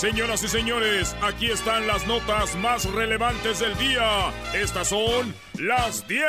Señoras 0.00 0.42
y 0.42 0.48
señores, 0.48 1.14
aquí 1.20 1.50
están 1.50 1.86
las 1.86 2.06
notas 2.06 2.56
más 2.56 2.86
relevantes 2.86 3.58
del 3.58 3.76
día. 3.76 4.32
Estas 4.54 4.88
son 4.88 5.34
las 5.58 6.08
10 6.08 6.24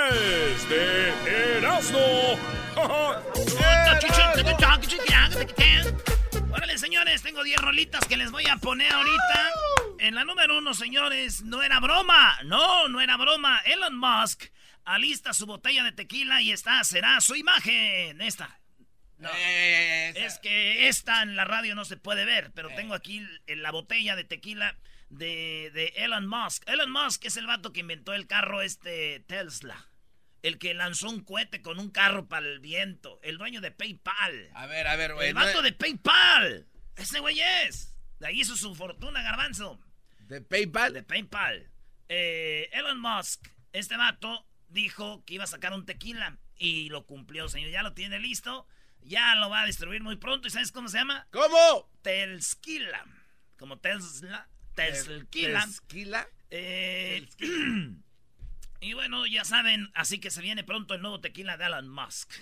de 0.68 1.58
Erasmo. 1.58 2.38
Órale, 6.52 6.78
señores, 6.78 7.22
tengo 7.22 7.46
10 7.46 7.62
rolitas 7.62 8.06
que 8.10 8.18
les 8.18 8.30
voy 8.30 8.46
a 8.48 8.58
poner 8.58 8.92
ahorita. 8.92 9.50
En 10.00 10.16
la 10.16 10.26
número 10.26 10.58
uno, 10.58 10.74
señores, 10.74 11.42
no 11.44 11.64
era 11.64 11.80
broma. 11.80 12.40
No, 12.44 12.90
no 12.90 13.00
era 13.00 13.16
broma. 13.16 13.62
Elon 13.64 13.98
Musk 13.98 14.52
alista 14.84 15.32
su 15.32 15.46
botella 15.46 15.86
de 15.86 15.94
tequila 15.94 16.42
y 16.42 16.52
esta 16.52 16.84
será 16.84 17.22
su 17.22 17.36
imagen. 17.36 18.20
Esta. 18.20 18.61
No. 19.22 19.30
Eh, 19.36 20.14
es 20.16 20.40
que 20.40 20.88
esta 20.88 21.22
en 21.22 21.36
la 21.36 21.46
radio 21.46 21.76
no 21.76 21.86
se 21.86 21.96
puede 21.96 22.26
ver, 22.26 22.52
pero 22.56 22.72
eh. 22.72 22.74
tengo 22.76 22.96
aquí 22.96 23.24
la 23.46 23.70
botella 23.70 24.16
de 24.16 24.24
tequila 24.24 24.76
de, 25.10 25.70
de, 25.76 25.94
Elon 25.98 26.26
Musk. 26.26 26.68
Elon 26.68 26.92
Musk 26.92 27.26
es 27.26 27.38
el 27.38 27.46
vato 27.46 27.72
que 27.72 27.82
inventó 27.82 28.16
el 28.16 28.26
carro 28.26 28.64
este 28.64 29.20
Tesla. 29.28 29.88
El 30.42 30.58
que 30.58 30.74
lanzó 30.74 31.08
un 31.08 31.24
cohete 31.24 31.62
con 31.62 31.80
un 31.80 31.92
carro 31.92 32.28
para 32.28 32.48
el 32.48 32.60
viento. 32.60 33.20
El 33.22 33.38
dueño 33.38 33.62
de 33.62 33.70
PayPal. 33.70 34.50
A 34.56 34.66
ver, 34.66 34.88
a 34.88 34.96
ver, 34.96 35.14
güey. 35.14 35.28
El 35.28 35.36
vato 35.36 35.62
de 35.62 35.72
PayPal. 35.72 36.68
Ese 36.96 37.20
güey 37.20 37.40
es. 37.40 37.96
De 38.20 38.26
ahí 38.26 38.42
hizo 38.42 38.58
su 38.58 38.74
fortuna, 38.74 39.22
garbanzo. 39.22 39.80
¿De 40.22 40.42
PayPal? 40.42 40.94
De 40.94 41.04
PayPal. 41.04 41.70
Eh, 42.10 42.70
Elon 42.74 43.00
Musk, 43.00 43.50
este 43.72 43.98
vato, 43.98 44.48
dijo 44.68 45.24
que 45.26 45.36
iba 45.36 45.44
a 45.44 45.48
sacar 45.48 45.74
un 45.74 45.86
tequila. 45.86 46.40
Y 46.58 46.90
lo 46.90 47.06
cumplió, 47.06 47.48
señor. 47.48 47.70
Ya 47.70 47.84
lo 47.84 47.94
tiene 47.94 48.18
listo. 48.18 48.66
Ya 49.04 49.36
lo 49.36 49.50
va 49.50 49.62
a 49.62 49.66
distribuir 49.66 50.02
muy 50.02 50.16
pronto. 50.16 50.48
¿Y 50.48 50.52
sabes 50.52 50.72
cómo 50.72 50.88
se 50.88 50.98
llama? 50.98 51.28
¿Cómo? 51.32 51.90
Telskila. 52.02 53.06
Como 53.58 53.80
Tesla. 53.80 54.48
Telskila. 54.76 55.62
Telskila. 55.62 56.28
Eh, 56.50 57.28
y 58.82 58.94
bueno, 58.94 59.26
ya 59.26 59.46
saben, 59.46 59.90
así 59.94 60.20
que 60.20 60.32
se 60.32 60.42
viene 60.42 60.64
pronto 60.64 60.94
el 60.94 61.02
nuevo 61.02 61.22
tequila 61.22 61.58
de 61.58 61.66
Elon 61.66 61.90
Musk. 61.90 62.34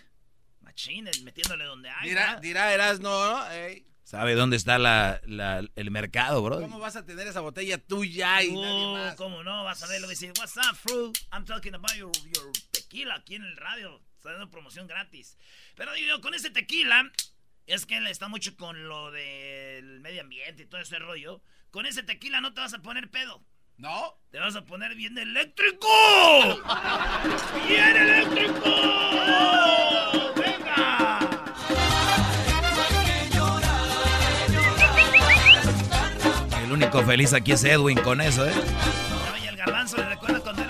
Machines, 0.62 1.24
metiéndole 1.24 1.66
donde 1.66 1.90
hay. 1.90 2.10
Dirá, 2.10 2.40
dirá 2.40 2.74
Erasno, 2.74 3.10
¿no? 3.10 3.44
¿Sabe 4.04 4.34
dónde 4.34 4.58
está 4.58 4.80
la, 4.80 5.22
el 5.76 5.92
mercado, 5.92 6.42
bro? 6.42 6.60
¿Cómo 6.60 6.80
vas 6.80 6.96
a 6.96 7.06
tener 7.06 7.28
esa 7.28 7.42
botella 7.42 7.78
tuya 7.78 8.42
y 8.42 8.52
nadie 8.54 8.86
uh, 8.88 8.94
más? 8.94 9.16
¿Cómo 9.16 9.44
no? 9.44 9.64
Vas 9.64 9.84
a 9.84 9.88
verlo 9.88 10.08
y 10.08 10.10
decir, 10.10 10.34
what's 10.40 10.58
up, 10.58 10.76
fruit? 10.76 11.16
I'm 11.32 11.46
talking 11.46 11.76
about 11.76 11.94
your, 11.94 12.12
your 12.34 12.52
tequila 12.72 13.16
aquí 13.16 13.36
en 13.36 13.44
el 13.44 13.56
radio. 13.56 14.02
Está 14.20 14.34
dando 14.34 14.52
promoción 14.52 14.86
gratis. 14.86 15.38
Pero 15.76 15.94
digo, 15.94 16.20
con 16.20 16.34
ese 16.34 16.50
tequila, 16.50 17.10
es 17.68 17.86
que 17.86 17.96
él 17.96 18.08
está 18.08 18.28
mucho 18.28 18.58
con 18.58 18.90
lo 18.90 19.12
del 19.12 20.02
medio 20.02 20.20
ambiente 20.20 20.64
y 20.64 20.66
todo 20.66 20.82
ese 20.82 21.00
rollo. 21.00 21.42
Con 21.72 21.86
ese 21.86 22.04
tequila 22.04 22.42
no 22.42 22.54
te 22.54 22.60
vas 22.60 22.74
a 22.74 22.82
poner 22.82 23.10
pedo. 23.10 23.42
¿No? 23.78 24.20
Te 24.30 24.40
vas 24.40 24.58
a 24.58 24.66
poner 24.66 24.94
bien 24.96 25.18
eléctrico. 25.18 25.88
¡Bien 27.70 27.96
eléctrico! 27.96 28.72
¡Venga! 30.36 31.20
El 36.62 36.72
único 36.74 37.06
feliz 37.06 37.32
aquí 37.32 37.54
es 37.54 37.64
Edwin 37.64 38.02
con 38.02 38.20
eso, 38.20 38.46
¿eh? 38.46 38.54
Y 39.42 39.48
el 39.48 39.56
garbanzo 39.56 39.96
le 39.96 40.10
recuerda 40.10 40.42
cuando 40.42 40.69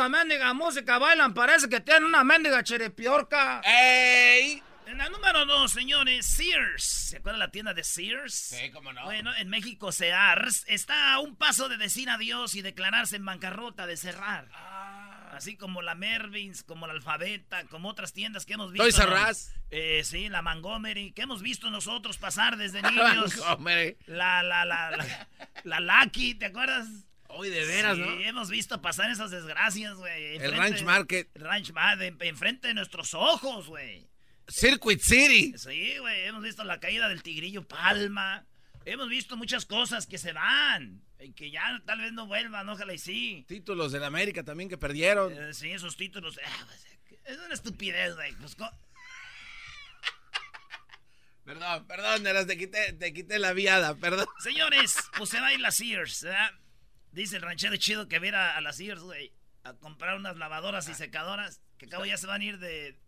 esa 0.00 0.08
mendiga 0.08 0.54
música 0.54 0.98
bailan, 0.98 1.34
parece 1.34 1.68
que 1.68 1.80
tienen 1.80 2.04
una 2.04 2.24
mendiga 2.24 2.62
cherepiorca. 2.64 3.60
¡Ey! 3.64 4.62
En 4.86 4.96
la 4.96 5.10
número 5.10 5.44
dos, 5.44 5.72
señores, 5.72 6.24
Sears. 6.26 6.82
¿Se 6.82 7.18
acuerdan 7.18 7.38
la 7.38 7.50
tienda 7.50 7.74
de 7.74 7.84
Sears? 7.84 8.32
Sí, 8.32 8.70
cómo 8.70 8.94
no. 8.94 9.04
Bueno, 9.04 9.30
en 9.36 9.50
México 9.50 9.92
Sears 9.92 10.64
está 10.68 11.12
a 11.12 11.18
un 11.20 11.36
paso 11.36 11.68
de 11.68 11.76
decir 11.76 12.08
adiós 12.08 12.54
y 12.54 12.62
declararse 12.62 13.16
en 13.16 13.24
bancarrota, 13.26 13.86
de 13.86 13.98
cerrar. 13.98 14.48
Ah. 14.54 15.32
Así 15.32 15.56
como 15.56 15.82
la 15.82 15.94
Mervins, 15.94 16.62
como 16.62 16.86
la 16.86 16.94
Alfabeta, 16.94 17.64
como 17.64 17.90
otras 17.90 18.14
tiendas 18.14 18.46
que 18.46 18.54
hemos 18.54 18.72
visto. 18.72 18.82
¿Toys 18.84 18.98
R 18.98 19.14
Eh, 19.70 20.02
sí, 20.02 20.28
la 20.30 20.40
Montgomery, 20.40 21.12
que 21.12 21.22
hemos 21.22 21.42
visto 21.42 21.70
nosotros 21.70 22.16
pasar 22.16 22.56
desde 22.56 22.80
niños. 22.90 23.36
la, 24.06 24.42
la, 24.42 24.64
la, 24.64 24.90
la, 24.90 25.28
la 25.62 25.80
Lucky, 25.80 26.34
¿te 26.36 26.46
acuerdas? 26.46 26.86
Hoy 27.32 27.50
de 27.50 27.64
veras, 27.64 27.96
sí, 27.96 28.02
hemos 28.24 28.50
visto 28.50 28.82
pasar 28.82 29.10
esas 29.10 29.30
desgracias, 29.30 29.94
güey. 29.94 30.36
El 30.36 30.56
Ranch 30.56 30.82
Market. 30.82 31.28
El 31.34 31.42
Ranch 31.42 31.72
Market, 31.72 32.20
enfrente 32.22 32.68
de 32.68 32.74
nuestros 32.74 33.14
ojos, 33.14 33.68
güey. 33.68 34.08
Circuit 34.48 35.00
City. 35.00 35.54
Sí, 35.56 35.98
güey, 35.98 36.24
hemos 36.24 36.42
visto 36.42 36.64
la 36.64 36.80
caída 36.80 37.08
del 37.08 37.22
tigrillo 37.22 37.66
Palma. 37.66 38.46
Hemos 38.84 39.08
visto 39.08 39.36
muchas 39.36 39.66
cosas 39.66 40.06
que 40.06 40.18
se 40.18 40.32
van. 40.32 41.02
Que 41.36 41.50
ya 41.50 41.82
tal 41.84 42.00
vez 42.00 42.12
no 42.12 42.26
vuelvan, 42.26 42.68
ojalá 42.68 42.94
y 42.94 42.98
sí. 42.98 43.44
Títulos 43.46 43.92
de 43.92 44.00
la 44.00 44.06
América 44.06 44.42
también 44.42 44.68
que 44.68 44.78
perdieron. 44.78 45.32
Eh, 45.32 45.54
sí, 45.54 45.70
esos 45.70 45.96
títulos. 45.96 46.40
Ah, 46.44 46.66
pues, 46.66 46.86
es 47.24 47.38
una 47.38 47.54
estupidez, 47.54 48.14
güey. 48.14 48.34
Pues, 48.36 48.56
perdón, 51.44 51.86
perdón, 51.86 52.46
te 52.46 52.56
quité, 52.56 52.92
te 52.94 53.12
quité 53.12 53.38
la 53.38 53.52
viada, 53.52 53.94
perdón. 53.96 54.26
Señores, 54.38 54.96
pues 55.16 55.30
se 55.30 55.40
va 55.40 55.48
a 55.48 55.52
ir 55.52 55.60
la 55.60 55.70
Sears, 55.70 56.22
¿verdad? 56.22 56.50
Dice 57.12 57.36
el 57.36 57.42
ranchero 57.42 57.76
chido 57.76 58.08
que 58.08 58.18
viera 58.18 58.56
a 58.56 58.60
las 58.60 58.76
Sears, 58.76 59.02
güey, 59.02 59.32
a 59.64 59.74
comprar 59.74 60.16
unas 60.16 60.36
lavadoras 60.36 60.88
y 60.88 60.94
secadoras, 60.94 61.60
que 61.78 61.86
acabo 61.86 62.04
ya 62.04 62.16
se 62.16 62.26
van 62.26 62.40
a 62.40 62.44
ir 62.44 62.58
de... 62.58 62.98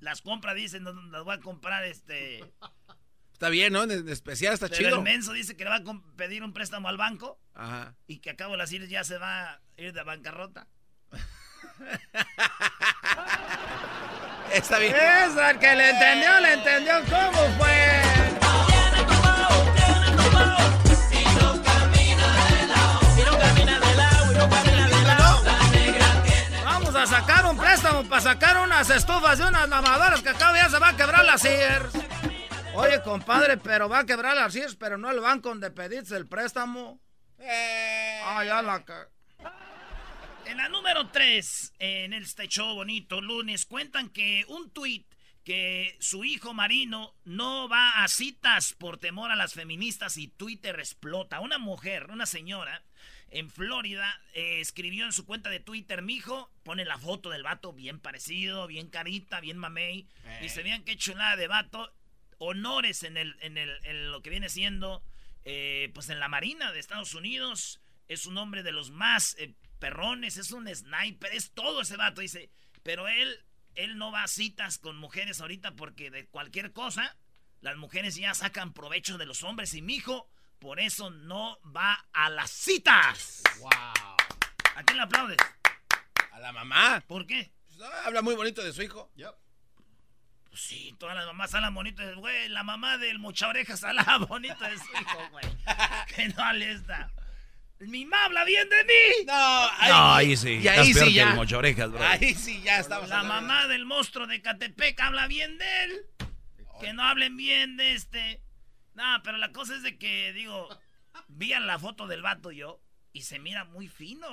Las 0.00 0.20
compras, 0.22 0.54
dicen, 0.54 0.84
las 1.10 1.24
voy 1.24 1.36
a 1.36 1.40
comprar, 1.40 1.84
este... 1.84 2.44
Está 3.32 3.48
bien, 3.48 3.72
¿no? 3.72 3.82
En 3.82 4.08
especial 4.08 4.54
está 4.54 4.68
Pero 4.68 4.78
chido. 4.78 4.96
el 4.96 5.02
menso 5.02 5.32
dice 5.32 5.56
que 5.56 5.64
le 5.64 5.70
va 5.70 5.76
a 5.76 5.82
pedir 6.16 6.44
un 6.44 6.52
préstamo 6.52 6.88
al 6.88 6.96
banco. 6.96 7.40
Ajá. 7.54 7.96
Y 8.06 8.20
que 8.20 8.30
acabo 8.30 8.56
las 8.56 8.70
Sears 8.70 8.88
ya 8.88 9.02
se 9.02 9.18
va 9.18 9.54
a 9.54 9.60
ir 9.76 9.92
de 9.92 10.02
bancarrota. 10.04 10.68
Está 14.52 14.78
bien. 14.78 14.94
El 14.94 15.58
que 15.58 15.74
le 15.74 15.90
entendió, 15.90 16.40
le 16.40 16.52
entendió 16.54 16.94
cómo 17.10 17.58
fue. 17.58 18.23
Sacar 27.06 27.44
un 27.46 27.56
préstamo 27.58 28.02
para 28.08 28.20
sacar 28.22 28.56
unas 28.62 28.88
estufas 28.88 29.38
y 29.38 29.42
unas 29.42 29.68
lavadoras 29.68 30.22
que 30.22 30.30
acá 30.30 30.52
ya 30.54 30.70
se 30.70 30.78
va 30.78 30.88
a 30.88 30.96
quebrar 30.96 31.24
la 31.24 31.36
Sears. 31.36 31.92
Oye, 32.74 33.02
compadre, 33.02 33.56
pero 33.56 33.88
va 33.88 34.00
a 34.00 34.06
quebrar 34.06 34.34
las 34.34 34.52
CIRS, 34.52 34.74
pero 34.76 34.98
no 34.98 35.10
el 35.10 35.20
banco 35.20 35.50
donde 35.50 35.70
pediste 35.70 36.16
el 36.16 36.26
préstamo. 36.26 37.00
Eh. 37.38 38.20
Ah, 38.24 38.44
ya 38.44 38.62
la... 38.62 38.82
En 40.46 40.56
la 40.56 40.68
número 40.68 41.08
3, 41.08 41.74
en 41.78 42.14
este 42.14 42.48
show 42.48 42.74
bonito 42.74 43.20
lunes, 43.20 43.64
cuentan 43.64 44.08
que 44.08 44.44
un 44.48 44.70
tuit 44.70 45.06
que 45.44 45.96
su 46.00 46.24
hijo 46.24 46.52
Marino 46.52 47.14
no 47.24 47.68
va 47.68 48.02
a 48.02 48.08
citas 48.08 48.72
por 48.72 48.98
temor 48.98 49.30
a 49.30 49.36
las 49.36 49.52
feministas 49.52 50.16
y 50.16 50.28
Twitter 50.28 50.80
explota. 50.80 51.40
Una 51.40 51.58
mujer, 51.58 52.10
una 52.10 52.26
señora 52.26 52.82
en 53.34 53.50
Florida 53.50 54.20
eh, 54.32 54.60
escribió 54.60 55.04
en 55.04 55.12
su 55.12 55.26
cuenta 55.26 55.50
de 55.50 55.58
Twitter, 55.58 56.02
mi 56.02 56.14
hijo, 56.14 56.52
pone 56.62 56.84
la 56.84 56.98
foto 56.98 57.30
del 57.30 57.42
vato 57.42 57.72
bien 57.72 57.98
parecido, 57.98 58.68
bien 58.68 58.88
carita, 58.88 59.40
bien 59.40 59.58
mamey. 59.58 60.06
Y 60.40 60.48
se 60.50 60.62
vean 60.62 60.84
qué 60.84 60.96
chulada 60.96 61.34
de 61.34 61.48
vato. 61.48 61.92
Honores 62.38 63.02
en, 63.02 63.16
el, 63.16 63.36
en, 63.40 63.58
el, 63.58 63.76
en 63.84 64.12
lo 64.12 64.22
que 64.22 64.30
viene 64.30 64.48
siendo, 64.48 65.02
eh, 65.44 65.90
pues 65.94 66.10
en 66.10 66.20
la 66.20 66.28
Marina 66.28 66.70
de 66.70 66.78
Estados 66.78 67.12
Unidos. 67.14 67.80
Es 68.06 68.26
un 68.26 68.38
hombre 68.38 68.62
de 68.62 68.70
los 68.70 68.92
más 68.92 69.34
eh, 69.40 69.52
perrones, 69.80 70.36
es 70.36 70.52
un 70.52 70.72
sniper, 70.72 71.32
es 71.34 71.50
todo 71.50 71.80
ese 71.80 71.96
vato, 71.96 72.20
dice. 72.20 72.50
Pero 72.84 73.08
él 73.08 73.44
él 73.74 73.98
no 73.98 74.12
va 74.12 74.22
a 74.22 74.28
citas 74.28 74.78
con 74.78 74.96
mujeres 74.96 75.40
ahorita 75.40 75.74
porque 75.74 76.12
de 76.12 76.26
cualquier 76.26 76.72
cosa, 76.72 77.16
las 77.60 77.76
mujeres 77.76 78.14
ya 78.14 78.32
sacan 78.32 78.72
provecho 78.72 79.18
de 79.18 79.26
los 79.26 79.42
hombres 79.42 79.74
y 79.74 79.82
mi 79.82 79.96
hijo, 79.96 80.28
por 80.64 80.80
eso 80.80 81.10
no 81.10 81.58
va 81.76 82.06
a 82.14 82.30
las 82.30 82.50
citas. 82.50 83.42
¡Wow! 83.58 83.70
¿A 83.70 84.82
quién 84.86 84.96
le 84.96 85.02
aplaudes? 85.02 85.36
A 86.32 86.40
la 86.40 86.52
mamá. 86.52 87.04
¿Por 87.06 87.26
qué? 87.26 87.52
Pues, 87.66 87.78
habla 88.06 88.22
muy 88.22 88.34
bonito 88.34 88.64
de 88.64 88.72
su 88.72 88.80
hijo. 88.80 89.12
Pues 90.48 90.62
sí, 90.62 90.96
todas 90.98 91.16
las 91.16 91.26
mamás 91.26 91.54
hablan 91.54 91.74
bonito 91.74 92.00
de 92.00 92.14
güey. 92.14 92.48
La 92.48 92.62
mamá 92.62 92.96
del 92.96 93.18
mucha 93.18 93.48
orejas 93.48 93.84
habla 93.84 94.16
bonito 94.28 94.64
de 94.64 94.78
su 94.78 94.84
hijo, 94.84 95.28
güey. 95.32 95.44
que 96.16 96.28
no 96.28 96.52
le 96.54 96.72
está. 96.72 97.12
Mi 97.80 98.06
mamá 98.06 98.24
habla 98.24 98.44
bien 98.44 98.66
de 98.66 98.84
mí. 98.84 99.26
No, 99.26 99.34
ahí, 99.34 99.90
no, 99.90 100.14
ahí 100.14 100.36
sí. 100.38 100.60
Y 100.62 100.68
ahí 100.68 100.94
sí 100.94 101.12
ya. 101.12 101.38
orejas, 101.58 101.90
bro. 101.90 102.02
Ahí 102.02 102.34
sí 102.34 102.62
ya 102.62 102.78
estamos. 102.78 103.10
La 103.10 103.22
mamá 103.22 103.66
del 103.66 103.84
monstruo 103.84 104.26
de 104.26 104.40
Catepec 104.40 104.98
habla 104.98 105.26
bien 105.26 105.58
de 105.58 105.84
él. 105.84 106.06
Que 106.80 106.94
no 106.94 107.02
hablen 107.02 107.36
bien 107.36 107.76
de 107.76 107.92
este. 107.92 108.43
No, 108.94 109.02
pero 109.22 109.36
la 109.38 109.52
cosa 109.52 109.74
es 109.74 109.82
de 109.82 109.98
que, 109.98 110.32
digo, 110.32 110.68
vi 111.28 111.48
la 111.48 111.78
foto 111.78 112.06
del 112.06 112.22
vato 112.22 112.52
yo 112.52 112.80
y 113.12 113.22
se 113.22 113.38
mira 113.38 113.64
muy 113.64 113.88
fino. 113.88 114.28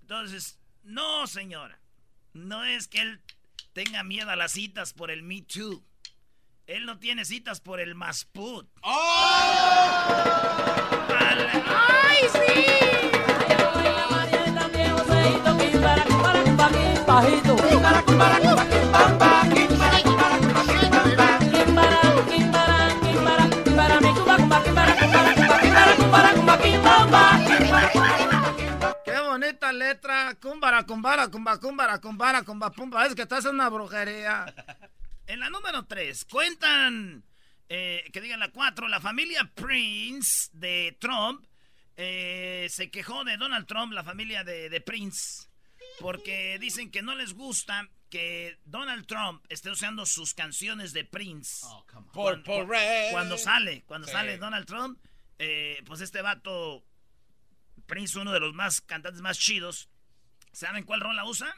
Entonces, 0.00 0.58
no, 0.82 1.26
señora. 1.26 1.80
No 2.32 2.64
es 2.64 2.88
que 2.88 3.00
él 3.00 3.22
tenga 3.72 4.02
miedo 4.02 4.30
a 4.30 4.36
las 4.36 4.52
citas 4.52 4.92
por 4.92 5.10
el 5.10 5.22
Me 5.22 5.42
Too. 5.42 5.84
Él 6.66 6.86
no 6.86 6.98
tiene 6.98 7.24
citas 7.24 7.60
por 7.60 7.80
el 7.80 7.94
Masput. 7.94 8.68
¡Oh! 8.82 8.90
¡Ay, 11.10 12.18
sí! 12.32 12.64
¡Qué 29.04 29.20
bonita 29.20 29.72
letra! 29.72 30.36
Cumbara, 30.40 30.84
cumbara, 30.84 31.28
cumba, 31.28 31.58
cumbara, 31.58 32.00
cumbara, 32.00 32.42
cumba, 32.42 32.70
pumba. 32.70 33.06
Es 33.06 33.14
que 33.14 33.22
estás 33.22 33.44
en 33.44 33.54
una 33.54 33.68
brujería. 33.68 34.52
En 35.26 35.40
la 35.40 35.48
número 35.48 35.86
3, 35.86 36.26
cuentan, 36.26 37.24
eh, 37.68 38.04
que 38.12 38.20
digan 38.20 38.40
la 38.40 38.50
4, 38.50 38.88
la 38.88 39.00
familia 39.00 39.50
Prince 39.54 40.50
de 40.52 40.96
Trump 41.00 41.46
eh, 41.96 42.66
se 42.70 42.90
quejó 42.90 43.24
de 43.24 43.36
Donald 43.36 43.66
Trump, 43.66 43.92
la 43.92 44.02
familia 44.02 44.42
de, 44.42 44.80
Prince, 44.80 45.48
porque 46.00 46.58
dicen 46.58 46.90
que 46.90 47.02
no 47.02 47.14
les 47.14 47.34
gusta 47.34 47.88
que 48.10 48.58
Donald 48.64 49.06
Trump 49.06 49.44
esté 49.48 49.70
usando 49.70 50.04
sus 50.04 50.34
canciones 50.34 50.92
de 50.92 51.04
Prince. 51.04 51.64
Oh, 51.64 51.84
cuando, 52.12 52.66
cuando, 53.12 53.38
sale, 53.38 53.82
cuando 53.86 54.08
sale 54.08 54.38
Donald 54.38 54.66
Trump, 54.66 54.98
eh, 55.38 55.82
pues 55.86 56.00
este 56.00 56.22
vato, 56.22 56.84
Prince, 57.86 58.18
uno 58.18 58.32
de 58.32 58.40
los 58.40 58.54
más 58.54 58.80
cantantes 58.80 59.20
más 59.20 59.38
chidos, 59.38 59.88
¿saben 60.52 60.84
cuál 60.84 61.00
rola 61.00 61.24
usa? 61.24 61.54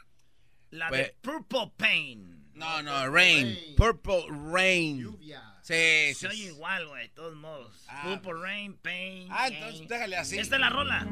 La 0.69 0.89
de 0.89 1.15
Purple 1.21 1.71
Pain. 1.77 2.51
No, 2.53 2.81
no, 2.81 3.09
Rain. 3.09 3.75
Purple 3.75 4.25
Rain. 4.51 4.99
Lluvia. 4.99 5.41
Sí, 5.61 6.13
Se 6.15 6.27
oye 6.27 6.45
igual, 6.45 6.87
güey, 6.87 7.03
de 7.03 7.13
todos 7.13 7.35
modos. 7.35 7.85
Ah, 7.87 8.01
Purple 8.03 8.31
pues. 8.31 8.41
Rain, 8.41 8.77
Pain. 8.77 9.27
Ah, 9.31 9.47
entonces 9.47 9.87
déjale 9.87 10.17
así. 10.17 10.39
Esta 10.39 10.55
es 10.55 10.61
la 10.61 10.69
rola. 10.69 11.07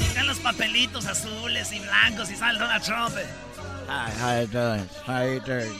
Están 0.00 0.26
los 0.26 0.38
papelitos 0.40 1.06
azules 1.06 1.72
y 1.72 1.80
blancos 1.80 2.30
y 2.30 2.36
sale 2.36 2.58
Donald 2.58 2.84
Trump. 2.84 3.16
Hi, 3.88 4.10
how 4.10 4.40
you 4.40 4.46
doing? 4.46 4.86
How 5.06 5.22
you 5.22 5.40
doing? 5.40 5.72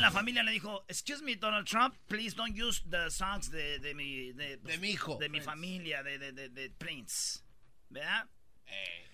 la 0.00 0.10
familia 0.10 0.42
le 0.42 0.50
dijo, 0.50 0.84
excuse 0.88 1.22
me, 1.22 1.36
Donald 1.36 1.66
Trump, 1.66 1.94
please 2.08 2.34
don't 2.34 2.56
use 2.56 2.82
the 2.90 3.08
songs 3.10 3.50
de, 3.50 3.78
de 3.78 3.94
mi... 3.94 4.32
De, 4.32 4.56
de 4.56 4.78
mi 4.78 4.90
hijo. 4.90 5.16
De 5.18 5.28
mi 5.28 5.40
familia, 5.40 6.02
de, 6.02 6.18
de, 6.18 6.48
de, 6.48 6.70
Prince. 6.70 7.44
¿Verdad? 7.88 8.26
Eh. 8.66 9.06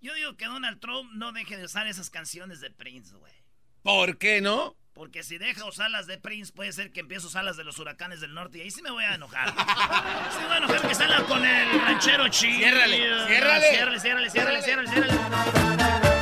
Yo 0.00 0.14
digo 0.14 0.36
que 0.36 0.46
Donald 0.46 0.80
Trump 0.80 1.10
no 1.14 1.32
deje 1.32 1.58
de 1.58 1.64
usar 1.64 1.86
esas 1.88 2.08
canciones 2.08 2.60
de 2.60 2.70
Prince, 2.70 3.14
güey. 3.14 3.34
¿Por 3.82 4.16
qué 4.16 4.40
no? 4.40 4.76
Porque 4.94 5.22
si 5.24 5.36
deja 5.36 5.64
usar 5.66 5.90
las 5.90 6.06
de 6.06 6.16
Prince, 6.16 6.52
puede 6.52 6.72
ser 6.72 6.90
que 6.90 7.00
empiece 7.00 7.24
a 7.24 7.28
usar 7.28 7.44
las 7.44 7.56
de 7.56 7.64
los 7.64 7.78
huracanes 7.78 8.20
del 8.20 8.32
norte. 8.34 8.58
Y 8.58 8.60
ahí 8.62 8.70
sí 8.70 8.82
me 8.82 8.90
voy 8.90 9.04
a 9.04 9.14
enojar. 9.14 9.48
sí 10.30 10.38
me 10.40 10.46
voy 10.46 10.54
a 10.54 10.58
enojar 10.58 10.88
que 10.88 10.94
salga 10.94 11.24
con 11.24 11.44
el 11.44 11.80
ranchero 11.80 12.28
chido. 12.28 12.58
Ciérrale, 12.58 12.96
ciérrale. 13.26 13.70
Ciérrale, 13.70 14.00
ciérrale, 14.00 14.30
ciérrale, 14.30 14.62
ciérrale, 14.62 14.88
ciérrale. 14.88 16.19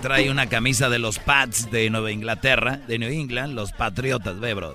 Trae 0.00 0.30
una 0.30 0.48
camisa 0.48 0.88
de 0.88 0.98
los 0.98 1.18
Pats 1.18 1.70
de 1.70 1.90
Nueva 1.90 2.10
Inglaterra, 2.10 2.76
de 2.76 2.98
New 2.98 3.10
England, 3.10 3.54
los 3.54 3.72
Patriotas, 3.72 4.40
ve, 4.40 4.54
bro. 4.54 4.74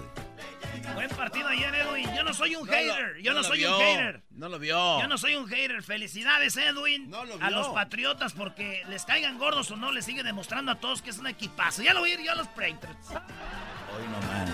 Buen 0.93 1.09
partido 1.09 1.47
ayer, 1.47 1.73
Edwin. 1.73 2.07
Yo 2.15 2.23
no 2.23 2.33
soy 2.33 2.55
un 2.55 2.67
hater. 2.67 3.17
Yo 3.21 3.33
no, 3.33 3.43
soy 3.43 3.65
un 3.65 3.73
hater. 3.73 4.23
No 4.31 4.49
lo 4.49 4.59
vio. 4.59 5.01
Yo 5.01 5.07
no 5.07 5.17
soy 5.17 5.35
un 5.35 5.47
hater. 5.47 5.81
Felicidades, 5.83 6.55
Edwin. 6.57 7.11
A 7.41 7.49
los 7.49 7.69
Patriotas 7.69 8.33
porque 8.33 8.83
les 8.89 9.03
caigan 9.05 9.37
gordos 9.37 9.71
o 9.71 9.75
no, 9.75 9.91
les 9.91 10.05
sigue 10.05 10.23
demostrando 10.23 10.71
a 10.71 10.75
todos 10.75 11.01
que 11.01 11.09
es 11.09 11.17
un 11.17 11.27
equipazo. 11.27 11.81
Ya 11.81 11.93
lo 11.93 12.01
voy 12.01 12.11
a 12.11 12.13
ir 12.13 12.23
yo 12.23 12.31
a 12.31 12.35
los 12.35 12.47
Patriots. 12.49 13.09
Hoy 13.09 14.07
no 14.11 14.21
man. 14.27 14.47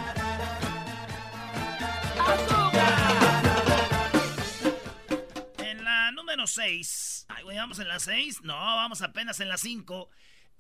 En 5.58 5.84
la 5.84 6.12
número 6.12 6.48
6. 6.48 7.26
Ay, 7.30 7.44
¿vamos 7.58 7.80
en 7.80 7.88
la 7.88 8.00
6? 8.00 8.42
No, 8.44 8.56
vamos 8.56 9.02
apenas 9.02 9.40
en 9.40 9.50
la 9.50 9.58
5. 9.58 10.10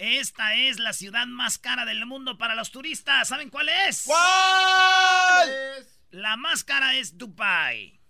Esta 0.01 0.55
es 0.55 0.79
la 0.79 0.93
ciudad 0.93 1.27
más 1.27 1.59
cara 1.59 1.85
del 1.85 2.07
mundo 2.07 2.35
para 2.35 2.55
los 2.55 2.71
turistas. 2.71 3.27
¿Saben 3.27 3.51
cuál 3.51 3.69
es? 3.69 4.01
¿Cuál? 4.07 5.47
La 6.09 6.37
más 6.37 6.63
cara 6.63 6.95
es 6.95 7.19
Dubai. 7.19 8.01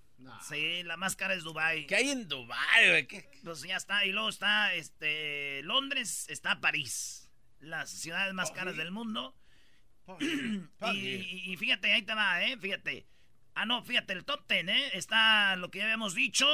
Sí, 0.47 0.83
la 0.83 0.95
más 0.95 1.17
cara 1.17 1.33
es 1.33 1.43
Dubai. 1.43 1.85
¿Qué 1.87 1.97
hay 1.97 2.09
en 2.11 2.29
Dubai? 2.29 3.05
Pues 3.43 3.63
ya 3.63 3.75
está. 3.75 4.05
Y 4.05 4.13
luego 4.13 4.29
está 4.29 4.73
este, 4.73 5.63
Londres, 5.63 6.27
está 6.29 6.61
París. 6.61 7.29
Las 7.59 7.89
ciudades 7.89 8.33
más 8.33 8.51
caras 8.51 8.77
del 8.77 8.91
mundo. 8.91 9.35
y, 10.93 11.57
fíjate, 11.57 11.91
ahí 11.91 12.03
te 12.03 12.13
va, 12.13 12.41
¿eh? 12.41 12.57
Fíjate. 12.57 13.05
Ah, 13.53 13.65
no, 13.65 13.83
fíjate, 13.83 14.13
el 14.13 14.23
top 14.23 14.47
ten, 14.47 14.69
¿eh? 14.69 14.91
Está 14.93 15.57
lo 15.57 15.69
que 15.69 15.79
ya 15.79 15.83
habíamos 15.83 16.15
dicho. 16.15 16.47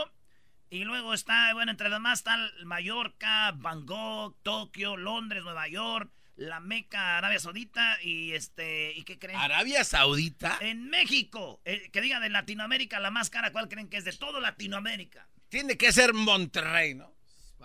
Y 0.70 0.84
luego 0.84 1.14
está, 1.14 1.54
bueno, 1.54 1.72
entre 1.72 1.90
las 1.90 2.02
más 2.02 2.20
está 2.20 2.38
Mallorca, 2.66 3.54
Bangkok, 3.56 4.36
Tokio, 4.44 4.98
Londres, 4.98 5.44
Nueva 5.44 5.68
York, 5.68 6.12
la 6.36 6.60
Meca, 6.60 7.18
Arabia 7.18 7.40
Saudita 7.40 7.98
y 8.02 8.34
este, 8.34 8.94
¿y 8.94 9.04
qué 9.04 9.18
creen? 9.18 9.40
¿Arabia 9.40 9.84
Saudita? 9.84 10.58
En 10.62 10.90
México, 10.90 11.62
eh, 11.66 11.90
que 11.92 12.02
diga 12.02 12.20
de 12.20 12.30
Latinoamérica 12.30 13.00
la 13.00 13.12
más 13.12 13.30
cara, 13.30 13.52
¿cuál 13.52 13.70
creen 13.70 13.90
que 13.90 13.98
es? 13.98 14.06
De 14.06 14.14
todo 14.14 14.40
Latinoamérica. 14.40 15.28
Tiene 15.50 15.78
que 15.78 15.92
ser 15.92 16.14
Monterrey, 16.14 16.94
¿no? 16.94 17.16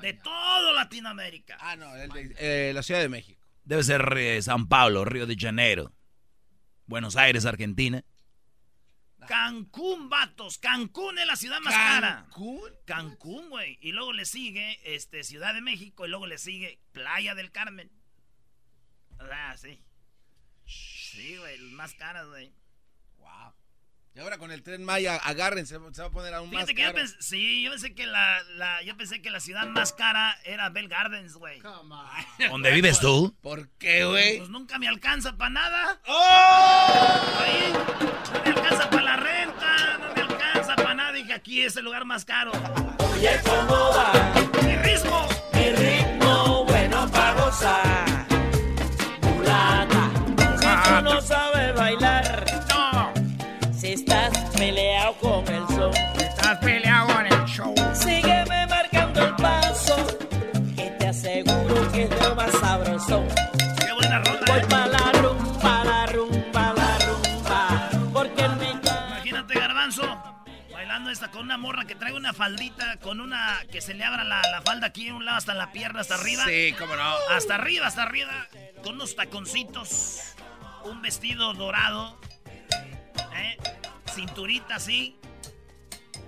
De 0.01 0.15
todo 0.15 0.73
Latinoamérica. 0.73 1.59
Ah, 1.61 1.77
no, 1.77 1.95
el 1.95 2.11
de, 2.11 2.35
eh, 2.39 2.73
la 2.73 2.83
Ciudad 2.83 3.01
de 3.01 3.09
México. 3.09 3.47
Debe 3.65 3.83
ser 3.83 4.17
eh, 4.17 4.41
San 4.41 4.69
Pablo, 4.69 5.05
Río 5.05 5.27
de 5.27 5.37
Janeiro. 5.37 5.93
Buenos 6.87 7.17
Aires, 7.17 7.45
Argentina. 7.45 8.03
Cancún, 9.27 10.09
vatos. 10.09 10.59
Cancún 10.59 11.19
es 11.19 11.27
la 11.27 11.37
ciudad 11.37 11.61
más 11.61 11.75
cara. 11.75 12.25
¿Cancún? 12.25 12.71
Cancún, 12.85 13.51
güey. 13.51 13.79
Y 13.81 13.93
luego 13.93 14.13
le 14.13 14.25
sigue 14.25 14.81
este, 14.95 15.25
Ciudad 15.25 15.55
de 15.55 15.61
México 15.61 16.05
y 16.07 16.09
luego 16.09 16.27
le 16.27 16.39
sigue 16.39 16.81
Playa 16.93 17.35
del 17.35 17.51
Carmen. 17.51 17.91
Ah, 19.19 19.57
sí. 19.57 19.83
Sí, 20.67 21.37
güey, 21.37 21.59
más 21.73 21.95
caras, 21.95 22.27
güey. 22.29 22.53
Wow. 23.19 23.53
Y 24.15 24.21
ahora 24.21 24.37
con 24.37 24.53
el 24.53 24.63
tren 24.63 24.85
Maya, 24.85 25.17
agárrense, 25.17 25.79
se 25.93 26.03
va 26.03 26.09
a 26.09 26.11
poner 26.11 26.35
aún 26.35 26.51
más 26.51 26.67
que 26.67 26.75
caro. 26.75 26.89
Yo 26.91 26.95
pensé, 26.97 27.17
sí, 27.21 27.63
yo 27.63 27.71
pensé 27.71 27.95
que 27.95 28.05
la, 28.05 28.43
la, 28.57 28.83
yo 28.83 28.95
pensé 28.95 29.23
que 29.23 29.31
la 29.31 29.41
ciudad 29.41 29.67
más 29.67 29.95
cara 29.95 30.39
era 30.45 30.69
Bell 30.69 30.87
Gardens, 30.89 31.35
güey. 31.37 31.63
¿Dónde 32.51 32.73
vives 32.73 33.01
tú? 33.01 33.35
¿Por 33.41 33.71
qué, 33.79 34.05
güey? 34.05 34.37
Pues 34.37 34.51
nunca 34.51 34.79
me 34.79 34.87
alcanza 34.87 35.35
para 35.39 35.49
nada. 35.51 36.01
¡Oh! 36.07 37.41
Ahí, 37.41 37.73
no 38.35 38.43
me 38.45 38.51
alcanza 38.51 38.91
para 38.91 39.03
la 39.03 39.17
renta, 39.17 39.99
no 39.99 40.15
me 40.15 40.21
alcanza 40.21 40.77
para 40.77 40.95
nada. 40.95 41.13
Dije, 41.13 41.33
aquí 41.33 41.63
es 41.63 41.75
el 41.77 41.85
lugar 41.87 42.05
más 42.05 42.27
caro. 42.27 42.53
Oye, 43.15 43.41
¿cómo 43.47 43.93
va? 43.97 44.13
Mi 44.63 44.77
ritmo. 44.77 45.27
Mi 45.55 45.71
ritmo 45.71 46.67
bueno 46.67 47.11
para 47.11 47.33
gozar. 47.45 48.27
Mulata, 49.23 50.11
si 50.61 50.91
tú 50.91 51.03
no 51.03 51.21
sabes 51.23 51.75
bailar. 51.75 52.52
Peleado 54.63 55.15
con 55.15 55.49
el 55.49 55.67
son. 55.67 55.93
Estás 56.21 56.59
peleado 56.59 57.13
con 57.13 57.27
el 57.27 57.45
show. 57.47 57.75
Sígueme 57.93 58.65
marcando 58.69 59.21
el 59.25 59.35
paso. 59.35 59.97
Que 60.77 60.89
te 61.01 61.09
aseguro 61.09 61.91
que 61.91 62.05
es 62.05 62.23
lo 62.23 62.37
más 62.37 62.53
sabroso. 62.53 63.27
Qué 63.85 63.93
buena 63.93 64.21
rola. 64.21 64.41
Voy 64.47 64.61
eh. 64.61 64.67
pa' 64.71 64.87
la 64.87 65.13
rumba, 65.21 65.85
la 65.85 66.07
rumba, 66.07 66.75
la 66.75 66.99
rumba. 67.01 67.91
Porque 68.13 68.49
me 68.51 68.71
encanta. 68.71 69.09
Imagínate, 69.09 69.55
Garbanzo. 69.59 70.23
Bailando 70.73 71.11
esta 71.11 71.33
con 71.33 71.43
una 71.43 71.59
morra 71.59 71.85
que 71.85 71.97
trae 71.97 72.13
una 72.13 72.33
faldita, 72.33 72.99
con 72.99 73.21
una 73.21 73.65
que 73.69 73.81
se 73.81 73.95
le 73.95 74.05
abra 74.05 74.23
la, 74.23 74.43
la 74.43 74.63
falda 74.63 74.87
aquí 74.87 75.09
en 75.09 75.15
un 75.15 75.25
lado 75.25 75.39
hasta 75.39 75.55
la 75.55 75.73
pierna, 75.73 76.03
hasta 76.03 76.15
arriba. 76.15 76.45
Sí, 76.47 76.73
cómo 76.79 76.95
no. 76.95 77.15
Hasta 77.33 77.57
arriba, 77.57 77.89
hasta 77.89 78.05
arriba. 78.05 78.47
Con 78.85 78.95
unos 78.95 79.17
taconcitos. 79.17 80.21
Un 80.85 81.03
vestido 81.03 81.53
dorado. 81.53 82.17
¿eh? 83.35 83.57
Cinturita 84.15 84.77
así. 84.77 85.17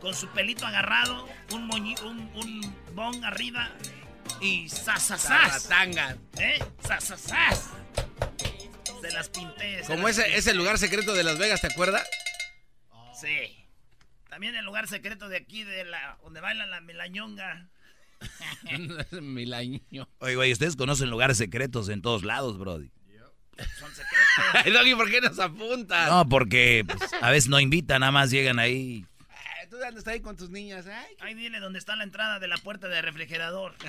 Con 0.00 0.14
su 0.14 0.28
pelito 0.28 0.66
agarrado. 0.66 1.26
Un 1.52 1.66
moñi, 1.66 1.94
un, 2.04 2.18
un 2.34 2.76
bon 2.94 3.24
arriba. 3.24 3.70
Y 4.40 4.68
sasasas. 4.68 5.68
Tanga. 5.68 6.16
¿Eh? 6.38 6.58
Sasasas. 6.86 7.70
Se 9.00 9.10
las 9.12 9.28
pinté. 9.28 9.82
se 9.82 9.86
Como 9.86 10.08
las 10.08 10.18
ese, 10.18 10.22
pinté. 10.24 10.38
ese 10.38 10.54
lugar 10.54 10.78
secreto 10.78 11.14
de 11.14 11.22
Las 11.24 11.38
Vegas, 11.38 11.60
¿te 11.60 11.66
acuerdas? 11.68 12.08
Sí. 13.20 13.66
También 14.28 14.54
el 14.56 14.64
lugar 14.64 14.88
secreto 14.88 15.28
de 15.28 15.36
aquí, 15.36 15.62
de 15.62 15.84
la 15.84 16.18
donde 16.22 16.40
baila 16.40 16.66
la 16.66 16.80
melañonga. 16.80 17.68
Milaño. 19.20 19.80
Oye, 20.18 20.34
güey, 20.36 20.52
ustedes 20.52 20.76
conocen 20.76 21.10
lugares 21.10 21.36
secretos 21.36 21.88
en 21.88 22.02
todos 22.02 22.24
lados, 22.24 22.58
Brody. 22.58 22.90
Son 23.78 23.90
secretos. 23.94 24.64
Ay, 24.64 24.72
Doggy, 24.72 24.94
¿por 24.94 25.10
qué 25.10 25.20
nos 25.20 25.38
apuntas? 25.38 26.08
No, 26.10 26.28
porque 26.28 26.84
pues, 26.86 27.10
a 27.20 27.30
veces 27.30 27.48
no 27.48 27.60
invitan, 27.60 28.00
nada 28.00 28.12
más 28.12 28.30
llegan 28.30 28.58
ahí. 28.58 29.04
Ay, 29.28 29.68
Tú 29.70 29.76
andas 29.82 30.06
ahí 30.06 30.20
con 30.20 30.36
tus 30.36 30.50
niñas. 30.50 30.86
Ay, 30.86 31.14
Ahí 31.20 31.34
dile 31.34 31.60
dónde 31.60 31.78
está 31.78 31.96
la 31.96 32.04
entrada 32.04 32.38
de 32.38 32.48
la 32.48 32.56
puerta 32.58 32.88
del 32.88 33.02
refrigerador. 33.02 33.74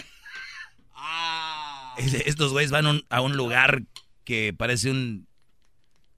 Ah. 0.98 1.94
Es- 1.98 2.14
Estos 2.14 2.52
güeyes 2.52 2.72
van 2.72 2.86
un- 2.88 3.06
a 3.10 3.22
un 3.22 3.36
lugar 3.36 3.84
que 4.24 4.54
parece 4.58 4.90
un. 4.90 5.28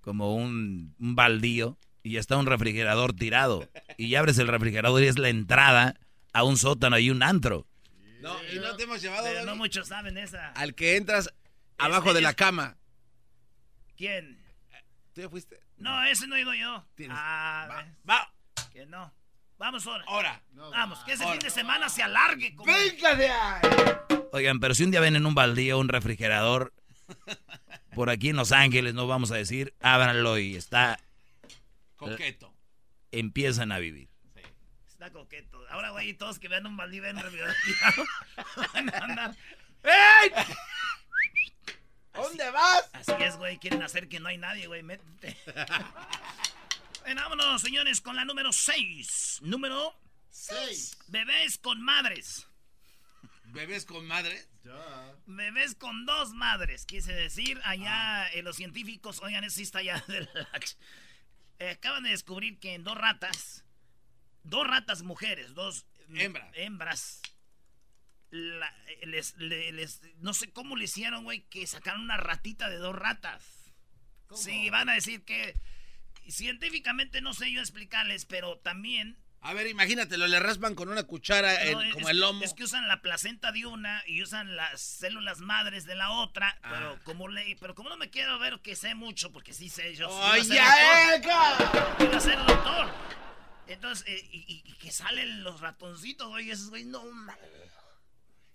como 0.02 0.36
un, 0.36 0.96
un 1.00 1.16
baldío 1.16 1.78
y 2.04 2.12
ya 2.12 2.20
está 2.20 2.38
un 2.38 2.46
refrigerador 2.46 3.14
tirado. 3.14 3.68
Y 3.98 4.16
abres 4.16 4.38
el 4.38 4.48
refrigerador 4.48 5.04
y 5.04 5.08
es 5.08 5.18
la 5.18 5.30
entrada 5.30 5.96
a 6.32 6.44
un 6.44 6.58
sótano 6.58 6.98
y 7.00 7.10
un 7.10 7.24
antro. 7.24 7.66
No, 8.22 8.36
y 8.54 8.60
no 8.60 8.76
te 8.76 8.84
hemos 8.84 9.02
llevado 9.02 9.26
Pero 9.26 9.46
no 9.46 9.56
muchos 9.56 9.88
saben 9.88 10.18
esa. 10.18 10.50
al 10.52 10.76
que 10.76 10.96
entras 10.96 11.34
abajo 11.78 12.14
de 12.14 12.22
la 12.22 12.30
es- 12.30 12.36
cama. 12.36 12.78
¿Quién? 13.98 14.42
¿Tú 15.14 15.22
ya 15.22 15.30
fuiste? 15.30 15.60
No, 15.78 16.04
ese 16.06 16.28
no 16.28 16.36
he 16.36 16.42
ido 16.42 16.54
yo. 16.54 16.86
Tienes- 16.96 17.18
Ah, 17.20 17.68
Va, 17.70 17.76
ves, 17.82 17.86
va, 18.10 18.34
que 18.72 18.86
no. 18.86 19.14
Vamos 19.58 19.86
ahora. 19.88 20.04
ahora. 20.08 20.44
Vamos, 20.52 21.00
que 21.00 21.14
ese 21.14 21.24
Ahora. 21.24 21.34
fin 21.38 21.44
de 21.46 21.50
semana 21.50 21.90
se 21.90 22.04
alargue. 22.04 22.56
Como... 22.56 22.72
¡Venga 22.72 23.16
de 23.16 23.28
ahí! 23.30 23.62
Oigan, 24.32 24.60
pero 24.60 24.76
si 24.76 24.84
un 24.84 24.92
día 24.92 25.00
ven 25.00 25.16
en 25.16 25.26
un 25.26 25.34
baldío 25.34 25.80
un 25.80 25.90
refrigerador, 25.90 26.74
por 27.96 28.12
aquí 28.12 28.30
en 28.30 28.36
Los 28.36 28.52
Ángeles, 28.52 28.94
no 28.94 29.08
vamos 29.08 29.32
a 29.32 29.36
decir, 29.36 29.74
ábranlo 29.82 30.38
y 30.38 30.56
está. 30.56 31.00
Coqueto. 31.96 32.54
empiezan 33.12 33.72
a 33.72 33.80
vivir. 33.80 34.10
Está 34.88 35.12
coqueto. 35.12 35.60
Ahora, 35.70 35.90
güey, 35.90 36.14
todos 36.14 36.38
que 36.38 36.48
vean 36.48 36.68
un 36.68 36.78
baldío 36.78 37.04
en 37.06 37.18
un 37.18 37.24
refrigerador 37.24 37.56
tirado, 37.66 38.06
van 38.74 38.94
a 38.94 38.98
andar. 39.06 39.36
¡Ey! 39.84 40.32
¿Dónde 42.18 42.50
vas? 42.52 42.90
Así 42.94 43.12
es, 43.20 43.38
güey. 43.38 43.58
Quieren 43.58 43.82
hacer 43.84 44.08
que 44.10 44.20
no 44.20 44.28
hay 44.30 44.38
nadie, 44.38 44.68
güey. 44.68 44.84
Métete. 44.84 45.38
Bueno, 47.02 47.22
vámonos, 47.22 47.62
señores, 47.62 48.02
con 48.02 48.18
la 48.18 48.26
número 48.26 48.52
6. 48.52 49.38
Número 49.44 49.98
6. 50.30 50.98
bebés 51.08 51.58
con 51.58 51.82
madres. 51.82 52.46
¿Bebés 53.46 53.86
con 53.86 54.06
madre? 54.06 54.46
Bebés 55.26 55.74
con 55.76 56.06
dos 56.06 56.34
madres, 56.34 56.86
quise 56.86 57.14
decir. 57.14 57.62
Allá 57.64 58.28
eh, 58.34 58.42
los 58.44 58.58
científicos, 58.58 59.22
oigan, 59.22 59.46
eso 59.46 59.56
sí 59.56 59.64
está 59.64 59.80
allá 59.80 60.04
del 60.10 60.28
eh, 61.60 61.70
acaban 61.70 62.04
de 62.04 62.10
descubrir 62.10 62.60
que 62.60 62.74
en 62.74 62.84
dos 62.84 62.98
ratas, 62.98 63.64
dos 64.44 64.68
ratas 64.68 65.02
mujeres, 65.04 65.54
dos 65.54 65.86
Hembra. 66.14 66.52
hembras, 66.56 67.22
la- 68.30 68.74
les, 69.04 69.36
le- 69.38 69.72
les- 69.72 70.02
no 70.18 70.34
sé 70.34 70.52
cómo 70.52 70.76
le 70.76 70.86
hicieron, 70.86 71.24
güey, 71.24 71.42
que 71.50 71.66
sacaron 71.68 72.02
una 72.02 72.18
ratita 72.18 72.70
de 72.70 72.78
dos 72.78 72.96
ratas. 72.96 73.44
Sí, 74.36 74.70
van 74.70 74.90
a 74.90 74.94
decir 74.94 75.24
que 75.24 75.56
científicamente 76.28 77.22
no 77.22 77.34
sé 77.34 77.52
yo 77.52 77.62
explicarles, 77.62 78.26
pero 78.26 78.58
también 78.60 79.18
A 79.40 79.54
ver, 79.54 79.68
imagínatelo, 79.68 80.28
le 80.28 80.40
raspan 80.40 80.74
con 80.76 80.90
una 80.90 81.04
cuchara 81.04 81.64
en- 81.64 81.74
no, 81.74 81.82
es- 81.82 81.94
como 81.94 82.10
el 82.10 82.20
lomo. 82.20 82.44
Es 82.44 82.54
que 82.54 82.64
usan 82.66 82.88
la 82.88 83.02
placenta 83.02 83.52
de 83.52 83.66
una 83.68 84.04
y 84.08 84.22
usan 84.24 84.56
las 84.58 84.82
células 84.82 85.40
madres 85.40 85.86
de 85.86 85.96
la 85.96 86.10
otra, 86.12 86.58
Ah. 86.64 86.70
pero 86.74 87.04
como 87.04 87.28
le, 87.30 87.56
pero 87.62 87.76
como 87.76 87.88
no 87.88 87.96
me 87.98 88.10
quiero 88.10 88.40
ver 88.40 88.60
que 88.62 88.76
sé 88.76 88.96
mucho, 88.96 89.32
porque 89.32 89.54
sí 89.54 89.70
sé 89.70 89.96
yo. 89.96 90.10
¡Oye, 90.10 90.56
iba 90.56 90.66
a 90.68 90.76
ser 90.76 91.22
doctor, 91.22 92.08
iba 92.08 92.18
a 92.18 92.20
ser 92.20 92.38
doctor. 92.40 92.92
Entonces, 93.68 94.06
eh, 94.08 94.28
y 94.32 94.74
que 94.80 94.92
salen 94.92 95.44
los 95.44 95.62
ratoncitos, 95.62 96.28
güey, 96.30 96.50
esos 96.50 96.70
güey, 96.70 96.84
no 96.86 97.06
mames. 97.06 97.38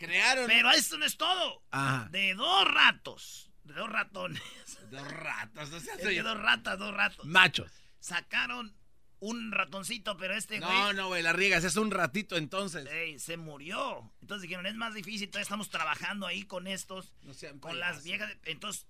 Crearon 0.06 0.46
Pero 0.46 0.70
esto 0.72 0.98
no 0.98 1.04
es 1.04 1.16
todo. 1.16 1.62
Ajá. 1.70 2.08
De 2.10 2.34
dos 2.34 2.68
ratos, 2.68 3.50
de 3.64 3.74
dos 3.74 3.88
ratones. 3.88 4.42
dos 4.90 5.08
ratas, 5.10 5.70
no 5.70 5.80
seas 5.80 5.98
de 5.98 6.22
dos 6.22 6.38
ratas, 6.38 6.78
dos 6.78 6.92
ratos. 6.92 7.24
machos. 7.24 7.70
Sacaron 8.00 8.74
un 9.20 9.52
ratoncito, 9.52 10.16
pero 10.16 10.34
este 10.34 10.58
güey. 10.58 10.70
No, 10.72 10.92
no, 10.92 11.06
güey, 11.06 11.22
la 11.22 11.32
riegas, 11.32 11.62
es 11.62 11.76
un 11.76 11.92
ratito 11.92 12.36
entonces. 12.36 12.88
Ey, 12.90 13.20
se 13.20 13.36
murió. 13.36 14.12
Entonces 14.20 14.42
dijeron, 14.42 14.66
es 14.66 14.74
más 14.74 14.94
difícil, 14.94 15.30
todavía 15.30 15.44
estamos 15.44 15.70
trabajando 15.70 16.26
ahí 16.26 16.42
con 16.42 16.66
estos, 16.66 17.12
No 17.22 17.32
sean 17.32 17.60
con 17.60 17.78
las 17.78 18.02
viejas. 18.02 18.36
Entonces, 18.44 18.88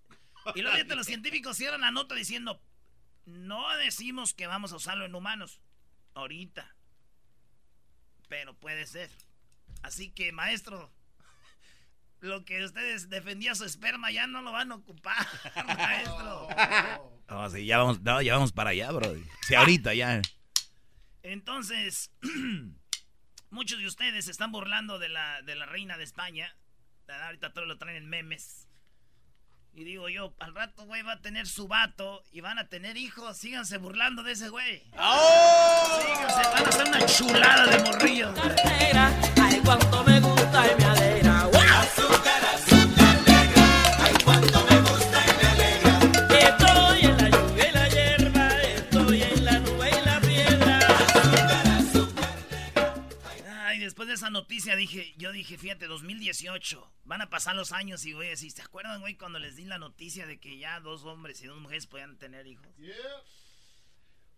y 0.55 0.63
luego 0.63 0.95
los 0.95 1.07
científicos 1.07 1.59
cierran 1.59 1.83
la 1.83 1.91
nota 1.91 2.15
diciendo, 2.15 2.63
no 3.27 3.77
decimos 3.77 4.33
que 4.33 4.47
vamos 4.47 4.73
a 4.73 4.77
usarlo 4.77 5.05
en 5.05 5.15
humanos, 5.15 5.61
ahorita. 6.15 6.75
Pero 8.31 8.55
puede 8.55 8.87
ser. 8.87 9.11
Así 9.83 10.11
que, 10.11 10.33
maestro, 10.33 10.91
lo 12.23 12.45
que 12.45 12.65
ustedes 12.65 13.11
defendían 13.11 13.57
su 13.57 13.65
esperma 13.65 14.11
ya 14.13 14.27
no 14.29 14.43
lo 14.43 14.53
van 14.53 14.71
a 14.73 14.77
ocupar, 14.77 15.27
maestro. 15.67 16.49
No, 17.29 17.51
sí, 17.51 17.67
ya 17.67 17.79
vamos, 17.79 18.01
no, 18.01 18.23
ya 18.23 18.35
vamos 18.35 18.53
para 18.53 18.71
allá, 18.71 18.91
bro. 18.93 19.13
Sí, 19.47 19.55
ahorita 19.55 19.93
ya. 19.93 20.23
Entonces, 21.23 22.13
muchos 23.51 23.79
de 23.81 23.87
ustedes 23.87 24.25
se 24.27 24.31
están 24.31 24.53
burlando 24.53 24.99
de 25.01 25.09
la, 25.09 25.43
de 25.43 25.57
la 25.57 25.67
reina 25.67 25.97
de 25.99 26.05
España. 26.05 26.57
Ahorita 27.09 27.53
todos 27.53 27.67
lo 27.67 27.77
traen 27.77 27.97
en 27.97 28.09
memes. 28.09 28.69
Y 29.75 29.85
digo 29.85 30.09
yo, 30.09 30.35
al 30.39 30.55
rato, 30.55 30.85
güey, 30.85 31.03
va 31.03 31.15
a 31.15 31.21
tener 31.21 31.47
su 31.47 31.67
vato 31.67 32.23
y 32.31 32.41
van 32.41 32.59
a 32.59 32.69
tener 32.69 32.97
hijos. 32.97 33.37
Síganse 33.37 33.79
burlando 33.79 34.23
de 34.23 34.33
ese 34.33 34.49
güey. 34.49 34.81
Síganse, 34.91 36.43
van 36.53 36.65
a 36.65 36.69
hacer 36.69 36.87
una 36.87 37.07
chulada 37.07 37.67
de 37.67 37.83
morrillos. 37.83 38.39
cartera. 38.39 39.11
Ay, 39.43 39.61
cuánto 39.65 40.05
me 40.05 40.21
gusta 40.21 40.73
y 40.73 40.77
me 40.77 40.85
alegra. 40.85 41.52
Después 54.05 54.09
de 54.09 54.15
esa 54.27 54.31
noticia, 54.31 54.75
dije, 54.77 55.15
yo 55.17 55.31
dije, 55.33 55.57
fíjate, 55.59 55.87
2018, 55.87 56.93
van 57.05 57.23
a 57.23 57.31
pasar 57.31 57.55
los 57.55 57.71
años 57.73 58.05
y 58.05 58.13
voy 58.13 58.27
a 58.27 58.31
decir, 58.31 58.53
¿te 58.53 58.63
acuerdan, 58.63 59.01
güey, 59.01 59.17
cuando 59.17 59.39
les 59.39 59.55
di 59.57 59.65
la 59.65 59.79
noticia 59.79 60.27
de 60.27 60.39
que 60.41 60.59
ya 60.59 60.81
dos 60.81 61.05
hombres 61.05 61.41
y 61.43 61.47
dos 61.47 61.61
mujeres 61.61 61.87
podían 61.87 62.17
tener 62.19 62.47
hijos? 62.47 62.67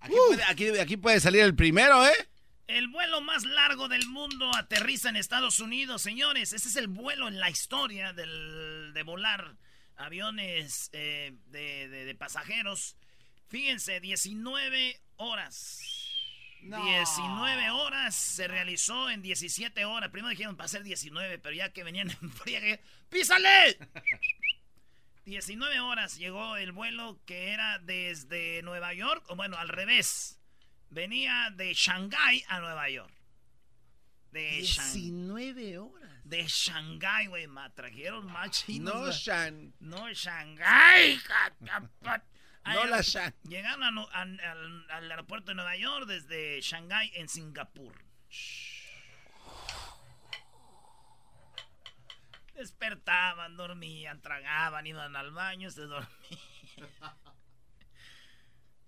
Aquí, 0.00 0.14
puede, 0.28 0.44
aquí, 0.44 0.78
aquí 0.78 0.96
puede 0.98 1.18
salir 1.20 1.42
el 1.42 1.54
primero, 1.54 2.06
¿eh? 2.06 2.28
El 2.66 2.88
vuelo 2.88 3.20
más 3.22 3.44
largo 3.44 3.88
del 3.88 4.06
mundo 4.06 4.50
aterriza 4.54 5.08
en 5.08 5.16
Estados 5.16 5.60
Unidos, 5.60 6.02
señores. 6.02 6.52
Ese 6.52 6.68
es 6.68 6.76
el 6.76 6.88
vuelo 6.88 7.28
en 7.28 7.38
la 7.40 7.48
historia 7.50 8.12
del, 8.12 8.92
de 8.94 9.02
volar 9.02 9.56
aviones 9.96 10.90
eh, 10.92 11.32
de, 11.46 11.88
de- 11.88 12.04
de 12.04 12.14
pasajeros. 12.14 12.96
Fíjense, 13.48 14.00
19 14.00 15.00
horas. 15.16 15.78
19 16.82 17.70
horas 17.70 18.14
se 18.14 18.48
realizó 18.48 19.10
en 19.10 19.20
17 19.22 19.84
horas. 19.84 20.10
Primero 20.10 20.30
dijeron 20.30 20.56
para 20.56 20.68
ser 20.68 20.82
19, 20.82 21.38
pero 21.38 21.54
ya 21.54 21.72
que 21.72 21.84
venían 21.84 22.10
en 22.10 22.30
friegue, 22.32 22.80
¡písale! 23.08 23.78
19 25.26 25.80
horas 25.80 26.16
llegó 26.18 26.56
el 26.56 26.72
vuelo 26.72 27.18
que 27.24 27.50
era 27.52 27.78
desde 27.78 28.62
Nueva 28.62 28.92
York, 28.92 29.24
o 29.28 29.36
bueno, 29.36 29.56
al 29.56 29.68
revés. 29.68 30.38
Venía 30.90 31.50
de 31.54 31.72
Shanghái 31.74 32.44
a 32.48 32.60
Nueva 32.60 32.88
York. 32.90 33.12
De 34.30 34.60
Shan- 34.62 34.92
19 34.92 35.78
horas. 35.78 36.10
de 36.24 36.44
Shanghái, 36.46 37.26
güey, 37.28 37.46
ma, 37.46 37.70
trajeron 37.74 38.26
más 38.26 38.50
chinos. 38.50 38.94
No. 38.94 39.10
Shan. 39.12 39.74
No, 39.80 40.12
Shanghái. 40.12 41.18
Ca- 42.64 42.74
No 42.74 42.84
la. 42.86 43.02
Llegaron 43.48 43.82
a 43.82 43.90
Nu- 43.90 44.08
a- 44.12 44.22
al, 44.22 44.86
al 44.90 45.10
aeropuerto 45.10 45.50
de 45.50 45.54
Nueva 45.56 45.76
York 45.76 46.06
desde 46.06 46.60
Shanghái 46.60 47.12
en 47.14 47.28
Singapur. 47.28 47.94
Despertaban, 52.54 53.56
dormían, 53.56 54.20
tragaban, 54.22 54.86
iban 54.86 55.16
al 55.16 55.32
baño, 55.32 55.70
se 55.70 55.82
dormían. 55.82 56.08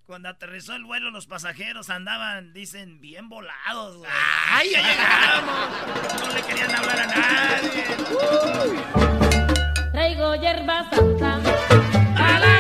Cuando 0.07 0.29
aterrizó 0.29 0.75
el 0.77 0.85
vuelo, 0.85 1.11
los 1.11 1.27
pasajeros 1.27 1.91
andaban, 1.91 2.53
dicen, 2.53 3.01
bien 3.01 3.29
volados, 3.29 3.97
güey. 3.97 4.11
¡Ay, 4.51 4.71
ya 4.71 4.81
llegamos! 4.83 6.21
No 6.29 6.33
le 6.33 6.43
querían 6.43 6.71
hablar 6.77 7.01
a 7.01 7.07
nadie. 7.07 7.85
Traigo 9.91 10.35
hierba 10.37 10.89
santa 10.91 11.41
¡A 12.17 12.39
la 12.39 12.56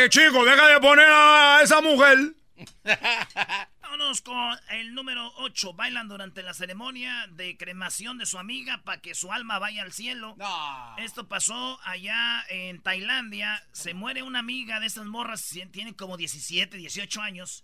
Oye, 0.00 0.08
chico, 0.08 0.46
deja 0.46 0.66
de 0.66 0.80
poner 0.80 1.08
a 1.10 1.60
esa 1.62 1.82
mujer. 1.82 2.34
Vámonos 3.82 4.22
con 4.22 4.58
el 4.70 4.94
número 4.94 5.30
8. 5.36 5.74
Bailan 5.74 6.08
durante 6.08 6.42
la 6.42 6.54
ceremonia 6.54 7.26
de 7.32 7.58
cremación 7.58 8.16
de 8.16 8.24
su 8.24 8.38
amiga 8.38 8.80
para 8.82 9.02
que 9.02 9.14
su 9.14 9.30
alma 9.30 9.58
vaya 9.58 9.82
al 9.82 9.92
cielo. 9.92 10.36
No. 10.38 10.96
Esto 10.96 11.28
pasó 11.28 11.78
allá 11.84 12.42
en 12.48 12.80
Tailandia. 12.80 13.62
Se 13.72 13.92
muere 13.92 14.22
una 14.22 14.38
amiga 14.38 14.80
de 14.80 14.86
estas 14.86 15.04
morras, 15.04 15.46
tiene 15.70 15.94
como 15.94 16.16
17, 16.16 16.78
18 16.78 17.20
años. 17.20 17.62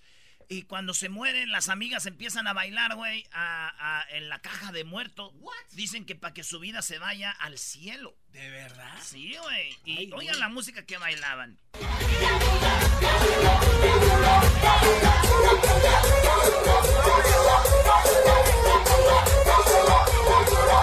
Y 0.48 0.62
cuando 0.62 0.94
se 0.94 1.08
mueren, 1.08 1.50
las 1.50 1.68
amigas 1.68 2.06
empiezan 2.06 2.46
a 2.46 2.52
bailar, 2.52 2.94
güey, 2.94 3.24
a- 3.32 3.72
a- 4.00 4.04
en 4.16 4.28
la 4.28 4.40
caja 4.40 4.70
de 4.70 4.84
muerto. 4.84 5.32
Dicen 5.72 6.04
que 6.06 6.14
para 6.14 6.34
que 6.34 6.44
su 6.44 6.60
vida 6.60 6.82
se 6.82 6.98
vaya 7.00 7.32
al 7.32 7.58
cielo. 7.58 8.16
¿De 8.28 8.48
verdad? 8.50 8.94
Sí, 9.02 9.34
güey. 9.42 9.76
Y 9.84 10.12
oigan 10.12 10.38
la 10.38 10.48
música 10.48 10.84
que 10.86 10.98
bailaban. 10.98 11.58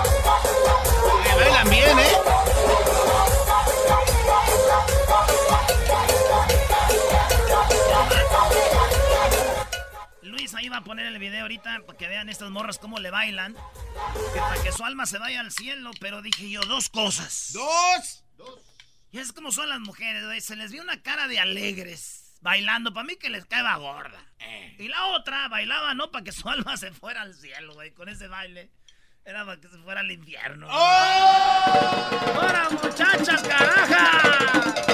Oye, 0.04 1.36
bailan 1.36 1.70
bien, 1.70 2.00
¿eh? 2.00 2.13
Ahí 10.64 10.70
va 10.70 10.78
a 10.78 10.84
poner 10.84 11.06
el 11.06 11.20
video 11.20 11.42
ahorita 11.42 11.82
para 11.86 11.98
que 11.98 12.08
vean 12.08 12.30
estas 12.30 12.50
morras 12.50 12.80
cómo 12.80 13.00
le 13.00 13.12
bailan. 13.12 13.54
Que 14.34 14.40
para 14.40 14.64
que 14.64 14.72
su 14.72 14.86
alma 14.86 15.06
se 15.06 15.18
vaya 15.18 15.42
al 15.42 15.52
cielo. 15.52 15.92
Pero 16.00 16.22
dije 16.22 16.50
yo, 16.50 16.62
dos 16.62 16.90
cosas. 16.90 17.52
¡Dos! 17.52 18.24
Y 19.12 19.20
es 19.20 19.34
como 19.34 19.52
son 19.52 19.70
las 19.70 19.82
mujeres, 19.82 20.26
güey. 20.26 20.42
Se 20.42 20.56
les 20.56 20.72
vio 20.72 20.82
una 20.82 21.02
cara 21.02 21.28
de 21.28 21.40
alegres. 21.40 22.38
Bailando, 22.42 22.94
para 22.94 23.06
mí 23.06 23.16
que 23.18 23.30
les 23.30 23.46
caeba 23.46 23.76
gorda. 23.76 24.20
Y 24.78 24.88
la 24.88 25.08
otra 25.08 25.48
bailaba, 25.50 25.94
¿no? 25.94 26.12
Para 26.12 26.24
que 26.24 26.32
su 26.32 26.48
alma 26.50 26.78
se 26.78 26.92
fuera 26.92 27.22
al 27.22 27.36
cielo, 27.36 27.74
güey. 27.74 27.92
Con 27.92 28.10
ese 28.10 28.28
baile. 28.28 28.72
Era 29.26 29.46
para 29.46 29.60
que 29.60 29.68
se 29.68 29.78
fuera 29.78 30.00
al 30.00 30.12
infierno. 30.12 30.68
¡Ahora, 30.70 32.70
muchachas, 32.72 33.44
caraja! 33.44 34.93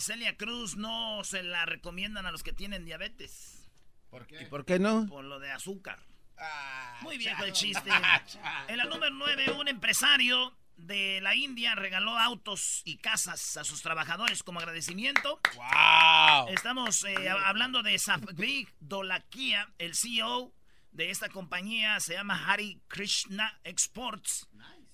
Celia 0.00 0.36
Cruz 0.36 0.76
no 0.76 1.22
se 1.24 1.42
la 1.42 1.66
recomiendan 1.66 2.26
a 2.26 2.32
los 2.32 2.42
que 2.42 2.52
tienen 2.52 2.84
diabetes. 2.84 3.70
¿Por 4.10 4.26
qué? 4.26 4.42
¿Y 4.42 4.44
por 4.46 4.64
qué 4.64 4.78
no? 4.78 5.06
Por 5.06 5.24
lo 5.24 5.38
de 5.38 5.50
azúcar. 5.52 5.98
Ah, 6.38 6.98
Muy 7.02 7.18
viejo 7.18 7.44
el 7.44 7.52
chiste. 7.52 7.90
En 8.68 8.76
la 8.78 8.84
número 8.84 9.10
9, 9.14 9.52
un 9.52 9.68
empresario 9.68 10.56
de 10.76 11.20
la 11.20 11.34
India 11.34 11.74
regaló 11.74 12.18
autos 12.18 12.80
y 12.86 12.96
casas 12.96 13.58
a 13.58 13.64
sus 13.64 13.82
trabajadores 13.82 14.42
como 14.42 14.58
agradecimiento. 14.60 15.38
¡Wow! 15.54 16.48
Estamos 16.48 17.04
eh, 17.04 17.14
hab- 17.14 17.42
hablando 17.44 17.82
de 17.82 17.98
Savik 17.98 18.72
Dolakia, 18.80 19.68
el 19.78 19.94
CEO 19.94 20.54
de 20.92 21.10
esta 21.10 21.28
compañía, 21.28 22.00
se 22.00 22.14
llama 22.14 22.42
Hari 22.50 22.80
Krishna 22.88 23.60
Exports. 23.62 24.48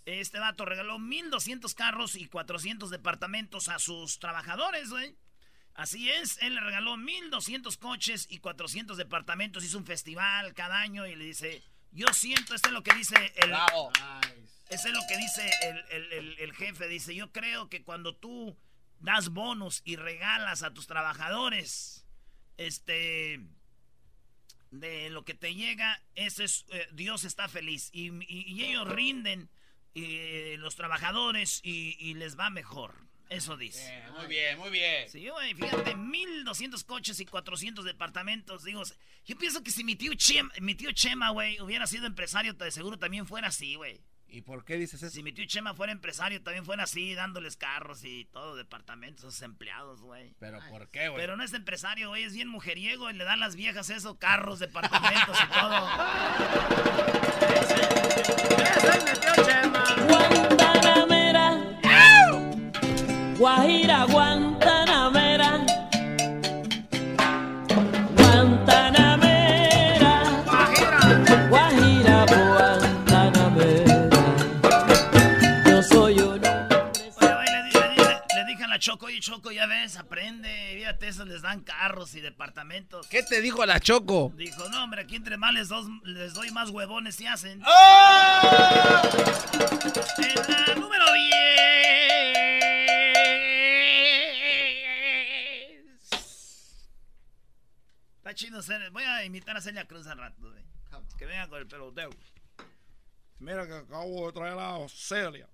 Este 0.06 0.38
vato 0.38 0.64
regaló 0.64 0.98
1.200 0.98 1.74
carros 1.74 2.14
y 2.16 2.26
400 2.26 2.90
departamentos 2.90 3.68
a 3.68 3.78
sus 3.78 4.18
trabajadores, 4.18 4.88
güey. 4.90 5.16
Así 5.74 6.08
es, 6.10 6.38
él 6.40 6.54
le 6.54 6.60
regaló 6.60 6.96
1.200 6.96 7.76
coches 7.78 8.26
y 8.30 8.38
400 8.38 8.96
departamentos. 8.96 9.62
Hizo 9.64 9.76
un 9.78 9.84
festival 9.84 10.54
cada 10.54 10.80
año 10.80 11.06
y 11.06 11.14
le 11.16 11.24
dice, 11.26 11.62
yo 11.90 12.06
siento, 12.14 12.54
esto 12.54 12.68
es 12.68 12.72
lo 12.72 12.82
que 12.82 12.94
dice 12.94 13.14
el... 13.36 13.48
¡Bravo! 13.50 13.90
Eso 14.70 14.88
es 14.88 14.94
lo 14.94 15.00
que 15.08 15.16
dice 15.18 15.50
el, 15.62 15.84
el- 15.90 16.12
el- 16.12 16.38
el 16.38 16.52
jefe. 16.54 16.88
Dice, 16.88 17.14
yo 17.14 17.30
creo 17.32 17.68
que 17.68 17.82
cuando 17.84 18.14
tú 18.16 18.56
das 19.00 19.28
bonos 19.28 19.82
y 19.84 19.96
regalas 19.96 20.62
a 20.62 20.72
tus 20.72 20.86
trabajadores, 20.86 22.06
este, 22.56 23.40
de 24.70 25.10
lo 25.10 25.24
que 25.24 25.34
te 25.34 25.54
llega, 25.54 26.00
es, 26.14 26.38
eh, 26.70 26.88
Dios 26.92 27.24
está 27.24 27.48
feliz. 27.48 27.90
Y, 27.92 28.08
y- 28.32 28.44
y 28.52 28.64
ellos 28.64 28.88
rinden, 28.88 29.50
eh, 30.04 30.56
los 30.58 30.76
trabajadores, 30.76 31.60
y, 31.64 31.96
y 31.98 32.14
les 32.14 32.38
va 32.38 32.50
mejor. 32.50 32.94
Eso 33.28 33.56
dice. 33.56 33.80
Eh, 33.92 34.04
muy 34.16 34.26
bien, 34.26 34.58
muy 34.58 34.70
bien. 34.70 35.08
Sí, 35.08 35.28
güey, 35.28 35.52
fíjate, 35.54 35.96
1200 35.96 36.84
coches 36.84 37.18
y 37.18 37.26
400 37.26 37.84
departamentos. 37.84 38.62
Digo, 38.62 38.82
yo 39.24 39.36
pienso 39.36 39.64
que 39.64 39.72
si 39.72 39.82
mi 39.82 39.96
tío 39.96 40.14
Chema, 40.14 40.52
mi 40.60 40.76
tío 40.76 40.92
Chema, 40.92 41.30
güey, 41.30 41.60
hubiera 41.60 41.86
sido 41.88 42.06
empresario, 42.06 42.52
de 42.52 42.70
seguro 42.70 42.98
también 42.98 43.26
fuera 43.26 43.48
así, 43.48 43.74
güey. 43.74 44.00
¿Y 44.36 44.42
por 44.42 44.66
qué 44.66 44.76
dices 44.76 45.02
eso? 45.02 45.14
Si 45.14 45.22
mi 45.22 45.32
tío 45.32 45.46
Chema 45.46 45.72
fuera 45.72 45.94
empresario, 45.94 46.42
también 46.42 46.66
fuera 46.66 46.82
así, 46.82 47.14
dándoles 47.14 47.56
carros 47.56 48.04
y 48.04 48.26
todo, 48.26 48.54
departamentos 48.54 49.24
a 49.24 49.30
sus 49.30 49.40
empleados, 49.40 50.02
güey. 50.02 50.34
¿Pero 50.38 50.58
por 50.68 50.90
qué, 50.90 51.08
güey? 51.08 51.18
Pero 51.18 51.38
no 51.38 51.42
es 51.42 51.54
empresario, 51.54 52.10
güey, 52.10 52.24
es 52.24 52.34
bien 52.34 52.48
mujeriego 52.48 53.08
y 53.08 53.14
le 53.14 53.24
dan 53.24 53.40
las 53.40 53.56
viejas 53.56 53.88
eso, 53.88 54.18
carros, 54.18 54.58
departamentos 54.58 55.38
y 55.42 55.46
todo. 55.54 55.88
Ese 58.76 58.98
es 58.98 59.04
mi 59.06 59.12
tío 59.20 59.32
Chema. 59.42 59.84
Guantanamera. 60.06 61.26
Aparte 79.98 81.08
eso 81.08 81.24
les 81.24 81.42
dan 81.42 81.60
carros 81.62 82.14
y 82.14 82.20
departamentos. 82.20 83.06
¿Qué 83.08 83.22
te 83.22 83.40
dijo 83.40 83.64
la 83.66 83.80
Choco? 83.80 84.32
Dijo, 84.36 84.68
no, 84.68 84.84
hombre, 84.84 85.02
aquí 85.02 85.16
entre 85.16 85.36
más 85.36 85.52
les, 85.54 85.68
dos- 85.68 85.86
les 86.04 86.34
doy 86.34 86.50
más 86.50 86.70
huevones 86.70 87.20
y 87.20 87.26
hacen. 87.26 87.62
¡Oh! 87.66 89.02
En 90.18 90.34
la 90.66 90.74
número 90.74 91.04
10. 95.96 96.10
Está 98.18 98.34
chido 98.34 98.62
ser. 98.62 98.90
Voy 98.90 99.02
a 99.04 99.24
invitar 99.24 99.56
a 99.56 99.60
Celia 99.60 99.86
Cruz 99.86 100.06
al 100.06 100.18
rato, 100.18 100.50
güey. 100.50 100.64
Que 101.18 101.26
venga 101.26 101.48
con 101.48 101.58
el 101.60 101.66
peloteo. 101.66 102.10
Mira 103.38 103.66
que 103.66 103.74
acabo 103.74 104.26
de 104.26 104.32
traer 104.32 104.58
a 104.58 104.86
Celia. 104.88 105.48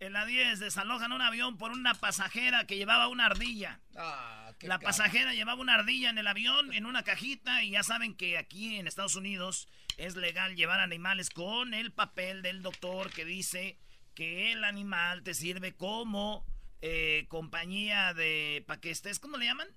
En 0.00 0.12
la 0.12 0.24
10 0.26 0.60
desalojan 0.60 1.12
un 1.12 1.22
avión 1.22 1.56
por 1.58 1.72
una 1.72 1.94
pasajera 1.94 2.66
que 2.66 2.76
llevaba 2.76 3.08
una 3.08 3.26
ardilla. 3.26 3.80
Ah, 3.96 4.52
qué 4.58 4.68
La 4.68 4.78
pasajera 4.78 5.34
llevaba 5.34 5.60
una 5.60 5.74
ardilla 5.74 6.10
en 6.10 6.18
el 6.18 6.26
avión, 6.28 6.72
en 6.72 6.86
una 6.86 7.02
cajita, 7.02 7.64
y 7.64 7.70
ya 7.70 7.82
saben 7.82 8.14
que 8.14 8.38
aquí 8.38 8.76
en 8.76 8.86
Estados 8.86 9.16
Unidos 9.16 9.66
es 9.96 10.14
legal 10.14 10.54
llevar 10.54 10.78
animales 10.78 11.30
con 11.30 11.74
el 11.74 11.90
papel 11.90 12.42
del 12.42 12.62
doctor 12.62 13.10
que 13.10 13.24
dice 13.24 13.76
que 14.14 14.52
el 14.52 14.62
animal 14.62 15.24
te 15.24 15.34
sirve 15.34 15.74
como 15.74 16.46
eh, 16.80 17.26
compañía 17.28 18.14
de... 18.14 18.62
¿Para 18.66 18.80
que 18.80 18.90
estés? 18.90 19.18
¿Cómo 19.18 19.36
le 19.36 19.46
llaman? 19.46 19.68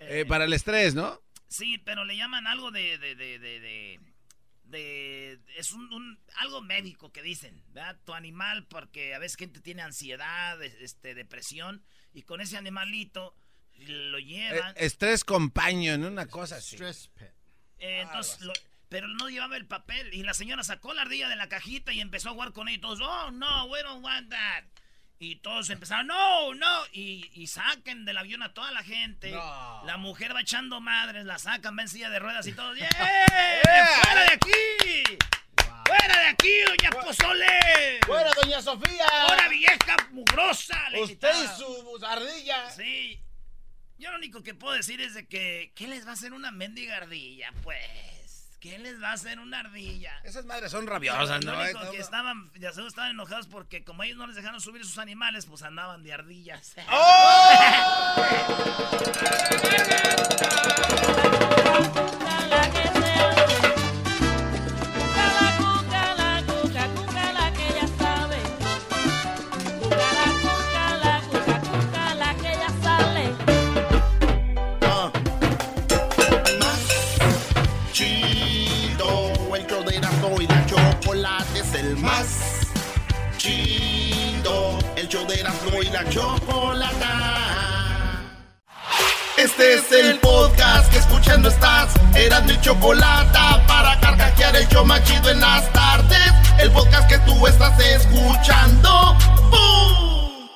Eh, 0.00 0.24
para 0.26 0.44
el 0.44 0.52
estrés, 0.54 0.94
¿no? 0.94 1.20
Sí, 1.48 1.78
pero 1.78 2.04
le 2.06 2.16
llaman 2.16 2.46
algo 2.46 2.70
de... 2.70 2.96
de, 2.96 3.14
de, 3.14 3.38
de, 3.38 4.00
de- 4.66 5.38
es 5.56 5.70
un, 5.72 5.92
un- 5.92 6.18
algo 6.36 6.60
médico 6.62 7.12
que 7.12 7.22
dicen, 7.22 7.62
¿verdad? 7.68 7.98
Tu 8.04 8.14
animal, 8.14 8.66
porque 8.66 9.14
a 9.14 9.18
veces 9.18 9.36
gente 9.36 9.60
tiene 9.60 9.82
ansiedad, 9.82 10.62
este, 10.62 11.14
depresión, 11.14 11.84
y 12.12 12.22
con 12.22 12.40
ese 12.40 12.56
animalito 12.56 13.34
lo 13.78 14.18
Eh, 14.18 14.24
llevan. 14.24 14.74
estrés 14.76 15.22
companion, 15.24 16.04
una 16.04 16.26
cosa 16.26 16.56
así. 16.56 16.76
Stress 16.76 17.08
pet. 17.08 17.34
Eh, 17.78 18.00
entonces, 18.00 18.40
lo- 18.40 18.52
pero 18.88 19.06
no 19.08 19.28
llevaba 19.28 19.56
el 19.56 19.66
papel. 19.66 20.14
Y 20.14 20.22
la 20.22 20.32
señora 20.32 20.62
sacó 20.62 20.94
la 20.94 21.02
ardilla 21.02 21.28
de 21.28 21.36
la 21.36 21.48
cajita 21.48 21.92
y 21.92 22.00
empezó 22.00 22.30
a 22.30 22.32
jugar 22.32 22.52
con 22.52 22.68
todos, 22.80 23.00
oh, 23.02 23.30
no, 23.32 23.64
we 23.66 23.82
don't 23.82 24.02
want 24.04 24.30
that. 24.30 24.64
Y 25.18 25.36
todos 25.36 25.70
empezaron, 25.70 26.08
no, 26.08 26.54
no. 26.54 26.86
Y, 26.92 27.30
y 27.32 27.46
saquen 27.46 28.04
del 28.04 28.18
avión 28.18 28.42
a 28.42 28.52
toda 28.52 28.70
la 28.72 28.82
gente. 28.82 29.30
No. 29.30 29.82
La 29.86 29.96
mujer 29.96 30.34
va 30.34 30.42
echando 30.42 30.80
madres, 30.80 31.24
la 31.24 31.38
sacan, 31.38 31.76
va 31.76 31.82
en 31.82 31.88
silla 31.88 32.10
de 32.10 32.18
ruedas 32.18 32.46
y 32.46 32.52
todo. 32.52 32.74
¡Yeah! 32.76 32.88
¡Fuera 34.02 34.22
de 34.22 34.32
aquí! 34.34 35.18
¡Fuera 35.86 36.20
de 36.20 36.26
aquí, 36.26 36.52
doña 36.66 36.90
Pozole! 36.90 38.00
¡Fuera, 38.06 38.30
doña 38.42 38.60
Sofía! 38.60 39.06
¡Ahora 39.22 39.48
vieja 39.48 39.96
mugrosa! 40.10 40.90
le 40.90 41.02
¡Usted 41.02 41.30
y 41.44 41.58
su 41.58 42.04
ardilla! 42.04 42.70
Sí. 42.70 43.22
Yo 43.98 44.10
lo 44.10 44.18
único 44.18 44.42
que 44.42 44.52
puedo 44.54 44.74
decir 44.74 45.00
es 45.00 45.14
de 45.14 45.26
que, 45.26 45.72
¿qué 45.74 45.88
les 45.88 46.04
va 46.06 46.10
a 46.10 46.14
hacer 46.14 46.34
una 46.34 46.50
mendiga 46.50 46.96
ardilla? 46.96 47.52
Pues, 47.62 47.80
¿qué 48.60 48.78
les 48.78 49.02
va 49.02 49.10
a 49.10 49.12
hacer 49.12 49.38
una 49.38 49.60
ardilla? 49.60 50.20
Esas 50.24 50.44
madres 50.44 50.70
son 50.70 50.86
rabiosas, 50.86 51.44
lo 51.44 51.52
¿no? 51.52 51.60
único 51.60 51.90
que 51.90 51.98
estaban, 51.98 52.50
ya 52.58 52.72
se 52.72 52.86
estaban 52.86 53.10
enojados 53.10 53.46
porque 53.46 53.84
como 53.84 54.02
ellos 54.02 54.16
no 54.16 54.26
les 54.26 54.36
dejaron 54.36 54.60
subir 54.60 54.84
sus 54.84 54.98
animales, 54.98 55.46
pues 55.46 55.62
andaban 55.62 56.02
de 56.02 56.12
ardillas. 56.12 56.74
la 62.16 62.25
la 85.96 86.10
chocolata. 86.10 87.02
Este 89.38 89.74
es 89.74 89.92
el 89.92 90.18
podcast 90.18 90.90
que 90.90 90.98
escuchando 90.98 91.48
estás. 91.48 91.94
Eran 92.14 92.44
mi 92.46 92.60
chocolata 92.60 93.64
para 93.66 93.98
carcajear 94.00 94.56
el 94.56 94.68
show 94.68 94.84
más 94.84 95.02
chido 95.04 95.30
en 95.30 95.40
las 95.40 95.72
tardes. 95.72 96.32
El 96.58 96.70
podcast 96.72 97.08
que 97.08 97.18
tú 97.20 97.46
estás 97.46 97.78
escuchando. 97.80 99.16
¡Bum! 99.50 100.48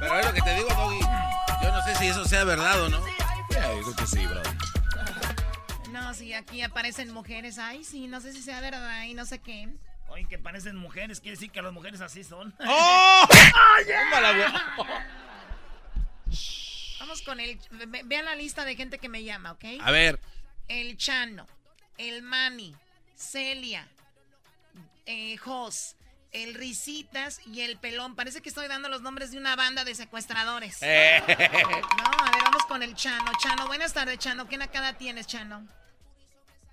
Pero 0.00 0.18
es 0.18 0.26
lo 0.26 0.32
que 0.34 0.42
te 0.42 0.54
digo, 0.56 0.68
Doggy. 0.68 1.00
Yo 1.62 1.72
no 1.72 1.82
sé 1.84 1.94
si 1.96 2.08
eso 2.08 2.24
sea 2.26 2.44
verdad 2.44 2.82
o 2.82 2.88
no. 2.90 2.98
yo 2.98 3.82
creo 3.82 3.96
que 3.96 4.06
sí, 4.06 4.26
bro. 4.26 4.42
No, 6.12 6.18
sí, 6.18 6.34
aquí 6.34 6.60
aparecen 6.60 7.10
mujeres. 7.10 7.58
Ay, 7.58 7.84
sí, 7.84 8.06
no 8.06 8.20
sé 8.20 8.32
si 8.34 8.42
sea 8.42 8.60
verdad 8.60 9.04
y 9.04 9.14
no 9.14 9.24
sé 9.24 9.38
qué. 9.38 9.66
Oye, 10.08 10.26
que 10.28 10.36
parecen 10.38 10.76
mujeres, 10.76 11.20
quiere 11.20 11.36
decir 11.36 11.50
que 11.50 11.62
las 11.62 11.72
mujeres 11.72 12.02
así 12.02 12.22
son. 12.22 12.54
¡Oh! 12.66 13.26
Tómala, 14.10 14.32
güey. 14.36 14.88
Vamos 17.00 17.22
con 17.22 17.40
el... 17.40 17.58
ve- 17.70 18.02
Vean 18.04 18.26
la 18.26 18.34
lista 18.34 18.66
de 18.66 18.76
gente 18.76 18.98
que 18.98 19.08
me 19.08 19.24
llama, 19.24 19.52
¿ok? 19.52 19.64
A 19.80 19.90
ver. 19.90 20.20
El 20.68 20.98
Chano, 20.98 21.46
el 21.96 22.20
Mani, 22.20 22.76
Celia, 23.16 23.88
eh, 25.06 25.38
Jos, 25.38 25.96
el 26.32 26.52
Risitas 26.54 27.40
y 27.46 27.62
el 27.62 27.78
Pelón. 27.78 28.16
Parece 28.16 28.42
que 28.42 28.50
estoy 28.50 28.68
dando 28.68 28.90
los 28.90 29.00
nombres 29.00 29.30
de 29.30 29.38
una 29.38 29.56
banda 29.56 29.84
de 29.84 29.94
secuestradores. 29.94 30.76
Eh. 30.82 31.22
No, 31.26 32.04
a 32.26 32.30
ver, 32.32 32.42
vamos 32.44 32.64
con 32.66 32.82
el 32.82 32.94
Chano. 32.94 33.32
Chano, 33.42 33.66
buenas 33.66 33.94
tardes, 33.94 34.18
Chano. 34.18 34.46
¿Qué 34.46 34.58
nacada 34.58 34.92
tienes, 34.98 35.26
Chano? 35.26 35.66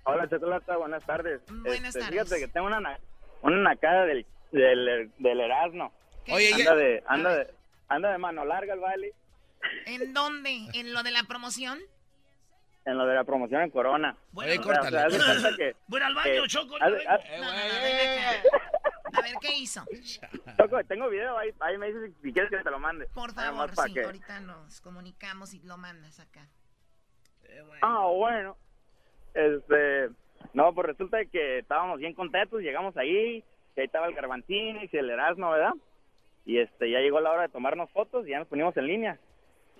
Hola, 0.04 0.28
Chocolata, 0.28 0.76
buenas 0.76 1.04
tardes. 1.04 1.40
Buenas 1.48 1.94
Este, 1.94 2.00
tardes. 2.00 2.22
Fíjate 2.22 2.40
que 2.40 2.48
tengo 2.48 2.66
una, 2.66 2.80
na- 2.80 2.98
una 3.42 3.56
nacada 3.58 4.06
del, 4.06 4.26
del, 4.52 5.12
del 5.18 5.40
Erasmo. 5.40 5.92
¿Qué? 6.24 6.32
Oye, 6.32 6.52
Anda 6.54 6.74
de, 6.74 7.04
anda, 7.06 7.36
de, 7.36 7.54
anda 7.88 8.12
de 8.12 8.18
mano 8.18 8.44
larga 8.44 8.74
el 8.74 8.80
baile 8.80 9.12
¿En 9.86 10.12
dónde? 10.14 10.68
¿En 10.74 10.92
lo 10.92 11.02
de 11.02 11.10
la 11.10 11.22
promoción? 11.24 11.78
en 12.86 12.96
lo 12.96 13.04
de 13.06 13.14
la 13.14 13.24
promoción 13.24 13.60
en 13.60 13.70
Corona. 13.70 14.16
Bueno, 14.32 14.50
Oye, 14.52 14.58
O 14.58 14.64
sea, 14.64 14.74
córtale. 14.80 15.12
de 15.16 15.22
cuenta 15.24 15.56
que- 15.56 15.76
Voy 15.86 16.00
al 16.00 16.14
baño, 16.14 16.30
Eh, 16.44 16.48
Choco. 16.48 16.76
haz- 16.76 17.06
haz- 17.06 17.24
Eh, 17.26 17.38
No, 17.38 17.44
no, 17.44 17.52
no, 17.52 17.58
acá. 19.12 19.18
A 19.18 19.22
ver, 19.22 19.34
¿qué 19.40 19.52
hizo? 19.58 19.84
Choco, 20.56 20.82
tengo 20.84 21.08
video, 21.10 21.36
ahí, 21.36 21.50
ahí 21.60 21.76
me 21.76 21.88
dices 21.92 22.10
si 22.22 22.32
quieres 22.32 22.50
que 22.50 22.56
te 22.56 22.70
lo 22.70 22.78
mande. 22.78 23.06
Por 23.08 23.32
favor, 23.34 23.70
sí, 23.76 23.92
que- 23.92 24.02
ahorita 24.04 24.40
nos 24.40 24.80
comunicamos 24.80 25.52
y 25.52 25.60
lo 25.60 25.76
mandas 25.76 26.18
acá. 26.20 26.48
Ah, 27.82 28.06
bueno. 28.06 28.56
Este, 29.34 30.10
no, 30.52 30.72
pues 30.74 30.86
resulta 30.86 31.24
que 31.26 31.58
estábamos 31.58 31.98
bien 31.98 32.14
contentos, 32.14 32.60
llegamos 32.60 32.96
ahí, 32.96 33.44
que 33.74 33.82
ahí 33.82 33.86
estaba 33.86 34.06
el 34.06 34.14
Garbantín 34.14 34.78
y 34.80 34.96
el 34.96 35.10
Erasmo, 35.10 35.50
¿verdad? 35.50 35.74
Y 36.44 36.58
este, 36.58 36.90
ya 36.90 37.00
llegó 37.00 37.20
la 37.20 37.30
hora 37.30 37.42
de 37.42 37.48
tomarnos 37.48 37.90
fotos 37.90 38.26
y 38.26 38.30
ya 38.30 38.38
nos 38.38 38.48
ponimos 38.48 38.76
en 38.76 38.86
línea. 38.86 39.18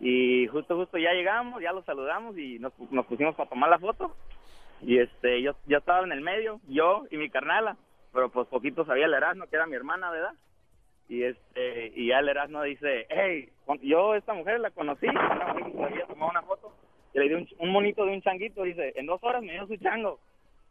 Y 0.00 0.46
justo, 0.48 0.76
justo 0.76 0.98
ya 0.98 1.12
llegamos, 1.12 1.60
ya 1.60 1.72
los 1.72 1.84
saludamos 1.84 2.36
y 2.38 2.58
nos, 2.58 2.72
nos 2.90 3.06
pusimos 3.06 3.34
para 3.34 3.50
tomar 3.50 3.68
la 3.68 3.78
foto. 3.78 4.14
Y 4.82 4.98
este, 4.98 5.42
yo, 5.42 5.52
yo 5.66 5.78
estaba 5.78 6.04
en 6.04 6.12
el 6.12 6.22
medio, 6.22 6.60
yo 6.68 7.04
y 7.10 7.16
mi 7.16 7.28
carnala, 7.28 7.76
pero 8.12 8.30
pues 8.30 8.48
poquito 8.48 8.84
sabía 8.84 9.06
el 9.06 9.14
Erasmo, 9.14 9.46
que 9.46 9.56
era 9.56 9.66
mi 9.66 9.76
hermana, 9.76 10.10
¿verdad? 10.10 10.34
Y 11.08 11.24
este, 11.24 11.92
y 11.94 12.06
ya 12.06 12.20
el 12.20 12.28
Erasmo 12.28 12.62
dice, 12.62 13.06
hey, 13.10 13.50
yo 13.82 14.14
esta 14.14 14.32
mujer 14.32 14.60
la 14.60 14.70
conocí, 14.70 15.06
una 15.06 15.54
mujer 15.54 15.72
que 15.72 15.84
había 15.84 16.06
tomado 16.06 16.30
una 16.30 16.42
foto, 16.42 16.72
y 17.14 17.18
le 17.18 17.28
di 17.28 17.34
un, 17.34 17.48
un 17.58 17.70
monito 17.70 18.04
de 18.04 18.12
un 18.12 18.22
changuito, 18.22 18.62
dice, 18.62 18.92
en 18.96 19.06
dos 19.06 19.20
horas 19.22 19.42
me 19.42 19.52
dio 19.52 19.66
su 19.66 19.76
chango. 19.76 20.20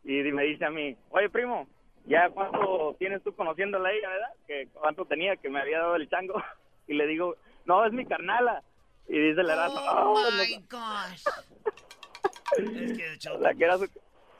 Y 0.04 0.12
me 0.32 0.44
dice 0.44 0.66
a 0.66 0.70
mí, 0.70 0.96
oye 1.10 1.30
primo, 1.30 1.68
¿ya 2.06 2.30
cuánto 2.30 2.96
tienes 3.00 3.22
tú 3.24 3.36
conociéndola 3.36 3.90
a 3.90 3.92
ella, 3.92 4.10
verdad? 4.10 4.30
Que 4.48 4.68
cuánto 4.74 5.06
tenía 5.06 5.36
que 5.36 5.50
me 5.50 5.60
había 5.60 5.80
dado 5.80 5.96
el 5.96 6.10
chango. 6.10 6.42
Y 6.88 6.94
le 6.96 7.06
digo, 7.06 7.36
no, 7.66 7.86
es 7.86 7.94
mi 7.94 8.04
carnala. 8.06 8.64
Y 9.08 9.14
dice 9.20 9.42
el 9.42 9.50
Erasmo, 9.52 9.80
Oh 9.80 10.14
"Oh, 10.14 10.32
my 10.32 10.58
no". 10.58 10.66
gosh. 10.72 11.24
Es 12.58 12.98
que, 12.98 13.18
Choco, 13.20 13.38
la 13.40 13.54
que 13.54 13.64
era 13.64 13.78
su... 13.78 13.88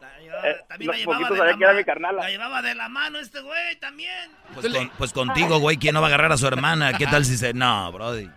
la 0.02 0.20
llevaba- 0.20 0.50
eh, 0.50 0.56
también 0.68 0.88
no, 0.88 0.92
la 0.94 0.98
llevaba 0.98 1.30
de 1.30 1.38
la 1.52 1.58
que 1.58 1.64
era 1.64 1.74
ma- 1.74 1.78
mi 1.80 1.84
carnala. 1.86 2.22
La 2.24 2.30
llevaba 2.30 2.62
de 2.64 2.74
la 2.76 2.90
mano 2.90 3.20
este 3.20 3.40
güey 3.42 3.76
también. 3.80 4.32
Pues, 4.56 4.68
con- 4.74 4.90
pues 4.98 5.14
contigo, 5.14 5.60
güey, 5.60 5.78
¿quién 5.78 5.94
no 5.94 6.02
va 6.02 6.08
a 6.08 6.10
agarrar 6.10 6.32
a 6.32 6.38
su 6.38 6.48
hermana? 6.48 6.94
¿Qué 6.98 7.06
tal 7.06 7.24
si 7.26 7.38
se.? 7.38 7.54
No, 7.54 7.92
Brody. 7.92 8.28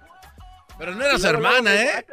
Pero 0.78 0.94
no 0.94 1.04
era 1.04 1.16
su 1.18 1.26
hermana, 1.26 1.74
¿eh? 1.74 2.04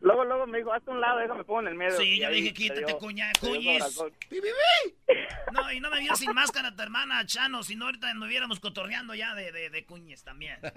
Luego, 0.00 0.24
luego 0.24 0.46
me 0.46 0.58
dijo, 0.58 0.72
hazte 0.72 0.90
un 0.90 1.00
lado, 1.00 1.18
déjame 1.18 1.42
pongo 1.44 1.60
en 1.62 1.68
el 1.68 1.74
medio. 1.74 1.96
Sí, 1.96 2.04
Y 2.14 2.20
yo 2.20 2.30
dije, 2.30 2.52
quítate, 2.54 2.96
cuña, 2.98 3.32
corazón. 3.40 4.12
No, 5.52 5.72
y 5.72 5.80
no 5.80 5.90
me 5.90 5.98
vio 6.00 6.14
sin 6.14 6.32
máscara 6.34 6.74
tu 6.74 6.82
hermana, 6.82 7.24
Chano, 7.26 7.62
si 7.62 7.74
no 7.74 7.86
ahorita 7.86 8.08
anduviéramos 8.10 8.60
cotorreando 8.60 9.14
ya 9.14 9.34
de, 9.34 9.50
de, 9.50 9.70
de 9.70 9.84
cuñes 9.84 10.22
también. 10.24 10.58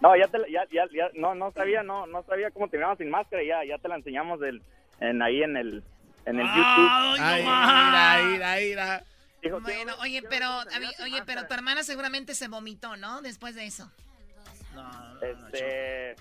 No, 0.00 0.16
ya, 0.16 0.28
te, 0.28 0.38
la- 0.38 0.48
ya, 0.48 0.62
ya, 0.72 0.84
ya, 0.94 1.10
no, 1.14 1.34
no 1.34 1.52
sabía, 1.52 1.82
no, 1.82 2.06
no 2.06 2.22
sabía 2.22 2.50
cómo 2.52 2.68
terminamos 2.68 2.96
sin 2.96 3.10
máscara, 3.10 3.42
y 3.42 3.48
ya, 3.48 3.64
ya 3.66 3.76
te 3.76 3.86
la 3.88 3.96
enseñamos 3.96 4.40
del, 4.40 4.62
en, 4.98 5.20
ahí 5.20 5.42
en 5.42 5.58
el, 5.58 5.84
en 6.24 6.40
el 6.40 6.46
YouTube. 6.46 6.88
Ay, 6.90 7.18
no 7.18 7.24
Ay, 7.26 7.42
más. 7.44 8.22
mira, 8.24 8.30
mira, 8.30 8.56
mira. 8.60 9.04
Dijo, 9.42 9.60
Bueno, 9.60 9.92
oye, 10.00 10.22
pero, 10.22 10.46
a 10.46 10.64
mí- 10.80 10.86
oye, 11.02 11.22
pero 11.26 11.46
tu 11.46 11.52
hermana 11.52 11.82
seguramente 11.82 12.34
se 12.34 12.48
vomitó, 12.48 12.96
¿no? 12.96 13.20
Después 13.20 13.54
de 13.54 13.66
eso. 13.66 13.90
Este, 15.20 16.16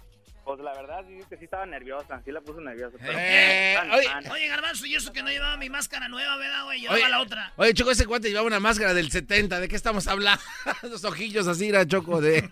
pues 0.56 0.62
la 0.62 0.74
verdad 0.74 1.06
sí 1.08 1.20
que 1.30 1.38
sí 1.38 1.44
estaba 1.46 1.66
nerviosa, 1.68 2.22
sí 2.26 2.32
la 2.32 2.42
puso 2.42 2.60
nerviosa. 2.60 2.98
pero- 3.00 3.14
Eh, 3.20 3.74
Tan, 3.78 3.92
oye. 3.92 4.06
tan. 4.06 4.32
Oye, 4.32 4.48
Garbanzo, 4.48 4.86
y 4.88 4.96
eso 4.96 5.14
que 5.14 5.22
no 5.22 5.30
llevaba 5.30 5.58
mi 5.58 5.70
máscara 5.70 6.08
nueva, 6.08 6.38
¿verdad, 6.38 6.64
güey? 6.64 6.82
Llevaba 6.82 7.00
Oye, 7.00 7.10
la 7.10 7.22
otra. 7.22 7.54
Oye, 7.58 7.74
Choco, 7.76 7.92
ese 7.92 8.08
cuate 8.08 8.30
llevaba 8.30 8.48
una 8.48 8.60
máscara 8.60 8.94
del 8.96 9.12
70. 9.12 9.60
¿De 9.60 9.68
qué 9.68 9.76
estamos 9.76 10.08
hablando? 10.08 10.42
Los 10.84 11.04
ojillos 11.06 11.48
así, 11.48 11.70
era 11.70 11.86
Choco, 11.86 12.20
de, 12.20 12.50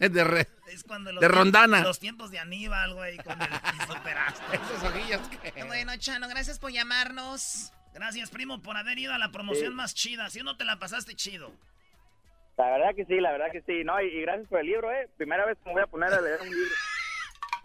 de, 0.00 0.08
de 0.08 0.24
re- 0.24 0.48
Es 0.72 0.82
cuando 0.82 1.12
los 1.12 1.20
de 1.20 1.26
tiempos- 1.28 1.38
rondana. 1.44 1.80
Los 1.82 2.00
tiempos 2.00 2.30
de 2.32 2.38
Aníbal, 2.40 2.94
güey, 2.94 3.16
con 3.18 3.40
el 3.40 3.48
superastro. 3.88 4.44
Esos 4.52 4.82
ojillos 4.90 5.20
que... 5.28 5.62
Bueno, 5.64 5.96
Chano, 5.98 6.28
gracias 6.28 6.58
por 6.58 6.72
llamarnos. 6.72 7.72
Gracias, 7.94 8.28
primo, 8.30 8.60
por 8.60 8.76
haber 8.76 8.98
ido 8.98 9.14
a 9.14 9.18
la 9.18 9.30
promoción 9.30 9.70
Sí. 9.70 9.74
más 9.76 9.94
chida. 9.94 10.28
Si 10.30 10.42
no 10.42 10.56
te 10.56 10.64
la 10.64 10.78
pasaste 10.78 11.14
chido. 11.14 11.52
La 12.58 12.70
verdad 12.70 12.94
que 12.96 13.04
sí, 13.04 13.20
la 13.20 13.32
verdad 13.32 13.46
que 13.52 13.60
sí. 13.62 13.84
No, 13.84 14.00
y, 14.00 14.06
y 14.06 14.20
gracias 14.22 14.48
por 14.48 14.60
el 14.60 14.66
libro, 14.66 14.90
¿eh? 14.90 15.08
Primera 15.18 15.44
vez 15.44 15.58
que 15.58 15.68
me 15.68 15.74
voy 15.74 15.82
a 15.82 15.86
poner 15.86 16.12
a 16.12 16.20
leer 16.22 16.40
un 16.40 16.48
libro. 16.48 16.70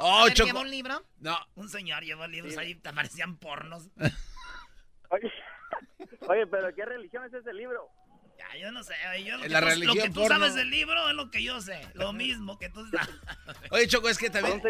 Oh, 0.01 0.21
A 0.21 0.23
ver, 0.25 0.33
Choco. 0.33 0.47
¿Llevó 0.47 0.61
un 0.61 0.71
libro? 0.71 1.03
No. 1.19 1.37
Un 1.55 1.69
señor 1.69 2.03
llevó 2.03 2.27
libros 2.27 2.57
ahí, 2.57 2.75
te 2.75 2.91
parecían 2.93 3.37
pornos. 3.37 3.89
Oye, 5.09 5.29
oye, 6.29 6.47
pero 6.47 6.73
¿qué 6.73 6.85
religión 6.85 7.25
es 7.25 7.33
ese 7.33 7.53
libro? 7.53 7.89
Ya, 8.37 8.57
yo 8.57 8.71
no 8.71 8.81
sé, 8.81 8.95
yo 9.25 9.37
lo 9.37 9.43
que 9.43 9.75
lo 9.85 9.93
que 9.93 10.07
tú 10.07 10.21
porno. 10.21 10.37
sabes 10.39 10.55
del 10.55 10.69
libro 10.69 11.09
es 11.09 11.15
lo 11.15 11.29
que 11.29 11.43
yo 11.43 11.59
sé. 11.59 11.85
Lo 11.95 12.13
mismo 12.13 12.57
que 12.57 12.69
tú 12.69 12.87
sabes. 12.87 13.15
Oye, 13.71 13.87
Choco, 13.87 14.07
es 14.07 14.17
que 14.17 14.29
también... 14.29 14.61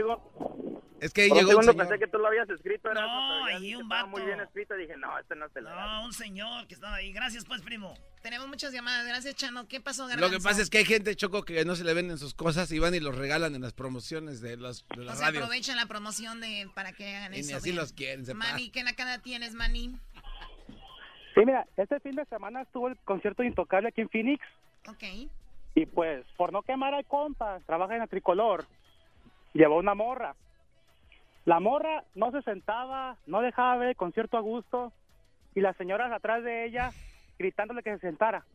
Es 1.02 1.12
que 1.14 1.24
ahí 1.24 1.30
por 1.30 1.40
un 1.40 1.46
llegó 1.48 1.58
un 1.60 1.64
segundo 1.66 1.84
pensé 1.90 2.00
que 2.06 2.12
tú 2.12 2.20
lo 2.20 2.28
habías 2.28 2.48
escrito. 2.50 2.92
Era 2.92 3.02
No, 3.02 3.46
ahí 3.46 3.76
un 3.76 3.90
vato. 3.90 4.08
muy 4.08 4.22
bien 4.22 4.40
escrito. 4.40 4.76
Dije, 4.76 4.96
no, 4.98 5.18
este 5.18 5.36
no 5.36 5.48
es 5.48 5.56
el 5.56 5.64
No, 5.64 6.06
un 6.06 6.14
señor 6.14 6.68
que 6.68 6.76
estaba 6.76 6.96
ahí. 6.98 7.12
Gracias, 7.12 7.44
pues, 7.44 7.64
primo. 7.64 7.96
Tenemos 8.22 8.48
muchas 8.48 8.72
llamadas. 8.72 9.08
Gracias, 9.08 9.34
Chano. 9.36 9.68
¿Qué 9.68 9.82
pasó, 9.82 10.06
Garbanzo? 10.06 10.32
Lo 10.32 10.38
que 10.40 10.44
pasa 10.44 10.62
es 10.62 10.70
que 10.70 10.78
hay 10.78 10.86
gente, 10.86 11.16
Choco, 11.16 11.44
que 11.44 11.66
no 11.66 11.76
se 11.76 11.84
le 11.84 11.96
venden 11.96 12.20
sus 12.20 12.36
cosas 12.36 12.72
y 12.72 12.78
van 12.78 12.94
y 12.94 13.00
los 13.00 13.18
regalan 13.18 13.56
en 13.56 13.62
las 13.64 13.74
promociones 13.74 14.42
de, 14.42 14.58
las 14.58 14.86
de 14.96 15.02
O 15.02 15.04
las 15.04 15.18
sea, 15.18 15.28
radios. 15.28 15.44
aprovechan 15.44 15.76
la 15.76 15.88
promoción 15.88 16.40
de 16.40 16.70
para 16.76 16.94
que 16.94 17.16
hagan 17.16 17.34
Y 17.34 17.38
ni 17.38 17.42
eso. 17.42 17.58
así 17.58 17.70
bien. 17.72 17.78
los 17.78 17.94
quieren, 17.94 18.24
se 18.26 18.36
Mani, 18.36 18.70
¿qué 18.70 18.84
nacada 18.84 19.18
tienes, 19.24 19.56
Mani? 19.56 19.96
Sí, 21.34 21.42
mira, 21.46 21.66
este 21.78 22.00
fin 22.02 22.16
de 22.16 22.26
semana 22.26 22.62
estuvo 22.62 22.90
el 22.90 22.98
concierto 22.98 23.42
de 23.42 23.48
Intocable 23.48 23.88
aquí 23.90 24.02
en 24.02 24.10
Phoenix 24.10 24.46
Ok. 24.88 25.04
y 25.76 25.86
pues 25.88 26.26
por 26.38 26.52
no 26.52 26.62
quemar 26.62 26.94
al 26.94 27.06
compa, 27.06 27.60
trabaja 27.66 27.94
en 27.94 28.00
la 28.02 28.08
tricolor, 28.08 28.66
llevó 29.54 29.78
una 29.78 29.96
morra. 29.96 30.36
La 31.46 31.60
morra 31.60 32.04
no 32.16 32.32
se 32.32 32.42
sentaba, 32.44 33.18
no 33.26 33.42
dejaba 33.42 33.78
ver 33.78 33.90
el 33.90 33.96
concierto 33.96 34.38
a 34.38 34.42
gusto 34.42 34.94
y 35.56 35.62
las 35.62 35.76
señoras 35.78 36.12
atrás 36.12 36.44
de 36.44 36.66
ella 36.66 36.92
gritándole 37.40 37.82
que 37.84 37.92
se 37.94 38.00
sentara. 38.00 38.46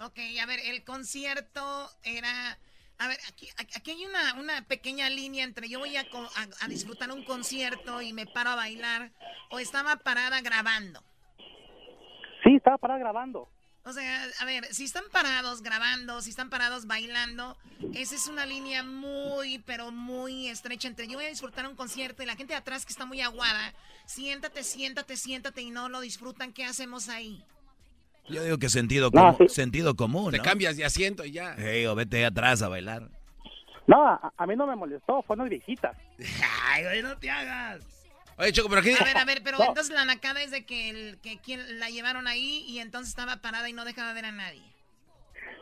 Ok, 0.00 0.18
a 0.42 0.46
ver, 0.46 0.60
el 0.64 0.82
concierto 0.84 1.88
era... 2.02 2.58
A 2.98 3.08
ver, 3.08 3.16
aquí, 3.32 3.48
aquí 3.58 3.92
hay 3.92 4.04
una, 4.04 4.34
una 4.38 4.62
pequeña 4.66 5.08
línea 5.08 5.44
entre 5.44 5.68
yo 5.70 5.78
voy 5.78 5.96
a, 5.96 6.00
a- 6.02 6.64
a 6.64 6.68
disfrutar 6.68 7.10
un 7.10 7.24
concierto 7.24 8.02
y 8.02 8.12
me 8.12 8.26
paro 8.26 8.50
a 8.50 8.56
bailar 8.56 9.10
o 9.50 9.58
estaba 9.58 9.96
parada 9.96 10.42
grabando. 10.42 11.00
Sí, 12.44 12.56
estaba 12.56 12.76
parada 12.76 12.98
grabando. 13.00 13.48
O 13.84 13.92
sea, 13.94 14.24
a 14.40 14.44
ver, 14.44 14.66
si 14.74 14.84
están 14.84 15.04
parados 15.10 15.62
grabando, 15.62 16.20
si 16.20 16.30
están 16.30 16.50
parados 16.50 16.86
bailando, 16.86 17.56
esa 17.94 18.14
es 18.14 18.26
una 18.26 18.44
línea 18.44 18.82
muy, 18.82 19.58
pero 19.60 19.90
muy 19.90 20.48
estrecha 20.48 20.86
entre 20.86 21.06
yo 21.08 21.14
voy 21.14 21.24
a 21.24 21.30
disfrutar 21.30 21.66
un 21.66 21.76
concierto 21.76 22.22
y 22.22 22.26
la 22.26 22.36
gente 22.36 22.52
de 22.52 22.58
atrás 22.58 22.84
que 22.84 22.92
está 22.92 23.06
muy 23.06 23.22
aguada, 23.22 23.72
siéntate, 24.04 24.64
siéntate, 24.64 25.16
siéntate 25.16 25.62
y 25.62 25.70
no 25.70 25.88
lo 25.88 26.00
disfrutan, 26.00 26.52
¿qué 26.52 26.64
hacemos 26.66 27.08
ahí? 27.08 27.42
Yo 28.28 28.44
digo 28.44 28.58
que 28.58 28.68
sentido, 28.68 29.10
No, 29.14 29.34
sí. 29.38 29.48
sentido 29.48 29.96
común, 29.96 30.30
Te 30.32 30.36
¿no? 30.38 30.44
cambias 30.44 30.76
de 30.76 30.84
asiento 30.84 31.24
y 31.24 31.32
ya. 31.32 31.54
Ey, 31.54 31.86
o 31.86 31.94
vete 31.94 32.24
atrás 32.26 32.60
a 32.62 32.68
bailar. 32.68 33.08
No, 33.86 34.06
a, 34.06 34.32
a 34.36 34.46
mí 34.46 34.54
no 34.56 34.66
me 34.66 34.76
molestó, 34.76 35.22
fue 35.22 35.34
unas 35.34 35.48
viejitas. 35.48 35.96
Ay, 36.68 37.00
no 37.02 37.16
te 37.16 37.30
hagas. 37.30 37.82
Oye, 38.40 38.52
Choco, 38.52 38.68
pero 38.70 38.80
aquí... 38.80 38.94
A 38.98 39.04
ver, 39.04 39.16
a 39.18 39.24
ver, 39.24 39.42
pero 39.44 39.58
No. 39.58 39.64
entonces 39.66 39.94
la 39.94 40.04
nacada 40.06 40.40
es 40.42 40.50
de 40.50 40.64
que, 40.64 40.88
el, 40.88 41.18
que 41.20 41.38
quien 41.38 41.78
la 41.78 41.90
llevaron 41.90 42.26
ahí 42.26 42.64
y 42.66 42.78
entonces 42.80 43.10
estaba 43.10 43.36
parada 43.36 43.68
y 43.68 43.72
no 43.74 43.84
dejaba 43.84 44.12
ver 44.14 44.24
a 44.24 44.32
nadie. 44.32 44.62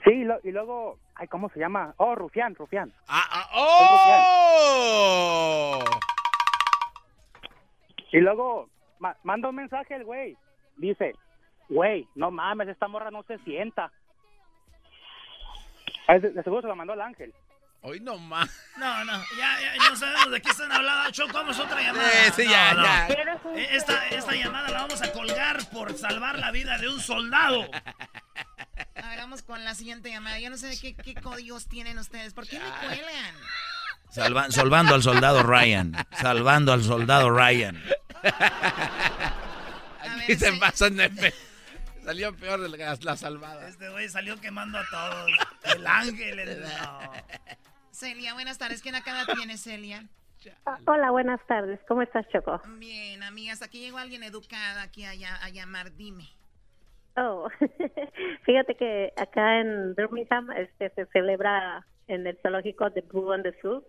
Sí, 0.04 0.12
y, 0.12 0.24
lo- 0.24 0.38
y 0.44 0.52
luego, 0.52 0.98
ay, 1.16 1.26
¿cómo 1.26 1.50
se 1.50 1.58
llama? 1.58 1.92
Oh, 1.96 2.14
Rufián, 2.14 2.54
Rufián. 2.54 2.92
Ah, 3.08 3.26
ah, 3.30 3.48
¡Oh! 3.54 5.80
Y 8.12 8.18
luego 8.18 8.68
ma- 9.00 9.16
manda 9.24 9.48
un 9.48 9.56
mensaje 9.56 9.96
el 9.96 10.04
güey. 10.04 10.36
Dice, 10.76 11.14
güey, 11.68 12.06
no 12.14 12.30
mames, 12.30 12.68
esta 12.68 12.86
morra 12.88 13.10
no 13.10 13.24
se 13.24 13.38
sienta. 13.38 13.90
Ah, 16.06 16.18
De, 16.18 16.30
de 16.30 16.42
seguro 16.44 16.62
se 16.62 16.68
lo 16.68 16.76
mandó 16.76 16.92
el 16.94 17.00
ángel. 17.00 17.34
Hoy 17.80 18.00
no 18.00 18.18
más. 18.18 18.50
No, 18.76 19.04
no, 19.04 19.12
ya, 19.38 19.60
ya, 19.60 19.88
no 19.90 19.96
sabemos 19.96 20.30
de 20.32 20.42
qué 20.42 20.50
están 20.50 20.70
hablando. 20.72 21.10
Choco, 21.12 21.32
vamos 21.32 21.58
a 21.58 21.62
otra 21.62 21.80
llamada. 21.80 22.10
Sí, 22.10 22.32
sí, 22.36 22.44
No, 22.44 22.50
ya, 22.50 22.74
no. 22.74 22.84
ya. 22.84 23.06
Eh, 23.08 23.68
Esta, 23.72 24.08
esta 24.08 24.32
llamada 24.34 24.68
la 24.68 24.82
vamos 24.82 25.00
a 25.02 25.12
colgar 25.12 25.64
por 25.70 25.96
salvar 25.96 26.38
la 26.38 26.50
vida 26.50 26.76
de 26.78 26.88
un 26.88 27.00
soldado. 27.00 27.70
A 29.02 29.08
ver, 29.08 29.18
vamos 29.18 29.42
con 29.42 29.64
la 29.64 29.74
siguiente 29.74 30.10
llamada. 30.10 30.38
Yo 30.40 30.50
no 30.50 30.56
sé 30.56 30.66
de 30.66 30.78
qué, 30.78 30.94
qué 30.96 31.14
códigos 31.14 31.68
tienen 31.68 31.98
ustedes. 31.98 32.34
¿Por 32.34 32.46
qué 32.48 32.58
me 32.58 32.68
cuelgan? 32.86 33.34
Salva- 34.10 34.50
salvando 34.50 34.94
al 34.94 35.02
soldado 35.02 35.42
Ryan. 35.44 35.92
Salvando 36.20 36.72
al 36.72 36.82
soldado 36.82 37.30
Ryan. 37.30 37.80
Aquí 40.22 40.36
se 40.36 40.52
pasan 40.54 40.96
de 40.96 41.10
fe- 41.10 41.34
Salió 42.04 42.34
peor 42.34 42.60
de 42.60 42.70
la, 42.76 42.96
la 43.00 43.16
salvada. 43.16 43.68
Este 43.68 43.88
güey 43.90 44.08
salió 44.08 44.40
quemando 44.40 44.78
a 44.78 44.84
todos. 44.88 45.30
El 45.64 45.86
ángel, 45.86 46.38
el... 46.38 46.62
No. 46.62 47.12
Celia, 47.98 48.32
buenas 48.34 48.58
tardes. 48.58 48.80
¿Qué 48.80 48.92
nacada 48.92 49.26
tienes, 49.34 49.60
Celia? 49.60 50.04
Ah, 50.66 50.78
Hola, 50.86 51.10
buenas 51.10 51.44
tardes. 51.48 51.80
¿Cómo 51.88 52.02
estás, 52.02 52.28
Choco? 52.28 52.60
Bien, 52.78 53.22
amigas. 53.24 53.60
Aquí 53.60 53.80
llegó 53.80 53.98
alguien 53.98 54.22
educada 54.22 54.82
aquí 54.82 55.04
a, 55.04 55.14
lla- 55.14 55.38
a 55.42 55.48
llamar. 55.50 55.92
Dime. 55.96 56.28
Oh, 57.16 57.48
fíjate 58.44 58.76
que 58.76 59.12
acá 59.16 59.58
en 59.60 59.96
Birmingham 59.96 60.52
este, 60.52 60.90
se 60.90 61.06
celebra 61.06 61.84
en 62.06 62.24
el 62.24 62.38
zoológico 62.40 62.88
de 62.90 63.00
Blue 63.00 63.32
and 63.32 63.42
the 63.42 63.52
Zoo 63.60 63.82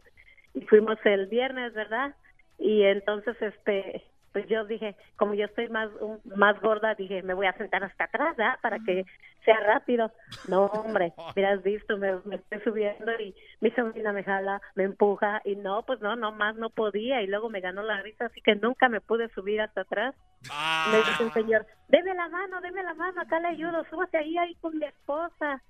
y 0.55 0.61
fuimos 0.61 0.97
el 1.05 1.27
viernes, 1.27 1.71
¿verdad? 1.75 2.15
Y 2.57 2.81
entonces, 2.85 3.39
este, 3.39 4.03
pues 4.31 4.47
yo 4.47 4.63
dije, 4.65 4.95
como 5.15 5.33
yo 5.33 5.45
estoy 5.45 5.69
más 5.69 5.89
un- 5.99 6.21
más 6.35 6.59
gorda, 6.61 6.93
dije, 6.95 7.23
me 7.23 7.33
voy 7.33 7.47
a 7.47 7.53
sentar 7.57 7.83
hasta 7.83 8.03
atrás, 8.05 8.35
¿verdad? 8.37 8.59
Para 8.61 8.77
que 8.79 9.05
sea 9.43 9.59
rápido. 9.61 10.11
No, 10.47 10.65
hombre, 11.01 11.13
hubieras 11.33 11.63
visto, 11.63 11.97
me, 11.97 12.13
me 12.25 12.35
estoy 12.35 12.59
subiendo 12.61 13.11
y 13.19 13.33
mi 13.61 13.71
sobrina 13.71 14.13
me 14.13 14.23
jala, 14.23 14.61
me 14.75 14.83
empuja 14.83 15.41
y 15.45 15.55
no, 15.55 15.83
pues 15.83 15.99
no, 16.01 16.15
no 16.15 16.31
más 16.31 16.55
no 16.55 16.69
podía 16.69 17.21
y 17.21 17.27
luego 17.27 17.49
me 17.49 17.59
ganó 17.61 17.81
la 17.83 18.01
risa, 18.01 18.25
así 18.25 18.41
que 18.41 18.55
nunca 18.55 18.87
me 18.89 19.01
pude 19.01 19.29
subir 19.29 19.61
hasta 19.61 19.81
atrás. 19.81 20.13
Ah. 20.51 20.89
Me 20.91 20.97
dice 20.97 21.23
el 21.23 21.33
señor, 21.33 21.65
deme 21.87 22.13
la 22.13 22.29
mano, 22.29 22.61
deme 22.61 22.83
la 22.83 22.93
mano, 22.93 23.21
acá 23.21 23.39
le 23.39 23.47
ayudo, 23.49 23.83
súbase 23.89 24.17
ahí, 24.17 24.37
ahí 24.37 24.55
con 24.61 24.77
mi 24.77 24.85
esposa. 24.85 25.61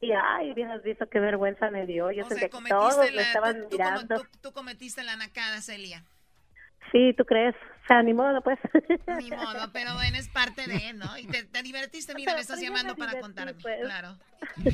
Y 0.00 0.12
ay, 0.12 0.52
hubieras 0.52 0.82
visto 0.82 1.08
qué 1.08 1.18
vergüenza 1.18 1.70
me 1.70 1.86
dio. 1.86 2.10
Yo 2.10 2.24
O 2.24 2.28
sentía 2.28 2.48
sea, 2.50 2.60
que 2.60 2.68
todos 2.68 2.94
cometiste 2.94 3.10
me 3.10 3.16
la, 3.16 3.22
estaban 3.22 3.60
tú, 3.62 3.68
mirando. 3.72 4.16
tú- 4.20 4.28
tú 4.42 4.52
cometiste 4.52 5.02
la 5.02 5.16
nacada, 5.16 5.60
Celia. 5.62 6.02
Sí, 6.92 7.14
¿tú 7.16 7.24
crees? 7.24 7.54
O 7.84 7.86
sea, 7.86 8.02
ni 8.02 8.14
modo, 8.14 8.40
pues. 8.40 8.58
Ni 9.18 9.30
modo, 9.30 9.70
pero 9.72 9.92
bueno, 9.94 10.16
es 10.16 10.28
parte 10.28 10.66
de, 10.66 10.94
¿no? 10.94 11.18
Y 11.18 11.26
te, 11.26 11.44
te 11.44 11.62
divertiste, 11.62 12.14
mira, 12.14 12.32
me 12.34 12.40
estás 12.40 12.58
llamando 12.58 12.94
me 12.94 12.98
para 13.06 13.20
contarme. 13.20 13.52
pues. 13.54 13.80
Claro. 13.82 14.16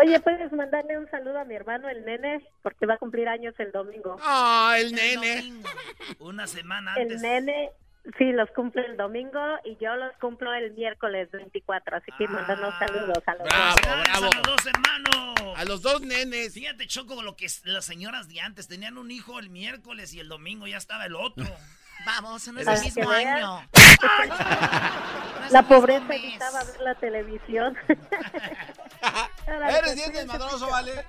Oye, 0.00 0.20
puedes 0.20 0.52
mandarle 0.52 0.98
un 0.98 1.08
saludo 1.10 1.40
a 1.40 1.44
mi 1.44 1.54
hermano, 1.56 1.88
el 1.88 2.04
nene, 2.04 2.40
porque 2.62 2.86
va 2.86 2.94
a 2.94 2.98
cumplir 2.98 3.28
años 3.28 3.54
el 3.58 3.72
domingo. 3.72 4.16
Ah, 4.22 4.76
el 4.78 4.92
nene. 4.92 5.62
Una 6.20 6.46
semana 6.46 6.94
El 6.96 7.02
antes. 7.02 7.22
nene, 7.22 7.70
sí, 8.18 8.30
los 8.32 8.48
cumple 8.50 8.86
el 8.86 8.96
domingo 8.96 9.40
y 9.64 9.76
yo 9.82 9.96
los 9.96 10.12
cumplo 10.20 10.52
el 10.54 10.72
miércoles 10.74 11.28
24, 11.32 11.96
así 11.96 12.12
que 12.18 12.28
mandarnos 12.28 12.72
saludos 12.78 13.22
a 13.26 13.34
los 13.34 13.44
Bravo, 13.44 13.74
dos. 13.74 13.80
Bravo. 13.82 14.06
A 14.14 14.20
los 14.20 14.42
dos 14.42 14.66
hermanos. 14.66 15.58
A 15.58 15.64
los 15.64 15.82
dos 15.82 16.00
nenes. 16.02 16.54
Fíjate, 16.54 16.86
Choco, 16.86 17.20
lo 17.22 17.34
que 17.36 17.46
las 17.64 17.84
señoras 17.84 18.28
de 18.28 18.40
antes 18.40 18.68
tenían 18.68 18.96
un 18.96 19.10
hijo 19.10 19.40
el 19.40 19.50
miércoles 19.50 20.14
y 20.14 20.20
el 20.20 20.28
domingo 20.28 20.68
ya 20.68 20.76
estaba 20.76 21.04
el 21.06 21.16
otro. 21.16 21.44
Vamos, 22.06 22.48
no 22.48 22.60
es 22.60 22.66
el 22.66 22.80
mismo 22.80 23.10
año. 23.10 23.62
No 25.40 25.46
es 25.46 25.52
La 25.52 25.62
pobreza 25.62 26.04
mes. 26.04 26.22
evitaba 26.22 26.62
ver 26.64 26.80
la 26.80 26.94
televisión. 26.94 27.76
Eres 29.46 29.94
bien 29.96 30.12
desmadroso, 30.12 30.68
¿vale? 30.68 31.04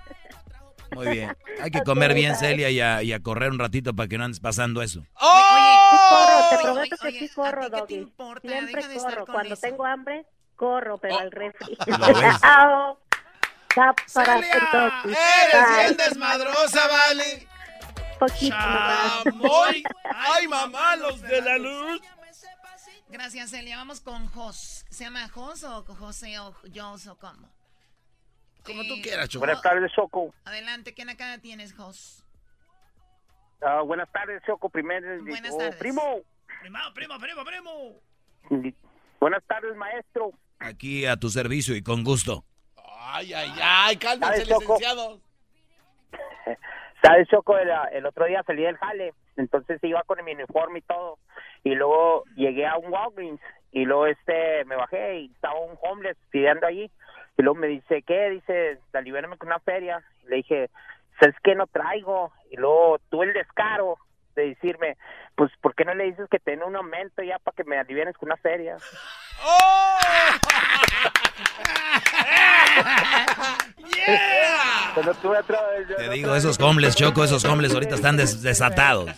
Muy 0.92 1.08
bien. 1.10 1.38
Hay 1.62 1.70
que 1.70 1.84
comer 1.84 2.14
bien, 2.16 2.36
Celia, 2.36 2.70
y 2.72 2.80
a, 2.82 3.04
y 3.04 3.14
a 3.14 3.20
correr 3.22 3.52
un 3.52 3.60
ratito 3.60 3.94
para 3.94 4.08
que 4.08 4.18
no 4.18 4.24
andes 4.26 4.40
pasando 4.40 4.82
eso. 4.82 5.04
corro, 5.14 6.50
te 6.50 6.56
Oye, 6.56 6.64
prometo 6.64 6.98
que 6.98 7.08
oye, 7.10 7.20
sí 7.20 7.30
¿a 7.32 7.36
corro, 7.36 7.62
ti 7.62 7.66
qué 7.66 7.72
te 7.72 7.78
Doggy. 7.80 7.96
importa? 7.96 8.48
Siempre 8.48 8.76
Deja 8.76 8.88
de 8.88 8.96
estar 8.96 9.12
corro. 9.14 9.26
con 9.26 9.34
Cuando 9.36 9.54
eso. 9.54 9.62
tengo 9.62 9.86
hambre, 9.86 10.26
corro, 10.56 10.98
pero 10.98 11.20
al 11.20 11.32
refri. 11.32 11.78
Para 14.14 14.42
Celia, 14.42 15.04
eres 15.06 15.78
bien 15.78 15.98
desmadrosa, 15.98 16.88
¿vale? 16.88 17.48
Poquito. 18.20 18.56
Chamoy. 18.56 19.84
Ay, 20.04 20.48
mamá, 20.48 20.96
los 20.98 21.22
de 21.22 21.42
la 21.42 21.58
luz. 21.58 22.02
Gracias, 23.10 23.50
Celia. 23.50 23.78
Vamos 23.78 24.02
con 24.02 24.28
Jos. 24.28 24.86
¿Se 24.90 25.06
llama 25.06 25.28
Jos 25.30 25.64
o 25.64 25.84
José 25.84 26.38
o 26.40 26.54
Jos 26.74 27.08
o 27.08 27.18
cómo? 27.18 27.50
Como 28.64 28.84
tú 28.84 29.02
quieras, 29.02 29.30
Choco. 29.30 29.46
Buenas 29.46 29.62
tardes, 29.62 29.92
Choco. 29.94 30.34
Adelante, 30.46 30.94
¿qué 30.94 31.06
nakada 31.06 31.40
tienes, 31.40 31.74
Jos? 31.74 32.24
Ah, 33.62 33.82
buenas 33.82 34.12
tardes, 34.12 34.42
Choco. 34.46 34.70
Primero, 34.70 35.24
Buenas 35.24 35.54
oh, 35.54 35.58
tardes. 35.58 35.76
primo. 35.78 36.22
Primo, 36.62 36.80
primo, 36.94 37.18
primo, 37.20 37.44
primo. 37.46 38.74
Buenas 39.20 39.44
tardes, 39.48 39.76
maestro. 39.76 40.32
Aquí 40.60 41.06
a 41.06 41.16
tu 41.18 41.30
servicio 41.30 41.76
y 41.76 41.82
con 41.82 42.04
gusto. 42.04 42.44
Ay, 43.12 43.34
ay, 43.34 43.52
ay, 43.62 43.98
cálmense, 43.98 44.46
licenciados. 44.46 45.20
¿Sabes, 47.02 47.28
Choco? 47.30 47.58
El, 47.58 47.70
el 47.92 48.06
otro 48.06 48.26
día 48.26 48.44
salí 48.44 48.64
del 48.64 48.78
jale, 48.78 49.14
entonces 49.38 49.82
iba 49.84 50.04
con 50.04 50.24
mi 50.24 50.34
uniforme 50.34 50.80
y 50.80 50.84
todo. 50.84 51.18
Y 51.64 51.76
luego 51.76 52.24
llegué 52.36 52.66
a 52.66 52.78
un 52.78 52.92
Walgreens 52.92 53.42
y 53.72 53.86
luego 53.86 54.08
este 54.08 54.66
me 54.66 54.76
bajé 54.76 55.20
y 55.20 55.32
estaba 55.32 55.60
un 55.60 55.78
homeless 55.82 56.18
pidiendo 56.30 56.68
allí. 56.68 56.92
Y 57.38 57.42
luego 57.42 57.60
me 57.60 57.68
dice, 57.68 58.02
¿qué? 58.02 58.30
Dice, 58.32 58.80
libérame 59.02 59.38
con 59.38 59.48
una 59.48 59.60
feria. 59.60 60.04
Le 60.28 60.38
dije, 60.38 60.70
¿sabes 61.20 61.36
qué? 61.42 61.56
No 61.56 61.68
traigo. 61.68 62.34
Y 62.52 62.58
luego 62.58 63.00
tuve 63.10 63.28
el 63.28 63.34
descaro 63.34 63.98
de 64.36 64.50
decirme, 64.50 64.98
pues, 65.36 65.52
¿por 65.62 65.74
qué 65.76 65.86
no 65.86 65.94
le 65.94 66.06
dices 66.06 66.28
que 66.30 66.40
te 66.40 66.52
den 66.52 66.64
un 66.64 66.76
aumento 66.76 67.24
ya 67.24 67.40
para 67.40 67.56
que 67.56 67.64
me 67.64 67.78
alivienes 67.78 68.18
con 68.18 68.28
una 68.28 68.38
feria? 68.38 68.76
Pero 74.96 75.12
otra- 75.40 75.60
Te 75.98 76.10
digo, 76.10 76.36
esos 76.36 76.60
homeless, 76.60 76.96
Choco, 76.96 77.24
esos 77.24 77.44
homeless 77.46 77.74
ahorita 77.74 77.96
están 77.96 78.18
des- 78.18 78.42
desatados. 78.42 79.10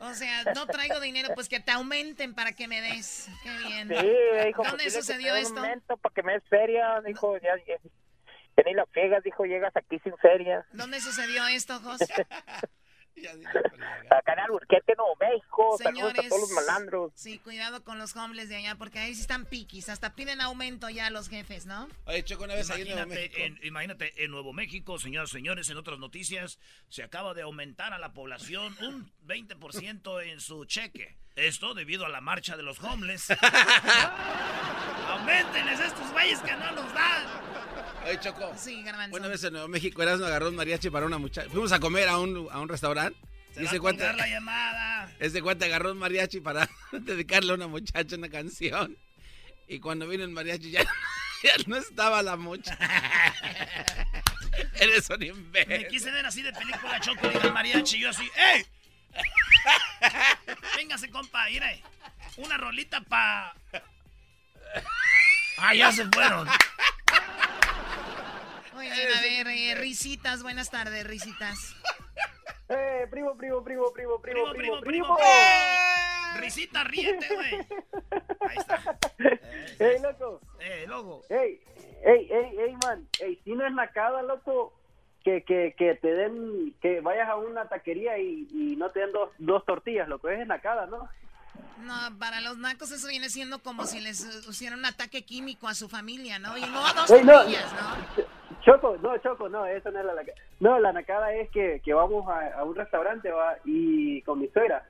O 0.00 0.14
sea, 0.14 0.44
no 0.54 0.66
traigo 0.66 1.00
dinero, 1.00 1.30
pues 1.34 1.48
que 1.48 1.60
te 1.60 1.70
aumenten 1.72 2.34
para 2.34 2.52
que 2.52 2.68
me 2.68 2.80
des. 2.80 3.28
Qué 3.42 3.50
bien. 3.66 3.88
Sí, 3.88 3.94
¿Dónde 3.94 4.52
pues, 4.70 4.82
que 4.82 4.90
sucedió 4.90 5.34
esto? 5.36 5.52
Un 5.54 5.58
aumento 5.66 5.96
para 5.96 6.14
que 6.14 6.22
me 6.22 6.32
des 6.34 6.42
feria, 6.50 7.00
dijo, 7.06 7.36
ya, 7.38 7.56
ya, 7.66 7.76
ya 8.56 8.62
ni 8.66 8.74
la 8.74 8.84
friegas, 8.86 9.22
dijo, 9.22 9.44
llegas 9.44 9.74
aquí 9.76 9.98
sin 10.04 10.16
feria. 10.18 10.66
¿Dónde 10.72 11.00
sucedió 11.00 11.46
esto, 11.46 11.80
Jos? 11.80 11.98
Acá 14.10 14.32
en 14.34 14.38
Alburquerque, 14.40 14.94
Nuevo 14.96 15.16
México, 15.20 15.76
saludos 15.78 16.04
a 16.04 16.08
Señores, 16.12 16.28
todos 16.28 16.40
los 16.42 16.50
malandros. 16.50 17.12
Sí, 17.14 17.38
cuidado 17.38 17.84
con 17.84 17.98
los 17.98 18.16
homeless 18.16 18.48
de 18.48 18.56
allá, 18.56 18.74
porque 18.76 18.98
ahí 18.98 19.14
sí 19.14 19.20
están 19.22 19.46
piquis. 19.46 19.88
Hasta 19.88 20.14
piden 20.14 20.40
aumento 20.40 20.88
ya 20.88 21.10
los 21.10 21.28
jefes, 21.28 21.66
¿no? 21.66 21.88
Oye, 22.06 22.24
Choco, 22.24 22.44
una 22.44 22.54
vez 22.54 22.70
ahí 22.70 22.82
en 22.82 22.88
Nuevo 22.88 23.02
Imagínate, 23.02 23.38
México. 23.38 23.60
en, 23.62 23.66
imagínate, 23.66 24.24
en 24.24 24.30
Nuevo 24.30 24.52
México, 24.52 24.98
señoras 24.98 25.30
y 25.30 25.32
señores, 25.32 25.70
en 25.70 25.76
otras 25.76 25.98
noticias, 25.98 26.58
se 26.88 27.02
acaba 27.02 27.34
de 27.34 27.42
aumentar 27.42 27.92
a 27.92 27.98
la 27.98 28.12
población 28.12 28.76
un 28.80 29.10
20% 29.26 30.22
en 30.24 30.40
su 30.40 30.64
cheque. 30.64 31.16
Esto 31.34 31.72
debido 31.74 32.04
a 32.04 32.10
la 32.10 32.20
marcha 32.20 32.56
de 32.56 32.62
los 32.62 32.82
homeless. 32.82 33.30
¡Aumentenles 35.08 35.80
a 35.80 35.86
estos 35.86 36.12
güeyes 36.12 36.40
que 36.40 36.52
no 36.52 36.72
nos 36.72 36.92
dan! 36.92 37.71
Oye, 38.04 38.18
Choco. 38.20 38.52
Sí, 38.56 38.82
garbanzo. 38.82 39.16
Una 39.16 39.28
vez 39.28 39.44
en 39.44 39.52
Nuevo 39.52 39.68
México, 39.68 40.02
Erasmo 40.02 40.26
agarró 40.26 40.48
un 40.48 40.56
mariachi 40.56 40.90
para 40.90 41.06
una 41.06 41.18
muchacha. 41.18 41.48
Fuimos 41.50 41.72
a 41.72 41.80
comer 41.80 42.08
a 42.08 42.18
un, 42.18 42.48
a 42.50 42.58
un 42.60 42.68
restaurante. 42.68 43.18
Se 43.54 43.62
y 43.62 43.66
ese 43.66 43.78
cuate, 43.80 44.10
la 44.14 44.26
llamada. 44.26 45.12
ese 45.18 45.42
cuate 45.42 45.66
agarró 45.66 45.92
un 45.92 45.98
mariachi 45.98 46.40
para 46.40 46.68
dedicarle 46.92 47.52
a 47.52 47.54
una 47.54 47.66
muchacha 47.68 48.16
una 48.16 48.28
canción. 48.30 48.96
Y 49.68 49.78
cuando 49.78 50.08
vino 50.08 50.24
el 50.24 50.30
mariachi 50.30 50.70
ya, 50.70 50.82
ya 51.42 51.52
no 51.66 51.76
estaba 51.76 52.22
la 52.22 52.36
muchacha. 52.36 52.78
Eres 54.80 55.08
un 55.10 55.18
Me 55.20 55.26
imbécil. 55.26 55.86
quise 55.88 56.10
ver 56.10 56.26
así 56.26 56.42
de 56.42 56.52
película 56.52 56.98
Choco 57.00 57.30
y 57.30 57.46
el 57.46 57.52
mariachi. 57.52 57.98
Yo 58.00 58.10
así, 58.10 58.28
¡ey! 58.36 58.66
Véngase, 60.76 61.08
compa, 61.10 61.46
mire. 61.46 61.82
Una 62.38 62.56
rolita 62.56 63.00
pa. 63.02 63.54
Ah, 65.58 65.74
ya 65.74 65.92
se 65.92 66.06
fueron. 66.08 66.48
Muy 68.82 68.90
bien, 68.90 69.08
a 69.16 69.20
ver, 69.20 69.46
eh, 69.46 69.74
risitas, 69.76 70.42
buenas 70.42 70.70
tardes, 70.70 71.06
risitas. 71.06 71.76
Eh, 72.68 73.06
primo, 73.10 73.36
primo, 73.36 73.62
primo, 73.62 73.92
primo, 73.92 74.18
primo, 74.18 74.50
Primo, 74.50 74.52
primo, 74.54 74.80
primo, 74.80 75.16
primo. 75.16 75.18
Risita, 76.36 76.84
ríete, 76.84 77.28
güey. 77.34 77.52
Ahí 78.48 78.56
está. 78.56 78.98
Ey, 79.78 80.00
loco. 80.00 80.40
Eh, 80.58 80.86
loco. 80.88 81.22
Ey, 81.28 81.60
ey, 82.02 82.28
ey, 82.30 82.58
ey, 82.60 82.76
man. 82.82 83.06
Ey, 83.20 83.38
si 83.44 83.52
no 83.52 83.66
es 83.66 83.74
nacada, 83.74 84.22
loco, 84.22 84.72
que, 85.22 85.42
que, 85.44 85.74
que 85.76 85.96
te 85.96 86.14
den, 86.14 86.74
que 86.80 87.00
vayas 87.02 87.28
a 87.28 87.36
una 87.36 87.68
taquería 87.68 88.16
y, 88.18 88.48
y 88.50 88.76
no 88.76 88.88
te 88.88 89.00
den 89.00 89.12
dos, 89.12 89.28
dos 89.36 89.66
tortillas, 89.66 90.08
loco. 90.08 90.30
Es 90.30 90.46
nacada, 90.46 90.86
¿no? 90.86 91.10
No, 91.82 92.18
para 92.18 92.40
los 92.40 92.56
nacos 92.56 92.90
eso 92.90 93.08
viene 93.08 93.28
siendo 93.28 93.58
como 93.58 93.86
si 93.86 94.00
les 94.00 94.24
eh, 94.24 94.40
hicieran 94.48 94.78
un 94.78 94.86
ataque 94.86 95.26
químico 95.26 95.68
a 95.68 95.74
su 95.74 95.90
familia, 95.90 96.38
¿no? 96.38 96.56
Y 96.56 96.62
no 96.62 96.94
dos 96.94 97.10
Ey, 97.10 97.22
no, 97.22 97.32
tortillas, 97.34 97.70
¿no? 97.74 98.24
Choco, 98.64 98.96
no, 98.98 99.16
Choco, 99.18 99.48
no, 99.48 99.66
eso 99.66 99.90
no 99.90 100.00
es 100.00 100.04
la 100.06 100.14
nacada. 100.14 100.38
No, 100.60 100.78
la 100.78 100.92
nacada 100.92 101.32
es 101.34 101.50
que, 101.50 101.80
que 101.84 101.92
vamos 101.94 102.28
a, 102.28 102.54
a 102.58 102.64
un 102.64 102.74
restaurante, 102.74 103.30
va, 103.30 103.56
y 103.64 104.22
con 104.22 104.38
mi 104.38 104.48
suegra. 104.48 104.86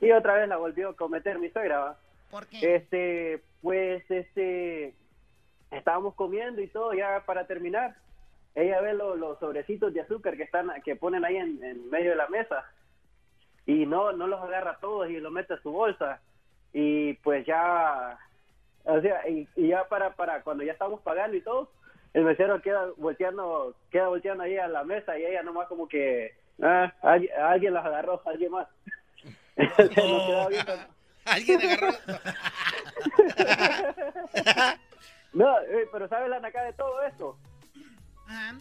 Y 0.00 0.10
otra 0.12 0.34
vez 0.34 0.48
la 0.48 0.56
volvió 0.56 0.90
a 0.90 0.96
cometer 0.96 1.38
mi 1.38 1.48
suegra, 1.50 1.78
va. 1.78 1.96
¿Por 2.30 2.46
qué? 2.46 2.74
Este, 2.74 3.42
pues, 3.62 4.04
este, 4.10 4.94
estábamos 5.70 6.14
comiendo 6.14 6.60
y 6.60 6.68
todo, 6.68 6.92
ya 6.94 7.22
para 7.24 7.46
terminar. 7.46 7.94
Ella 8.54 8.80
ve 8.80 8.94
lo- 8.94 9.16
los 9.16 9.38
sobrecitos 9.38 9.92
de 9.94 10.00
azúcar 10.00 10.36
que 10.36 10.42
están, 10.42 10.70
que 10.82 10.96
ponen 10.96 11.24
ahí 11.24 11.36
en, 11.36 11.62
en 11.62 11.88
medio 11.90 12.10
de 12.10 12.16
la 12.16 12.28
mesa. 12.28 12.64
Y 13.66 13.86
no, 13.86 14.12
no 14.12 14.26
los 14.26 14.40
agarra 14.42 14.78
todos 14.80 15.08
y 15.10 15.18
los 15.20 15.32
mete 15.32 15.54
a 15.54 15.62
su 15.62 15.70
bolsa. 15.70 16.20
Y 16.72 17.14
pues 17.14 17.46
ya, 17.46 18.18
o 18.84 19.00
sea, 19.00 19.28
y, 19.28 19.48
y 19.56 19.68
ya 19.68 19.84
para, 19.88 20.10
para 20.14 20.42
cuando 20.42 20.64
ya 20.64 20.72
estamos 20.72 21.00
pagando 21.02 21.36
y 21.36 21.40
todo, 21.40 21.70
el 22.16 22.24
mesero 22.24 22.62
queda 22.62 22.86
volteando, 22.96 23.74
queda 23.90 24.08
volteando 24.08 24.42
ahí 24.44 24.56
a 24.56 24.68
la 24.68 24.84
mesa 24.84 25.18
y 25.18 25.24
ella 25.26 25.42
nomás 25.42 25.68
como 25.68 25.86
que, 25.86 26.34
ah, 26.62 26.90
alguien, 27.02 27.30
alguien 27.38 27.74
las 27.74 27.84
agarró, 27.84 28.22
alguien 28.24 28.52
más. 28.52 28.66
Alguien 31.26 31.60
agarró. 31.60 31.92
No, 35.32 35.58
eh, 35.60 35.86
pero 35.92 36.08
¿sabes 36.08 36.30
la 36.30 36.40
nacada 36.40 36.64
de 36.66 36.72
todo 36.72 37.02
esto? 37.02 37.36
Ajá. 38.26 38.54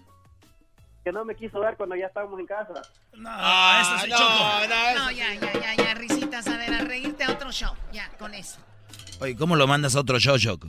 Que 1.06 1.12
no 1.14 1.24
me 1.24 1.34
quiso 1.36 1.60
dar 1.62 1.78
cuando 1.78 1.96
ya 1.96 2.08
estábamos 2.08 2.38
en 2.38 2.48
casa. 2.48 2.74
No, 3.14 3.30
Ah, 3.32 3.80
eso 3.82 3.98
sí, 4.04 4.10
no, 4.10 4.18
Choco. 4.18 4.68
no, 4.68 4.76
eso 4.90 5.00
No, 5.06 5.12
ya, 5.12 5.34
ya, 5.36 5.54
ya, 5.54 5.74
ya, 5.76 5.94
risitas, 5.94 6.46
a 6.48 6.58
ver, 6.58 6.74
a 6.74 6.80
reírte 6.82 7.24
a 7.24 7.32
otro 7.32 7.50
show, 7.52 7.74
ya, 7.94 8.10
con 8.20 8.34
eso. 8.34 8.60
Oye, 9.22 9.38
¿cómo 9.38 9.56
lo 9.56 9.68
mandas 9.68 9.96
a 9.96 10.02
otro 10.02 10.20
show, 10.20 10.38
Choco? 10.38 10.68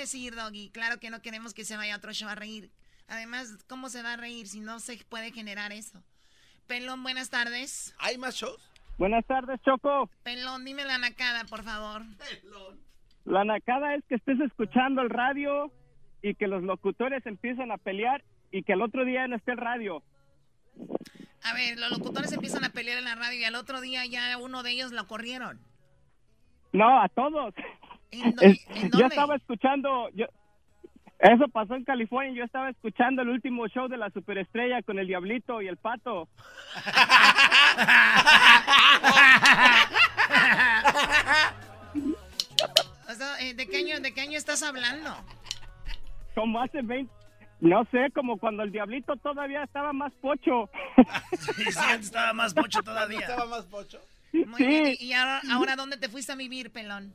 Decir, 0.00 0.34
Doggy, 0.34 0.70
claro 0.70 0.98
que 0.98 1.10
no 1.10 1.20
queremos 1.20 1.52
que 1.52 1.66
se 1.66 1.76
vaya 1.76 1.92
a 1.92 1.98
otro 1.98 2.14
show 2.14 2.30
a 2.30 2.34
reír. 2.34 2.70
Además, 3.06 3.62
¿cómo 3.68 3.90
se 3.90 4.02
va 4.02 4.14
a 4.14 4.16
reír 4.16 4.46
si 4.46 4.60
no 4.60 4.80
se 4.80 4.96
puede 5.10 5.30
generar 5.30 5.72
eso? 5.72 6.02
Pelón, 6.66 7.02
buenas 7.02 7.28
tardes. 7.28 7.94
¿Hay 7.98 8.16
más 8.16 8.34
shows? 8.34 8.58
Buenas 8.96 9.26
tardes, 9.26 9.60
Choco. 9.60 10.08
Pelón, 10.22 10.64
dime 10.64 10.86
la 10.86 10.96
nacada, 10.96 11.44
por 11.44 11.62
favor. 11.64 12.00
La 13.26 13.44
nacada 13.44 13.94
es 13.94 14.02
que 14.08 14.14
estés 14.14 14.40
escuchando 14.40 15.02
el 15.02 15.10
radio 15.10 15.70
y 16.22 16.34
que 16.34 16.46
los 16.46 16.62
locutores 16.62 17.26
empiezan 17.26 17.70
a 17.70 17.76
pelear 17.76 18.24
y 18.50 18.62
que 18.62 18.72
el 18.72 18.80
otro 18.80 19.04
día 19.04 19.28
no 19.28 19.36
esté 19.36 19.52
el 19.52 19.58
radio. 19.58 20.02
A 21.42 21.52
ver, 21.52 21.78
los 21.78 21.90
locutores 21.90 22.32
empiezan 22.32 22.64
a 22.64 22.70
pelear 22.70 22.96
en 22.96 23.04
la 23.04 23.16
radio 23.16 23.38
y 23.38 23.44
al 23.44 23.54
otro 23.54 23.82
día 23.82 24.06
ya 24.06 24.38
uno 24.38 24.62
de 24.62 24.70
ellos 24.70 24.92
lo 24.92 25.06
corrieron. 25.06 25.60
No, 26.72 27.02
a 27.02 27.08
todos. 27.10 27.54
¿En, 28.12 28.34
dó- 28.34 28.42
Es- 28.42 28.66
en 28.74 28.90
yo 28.90 29.06
estaba 29.06 29.36
escuchando, 29.36 30.08
yo, 30.14 30.26
eso 31.20 31.48
pasó 31.48 31.74
en 31.74 31.84
California, 31.84 32.32
yo 32.34 32.44
estaba 32.44 32.70
escuchando 32.70 33.22
el 33.22 33.28
último 33.28 33.66
show 33.68 33.88
de 33.88 33.96
la 33.98 34.10
superestrella 34.10 34.82
con 34.82 34.98
el 34.98 35.06
Diablito 35.06 35.60
y 35.62 35.68
el 35.68 35.76
Pato. 35.76 36.28
O 43.08 43.14
sea, 43.14 43.40
eh, 43.40 43.54
¿de, 43.54 43.66
qué 43.66 43.78
año, 43.78 44.00
¿De 44.00 44.12
qué 44.12 44.20
año 44.20 44.38
estás 44.38 44.62
hablando? 44.62 45.10
Como 46.34 46.60
hace 46.60 46.80
20, 46.82 47.12
no 47.60 47.84
sé, 47.90 48.10
como 48.14 48.38
cuando 48.38 48.62
el 48.62 48.70
Diablito 48.70 49.16
todavía 49.16 49.64
estaba 49.64 49.92
más 49.92 50.12
pocho. 50.20 50.70
Sí, 51.56 51.64
sí, 51.72 51.80
estaba 51.98 52.32
más 52.32 52.54
pocho 52.54 52.82
todavía. 52.82 53.20
¿Estaba 53.20 53.46
más 53.46 53.64
pocho? 53.66 54.00
Muy 54.32 54.56
Sí. 54.58 54.66
bien, 54.66 54.86
¿y, 55.00 55.06
y 55.06 55.12
ahora, 55.12 55.40
ahora 55.50 55.76
dónde 55.76 55.96
te 55.96 56.08
fuiste 56.08 56.32
a 56.32 56.36
vivir, 56.36 56.70
Pelón? 56.70 57.12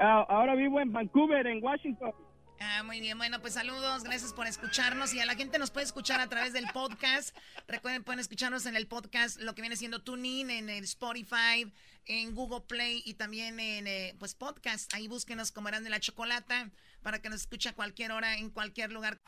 Ah, 0.00 0.24
ahora 0.28 0.54
vivo 0.54 0.80
en 0.80 0.92
Vancouver, 0.92 1.46
en 1.46 1.62
Washington. 1.62 2.12
Ah, 2.58 2.82
muy 2.82 3.00
bien, 3.00 3.16
bueno, 3.16 3.40
pues 3.40 3.54
saludos, 3.54 4.04
gracias 4.04 4.34
por 4.34 4.46
escucharnos 4.46 5.14
y 5.14 5.20
a 5.20 5.24
la 5.24 5.34
gente 5.34 5.58
nos 5.58 5.70
puede 5.70 5.86
escuchar 5.86 6.20
a 6.20 6.28
través 6.28 6.52
del 6.52 6.66
podcast. 6.74 7.34
Recuerden, 7.68 8.04
pueden 8.04 8.20
escucharnos 8.20 8.66
en 8.66 8.76
el 8.76 8.86
podcast, 8.86 9.40
lo 9.40 9.54
que 9.54 9.62
viene 9.62 9.76
siendo 9.76 10.02
TuneIn, 10.02 10.50
en 10.50 10.68
el 10.68 10.84
Spotify, 10.84 11.72
en 12.06 12.34
Google 12.34 12.62
Play 12.66 13.02
y 13.06 13.14
también 13.14 13.60
en 13.60 13.86
eh, 13.86 14.14
pues 14.18 14.34
podcast. 14.34 14.92
Ahí 14.94 15.08
búsquenos 15.08 15.52
como 15.52 15.68
Eran 15.68 15.84
de 15.84 15.90
la 15.90 16.00
Chocolata 16.00 16.70
para 17.02 17.22
que 17.22 17.30
nos 17.30 17.40
escuche 17.40 17.70
a 17.70 17.72
cualquier 17.74 18.12
hora, 18.12 18.36
en 18.36 18.50
cualquier 18.50 18.92
lugar. 18.92 19.18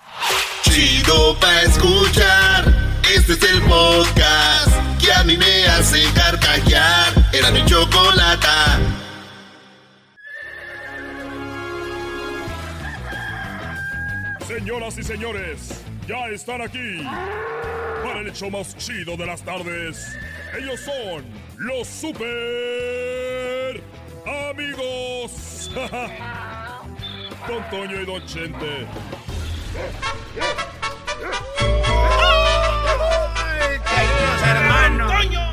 Chido 0.63 1.39
pa' 1.41 1.63
escuchar. 1.63 2.65
Este 3.15 3.33
es 3.33 3.43
el 3.43 3.63
podcast 3.63 5.03
que 5.03 5.11
a 5.11 5.25
mí 5.25 5.39
me 5.39 5.67
hace 5.67 6.03
carcajear. 6.15 7.13
Era 7.33 7.51
mi 7.51 7.65
chocolata. 7.65 8.79
Señoras 14.47 14.99
y 14.99 15.03
señores, 15.03 15.83
ya 16.07 16.29
están 16.29 16.63
aquí 16.63 17.03
para 18.03 18.21
el 18.21 18.29
hecho 18.29 18.51
más 18.51 18.77
chido 18.77 19.17
de 19.17 19.27
las 19.27 19.43
tardes. 19.43 20.17
Ellos 20.59 20.81
son 20.81 21.25
los 21.59 21.87
super 21.87 23.81
amigos. 24.51 25.71
Don 27.49 27.71
Toño 27.71 28.01
y 28.01 28.05
Don 28.05 28.27
Chente. 28.27 28.87
¡Ay, 33.37 33.79
queridos 33.79 34.43
hermanos! 34.45 35.52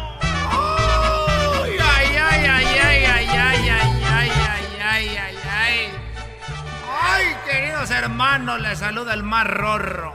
Queridos 7.79 8.03
hermanos! 8.03 8.59
Les 8.59 8.79
saluda 8.79 9.13
el 9.13 9.23
más 9.23 9.47
rorro. 9.47 10.13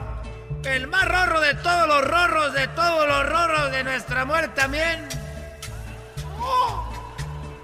El 0.63 0.87
más 0.87 1.07
rorro 1.07 1.39
de 1.39 1.55
todos 1.55 1.87
los 1.87 2.03
rorros, 2.03 2.53
de 2.53 2.67
todos 2.69 3.07
los 3.07 3.27
rorros 3.27 3.71
de 3.71 3.83
nuestra 3.83 4.23
muerte 4.23 4.61
también. 4.61 5.07
Oh. 6.39 6.87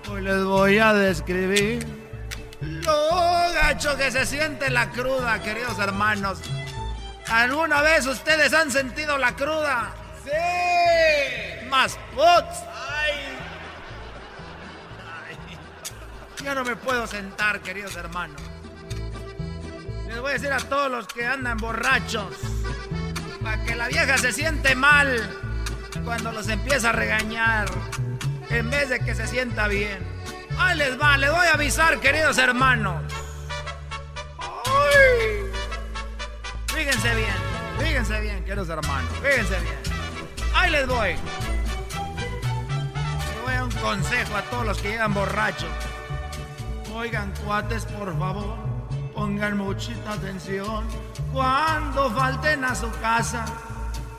Hoy 0.10 0.22
les 0.24 0.44
voy 0.44 0.80
a 0.80 0.94
describir 0.94 1.86
lo 2.62 3.52
gacho 3.54 3.96
que 3.96 4.10
se 4.10 4.26
siente 4.26 4.72
la 4.72 4.90
cruda, 4.90 5.40
queridos 5.44 5.78
hermanos. 5.78 6.40
¿Alguna 7.28 7.82
vez 7.82 8.08
ustedes 8.08 8.54
han 8.54 8.72
sentido 8.72 9.20
la 9.20 9.36
cruda? 9.36 9.94
¡Sí! 10.26 11.66
¡Más 11.70 11.98
puts! 12.16 12.64
¡Ay! 12.90 13.38
Ay. 15.28 16.44
Ya 16.44 16.56
no 16.56 16.64
me 16.64 16.76
puedo 16.76 17.06
sentar, 17.06 17.60
queridos 17.62 17.96
hermanos. 17.96 18.51
Les 20.12 20.20
voy 20.20 20.32
a 20.32 20.34
decir 20.34 20.52
a 20.52 20.58
todos 20.58 20.92
los 20.92 21.08
que 21.08 21.26
andan 21.26 21.58
borrachos. 21.58 22.36
Para 23.42 23.64
que 23.64 23.76
la 23.76 23.88
vieja 23.88 24.18
se 24.18 24.34
siente 24.34 24.76
mal 24.76 25.18
cuando 26.04 26.34
los 26.34 26.50
empieza 26.50 26.90
a 26.90 26.92
regañar. 26.92 27.70
En 28.50 28.70
vez 28.70 28.90
de 28.90 29.00
que 29.00 29.16
se 29.16 29.26
sienta 29.26 29.70
bien. 29.70 30.06
Ahí 30.60 30.78
les 30.78 31.00
va, 31.00 31.18
les 31.18 31.32
voy 31.32 31.48
a 31.48 31.54
avisar, 31.54 32.02
queridos 32.02 32.38
hermanos. 32.38 33.02
¡Ay! 34.38 35.50
Fíjense 36.68 37.16
bien, 37.16 37.36
fíjense 37.80 38.20
bien, 38.20 38.44
queridos 38.44 38.68
hermanos, 38.68 39.10
fíjense 39.24 39.60
bien. 39.62 39.80
Ahí 40.54 40.72
les 40.72 40.88
voy. 40.88 41.12
Les 43.28 43.42
voy 43.46 43.54
a 43.54 43.64
un 43.64 43.72
consejo 43.72 44.36
a 44.36 44.42
todos 44.42 44.66
los 44.66 44.78
que 44.82 44.90
llegan 44.90 45.14
borrachos. 45.14 45.70
Oigan, 46.94 47.34
cuates, 47.46 47.86
por 47.86 48.18
favor, 48.20 48.71
pongan 49.14 49.58
muchita 49.58 50.14
atención. 50.14 50.86
Cuando 51.34 52.10
falten 52.12 52.64
a 52.64 52.76
su 52.76 52.90
casa, 53.00 53.46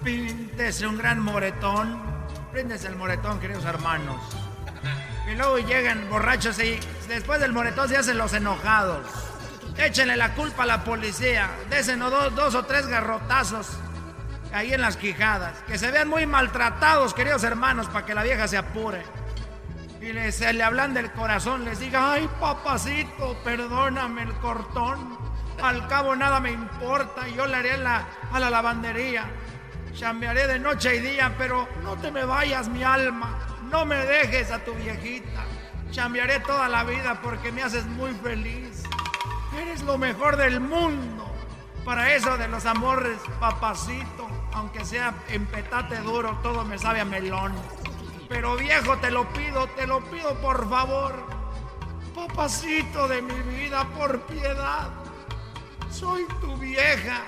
píntese 0.05 0.87
un 0.87 0.99
gran 0.99 1.21
moretón. 1.21 2.01
Príndese 2.53 2.89
el 2.89 2.97
moretón, 2.97 3.41
queridos 3.41 3.65
hermanos. 3.65 4.21
Y 5.31 5.35
luego 5.35 5.59
llegan 5.59 6.09
borrachos 6.11 6.59
y 6.59 6.79
después 7.09 7.41
del 7.41 7.53
moretón 7.53 7.89
se 7.89 7.97
hacen 7.97 8.19
los 8.19 8.33
enojados. 8.35 9.07
Échenle 9.79 10.17
la 10.17 10.35
culpa 10.35 10.65
a 10.65 10.67
la 10.67 10.85
policía. 10.85 11.51
Desen 11.71 12.01
dos, 12.01 12.35
dos 12.35 12.55
o 12.55 12.65
tres 12.65 12.87
garrotazos 12.87 13.69
ahí 14.53 14.75
en 14.75 14.81
las 14.81 14.97
quijadas. 14.97 15.63
Que 15.67 15.79
se 15.79 15.91
vean 15.91 16.09
muy 16.09 16.27
maltratados, 16.27 17.15
queridos 17.15 17.43
hermanos, 17.45 17.87
para 17.89 18.05
que 18.05 18.15
la 18.15 18.23
vieja 18.23 18.47
se 18.49 18.57
apure. 18.57 19.03
Y 20.03 20.13
les, 20.13 20.35
se 20.35 20.53
le 20.53 20.65
hablan 20.65 20.95
del 20.95 21.13
corazón, 21.13 21.65
les 21.65 21.79
diga, 21.79 22.15
ay 22.15 22.29
papacito, 22.41 23.37
perdóname 23.45 24.23
el 24.23 24.35
cortón. 24.35 25.17
Al 25.63 25.87
cabo 25.87 26.17
nada 26.17 26.41
me 26.41 26.51
importa, 26.51 27.29
yo 27.29 27.47
le 27.47 27.55
haré 27.55 27.77
la, 27.77 28.05
a 28.33 28.41
la 28.41 28.51
lavandería. 28.51 29.31
Chambearé 29.95 30.49
de 30.49 30.59
noche 30.59 30.97
y 30.97 30.99
día, 30.99 31.33
pero 31.39 31.69
no 31.85 31.97
te 31.97 32.11
me 32.11 32.25
vayas, 32.25 32.69
mi 32.69 32.83
alma. 32.83 33.39
No 33.71 33.85
me 33.85 33.95
dejes 34.05 34.51
a 34.51 34.65
tu 34.65 34.75
viejita. 34.75 35.45
Chambearé 35.93 36.41
toda 36.41 36.69
la 36.69 36.83
vida 36.83 37.21
porque 37.23 37.53
me 37.53 37.63
haces 37.63 37.87
muy 37.87 38.13
feliz. 38.15 38.83
Eres 39.57 39.83
lo 39.83 39.99
mejor 39.99 40.37
del 40.37 40.59
mundo. 40.59 41.33
Para 41.85 42.13
eso 42.13 42.37
de 42.39 42.49
los 42.49 42.67
amores, 42.67 43.19
papacito, 43.39 44.27
aunque 44.53 44.85
sea 44.85 45.15
en 45.29 45.47
petate 45.47 45.99
duro, 45.99 46.41
todo 46.43 46.65
me 46.65 46.77
sabe 46.77 47.01
a 47.01 47.05
melón. 47.05 47.53
Pero 48.33 48.57
viejo, 48.57 48.97
te 48.97 49.11
lo 49.11 49.31
pido, 49.35 49.67
te 49.77 49.87
lo 49.87 50.01
pido 50.11 50.35
por 50.41 50.67
favor. 50.67 51.13
Papacito 52.15 53.07
de 53.07 53.21
mi 53.21 53.39
vida, 53.43 53.85
por 53.91 54.23
piedad. 54.23 54.89
Soy 55.91 56.27
tu 56.41 56.57
vieja. 56.57 57.25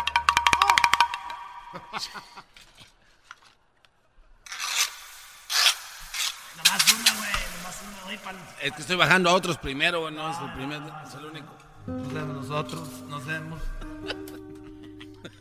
Nomás 6.56 6.92
una, 6.92 7.14
güey. 7.14 7.30
Nomás 7.56 7.82
una, 7.82 8.02
güey, 8.04 8.16
Es 8.62 8.72
que 8.72 8.82
estoy 8.82 8.96
bajando 8.96 9.30
a 9.30 9.32
otros 9.32 9.58
primero, 9.58 10.02
güey, 10.02 10.14
no 10.14 10.30
es 10.30 10.38
el 10.38 10.52
primero, 10.52 10.86
es 11.04 11.14
el 11.14 11.24
único. 11.24 11.65
Nos 11.86 12.12
vemos 12.12 12.36
nosotros, 12.36 12.88
nos 13.08 13.24
vemos. 13.26 13.60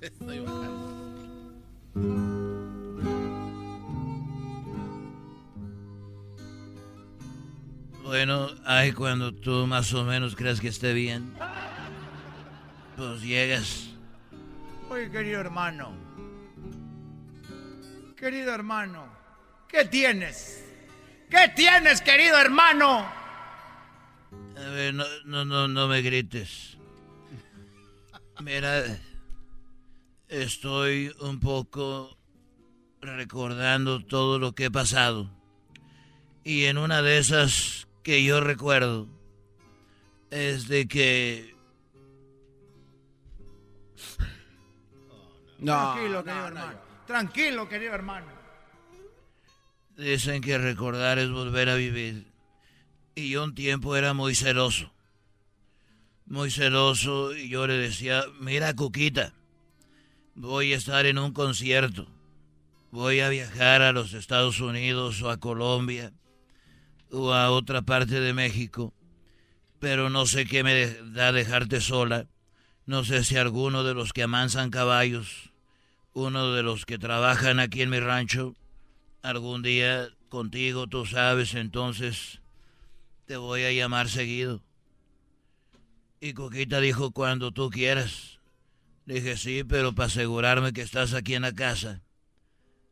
Estoy 0.02 0.40
bajando. 0.40 0.96
Bueno, 8.04 8.50
ay, 8.66 8.92
cuando 8.92 9.34
tú 9.34 9.66
más 9.66 9.92
o 9.94 10.04
menos 10.04 10.36
crees 10.36 10.62
que 10.62 10.68
esté 10.68 10.94
bien, 10.94 11.34
pues 12.96 13.22
llegas. 13.22 13.90
Oye, 14.90 15.10
querido 15.10 15.42
hermano. 15.42 15.92
Querido 18.16 18.54
hermano. 18.54 19.08
¿Qué 19.68 19.86
tienes? 19.86 20.64
¿Qué 21.30 21.52
tienes, 21.56 22.02
querido 22.02 22.38
hermano? 22.38 23.25
A 24.58 24.70
ver, 24.70 24.94
no, 24.94 25.06
no, 25.26 25.46
no, 25.46 25.68
no 25.68 25.88
me 25.88 26.02
grites. 26.02 26.78
Mira, 28.42 28.84
estoy 30.28 31.14
un 31.20 31.40
poco 31.40 32.18
recordando 33.02 34.04
todo 34.04 34.40
lo 34.40 34.54
que 34.54 34.66
he 34.66 34.72
pasado. 34.72 35.30
Y 36.44 36.66
en 36.66 36.78
una 36.78 37.02
de 37.02 37.18
esas 37.18 37.88
que 38.04 38.24
yo 38.24 38.40
recuerdo 38.40 39.08
es 40.30 40.68
de 40.68 40.88
que 40.88 41.56
Tranquilo, 45.66 46.24
querido 46.24 46.48
hermano. 46.48 46.80
Tranquilo, 47.08 47.70
querido 47.70 47.94
hermano. 47.94 48.28
dicen 49.98 50.42
que 50.42 50.58
recordar 50.58 51.18
es 51.20 51.32
volver 51.32 51.70
a 51.70 51.76
vivir. 51.76 52.35
Y 53.18 53.30
yo 53.30 53.46
un 53.46 53.56
tiempo 53.56 53.96
era 53.96 54.14
muy 54.14 54.36
celoso. 54.36 54.92
Muy 56.26 56.52
celoso 56.52 57.34
y 57.34 57.48
yo 57.48 57.66
le 57.66 57.78
decía, 57.78 58.26
mira 58.42 58.76
Cuquita, 58.76 59.34
voy 60.34 60.74
a 60.74 60.78
estar 60.78 61.06
en 61.06 61.18
un 61.18 61.32
concierto. 61.32 62.08
Voy 62.92 63.22
a 63.22 63.30
viajar 63.30 63.82
a 63.82 63.94
los 63.94 64.14
Estados 64.14 64.60
Unidos 64.60 65.22
o 65.22 65.30
a 65.30 65.38
Colombia 65.38 66.12
o 67.10 67.32
a 67.32 67.52
otra 67.52 67.84
parte 67.84 68.20
de 68.20 68.34
México. 68.34 68.94
Pero 69.80 70.10
no 70.10 70.26
sé 70.26 70.46
qué 70.46 70.64
me 70.64 70.86
da 71.14 71.32
dejarte 71.32 71.80
sola. 71.80 72.28
No 72.86 73.06
sé 73.06 73.24
si 73.24 73.38
alguno 73.38 73.86
de 73.86 73.94
los 73.94 74.12
que 74.12 74.24
amansan 74.24 74.72
caballos, 74.72 75.54
uno 76.12 76.52
de 76.52 76.64
los 76.64 76.86
que 76.86 76.98
trabajan 76.98 77.62
aquí 77.62 77.82
en 77.82 77.92
mi 77.92 78.00
rancho, 78.00 78.56
algún 79.22 79.62
día 79.62 80.10
contigo, 80.28 80.88
tú 80.88 81.06
sabes, 81.06 81.56
entonces 81.56 82.42
te 83.26 83.38
voy 83.38 83.64
a 83.64 83.72
llamar 83.72 84.10
seguido. 84.10 84.62
Y 86.20 86.34
Coquita 86.34 86.80
dijo 86.80 87.12
cuando 87.12 87.52
tú 87.52 87.70
quieras. 87.70 88.40
Dije 89.06 89.38
sí, 89.38 89.64
pero 89.64 89.94
para 89.94 90.08
asegurarme 90.08 90.74
que 90.74 90.82
estás 90.82 91.14
aquí 91.14 91.36
en 91.36 91.44
la 91.44 91.54
casa, 91.54 92.02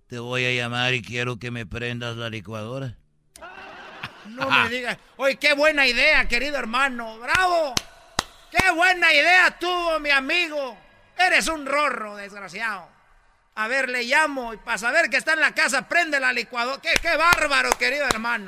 te 0.08 0.20
voy 0.20 0.46
a 0.46 0.52
llamar 0.52 0.94
y 0.94 1.02
quiero 1.02 1.38
que 1.38 1.50
me 1.50 1.66
prendas 1.66 2.18
la 2.18 2.30
licuadora. 2.30 2.98
No 4.26 4.50
me 4.50 4.70
digas. 4.70 4.98
Oye, 5.18 5.36
qué 5.36 5.54
buena 5.54 5.86
idea, 5.86 6.26
querido 6.30 6.56
hermano. 6.56 7.20
¡Bravo! 7.20 7.74
¡Qué 8.50 8.72
buena 8.72 9.12
idea 9.14 9.60
tuvo 9.60 10.00
mi 10.00 10.12
amigo! 10.12 10.78
Eres 11.18 11.50
un 11.50 11.66
rorro, 11.66 12.16
desgraciado. 12.16 12.88
A 13.56 13.68
ver, 13.68 13.90
le 13.90 14.04
llamo 14.04 14.54
y 14.54 14.58
para 14.58 14.78
saber 14.78 15.10
que 15.10 15.18
está 15.18 15.34
en 15.34 15.42
la 15.42 15.54
casa, 15.54 15.90
prende 15.90 16.22
la 16.22 16.32
licuadora. 16.32 16.82
¡Qué, 16.82 16.92
qué 17.02 17.18
bárbaro, 17.18 17.72
querido 17.72 18.06
hermano! 18.06 18.48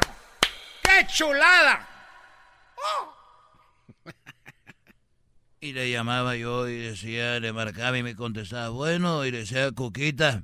¡Qué 0.86 1.08
chulada! 1.08 1.90
Y 5.60 5.74
le 5.74 5.90
llamaba 5.90 6.36
yo 6.36 6.68
y 6.70 6.78
decía, 6.78 7.40
le 7.40 7.52
marcaba 7.52 7.98
y 7.98 8.04
me 8.04 8.16
contestaba, 8.16 8.70
bueno, 8.70 9.26
y 9.26 9.32
le 9.32 9.40
decía, 9.40 9.72
Cuquita, 9.72 10.44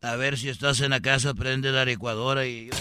a 0.00 0.16
ver 0.16 0.38
si 0.38 0.48
estás 0.48 0.80
en 0.80 0.90
la 0.90 1.00
casa, 1.00 1.34
prende 1.34 1.70
la 1.70 1.84
licuadora 1.84 2.46
y 2.46 2.68
yo... 2.68 2.72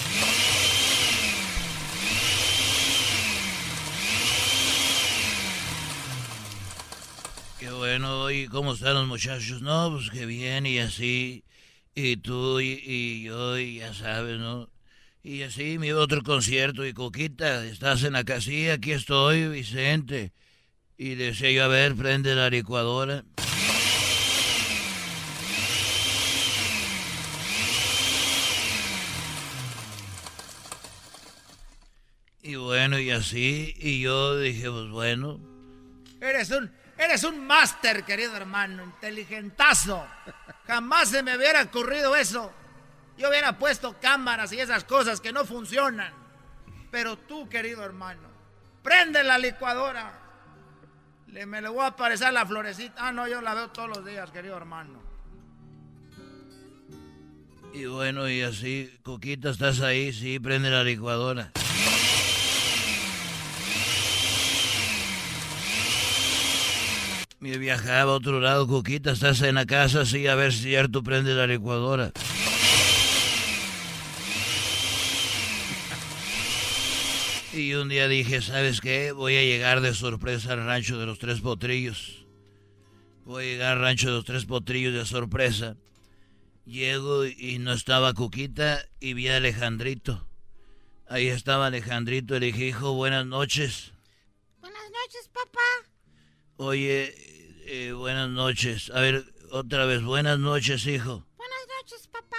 Qué 7.59 7.69
bueno, 7.69 8.31
¿y 8.31 8.47
cómo 8.47 8.73
están 8.73 8.93
los 8.93 9.07
muchachos? 9.07 9.61
No, 9.61 9.91
pues 9.91 10.09
qué 10.09 10.25
bien, 10.25 10.65
y 10.65 10.79
así, 10.79 11.43
y 11.93 12.15
tú, 12.17 12.61
y, 12.61 12.81
y 12.83 13.23
yo, 13.23 13.57
y 13.59 13.79
ya 13.79 13.93
sabes, 13.93 14.39
¿no? 14.39 14.69
Y 15.23 15.43
así 15.43 15.77
me 15.77 15.87
iba 15.87 15.99
a 15.99 16.03
otro 16.03 16.23
concierto 16.23 16.85
y 16.85 16.93
Coquita, 16.93 17.63
estás 17.65 18.03
en 18.03 18.13
la 18.13 18.23
casilla, 18.23 18.73
aquí 18.73 18.91
estoy, 18.91 19.47
Vicente. 19.47 20.33
Y 20.97 21.15
decía 21.15 21.51
yo, 21.51 21.63
a 21.65 21.67
ver, 21.67 21.95
prende 21.95 22.33
la 22.33 22.49
licuadora. 22.49 23.23
Y 32.43 32.55
bueno, 32.55 32.99
y 32.99 33.11
así, 33.11 33.75
y 33.77 34.01
yo 34.01 34.39
dije, 34.39 34.69
pues 34.71 34.89
bueno, 34.89 35.39
Eres 36.21 36.51
un, 36.51 36.71
eres 36.99 37.23
un 37.23 37.45
máster, 37.47 38.03
querido 38.03 38.35
hermano, 38.35 38.83
inteligentazo. 38.83 40.05
Jamás 40.67 41.09
se 41.09 41.23
me 41.23 41.35
hubiera 41.35 41.63
ocurrido 41.63 42.15
eso. 42.15 42.53
Yo 43.21 43.29
hubiera 43.29 43.55
puesto 43.59 43.95
cámaras 44.01 44.51
y 44.51 44.59
esas 44.59 44.83
cosas 44.83 45.21
que 45.21 45.31
no 45.31 45.45
funcionan. 45.45 46.11
Pero 46.89 47.17
tú, 47.17 47.47
querido 47.47 47.85
hermano, 47.85 48.27
prende 48.81 49.23
la 49.23 49.37
licuadora. 49.37 50.19
Le, 51.27 51.45
me 51.45 51.61
le 51.61 51.69
voy 51.69 51.83
a 51.83 51.87
aparecer 51.87 52.33
la 52.33 52.47
florecita. 52.47 52.95
Ah, 52.97 53.11
no, 53.11 53.27
yo 53.27 53.39
la 53.41 53.53
veo 53.53 53.69
todos 53.69 53.89
los 53.89 54.03
días, 54.03 54.31
querido 54.31 54.57
hermano. 54.57 54.99
y 57.73 57.85
bueno, 57.85 58.27
y 58.27 58.41
así, 58.41 58.91
Coquita, 59.03 59.51
estás 59.51 59.81
ahí, 59.81 60.11
sí, 60.11 60.39
prende 60.39 60.71
la 60.71 60.83
licuadora. 60.83 61.51
Me 67.39 67.57
viajaba 67.59 68.11
a 68.11 68.15
otro 68.15 68.39
lado, 68.39 68.67
Coquita, 68.67 69.11
estás 69.11 69.41
en 69.43 69.55
la 69.55 69.65
casa, 69.67 70.05
sí, 70.05 70.25
a 70.27 70.33
ver 70.33 70.51
si 70.51 70.63
cierto 70.63 71.03
prende 71.03 71.35
la 71.35 71.45
licuadora. 71.45 72.11
Y 77.53 77.73
un 77.73 77.89
día 77.89 78.07
dije, 78.07 78.41
¿sabes 78.41 78.79
qué? 78.79 79.11
Voy 79.11 79.35
a 79.35 79.43
llegar 79.43 79.81
de 79.81 79.93
sorpresa 79.93 80.53
al 80.53 80.65
rancho 80.65 80.97
de 80.97 81.05
los 81.05 81.19
tres 81.19 81.41
potrillos. 81.41 82.25
Voy 83.25 83.43
a 83.43 83.47
llegar 83.47 83.71
al 83.73 83.81
rancho 83.81 84.07
de 84.07 84.13
los 84.13 84.25
tres 84.25 84.45
potrillos 84.45 84.93
de 84.93 85.05
sorpresa. 85.05 85.75
Llego 86.65 87.25
y 87.25 87.57
no 87.59 87.73
estaba 87.73 88.13
Cuquita 88.13 88.85
y 89.01 89.15
vi 89.15 89.27
a 89.27 89.35
Alejandrito. 89.35 90.25
Ahí 91.09 91.27
estaba 91.27 91.67
Alejandrito, 91.67 92.39
le 92.39 92.45
dije, 92.47 92.67
hijo, 92.67 92.93
buenas 92.93 93.25
noches. 93.25 93.91
Buenas 94.61 94.83
noches, 94.89 95.29
papá. 95.33 95.59
Oye, 96.55 97.13
eh, 97.65 97.91
buenas 97.91 98.29
noches. 98.29 98.89
A 98.91 99.01
ver, 99.01 99.25
otra 99.51 99.85
vez, 99.85 100.01
buenas 100.03 100.39
noches, 100.39 100.87
hijo. 100.87 101.25
Buenas 101.35 101.67
noches, 101.81 102.07
papá. 102.07 102.37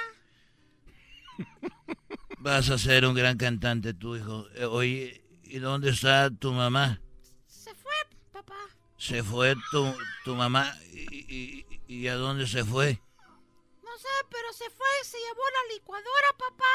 Vas 2.42 2.70
a 2.70 2.78
ser 2.78 3.04
un 3.06 3.14
gran 3.14 3.36
cantante, 3.38 3.94
tu 3.94 4.16
hijo. 4.16 4.46
Eh, 4.56 4.64
oye, 4.64 5.22
¿y 5.44 5.58
dónde 5.60 5.90
está 5.90 6.28
tu 6.30 6.52
mamá? 6.52 7.00
Se 7.46 7.72
fue, 7.74 7.92
papá. 8.32 8.56
Se 8.96 9.22
fue 9.22 9.54
tu, 9.70 9.94
tu 10.24 10.34
mamá. 10.34 10.74
¿Y, 10.92 11.24
y- 11.36 11.66
y 11.86 12.08
a 12.08 12.16
dónde 12.16 12.46
se 12.48 12.64
fue? 12.64 13.00
No 13.82 13.96
sé, 13.98 14.08
pero 14.30 14.52
se 14.52 14.64
fue 14.70 14.86
y 15.02 15.04
se 15.04 15.18
llevó 15.18 15.42
la 15.52 15.74
licuadora, 15.74 16.28
papá. 16.38 16.74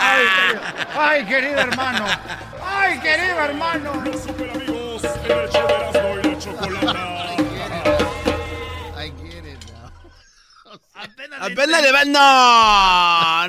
Ay, 0.00 0.26
querido, 0.26 0.62
ay, 1.00 1.26
querido 1.26 1.58
hermano. 1.60 2.06
Ay, 2.62 3.00
querido 3.00 3.38
hermano. 3.40 4.02
Los 4.04 4.22
super 4.22 4.50
amigos, 4.50 5.04
el 5.04 5.48
show 5.50 5.66
de 5.68 5.74
Erasmo 5.74 6.18
y 6.18 6.22
la 6.22 6.38
Chocolata. 6.38 7.27
Apenas 11.40 11.82
le 11.82 11.92
va. 11.92 12.04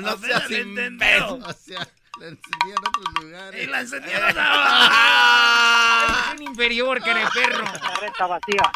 no 0.00 0.16
seas 0.18 0.50
le 0.50 0.60
entendió. 0.60 1.36
imbécil. 1.36 1.44
O 1.44 1.52
sea, 1.52 1.88
la 2.20 2.26
encendí 2.28 2.70
en 2.70 2.78
otros 2.78 3.06
lugares. 3.22 3.62
Y 3.62 3.66
la 3.66 3.80
encendieron 3.80 4.34
Ah. 4.38 6.32
Un 6.36 6.42
inferior, 6.42 7.02
que 7.02 7.10
eres 7.10 7.28
perro. 7.30 7.64
Carreta 7.64 8.26
vacía. 8.26 8.72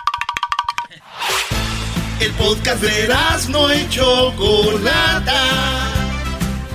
El 2.21 2.33
podcast 2.33 2.81
de 2.81 3.15
no 3.51 3.75
y 3.75 3.89
Chocolata. 3.91 5.43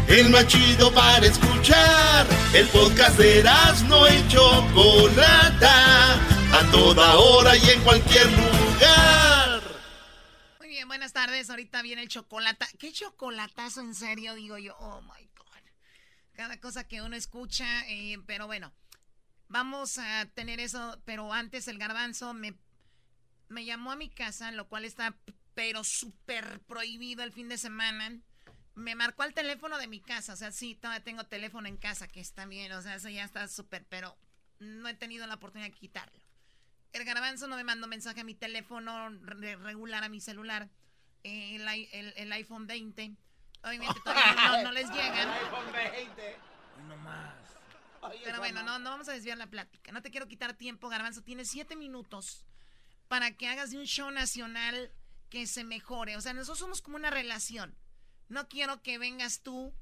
El 0.07 0.29
más 0.29 0.47
chido 0.47 0.91
para 0.93 1.25
escuchar. 1.25 2.27
El 2.53 2.67
podcast 2.67 3.17
de 3.17 3.43
no 3.87 4.07
y 4.07 4.27
Chocolata. 4.27 6.13
A 6.51 6.71
toda 6.71 7.15
hora 7.15 7.55
y 7.55 7.69
en 7.69 7.81
cualquier 7.81 8.25
lugar. 8.31 9.58
Buenas 10.99 11.13
tardes. 11.13 11.49
Ahorita 11.49 11.81
viene 11.81 12.01
el 12.01 12.09
chocolate. 12.09 12.65
¿Qué 12.77 12.91
chocolatazo 12.91 13.79
en 13.79 13.95
serio? 13.95 14.35
Digo 14.35 14.57
yo, 14.57 14.75
oh 14.79 15.01
my 15.01 15.29
God. 15.37 15.71
Cada 16.33 16.59
cosa 16.59 16.85
que 16.85 17.01
uno 17.01 17.15
escucha, 17.15 17.87
eh, 17.87 18.17
pero 18.27 18.47
bueno, 18.47 18.73
vamos 19.47 19.97
a 19.97 20.25
tener 20.33 20.59
eso. 20.59 21.01
Pero 21.05 21.31
antes 21.31 21.69
el 21.69 21.77
garbanzo 21.77 22.33
me, 22.33 22.53
me 23.47 23.63
llamó 23.63 23.93
a 23.93 23.95
mi 23.95 24.09
casa, 24.09 24.51
lo 24.51 24.67
cual 24.67 24.83
está 24.83 25.15
pero 25.53 25.85
súper 25.85 26.59
prohibido 26.67 27.23
el 27.23 27.31
fin 27.31 27.47
de 27.47 27.57
semana. 27.57 28.19
Me 28.75 28.93
marcó 28.93 29.23
al 29.23 29.33
teléfono 29.33 29.77
de 29.77 29.87
mi 29.87 30.01
casa, 30.01 30.33
o 30.33 30.35
sea, 30.35 30.51
sí, 30.51 30.75
todavía 30.75 31.01
tengo 31.05 31.23
teléfono 31.23 31.69
en 31.69 31.77
casa, 31.77 32.09
que 32.09 32.19
está 32.19 32.45
bien, 32.45 32.73
o 32.73 32.81
sea, 32.81 32.95
eso 32.95 33.07
ya 33.07 33.23
está 33.23 33.47
súper, 33.47 33.85
pero 33.87 34.17
no 34.59 34.89
he 34.89 34.95
tenido 34.95 35.25
la 35.27 35.35
oportunidad 35.35 35.69
de 35.71 35.77
quitarlo. 35.77 36.19
El 36.91 37.05
garbanzo 37.05 37.47
no 37.47 37.55
me 37.55 37.63
mandó 37.63 37.87
mensaje 37.87 38.19
a 38.19 38.25
mi 38.25 38.35
teléfono 38.35 39.07
re- 39.21 39.55
regular, 39.55 40.03
a 40.03 40.09
mi 40.09 40.19
celular, 40.19 40.69
el, 41.23 41.61
i- 41.77 41.89
el- 41.91 42.13
el 42.17 42.31
iPhone 42.33 42.67
20. 42.67 43.15
Obviamente 43.63 43.99
todavía 44.03 44.33
no, 44.35 44.63
no 44.63 44.71
les 44.71 44.89
llegan. 44.89 45.29
No 46.87 46.97
más. 46.97 47.33
Pero 48.23 48.39
bueno, 48.39 48.63
no, 48.63 48.79
no 48.79 48.89
vamos 48.91 49.09
a 49.09 49.13
desviar 49.13 49.37
la 49.37 49.47
plática. 49.47 49.91
No 49.91 50.01
te 50.01 50.09
quiero 50.11 50.27
quitar 50.27 50.53
tiempo, 50.53 50.87
Garbanzo. 50.89 51.21
Tienes 51.21 51.49
siete 51.49 51.75
minutos 51.75 52.45
para 53.09 53.31
que 53.35 53.47
hagas 53.47 53.71
de 53.71 53.77
un 53.77 53.85
show 53.85 54.09
nacional 54.11 54.91
que 55.29 55.45
se 55.47 55.63
mejore. 55.63 56.15
O 56.15 56.21
sea, 56.21 56.33
nosotros 56.33 56.59
somos 56.59 56.81
como 56.81 56.95
una 56.95 57.09
relación. 57.09 57.75
No 58.29 58.47
quiero 58.47 58.81
que 58.81 58.97
vengas 58.97 59.41
tú 59.41 59.73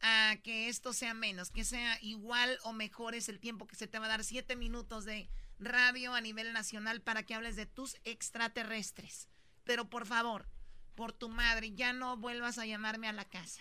a 0.00 0.36
que 0.44 0.68
esto 0.68 0.92
sea 0.92 1.14
menos, 1.14 1.50
que 1.50 1.64
sea 1.64 1.98
igual 2.02 2.58
o 2.62 2.72
mejor 2.72 3.14
es 3.14 3.28
el 3.28 3.40
tiempo 3.40 3.66
que 3.66 3.74
se 3.76 3.86
te 3.88 3.98
va 3.98 4.06
a 4.06 4.10
dar. 4.10 4.22
Siete 4.24 4.54
minutos 4.54 5.04
de 5.04 5.28
radio 5.58 6.14
a 6.14 6.20
nivel 6.20 6.52
nacional 6.52 7.00
para 7.00 7.22
que 7.24 7.34
hables 7.34 7.56
de 7.56 7.66
tus 7.66 7.96
extraterrestres. 8.04 9.28
Pero 9.66 9.90
por 9.90 10.06
favor, 10.06 10.46
por 10.94 11.12
tu 11.12 11.28
madre, 11.28 11.72
ya 11.74 11.92
no 11.92 12.16
vuelvas 12.16 12.56
a 12.56 12.64
llamarme 12.64 13.08
a 13.08 13.12
la 13.12 13.26
casa. 13.26 13.60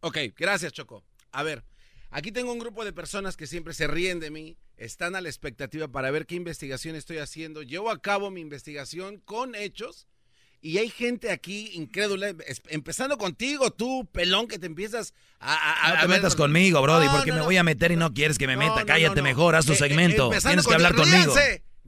Ok, 0.00 0.18
gracias, 0.36 0.72
Choco. 0.72 1.04
A 1.32 1.42
ver, 1.42 1.64
aquí 2.10 2.32
tengo 2.32 2.52
un 2.52 2.58
grupo 2.58 2.84
de 2.84 2.92
personas 2.92 3.36
que 3.36 3.46
siempre 3.46 3.74
se 3.74 3.86
ríen 3.86 4.18
de 4.20 4.30
mí, 4.30 4.56
están 4.76 5.14
a 5.16 5.20
la 5.20 5.28
expectativa 5.28 5.88
para 5.88 6.10
ver 6.10 6.26
qué 6.26 6.34
investigación 6.34 6.96
estoy 6.96 7.18
haciendo. 7.18 7.62
Llevo 7.62 7.90
a 7.90 8.00
cabo 8.00 8.30
mi 8.30 8.40
investigación 8.40 9.18
con 9.18 9.54
hechos 9.54 10.06
y 10.60 10.78
hay 10.78 10.88
gente 10.90 11.30
aquí 11.30 11.70
incrédula, 11.74 12.34
empezando 12.68 13.18
contigo, 13.18 13.70
tú, 13.70 14.08
pelón, 14.12 14.48
que 14.48 14.58
te 14.58 14.66
empiezas 14.66 15.12
a... 15.38 15.52
a- 15.54 15.86
a- 15.86 15.88
No 15.90 15.94
te 15.94 15.98
a 15.98 16.06
ver- 16.06 16.16
metas 16.16 16.34
conmigo, 16.36 16.80
Brody, 16.82 17.06
No, 17.06 17.12
porque 17.12 17.28
no, 17.30 17.34
me 17.36 17.40
no. 17.40 17.44
voy 17.46 17.56
a 17.58 17.62
meter 17.62 17.92
y 17.92 17.96
no 17.96 18.12
quieres 18.14 18.38
que 18.38 18.46
me 18.46 18.54
No, 18.54 18.60
meta. 18.60 18.80
no, 18.80 18.86
Cállate 18.86 19.16
no, 19.16 19.22
no. 19.22 19.22
mejor, 19.24 19.54
haz 19.54 19.66
tu 19.66 19.72
Eh, 19.72 19.76
eh, 19.76 19.78
segmento. 19.78 20.26
empezando 20.26 20.50
Tienes 20.62 20.66
que 20.66 20.74
hablar 20.74 20.94
contigo. 20.94 21.16
conmigo. 21.34 21.34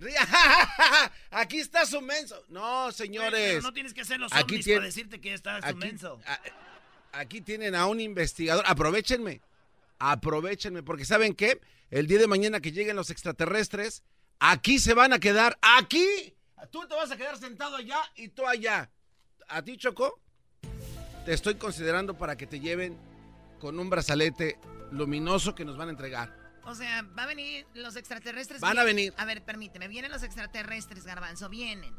Aquí 1.31 1.59
está 1.59 1.85
su 1.87 2.01
menso. 2.01 2.43
No, 2.49 2.93
señores. 2.93 3.33
Pero 3.55 3.63
no 3.63 3.73
tienes 3.73 3.95
que 3.95 4.05
ser 4.05 4.21
los 4.21 4.33
Aquí 4.33 4.61
tiene- 4.61 4.79
para 4.79 4.87
decirte 4.87 5.21
que 5.21 5.35
estás 5.35 5.65
aquí- 5.65 5.79
menso. 5.79 6.21
Aquí 7.13 7.41
tienen 7.41 7.75
a 7.75 7.87
un 7.87 8.01
investigador. 8.01 8.65
Aprovechenme. 8.67 9.41
Aprovechenme. 9.99 10.83
Porque 10.83 11.05
¿saben 11.05 11.35
qué? 11.35 11.61
El 11.91 12.07
día 12.07 12.19
de 12.19 12.27
mañana 12.27 12.61
que 12.61 12.71
lleguen 12.73 12.97
los 12.97 13.11
extraterrestres, 13.11 14.03
aquí 14.39 14.79
se 14.79 14.95
van 14.95 15.13
a 15.13 15.19
quedar. 15.19 15.59
Aquí. 15.63 16.35
Tú 16.71 16.87
te 16.87 16.95
vas 16.95 17.11
a 17.11 17.17
quedar 17.17 17.39
sentado 17.39 17.77
allá 17.77 17.99
y 18.15 18.29
tú 18.29 18.47
allá. 18.47 18.91
A 19.49 19.63
ti, 19.63 19.77
Choco, 19.79 20.21
te 21.25 21.33
estoy 21.33 21.55
considerando 21.55 22.19
para 22.19 22.37
que 22.37 22.47
te 22.47 22.61
lleven 22.61 22.99
con 23.59 23.79
un 23.81 23.89
brazalete 23.89 24.59
luminoso 24.91 25.55
que 25.55 25.65
nos 25.65 25.77
van 25.77 25.89
a 25.89 25.93
entregar. 25.93 26.48
O 26.69 26.75
sea, 26.75 27.01
va 27.19 27.23
a 27.23 27.27
venir 27.27 27.67
los 27.73 27.97
extraterrestres. 27.97 28.61
Van 28.61 28.79
a 28.79 28.85
venir. 28.85 29.15
A 29.17 29.25
ver, 29.25 29.43
permíteme. 29.43 29.89
Vienen 29.89 30.13
los 30.13 30.23
extraterrestres, 30.23 31.07
Garbanzo, 31.07 31.49
vienen. 31.49 31.95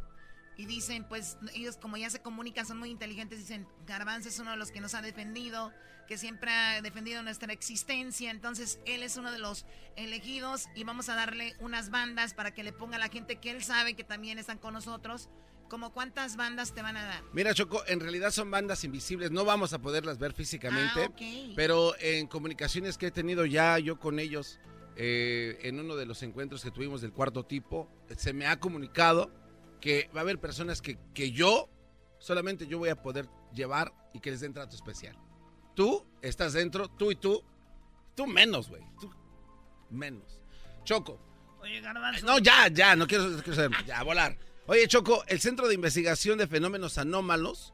Y 0.57 0.67
dicen, 0.67 1.05
pues, 1.05 1.37
ellos 1.55 1.77
como 1.77 1.97
ya 1.97 2.09
se 2.11 2.21
comunican, 2.21 2.67
son 2.67 2.77
muy 2.77 2.91
inteligentes, 2.91 3.39
dicen, 3.39 3.67
Garbanzo 3.87 4.29
es 4.29 4.37
uno 4.37 4.51
de 4.51 4.57
los 4.57 4.71
que 4.71 4.79
nos 4.79 4.93
ha 4.93 5.01
defendido, 5.01 5.73
que 6.07 6.19
siempre 6.19 6.51
ha 6.51 6.81
defendido 6.83 7.23
nuestra 7.23 7.51
existencia. 7.51 8.29
Entonces, 8.29 8.79
él 8.85 9.01
es 9.01 9.17
uno 9.17 9.31
de 9.31 9.39
los 9.39 9.65
elegidos 9.95 10.67
y 10.75 10.83
vamos 10.83 11.09
a 11.09 11.15
darle 11.15 11.55
unas 11.59 11.89
bandas 11.89 12.35
para 12.35 12.53
que 12.53 12.63
le 12.63 12.71
ponga 12.71 12.97
a 12.97 12.99
la 12.99 13.09
gente 13.09 13.37
que 13.37 13.49
él 13.49 13.63
sabe 13.63 13.95
que 13.95 14.03
también 14.03 14.37
están 14.37 14.59
con 14.59 14.73
nosotros. 14.75 15.29
Como 15.69 15.91
cuántas 15.93 16.35
bandas 16.35 16.73
te 16.73 16.81
van 16.81 16.97
a 16.97 17.03
dar. 17.05 17.23
Mira, 17.31 17.53
Choco, 17.53 17.83
en 17.87 17.99
realidad 17.99 18.31
son 18.31 18.49
bandas 18.51 18.83
invisibles, 18.83 19.31
no 19.31 19.45
vamos 19.45 19.71
a 19.73 19.79
poderlas 19.79 20.17
ver 20.17 20.33
físicamente, 20.33 21.03
Ah, 21.03 21.09
ok. 21.09 21.53
pero 21.55 21.93
en 21.99 22.27
comunicaciones 22.27 22.97
que 22.97 23.07
he 23.07 23.11
tenido 23.11 23.45
ya 23.45 23.77
yo 23.79 23.99
con 23.99 24.19
ellos, 24.19 24.59
eh, 24.95 25.59
en 25.61 25.79
uno 25.79 25.95
de 25.95 26.05
los 26.05 26.23
encuentros 26.23 26.63
que 26.63 26.71
tuvimos 26.71 27.01
del 27.01 27.13
cuarto 27.13 27.45
tipo, 27.45 27.87
se 28.17 28.33
me 28.33 28.47
ha 28.47 28.59
comunicado 28.59 29.31
que 29.79 30.09
va 30.13 30.21
a 30.21 30.23
haber 30.23 30.39
personas 30.39 30.81
que, 30.81 30.97
que 31.13 31.31
yo, 31.31 31.69
solamente 32.17 32.67
yo 32.67 32.79
voy 32.79 32.89
a 32.89 33.01
poder 33.01 33.29
llevar 33.53 33.93
y 34.13 34.19
que 34.19 34.31
les 34.31 34.41
den 34.41 34.53
trato 34.53 34.75
especial. 34.75 35.15
Tú 35.75 36.05
estás 36.21 36.53
dentro, 36.53 36.89
tú 36.89 37.11
y 37.11 37.15
tú, 37.15 37.43
tú 38.15 38.27
menos, 38.27 38.67
güey, 38.69 38.83
tú 38.99 39.09
menos. 39.89 40.41
Choco, 40.83 41.19
Oye, 41.61 41.79
Garbanzo. 41.79 42.25
no, 42.25 42.39
ya, 42.39 42.67
ya, 42.69 42.95
no 42.95 43.05
quiero, 43.07 43.25
no 43.27 43.37
quiero 43.37 43.55
saber 43.55 43.69
más, 43.69 43.85
ya, 43.85 43.99
a 43.99 44.03
volar. 44.03 44.37
Oye, 44.71 44.87
Choco, 44.87 45.23
el 45.25 45.39
Centro 45.39 45.67
de 45.67 45.73
Investigación 45.73 46.37
de 46.37 46.45
Fenómenos 46.45 46.99
Anómalos 46.99 47.73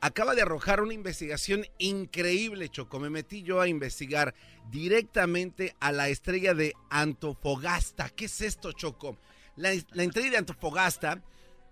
acaba 0.00 0.36
de 0.36 0.42
arrojar 0.42 0.80
una 0.80 0.94
investigación 0.94 1.66
increíble, 1.78 2.68
Choco. 2.68 3.00
Me 3.00 3.10
metí 3.10 3.42
yo 3.42 3.60
a 3.60 3.66
investigar 3.66 4.32
directamente 4.70 5.74
a 5.80 5.90
la 5.90 6.08
estrella 6.08 6.54
de 6.54 6.74
Antofagasta. 6.88 8.10
¿Qué 8.10 8.26
es 8.26 8.40
esto, 8.42 8.70
Choco? 8.70 9.18
La, 9.56 9.74
la 9.90 10.04
estrella 10.04 10.30
de 10.30 10.36
Antofagasta 10.36 11.20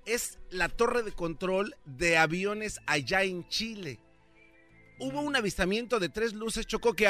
es 0.07 0.41
la 0.51 0.69
torre 0.69 1.05
de 1.05 1.13
control 1.13 1.77
de 1.85 2.17
aviones 2.17 2.81
allá 2.87 3.23
en 3.23 3.47
Chile. 3.47 4.01
Hubo 4.99 5.21
un 5.21 5.37
avistamiento 5.37 6.01
de 6.01 6.09
tres 6.09 6.33
luces, 6.33 6.67
Choco, 6.67 6.95
que 6.95 7.07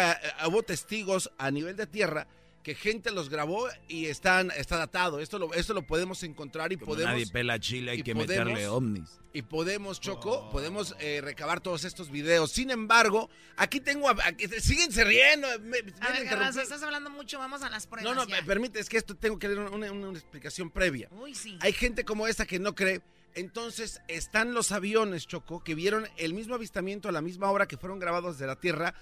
hubo 0.47 0.65
testigos 0.65 1.33
a 1.39 1.51
nivel 1.51 1.77
de 1.77 1.87
tierra 1.87 2.29
que 2.65 2.75
gente 2.75 3.11
los 3.13 3.29
grabó 3.29 3.69
y 3.89 4.07
están, 4.07 4.51
está 4.57 4.77
datado. 4.79 5.21
Esto 5.21 5.39
lo, 5.39 5.53
esto 5.55 5.75
lo 5.75 5.87
podemos 5.87 6.23
encontrar 6.25 6.73
y 6.73 6.77
Como 6.77 6.93
podemos... 6.93 7.13
nadie 7.13 7.27
pela 7.29 7.61
Chile, 7.61 7.93
hay 7.93 8.01
y 8.01 8.03
que 8.03 8.15
podemos- 8.15 8.47
meterle 8.47 8.67
ovnis. 8.69 9.21
Y 9.35 9.43
podemos, 9.43 10.01
Choco, 10.01 10.49
podemos 10.51 10.97
eh, 10.99 11.21
recabar 11.23 11.61
todos 11.61 11.85
estos 11.85 12.11
videos. 12.11 12.51
Sin 12.53 12.71
embargo, 12.71 13.29
aquí 13.57 13.81
tengo... 13.81 14.09
a- 14.09 14.17
aquí- 14.25 14.49
síguense 14.61 15.05
riendo. 15.05 15.47
me- 15.61 15.79
A 16.01 16.13
ver, 16.13 16.57
estás 16.59 16.83
hablando 16.83 17.11
mucho, 17.11 17.39
vamos 17.39 17.63
a 17.63 17.69
las 17.69 17.87
pruebas 17.87 18.13
No, 18.15 18.21
no, 18.21 18.27
ya. 18.29 18.37
me 18.37 18.43
permite, 18.45 18.81
es 18.81 18.89
que 18.89 18.97
esto 18.97 19.15
tengo 19.15 19.39
que 19.39 19.49
dar 19.49 19.59
una, 19.59 19.71
una- 19.71 19.93
una 20.09 20.19
explicación 20.19 20.71
previa. 20.71 21.09
Uy, 21.13 21.35
sí. 21.35 21.59
Hay 21.61 21.73
gente 21.75 22.05
como 22.05 22.27
esta 22.27 22.47
que 22.47 22.59
no 22.59 22.75
cree. 22.75 23.03
Entonces, 23.35 24.01
están 24.09 24.55
los 24.55 24.73
aviones, 24.73 25.27
Choco, 25.27 25.63
que 25.63 25.75
vieron 25.75 26.09
el 26.17 26.33
mismo 26.33 26.55
avistamiento 26.55 27.09
a 27.11 27.13
la 27.13 27.21
misma 27.21 27.51
hora 27.51 27.67
que 27.69 27.77
fueron 27.77 27.99
grabados 27.99 28.39
de 28.39 28.47
la 28.47 28.57
Tierra, 28.57 28.95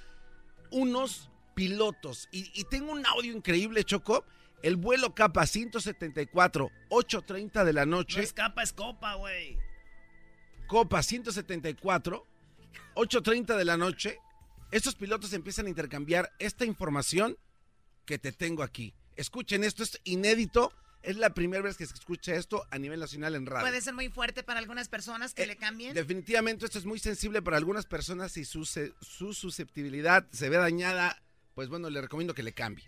unos 0.70 1.28
pilotos. 1.54 2.28
Y, 2.32 2.50
y 2.54 2.64
tengo 2.64 2.92
un 2.92 3.04
audio 3.06 3.32
increíble, 3.32 3.84
Choco. 3.84 4.24
El 4.62 4.76
vuelo 4.76 5.12
capa 5.14 5.44
174, 5.46 6.70
8.30 6.90 7.64
de 7.64 7.72
la 7.72 7.84
No 7.84 7.96
noche. 7.98 8.22
es 8.22 8.32
capa, 8.32 8.62
es 8.62 8.72
copa, 8.72 9.14
güey. 9.14 9.58
Copa 10.68 11.02
174, 11.02 12.26
8.30 12.94 13.56
de 13.56 13.64
la 13.64 13.76
noche, 13.76 14.18
estos 14.70 14.94
pilotos 14.94 15.32
empiezan 15.32 15.66
a 15.66 15.68
intercambiar 15.68 16.32
esta 16.38 16.64
información 16.64 17.36
que 18.06 18.18
te 18.18 18.32
tengo 18.32 18.62
aquí. 18.62 18.94
Escuchen 19.16 19.64
esto, 19.64 19.82
es 19.82 20.00
inédito. 20.04 20.72
Es 21.02 21.16
la 21.16 21.34
primera 21.34 21.64
vez 21.64 21.76
que 21.76 21.84
se 21.84 21.94
escucha 21.94 22.36
esto 22.36 22.64
a 22.70 22.78
nivel 22.78 23.00
nacional 23.00 23.34
en 23.34 23.44
radio. 23.44 23.66
Puede 23.66 23.80
ser 23.80 23.92
muy 23.92 24.08
fuerte 24.08 24.44
para 24.44 24.60
algunas 24.60 24.88
personas 24.88 25.32
Eh, 25.32 25.34
que 25.34 25.46
le 25.46 25.56
cambien. 25.56 25.94
Definitivamente 25.94 26.64
esto 26.64 26.78
es 26.78 26.84
muy 26.84 27.00
sensible 27.00 27.42
para 27.42 27.56
algunas 27.56 27.86
personas 27.86 28.36
y 28.36 28.44
su, 28.44 28.64
su 28.64 29.34
susceptibilidad 29.34 30.24
se 30.30 30.48
ve 30.48 30.58
dañada. 30.58 31.20
Pues 31.54 31.68
bueno, 31.68 31.90
le 31.90 32.00
recomiendo 32.00 32.34
que 32.34 32.42
le 32.42 32.52
cambie. 32.52 32.84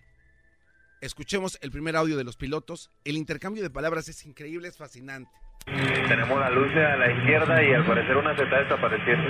Escuchemos 1.00 1.58
el 1.60 1.70
primer 1.70 1.96
audio 1.96 2.16
de 2.16 2.24
los 2.24 2.36
pilotos. 2.36 2.90
El 3.04 3.16
intercambio 3.16 3.62
de 3.62 3.70
palabras 3.70 4.08
es 4.08 4.24
increíble, 4.24 4.68
es 4.68 4.78
fascinante. 4.78 5.30
Tenemos 5.66 6.38
la 6.40 6.50
luz 6.50 6.70
a 6.72 6.96
la 6.96 7.10
izquierda 7.10 7.62
y 7.62 7.72
al 7.72 7.84
parecer 7.86 8.16
una 8.16 8.36
se 8.36 8.44
está 8.44 8.62
desapareciendo. 8.62 9.28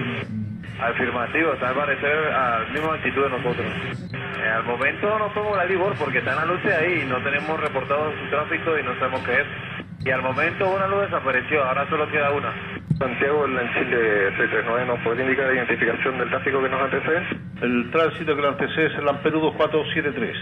Afirmativo, 0.81 1.53
está 1.53 1.69
al 1.69 1.75
parecer 1.75 2.17
a 2.33 2.61
la 2.61 2.69
misma 2.71 2.95
altitud 2.95 3.23
de 3.23 3.31
nosotros. 3.31 3.67
Eh, 4.13 4.49
al 4.49 4.65
momento 4.65 5.19
no 5.19 5.33
podemos 5.33 5.53
hablar 5.53 5.71
Igor 5.71 5.95
porque 5.99 6.19
están 6.19 6.37
las 6.37 6.47
luces 6.47 6.73
ahí 6.73 7.03
y 7.03 7.05
no 7.07 7.23
tenemos 7.23 7.61
reportado 7.61 8.13
su 8.19 8.31
tráfico 8.31 8.79
y 8.79 8.83
no 8.83 8.99
sabemos 8.99 9.23
qué 9.25 9.41
es. 9.41 9.47
Y 10.05 10.11
al 10.11 10.23
momento 10.23 10.69
una 10.69 10.87
luz 10.87 11.03
desapareció, 11.03 11.65
ahora 11.65 11.89
solo 11.89 12.11
queda 12.11 12.31
una. 12.33 12.74
Santiago, 12.99 13.45
en 13.47 13.73
Chile 13.75 14.31
639, 14.37 14.87
¿nos 14.87 15.01
puede 15.01 15.23
indicar 15.23 15.47
la 15.47 15.55
identificación 15.55 16.19
del 16.19 16.29
tráfico 16.31 16.63
que 16.63 16.69
nos 16.69 16.83
antecede? 16.83 17.23
El 17.63 17.91
tránsito 17.91 18.37
que 18.37 18.43
lo 18.43 18.49
antecede 18.49 18.87
es 18.87 18.95
el 18.99 19.09
Amperú 19.09 19.41
2473. 19.41 20.37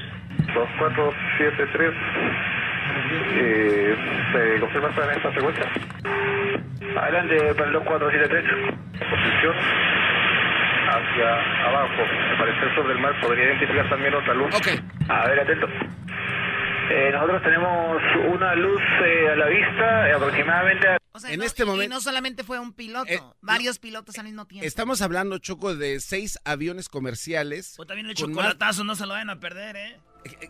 2473. 0.55 1.95
Eh, 3.35 3.97
¿Se 4.33 4.61
confirma 4.61 4.89
esta 4.89 5.05
en 5.05 5.17
esta 5.17 5.31
frecuencia? 5.31 5.65
Adelante 7.01 7.55
para 7.55 7.67
el 7.69 7.73
2473. 7.73 8.75
Posición 9.11 9.55
hacia 10.93 11.69
abajo. 11.69 12.03
Al 12.31 12.39
parecer 12.39 12.75
sobre 12.75 12.93
el 12.93 12.99
mar 12.99 13.13
podría 13.21 13.45
identificar 13.45 13.89
también 13.89 14.15
otra 14.15 14.35
luz. 14.35 14.51
A 15.09 15.27
ver, 15.27 15.41
atento. 15.41 15.69
Eh, 16.91 17.11
nosotros 17.13 17.43
tenemos 17.43 18.03
una 18.35 18.55
luz 18.55 18.81
eh, 19.05 19.29
a 19.33 19.37
la 19.37 19.47
vista, 19.47 20.09
eh, 20.09 20.13
aproximadamente 20.15 20.89
a 20.89 20.99
O 21.13 21.19
sea, 21.19 21.31
en 21.33 21.39
no- 21.41 21.45
este 21.45 21.63
y 21.63 21.67
momento- 21.67 21.95
no 21.95 22.01
solamente 22.01 22.45
fue 22.45 22.59
un 22.59 22.73
piloto, 22.73 23.11
Eh, 23.11 23.21
varios 23.41 23.79
pilotos 23.79 24.19
al 24.19 24.25
mismo 24.25 24.47
tiempo. 24.47 24.67
Estamos 24.67 25.01
hablando, 25.03 25.39
Choco, 25.39 25.75
de 25.75 26.01
seis 26.01 26.39
aviones 26.45 26.89
comerciales. 26.89 27.79
O 27.79 27.87
también 27.87 28.07
el 28.07 28.13
más- 28.13 28.19
chocolatazo, 28.21 28.85
no 28.85 28.95
se 28.95 29.07
lo 29.07 29.13
vayan 29.15 29.31
a 29.31 29.41
perder, 29.41 29.77
¿eh? 29.77 30.01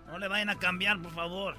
No 0.06 0.18
le 0.18 0.28
vayan 0.28 0.50
a 0.50 0.58
cambiar, 0.58 1.00
por 1.00 1.12
favor. 1.12 1.56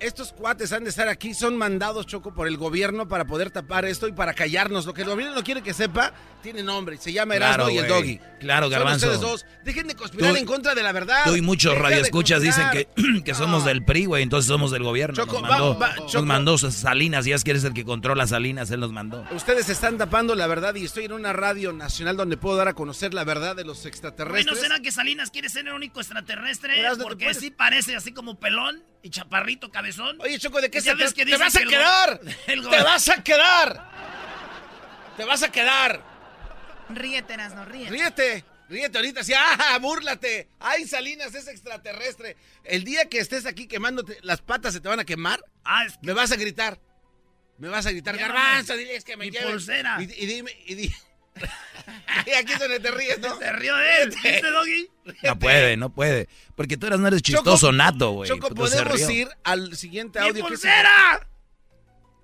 Estos 0.00 0.32
cuates 0.32 0.72
han 0.72 0.84
de 0.84 0.90
estar 0.90 1.08
aquí, 1.08 1.34
son 1.34 1.56
mandados, 1.56 2.06
Choco, 2.06 2.32
por 2.32 2.46
el 2.46 2.56
gobierno 2.56 3.08
para 3.08 3.24
poder 3.26 3.50
tapar 3.50 3.84
esto 3.84 4.06
y 4.06 4.12
para 4.12 4.32
callarnos. 4.32 4.86
Lo 4.86 4.94
que 4.94 5.02
el 5.02 5.08
gobierno 5.08 5.34
no 5.34 5.42
quiere 5.42 5.60
que 5.62 5.74
sepa, 5.74 6.12
tiene 6.42 6.62
nombre. 6.62 6.96
Se 6.98 7.12
llama 7.12 7.34
Erasmo 7.34 7.64
Claro, 7.66 7.70
y 7.70 7.78
el. 7.78 7.88
Doggy. 7.88 8.20
Claro, 8.38 8.66
Son 8.66 8.70
Garbanzo. 8.72 9.06
ustedes 9.06 9.20
dos. 9.20 9.46
Dejen 9.64 9.88
de 9.88 9.96
conspirar 9.96 10.30
Tú- 10.30 10.36
en 10.36 10.46
contra 10.46 10.74
de 10.76 10.82
la 10.84 10.92
verdad. 10.92 11.24
Tú 11.24 11.34
y 11.34 11.42
muchos 11.42 11.72
Deja 11.72 11.82
de 11.82 11.90
radioescuchas 11.90 12.42
dicen 12.42 12.68
que, 12.70 12.88
que 13.24 13.34
somos 13.34 13.64
del 13.64 13.84
PRI, 13.84 14.04
güey, 14.06 14.22
entonces 14.22 14.46
somos 14.48 14.70
del 14.70 14.84
gobierno. 14.84 15.16
Choco, 15.16 15.40
nos 15.40 15.50
mandó, 15.50 15.78
va- 15.78 15.88
va, 15.88 15.96
nos 15.96 16.12
Choco. 16.12 16.24
mandó 16.26 16.58
Salinas, 16.58 17.26
y 17.26 17.32
es 17.32 17.42
que 17.42 17.50
eres 17.50 17.64
el 17.64 17.74
que 17.74 17.84
controla 17.84 18.26
Salinas, 18.28 18.70
él 18.70 18.78
nos 18.78 18.92
mandó. 18.92 19.24
Ustedes 19.32 19.68
están 19.68 19.98
tapando 19.98 20.36
la 20.36 20.46
verdad 20.46 20.76
y 20.76 20.84
estoy 20.84 21.06
en 21.06 21.12
una 21.12 21.32
radio 21.32 21.72
nacional 21.72 22.16
donde 22.16 22.36
puedo 22.36 22.56
dar 22.56 22.68
a 22.68 22.74
conocer 22.74 23.14
la 23.14 23.24
verdad 23.24 23.56
de 23.56 23.64
los 23.64 23.78
Oye, 23.78 23.84
¿no 23.84 23.88
extraterrestres. 23.88 24.60
será 24.60 24.78
que 24.80 24.92
Salinas 24.92 25.30
quiere 25.32 25.48
ser 25.48 25.66
el 25.66 25.74
único 25.74 25.98
extraterrestre? 26.00 26.78
Erasmo, 26.78 27.02
¿te 27.04 27.08
Porque 27.08 27.34
sí 27.34 27.50
parece 27.50 27.96
así 27.96 28.12
como 28.12 28.38
pelón 28.38 28.84
y 29.02 29.10
chaparrito 29.10 29.70
cabezón. 29.70 29.87
Oye, 30.20 30.38
Choco, 30.38 30.60
¿de 30.60 30.70
qué 30.70 30.80
se 30.80 30.94
ves 30.94 31.14
trata? 31.14 31.14
que 31.14 31.24
¡Te 31.30 31.36
vas 31.36 31.56
a 31.56 31.60
el 31.60 31.68
quedar! 31.68 32.20
el 32.46 32.62
¡Te 32.68 32.82
vas 32.82 33.08
a 33.08 33.22
quedar! 33.22 33.90
¡Te 35.16 35.24
vas 35.24 35.42
a 35.42 35.50
quedar! 35.50 36.02
Ríete, 36.90 37.36
no 37.36 37.64
ríete. 37.64 37.90
Ríete, 37.90 38.44
ríete 38.68 38.98
ahorita, 38.98 39.24
sí, 39.24 39.32
¡ah, 39.36 39.78
búrlate! 39.80 40.48
¡Ay, 40.58 40.86
Salinas 40.86 41.34
es 41.34 41.48
extraterrestre! 41.48 42.36
El 42.64 42.84
día 42.84 43.08
que 43.08 43.18
estés 43.18 43.46
aquí 43.46 43.66
quemándote, 43.66 44.18
las 44.22 44.40
patas 44.40 44.74
se 44.74 44.80
te 44.80 44.88
van 44.88 45.00
a 45.00 45.04
quemar, 45.04 45.44
me 46.02 46.12
vas 46.12 46.32
a 46.32 46.36
gritar. 46.36 46.80
Me 47.58 47.68
vas 47.68 47.86
a 47.86 47.90
gritar, 47.90 48.16
garbanzo, 48.16 48.76
diles 48.76 49.02
que 49.04 49.16
me 49.16 49.24
Mi 49.26 49.30
lleven". 49.32 49.50
pulsera. 49.50 49.96
Y, 50.00 50.04
y 50.04 50.26
dime, 50.26 50.56
y 50.66 50.74
di... 50.76 50.94
y 52.26 52.30
aquí 52.32 52.52
es 52.52 52.58
donde 52.58 52.80
te 52.80 52.90
ríes, 52.90 53.18
¿no? 53.20 53.38
Se 53.38 53.52
rió 53.52 53.76
de 53.76 54.02
él, 54.02 54.12
Ríete. 54.12 54.30
¿viste, 54.32 54.50
Doggy? 54.50 54.90
No 55.22 55.38
puede, 55.38 55.76
no 55.76 55.90
puede. 55.90 56.28
Porque 56.54 56.76
tú 56.76 56.86
eras, 56.86 56.98
no 57.00 57.08
eres 57.08 57.22
chistoso 57.22 57.68
Choco, 57.68 57.72
nato, 57.72 58.10
güey. 58.12 58.28
Choco, 58.28 58.48
se 58.48 58.54
podemos 58.54 59.10
ir 59.10 59.28
al 59.44 59.76
siguiente 59.76 60.20
¡Mi 60.20 60.28
audio. 60.28 60.46
que 60.46 60.54
es- 60.54 60.60
pulsera! 60.60 61.26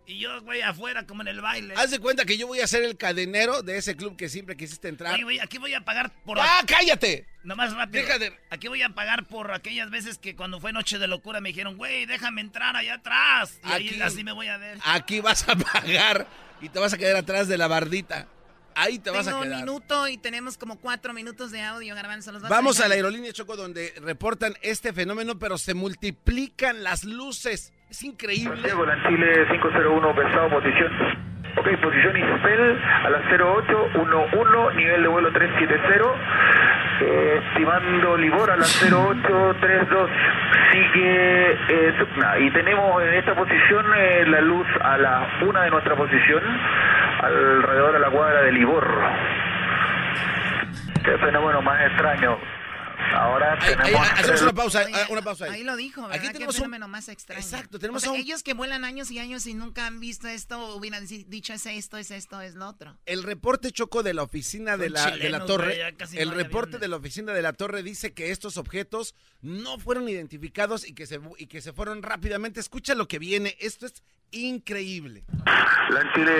Y 0.06 0.18
yo, 0.18 0.42
güey, 0.42 0.60
afuera, 0.60 1.06
como 1.06 1.22
en 1.22 1.28
el 1.28 1.40
baile. 1.40 1.72
Haz 1.78 1.90
de 1.90 1.98
cuenta 1.98 2.26
que 2.26 2.36
yo 2.36 2.46
voy 2.46 2.60
a 2.60 2.66
ser 2.66 2.82
el 2.82 2.98
cadenero 2.98 3.62
de 3.62 3.78
ese 3.78 3.96
club 3.96 4.16
que 4.16 4.28
siempre 4.28 4.54
quisiste 4.54 4.88
entrar. 4.88 5.14
Oye, 5.14 5.22
güey, 5.24 5.40
aquí 5.40 5.56
voy 5.56 5.72
a 5.72 5.80
pagar 5.80 6.12
por... 6.26 6.38
¡Ah, 6.38 6.62
cállate! 6.66 7.26
Nomás 7.42 7.74
rápido. 7.74 8.04
Deja 8.04 8.18
de- 8.18 8.38
Aquí 8.50 8.68
voy 8.68 8.82
a 8.82 8.90
pagar 8.90 9.26
por 9.26 9.50
aquellas 9.52 9.88
veces 9.88 10.18
que 10.18 10.36
cuando 10.36 10.60
fue 10.60 10.74
Noche 10.74 10.98
de 10.98 11.06
Locura 11.08 11.40
me 11.40 11.48
dijeron, 11.48 11.78
güey, 11.78 12.04
déjame 12.04 12.42
entrar 12.42 12.76
allá 12.76 12.96
atrás. 12.96 13.58
Y 13.64 13.72
ahí 13.72 13.88
Aquí- 13.88 14.02
así 14.02 14.24
me 14.24 14.32
voy 14.32 14.48
a 14.48 14.58
ver. 14.58 14.76
Aquí 14.84 15.20
vas 15.20 15.48
a 15.48 15.56
pagar 15.56 16.26
y 16.60 16.68
te 16.68 16.78
vas 16.78 16.92
a 16.92 16.98
quedar 16.98 17.16
atrás 17.16 17.48
de 17.48 17.56
la 17.56 17.66
bardita. 17.66 18.28
Ahí 18.76 18.98
te 18.98 19.10
vas 19.10 19.24
Tengo 19.26 19.38
a 19.38 19.40
un 19.42 19.46
quedar. 19.48 19.60
minuto 19.60 20.08
y 20.08 20.16
tenemos 20.18 20.58
como 20.58 20.80
cuatro 20.80 21.12
minutos 21.12 21.50
de 21.52 21.62
audio, 21.62 21.94
Garbanzo. 21.94 22.32
¿los 22.32 22.42
vas 22.42 22.50
Vamos 22.50 22.76
a 22.80 22.84
dejar? 22.84 22.88
la 22.90 22.94
aerolínea 22.96 23.32
Choco 23.32 23.56
donde 23.56 23.92
reportan 24.02 24.54
este 24.62 24.92
fenómeno, 24.92 25.38
pero 25.38 25.58
se 25.58 25.74
multiplican 25.74 26.82
las 26.82 27.04
luces. 27.04 27.72
Es 27.90 28.02
increíble. 28.02 28.54
Santiago, 28.56 28.84
la 28.86 29.00
Chile 29.08 29.46
501, 29.50 30.14
pesado, 30.16 30.50
posición. 30.50 30.92
Ok, 31.56 31.68
posición 31.80 32.16
Ispel 32.16 32.82
a 32.82 33.10
las 33.10 33.22
0811, 33.30 34.76
nivel 34.76 35.02
de 35.02 35.08
vuelo 35.08 35.32
370. 35.32 36.04
Eh, 37.00 37.40
estimando 37.48 38.16
Libor 38.16 38.50
a 38.50 38.56
las 38.56 38.82
0832. 38.90 40.10
Sigue 40.72 41.52
eh, 41.52 41.94
Tacna. 41.98 42.38
Y 42.40 42.50
tenemos 42.52 43.00
en 43.02 43.14
esta 43.14 43.34
posición 43.36 43.86
eh, 43.96 44.24
la 44.26 44.40
luz 44.40 44.66
a 44.82 44.98
la 44.98 45.28
una 45.46 45.62
de 45.62 45.70
nuestra 45.70 45.94
posición, 45.96 46.42
alrededor 47.24 47.92
de 47.92 47.98
la 48.00 48.10
cuadra 48.10 48.42
de 48.42 48.52
Libor. 48.52 48.86
Qué 51.04 51.18
fenómeno 51.18 51.62
más 51.62 51.80
extraño. 51.86 52.38
Ahora 53.14 53.58
Ahí- 53.60 53.72
ahí- 53.72 53.76
tenemos... 53.84 54.08
hacemos 54.10 54.42
una 54.42 54.52
pausa, 54.52 54.82
eh, 54.82 54.92
una 55.10 55.22
pausa. 55.22 55.44
Ahí 55.46 55.62
lo 55.64 55.76
dijo, 55.76 56.02
¿verdad? 56.02 56.16
Aquí 56.18 56.26
Qué 56.28 56.32
tenemos 56.34 56.54
un- 56.56 56.60
fenómeno 56.62 56.88
más 56.88 57.08
extraño. 57.08 57.40
Exacto, 57.40 57.78
tenemos 57.78 58.02
O 58.02 58.04
sea, 58.04 58.10
a 58.10 58.12
un- 58.14 58.20
ellos 58.20 58.42
que 58.42 58.54
vuelan 58.54 58.84
años 58.84 59.10
y 59.10 59.18
años 59.18 59.46
y 59.46 59.54
nunca 59.54 59.86
han 59.86 60.00
visto 60.00 60.28
esto, 60.28 60.74
hubieran 60.76 61.06
dicho 61.06 61.52
es 61.52 61.66
esto, 61.66 61.96
es 61.96 62.10
esto, 62.10 62.40
es 62.40 62.54
lo 62.54 62.66
otro. 62.68 62.96
El 63.06 63.22
reporte 63.22 63.70
choco 63.70 64.02
de 64.02 64.14
la 64.14 64.22
oficina 64.22 64.76
de 64.76 64.90
la, 64.90 65.04
de 65.04 65.10
la 65.10 65.16
chilenos, 65.16 65.46
torre. 65.46 65.92
güey, 65.98 66.20
el 66.20 66.28
no 66.30 66.34
reporte 66.34 66.78
de 66.78 66.88
la 66.88 66.96
oficina 66.96 67.32
de 67.32 67.42
la 67.42 67.52
torre 67.52 67.82
dice 67.82 68.12
que 68.12 68.30
estos 68.30 68.56
objetos 68.56 69.14
no 69.42 69.78
fueron 69.78 70.08
identificados 70.08 70.86
y 70.88 70.94
que 70.94 71.06
se 71.06 71.20
y 71.38 71.46
que 71.46 71.60
se 71.60 71.72
fueron 71.72 72.02
rápidamente. 72.02 72.60
Escucha 72.60 72.94
lo 72.94 73.06
que 73.08 73.18
viene. 73.18 73.56
Esto 73.60 73.86
es 73.86 74.02
increíble. 74.30 75.24
LAN 75.90 76.10
Chile 76.14 76.32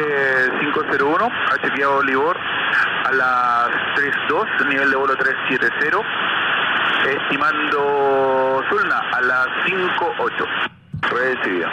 501, 0.74 1.26
ha 1.26 1.62
chequeado 1.62 2.02
Libor 2.02 2.36
a 2.38 3.12
las 3.12 3.68
3.2, 3.96 4.68
nivel 4.68 4.90
de 4.90 4.96
vuelo 4.96 5.14
370, 5.16 5.98
estimando 7.10 8.62
Zulna 8.70 8.98
a 8.98 9.20
las 9.20 9.46
5.8. 9.66 10.70
Recibido. 11.10 11.68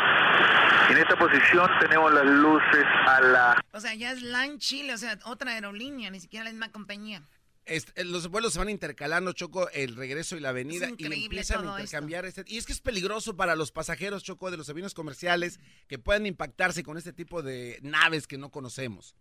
En 0.89 0.97
esta 0.97 1.15
posición 1.17 1.69
tenemos 1.79 2.13
las 2.13 2.25
luces 2.25 2.86
a 3.07 3.21
la... 3.21 3.63
O 3.71 3.79
sea, 3.79 3.93
ya 3.95 4.11
es 4.11 4.21
LAN 4.21 4.57
Chile, 4.59 4.93
o 4.93 4.97
sea, 4.97 5.17
otra 5.25 5.51
aerolínea, 5.53 6.09
ni 6.11 6.19
siquiera 6.19 6.43
la 6.45 6.51
misma 6.51 6.69
compañía. 6.71 7.23
Est- 7.65 7.97
eh, 7.97 8.03
los 8.03 8.27
vuelos 8.27 8.53
se 8.53 8.59
van 8.59 8.69
intercalando, 8.69 9.32
Choco, 9.32 9.69
el 9.69 9.95
regreso 9.95 10.36
y 10.36 10.41
la 10.41 10.49
avenida, 10.49 10.88
Es 10.88 10.93
y 10.97 11.05
empiezan 11.23 11.65
a 11.65 11.71
intercambiar. 11.79 12.25
Este, 12.25 12.43
y 12.47 12.57
es 12.57 12.65
que 12.65 12.73
es 12.73 12.82
peligroso 12.82 13.38
para 13.38 13.55
los 13.55 13.71
pasajeros, 13.71 14.23
Choco, 14.23 14.51
de 14.51 14.57
los 14.57 14.69
aviones 14.69 14.93
comerciales 14.93 15.59
que 15.88 15.97
puedan 15.97 16.25
impactarse 16.25 16.84
con 16.84 16.97
este 16.97 17.13
tipo 17.13 17.41
de 17.41 17.79
naves 17.84 18.27
que 18.27 18.38
no 18.38 18.49
conocemos. 18.49 19.15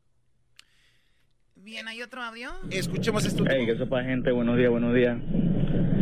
Bien, 1.55 1.87
¿hay 1.87 2.03
otro 2.03 2.23
avión? 2.23 2.57
Escuchemos 2.71 3.25
esto. 3.27 3.45
Hey, 3.49 3.65
¿qué 3.67 3.77
sopa, 3.77 4.03
gente? 4.03 4.33
Buenos 4.33 4.57
días, 4.57 4.71
buenos 4.71 4.95
días. 4.95 5.19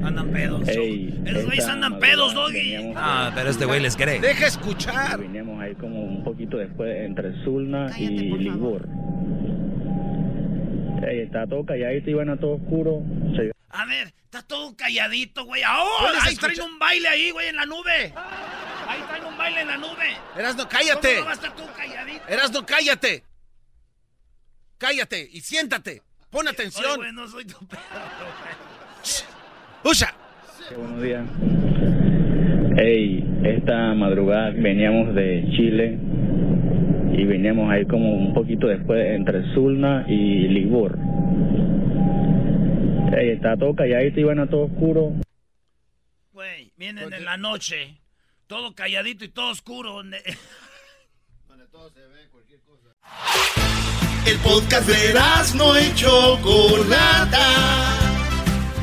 Andan 0.04 0.30
pedos. 0.32 0.68
Ey, 0.68 1.22
Esos 1.26 1.44
güeyes 1.44 1.66
andan 1.66 1.98
pedos, 1.98 2.34
Doggy. 2.34 2.92
Ah, 2.96 3.30
pero 3.34 3.50
este 3.50 3.64
güey 3.64 3.80
les 3.80 3.96
cree. 3.96 4.20
Deja 4.20 4.46
escuchar. 4.46 5.18
Veníamos 5.18 5.60
ahí 5.60 5.74
como 5.74 6.00
un 6.02 6.24
poquito 6.24 6.56
después 6.56 6.94
entre 7.04 7.32
Zulna 7.44 7.90
y 7.98 8.08
Libor. 8.08 8.88
Ey, 11.06 11.20
está 11.20 11.46
todo 11.46 11.64
calladito, 11.64 12.10
iban 12.10 12.30
a 12.30 12.36
todo 12.36 12.54
oscuro. 12.56 13.02
Se- 13.36 13.52
A 13.70 13.84
ver, 13.86 14.12
está 14.24 14.42
todo 14.42 14.74
calladito, 14.76 15.44
güey. 15.44 15.62
¡Ahora! 15.62 16.08
¿Puedes 16.10 16.24
Ahí 16.24 16.36
traen 16.36 16.60
un 16.62 16.78
baile 16.78 17.08
ahí, 17.08 17.30
güey, 17.30 17.48
en 17.48 17.56
la 17.56 17.66
nube. 17.66 18.12
Ahí 18.86 19.00
traen 19.08 19.24
un 19.24 19.38
baile 19.38 19.60
en 19.62 19.68
la 19.68 19.76
nube. 19.76 20.16
Erasno, 20.36 20.68
cállate. 20.68 21.08
¿Cómo 21.08 21.20
no 21.20 21.24
va 21.26 21.30
a 21.30 21.34
estar 21.34 21.54
todo 21.56 21.72
calladito? 21.76 22.28
Erasno, 22.28 22.66
cállate. 22.66 23.24
Cállate 24.78 25.28
y 25.32 25.40
siéntate. 25.40 26.02
Pon 26.30 26.42
Oye, 26.46 26.50
atención. 26.50 26.96
güey, 26.96 27.12
no 27.12 27.26
soy 27.28 27.44
tu 27.46 27.58
pedo, 27.66 27.80
Usha. 29.84 30.14
Buenos 30.76 31.02
días. 31.02 31.24
Ey, 32.76 33.24
esta 33.44 33.94
madrugada 33.94 34.50
veníamos 34.50 35.14
de 35.14 35.44
Chile 35.56 35.98
y 37.12 37.24
veníamos 37.24 37.70
ahí 37.70 37.86
como 37.86 38.12
un 38.14 38.34
poquito 38.34 38.66
después 38.68 39.04
entre 39.16 39.42
Zulna 39.54 40.04
y 40.08 40.48
Libor. 40.48 40.98
Ey, 43.16 43.30
está 43.30 43.56
todo 43.56 43.74
calladito, 43.74 44.20
iban 44.20 44.38
a 44.40 44.46
todo 44.46 44.66
oscuro. 44.66 45.12
Güey, 46.32 46.72
vienen 46.76 47.12
en 47.12 47.24
la 47.24 47.36
noche. 47.36 47.96
Todo 48.46 48.74
calladito 48.74 49.24
y 49.24 49.28
todo 49.28 49.50
oscuro. 49.50 49.92
donde- 49.94 50.22
El 54.26 54.36
podcast 54.40 54.86
de 54.86 55.14
no 55.56 55.78
y 55.80 55.94
Chocolata. 55.94 57.38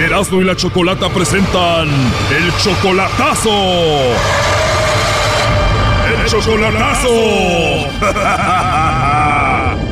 Erasmo 0.00 0.42
y 0.42 0.44
la 0.44 0.54
Chocolata 0.54 1.08
presentan 1.08 1.88
el 1.88 2.52
chocolatazo. 2.58 3.50
El 6.12 6.26
chocolatazo. 6.26 7.08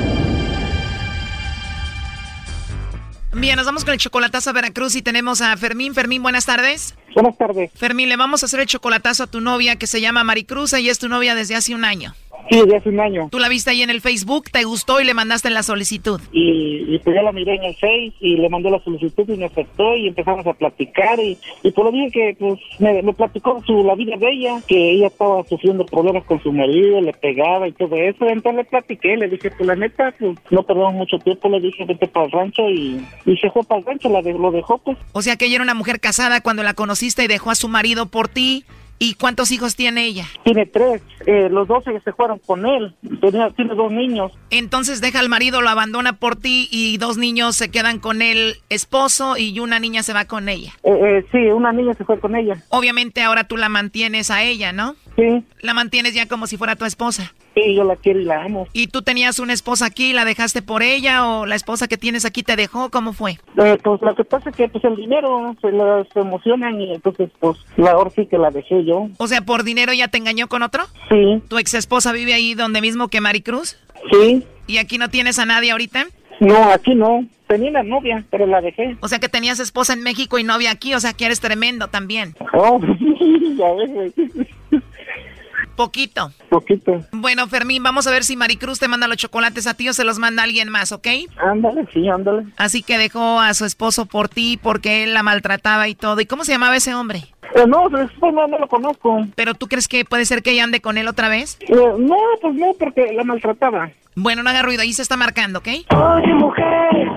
Bien, 3.33 3.57
nos 3.57 3.67
vamos 3.67 3.85
con 3.85 3.93
el 3.95 3.99
chocolatazo 3.99 4.51
a 4.51 4.53
Veracruz 4.53 4.95
y 4.95 5.03
tenemos 5.03 5.41
a 5.41 5.57
Fermín. 5.57 5.95
Fermín, 5.95 6.23
buenas 6.23 6.47
tardes. 6.47 6.95
Buenas 7.15 7.37
tardes. 7.37 7.71
Fermín, 7.75 8.09
le 8.09 8.17
vamos 8.17 8.43
a 8.43 8.47
hacer 8.47 8.61
el 8.61 8.67
chocolatazo 8.67 9.25
a 9.25 9.27
tu 9.27 9.41
novia 9.41 9.77
que 9.77 9.87
se 9.87 10.01
llama 10.01 10.23
Maricruz 10.23 10.73
y 10.75 10.89
es 10.89 10.99
tu 10.99 11.09
novia 11.09 11.35
desde 11.35 11.55
hace 11.55 11.75
un 11.75 11.85
año. 11.85 12.15
Sí, 12.51 12.61
de 12.67 12.77
hace 12.77 12.89
un 12.91 13.01
año. 13.01 13.29
Tú 13.31 13.39
la 13.39 13.49
viste 13.49 13.71
ahí 13.71 13.83
en 13.83 13.91
el 13.91 14.01
Facebook, 14.01 14.51
te 14.51 14.65
gustó 14.65 15.01
y 15.01 15.05
le 15.05 15.15
mandaste 15.15 15.51
la 15.51 15.63
solicitud. 15.63 16.21
Y, 16.33 16.85
y 16.95 16.99
pues 16.99 17.17
yo 17.17 17.23
la 17.23 17.33
miré 17.33 17.55
en 17.57 17.65
el 17.65 17.75
Face 17.75 18.13
y 18.21 18.37
le 18.37 18.49
mandé 18.49 18.71
la 18.71 18.83
solicitud 18.85 19.25
y 19.29 19.37
me 19.37 19.47
aceptó 19.47 19.97
y 19.97 20.09
empezamos 20.09 20.47
a 20.47 20.53
platicar 20.53 21.19
y, 21.21 21.39
y 21.63 21.71
por 21.71 21.87
lo 21.87 21.93
dije 21.93 22.11
que 22.13 22.37
pues 22.39 22.61
me, 22.79 23.03
me 23.03 23.13
platicó 23.15 23.63
su, 23.67 23.83
la 23.85 23.95
vida 23.95 24.17
de 24.17 24.31
ella, 24.31 24.61
que 24.69 24.91
ella 24.93 25.07
estaba 25.07 25.43
sufriendo 25.49 25.87
problemas 25.87 26.25
con 26.25 26.43
su 26.43 26.53
marido, 26.53 27.01
le 27.01 27.13
pegaba 27.15 27.67
y 27.69 27.73
todo 27.73 27.97
eso, 27.97 28.27
entonces 28.29 28.57
le 28.57 28.65
platiqué, 28.65 29.17
le 29.17 29.29
dije 29.29 29.51
pues 29.51 29.67
la 29.67 29.77
neta 29.77 30.15
pues 30.19 30.37
no 30.51 30.63
perdamos 30.65 30.95
mucho 30.95 31.19
tiempo, 31.19 31.49
le 31.49 31.61
dije 31.61 31.85
vete 31.85 32.07
para 32.09 32.27
el 32.27 32.33
rancho 32.33 32.69
y, 32.71 33.05
y 33.27 33.37
se 33.39 33.51
fue 33.51 33.63
para 33.65 33.81
el 33.81 33.87
rancho, 33.87 34.09
la 34.11 34.23
de- 34.23 34.35
lo 34.35 34.51
dejó 34.51 34.79
pues. 34.79 34.99
O 35.13 35.23
sea 35.23 35.37
que 35.37 35.47
ella 35.47 35.57
era 35.57 35.65
una 35.65 35.75
mujer 35.75 35.99
casada 36.01 36.41
cuando 36.41 36.63
la 36.63 36.75
conociste 36.75 37.25
y 37.25 37.27
dejó 37.29 37.51
a 37.51 37.55
su 37.55 37.69
marido 37.69 38.07
por 38.07 38.29
ti. 38.29 38.65
¿Y 38.99 39.15
cuántos 39.15 39.51
hijos 39.51 39.77
tiene 39.77 40.05
ella? 40.05 40.27
Tiene 40.45 40.67
tres, 40.67 41.03
eh, 41.27 41.49
los 41.51 41.67
dos 41.69 41.85
se 41.85 42.13
fueron 42.13 42.39
con 42.39 42.65
él, 42.65 42.95
Tenía, 43.21 43.51
tiene 43.51 43.75
dos 43.75 43.91
niños. 43.91 44.33
Entonces 44.51 45.01
deja 45.01 45.21
al 45.21 45.29
marido, 45.29 45.63
lo 45.63 45.69
abandona 45.69 46.15
por 46.15 46.37
ti 46.37 46.69
y 46.71 46.97
dos 46.99 47.17
niños 47.17 47.57
se 47.57 47.71
quedan 47.71 47.99
con 47.99 48.23
el 48.23 48.57
esposo 48.69 49.37
y 49.37 49.59
una 49.59 49.79
niña 49.79 50.03
se 50.03 50.13
va 50.13 50.25
con 50.27 50.49
ella. 50.49 50.73
Eh, 50.85 50.91
eh, 50.93 51.27
sí, 51.33 51.39
una 51.39 51.73
niña 51.73 51.95
se 51.95 52.05
fue 52.05 52.19
con 52.21 52.37
ella. 52.37 52.63
Obviamente 52.69 53.23
ahora 53.23 53.45
tú 53.45 53.57
la 53.57 53.69
mantienes 53.69 54.31
a 54.31 54.43
ella, 54.43 54.73
¿no? 54.73 54.95
Sí. 55.17 55.45
La 55.61 55.75
mantienes 55.75 56.15
ya 56.15 56.27
como 56.27 56.47
si 56.47 56.57
fuera 56.57 56.77
tu 56.77 56.85
esposa. 56.85 57.35
Sí, 57.55 57.75
yo 57.75 57.85
la 57.85 57.97
quiero 57.97 58.21
y 58.21 58.25
la 58.25 58.43
amo. 58.43 58.67
¿Y 58.73 58.89
tú 58.89 59.03
tenías 59.03 59.39
una 59.39 59.53
esposa 59.53 59.87
aquí, 59.87 60.13
la 60.13 60.25
dejaste 60.25 60.63
por 60.63 60.83
ella 60.83 61.27
o 61.27 61.47
la 61.47 61.55
esposa 61.55 61.87
que 61.87 61.97
tienes 61.97 62.25
aquí 62.25 62.43
te 62.43 62.57
dejó? 62.57 62.91
¿Cómo 62.91 63.13
fue? 63.13 63.39
Eh, 63.57 63.79
pues 63.83 64.03
lo 64.03 64.15
que 64.15 64.25
pasa 64.25 64.51
es 64.51 64.57
que 64.57 64.69
pues 64.69 64.85
el 64.85 64.97
dinero 64.97 65.55
se 65.61 65.71
las 65.71 66.07
emocionan 66.17 66.81
y 66.81 66.93
entonces 66.93 67.31
pues 67.39 67.59
la 67.77 67.95
sí 68.15 68.27
que 68.27 68.39
la 68.39 68.51
dejé 68.51 68.85
yo. 68.85 69.09
O 69.19 69.27
sea, 69.29 69.43
¿por 69.43 69.63
dinero 69.63 69.93
ya 69.93 70.09
te 70.09 70.19
engañó 70.19 70.49
con 70.49 70.63
otro? 70.63 70.85
Sí. 71.09 71.43
¿Tu 71.49 71.59
ex 71.59 71.75
esposa 71.75 72.13
vive 72.13 72.35
ahí 72.35 72.55
donde 72.55 72.81
mismo 72.81 73.09
que 73.09 73.21
Maricruz? 73.21 73.79
Sí. 74.11 74.45
¿Y 74.67 74.79
aquí 74.79 74.99
no 74.99 75.09
tienes 75.09 75.39
a 75.39 75.47
nadie 75.47 75.71
ahorita? 75.71 76.07
No, 76.41 76.71
aquí 76.71 76.95
no. 76.95 77.25
Tenía 77.47 77.71
la 77.71 77.83
novia, 77.83 78.25
pero 78.31 78.47
la 78.47 78.61
dejé. 78.61 78.97
O 79.01 79.09
sea 79.09 79.19
que 79.19 79.29
tenías 79.29 79.61
esposa 79.61 79.93
en 79.93 80.03
México 80.03 80.39
y 80.39 80.45
novia 80.45 80.71
aquí, 80.71 80.95
o 80.95 81.01
sea 81.01 81.13
que 81.13 81.27
eres 81.27 81.41
tremendo 81.41 81.89
también. 81.89 82.35
Oh, 82.55 82.81
ya 83.57 83.73
ves. 83.75 84.13
Poquito. 85.77 86.31
Poquito. 86.51 87.05
Bueno, 87.13 87.47
Fermín, 87.49 87.83
vamos 87.83 88.07
a 88.07 88.11
ver 88.11 88.25
si 88.25 88.37
Maricruz 88.37 88.79
te 88.79 88.89
manda 88.89 89.09
los 89.09 89.17
chocolates 89.17 89.67
a 89.67 89.75
ti 89.75 89.89
o 89.89 89.93
se 89.93 90.05
los 90.05 90.19
manda 90.19 90.43
alguien 90.43 90.69
más, 90.69 90.93
¿ok? 90.93 91.07
Ándale, 91.37 91.87
sí, 91.93 92.09
ándale. 92.09 92.47
Así 92.57 92.83
que 92.83 92.99
dejó 92.99 93.41
a 93.41 93.55
su 93.55 93.65
esposo 93.65 94.07
por 94.07 94.29
ti 94.29 94.59
porque 94.63 95.03
él 95.03 95.15
la 95.15 95.23
maltrataba 95.23 95.89
y 95.89 95.95
todo. 95.95 96.21
¿Y 96.21 96.27
cómo 96.27 96.45
se 96.45 96.53
llamaba 96.53 96.77
ese 96.77 96.95
hombre? 96.95 97.25
Eh, 97.55 97.65
no, 97.69 97.89
no, 97.89 98.47
no 98.49 98.59
lo 98.59 98.69
conozco. 98.69 99.27
¿Pero 99.35 99.55
tú 99.55 99.69
crees 99.69 99.89
que 99.89 100.05
puede 100.05 100.25
ser 100.25 100.43
que 100.43 100.53
ella 100.53 100.65
ande 100.65 100.81
con 100.81 100.99
él 100.99 101.09
otra 101.09 101.29
vez? 101.29 101.59
Eh, 101.61 101.75
no, 101.75 102.17
pues 102.41 102.55
no, 102.55 102.73
porque 102.79 103.13
la 103.13 103.25
maltrataba. 103.25 103.91
Bueno, 104.17 104.43
no 104.43 104.51
haga 104.51 104.63
ruido, 104.63 104.83
ahí 104.83 104.93
se 104.93 105.03
está 105.03 105.17
marcando, 105.17 105.59
¿ok? 105.59 105.69
Oye, 105.91 106.35
mujer. 106.35 107.09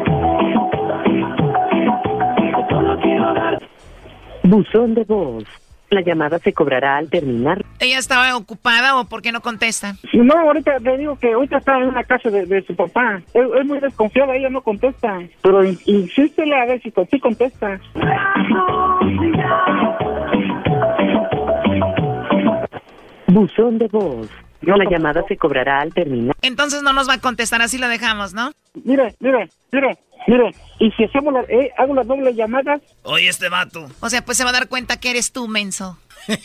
Buzón 4.44 4.94
de 4.96 5.04
voz. 5.04 5.44
La 5.90 6.02
llamada 6.02 6.38
se 6.40 6.52
cobrará 6.52 6.98
al 6.98 7.10
terminar. 7.10 7.64
¿Ella 7.80 7.98
estaba 8.00 8.36
ocupada 8.36 9.00
o 9.00 9.06
por 9.06 9.22
qué 9.22 9.32
no 9.32 9.40
contesta? 9.42 9.96
No, 10.14 10.38
ahorita 10.38 10.80
te 10.80 10.98
digo 10.98 11.18
que 11.18 11.32
ahorita 11.32 11.58
está 11.60 11.78
en 11.78 11.94
la 11.94 12.04
casa 12.04 12.30
de, 12.30 12.46
de 12.46 12.62
su 12.64 12.76
papá. 12.76 13.22
Es, 13.34 13.44
es 13.60 13.66
muy 13.66 13.80
desconfiada, 13.80 14.36
ella 14.36 14.50
no 14.50 14.62
contesta. 14.62 15.20
Pero 15.42 15.64
in- 15.64 15.80
insístele 15.86 16.56
a 16.60 16.66
ver 16.66 16.82
si 16.82 16.92
sí 17.10 17.20
contesta. 17.20 17.80
Buzón 23.28 23.78
de 23.78 23.88
voz. 23.88 24.30
La 24.62 24.90
llamada 24.90 25.24
se 25.28 25.38
cobrará 25.38 25.82
al 25.82 25.94
terminar. 25.94 26.36
Entonces 26.42 26.82
no 26.84 26.94
nos 26.94 27.08
va 27.08 27.14
a 27.14 27.22
contestar, 27.22 27.62
así 27.62 27.78
lo 27.78 27.88
dejamos, 27.88 28.34
¿no? 28.34 28.52
Mire, 28.84 29.16
mire, 29.20 29.50
mire, 29.72 29.98
mire. 30.28 30.56
Y 30.80 30.92
si 30.92 31.04
hacemos 31.06 31.34
la, 31.34 31.42
eh, 31.42 31.72
hago 31.78 31.94
las 31.94 32.08
dobles 32.08 32.36
llamadas, 32.36 32.82
Oye, 33.04 33.28
este 33.30 33.50
vato. 33.50 33.88
O 34.00 34.10
sea, 34.10 34.24
pues 34.26 34.38
se 34.38 34.44
va 34.44 34.50
a 34.50 34.54
dar 34.54 34.68
cuenta 34.68 35.00
que 35.00 35.10
eres 35.12 35.32
tú, 35.32 35.48
menso. 35.48 35.98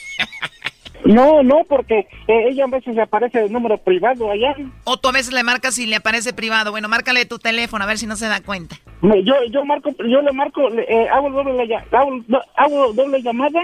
No, 1.05 1.43
no, 1.43 1.65
porque 1.69 2.07
eh, 2.29 2.49
ella 2.49 2.65
a 2.65 2.69
veces 2.69 2.97
aparece 2.99 3.41
de 3.41 3.49
número 3.49 3.77
privado 3.79 4.31
allá. 4.31 4.55
O 4.85 4.97
tú 4.97 5.09
a 5.09 5.13
veces 5.13 5.33
le 5.33 5.43
marcas 5.43 5.77
y 5.79 5.87
le 5.87 5.97
aparece 5.97 6.33
privado. 6.33 6.71
Bueno, 6.71 6.89
márcale 6.89 7.27
tu 7.27 7.39
teléfono 7.39 7.83
a 7.85 7.87
ver 7.89 7.99
si 7.99 8.07
no 8.07 8.15
se 8.17 8.29
da 8.29 8.41
cuenta. 8.41 8.77
Me- 9.01 9.25
Yo, 9.25 9.35
yo 9.51 9.65
marco, 9.65 9.91
yo 10.09 10.23
le 10.23 10.33
marco, 10.33 10.69
le- 10.71 10.83
eh, 10.89 11.09
hago, 11.09 11.31
doble, 11.31 11.75
hago, 11.91 12.11
do- 12.29 12.43
hago 12.57 12.93
doble 12.93 13.21
llamada 13.23 13.61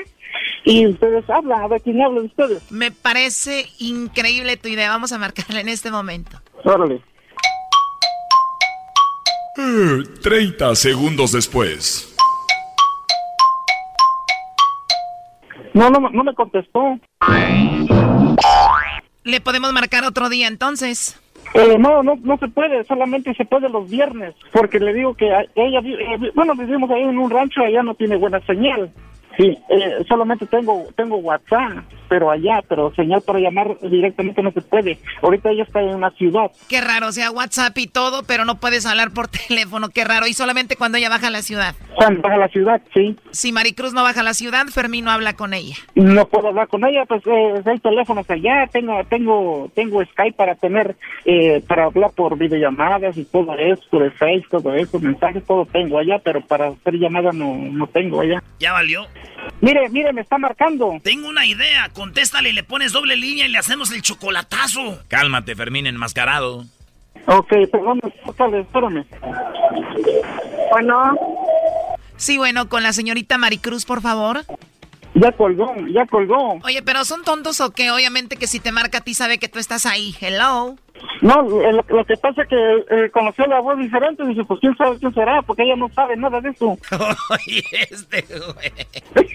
y 0.65 0.87
ustedes 0.87 1.29
hablan, 1.31 1.63
a 1.63 1.69
ver 1.69 1.81
quién 1.81 2.03
habla 2.03 2.21
de 2.21 2.27
ustedes. 2.27 2.73
Me 2.73 2.91
parece 2.91 3.67
increíble 3.79 4.57
tu 4.57 4.69
idea. 4.69 4.91
Vamos 4.91 5.13
a 5.13 5.19
marcarle 5.19 5.61
en 5.61 5.69
este 5.69 5.91
momento. 5.93 6.41
Órale. 6.65 7.01
Eh, 9.57 10.03
30 10.23 10.75
segundos 10.75 11.33
después. 11.33 12.15
No, 15.75 15.91
no, 15.91 16.01
no 16.11 16.25
me 16.25 16.35
contestó. 16.35 16.99
Le 19.25 19.41
podemos 19.41 19.73
marcar 19.73 20.05
otro 20.05 20.29
día 20.29 20.49
entonces. 20.49 21.21
Eh, 21.55 21.77
no, 21.79 22.03
no, 22.03 22.15
no 22.23 22.37
se 22.39 22.49
puede, 22.49 22.85
solamente 22.85 23.35
se 23.35 23.45
puede 23.47 23.69
los 23.71 23.89
viernes, 23.89 24.35
porque 24.53 24.79
le 24.79 24.93
digo 24.93 25.15
que 25.15 25.33
a- 25.35 25.47
ella, 25.55 25.81
eh, 25.81 26.31
bueno, 26.35 26.55
vivimos 26.55 26.91
ahí 26.91 27.03
en 27.03 27.19
un 27.19 27.31
rancho, 27.31 27.63
allá 27.63 27.83
no 27.83 27.95
tiene 27.95 28.17
buena 28.17 28.41
señal. 28.47 28.91
Sí, 29.39 29.57
eh, 29.69 30.05
solamente 30.09 30.47
tengo 30.47 30.89
tengo 30.97 31.17
WhatsApp, 31.19 31.85
pero 32.09 32.29
allá, 32.29 32.61
pero 32.69 32.93
señal 32.97 33.23
para 33.23 33.39
llamar 33.39 33.79
directamente 33.83 34.43
no 34.43 34.51
se 34.51 34.63
puede. 34.63 34.99
Ahorita 35.23 35.51
ella 35.51 35.63
está 35.63 35.81
en 35.81 35.95
una 35.95 36.11
ciudad. 36.11 36.51
Qué 36.69 36.81
raro, 36.81 37.07
o 37.07 37.13
sea, 37.13 37.31
WhatsApp 37.31 37.79
y 37.79 37.87
todo, 37.87 38.25
pero 38.25 38.45
no 38.45 38.57
puedes 38.57 38.85
hablar 38.85 39.13
por 39.13 39.29
teléfono. 39.49 39.91
Qué 39.91 40.05
raro. 40.05 40.27
Y 40.27 40.35
solamente 40.35 40.75
cuando 40.75 40.99
ella 40.99 41.09
baja 41.09 41.29
a 41.29 41.31
la 41.31 41.43
ciudad. 41.43 41.77
Cuando 41.95 42.21
baja 42.21 42.35
a 42.35 42.39
la 42.39 42.49
ciudad, 42.49 42.83
sí. 42.93 43.17
Si 43.31 43.53
Maricruz 43.53 43.95
no 43.95 44.03
baja 44.03 44.21
a 44.21 44.25
la 44.25 44.35
ciudad, 44.35 44.67
Fermín 44.67 45.05
no 45.05 45.13
habla 45.13 45.35
con 45.35 45.55
ella. 45.55 45.77
No 45.95 46.27
puedo 46.27 46.49
hablar 46.49 46.67
con 46.67 46.85
ella, 46.85 47.05
pues 47.07 47.23
eh, 47.27 47.63
hay 47.65 47.79
teléfonos 47.79 48.29
allá, 48.29 48.67
tengo 48.73 49.05
tengo 49.09 49.71
tengo 49.73 50.05
Skype 50.05 50.37
para 50.37 50.57
tener, 50.57 50.97
eh, 51.25 51.63
para 51.69 51.85
hablar 51.85 52.11
por 52.17 52.37
videollamadas 52.37 53.17
y 53.17 53.25
todo 53.25 53.55
eso, 53.55 53.83
por 53.89 54.03
el 54.03 54.11
Face, 54.13 54.47
todo 54.51 54.75
eso, 54.75 54.99
mensajes, 54.99 55.45
todo 55.45 55.65
tengo 55.67 55.99
allá, 55.99 56.19
pero 56.19 56.41
para 56.41 56.69
hacer 56.69 56.95
llamadas 56.95 57.37
no, 57.37 57.55
no 57.55 57.87
tengo 57.87 58.21
allá. 58.21 58.43
Ya 58.59 58.73
valió. 58.73 59.07
Mire, 59.61 59.89
mire, 59.89 60.13
me 60.13 60.21
está 60.21 60.39
marcando. 60.39 60.99
Tengo 61.03 61.29
una 61.29 61.45
idea. 61.47 61.89
Contéstale 61.93 62.51
y 62.51 62.53
le 62.53 62.63
pones 62.63 62.93
doble 62.93 63.17
línea 63.17 63.47
y 63.47 63.51
le 63.51 63.59
hacemos 63.59 63.91
el 63.93 64.03
chocolatazo. 64.03 65.03
Cálmate, 65.09 65.57
Fermín 65.57 65.87
enmascarado. 65.87 66.65
Ok, 67.27 67.49
perdón, 67.71 68.01
espérame, 68.05 68.61
espérame. 68.61 69.05
Bueno. 70.71 71.19
Sí, 72.17 72.39
bueno, 72.39 72.69
con 72.69 72.83
la 72.83 72.93
señorita 72.93 73.39
Maricruz, 73.39 73.85
por 73.85 74.01
favor. 74.01 74.45
Ya 75.21 75.33
colgó, 75.33 75.75
ya 75.93 76.07
colgó. 76.07 76.61
Oye, 76.65 76.83
pero 76.83 77.05
son 77.05 77.25
tontos 77.25 77.61
o 77.61 77.71
qué? 77.71 77.91
Obviamente 77.91 78.37
que 78.37 78.47
si 78.47 78.61
te 78.61 78.73
marca 78.73 78.99
a 78.99 79.01
ti 79.01 79.15
sabe 79.15 79.39
que 79.39 79.49
tú 79.49 79.59
estás 79.59 79.87
ahí. 79.87 80.15
Hello. 80.21 80.77
No, 81.23 81.63
eh, 81.63 81.73
lo, 81.73 81.85
lo 81.89 82.05
que 82.05 82.17
pasa 82.17 82.43
es 82.43 82.49
que 82.49 82.57
eh, 82.91 83.11
conoció 83.11 83.47
la 83.47 83.61
voz 83.61 83.79
diferente 83.79 84.23
y 84.25 84.29
dice, 84.29 84.45
pues 84.45 84.61
quién 84.61 84.77
sabe 84.77 84.99
quién 84.99 85.15
será, 85.15 85.43
porque 85.43 85.63
ella 85.63 85.77
no 85.77 85.89
sabe 85.95 86.17
nada 86.17 86.41
de 86.41 86.51
eso. 86.51 86.77
Oye, 87.31 87.65
este 87.91 88.23
güey. 88.23 88.73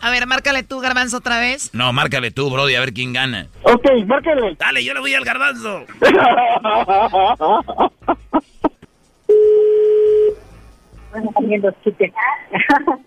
A 0.00 0.10
ver, 0.10 0.26
márcale 0.26 0.62
tú, 0.62 0.78
Garbanzo, 0.80 1.16
otra 1.16 1.40
vez. 1.40 1.70
No, 1.72 1.90
márcale 1.92 2.30
tú, 2.30 2.50
Brody, 2.50 2.74
a 2.74 2.80
ver 2.80 2.92
quién 2.92 3.14
gana. 3.14 3.46
ok, 3.62 3.86
márcale. 4.06 4.54
Dale, 4.58 4.84
yo 4.84 4.92
le 4.92 5.00
voy 5.00 5.14
al 5.14 5.24
garbanzo. 5.24 5.84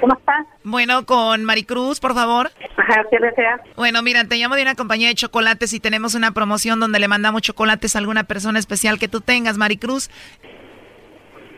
¿Cómo 0.00 0.14
estás? 0.14 0.46
Bueno, 0.64 1.04
con 1.06 1.44
Maricruz, 1.44 2.00
por 2.00 2.14
favor. 2.14 2.50
Ajá, 2.76 3.02
¿qué 3.10 3.18
deseas? 3.18 3.60
Bueno, 3.76 4.02
mira, 4.02 4.24
te 4.24 4.36
llamo 4.36 4.56
de 4.56 4.62
una 4.62 4.74
compañía 4.74 5.08
de 5.08 5.14
chocolates 5.14 5.72
y 5.72 5.80
tenemos 5.80 6.14
una 6.14 6.32
promoción 6.32 6.80
donde 6.80 6.98
le 6.98 7.08
mandamos 7.08 7.42
chocolates 7.42 7.96
a 7.96 7.98
alguna 7.98 8.24
persona 8.24 8.58
especial 8.58 8.98
que 8.98 9.08
tú 9.08 9.20
tengas, 9.20 9.58
Maricruz. 9.58 10.10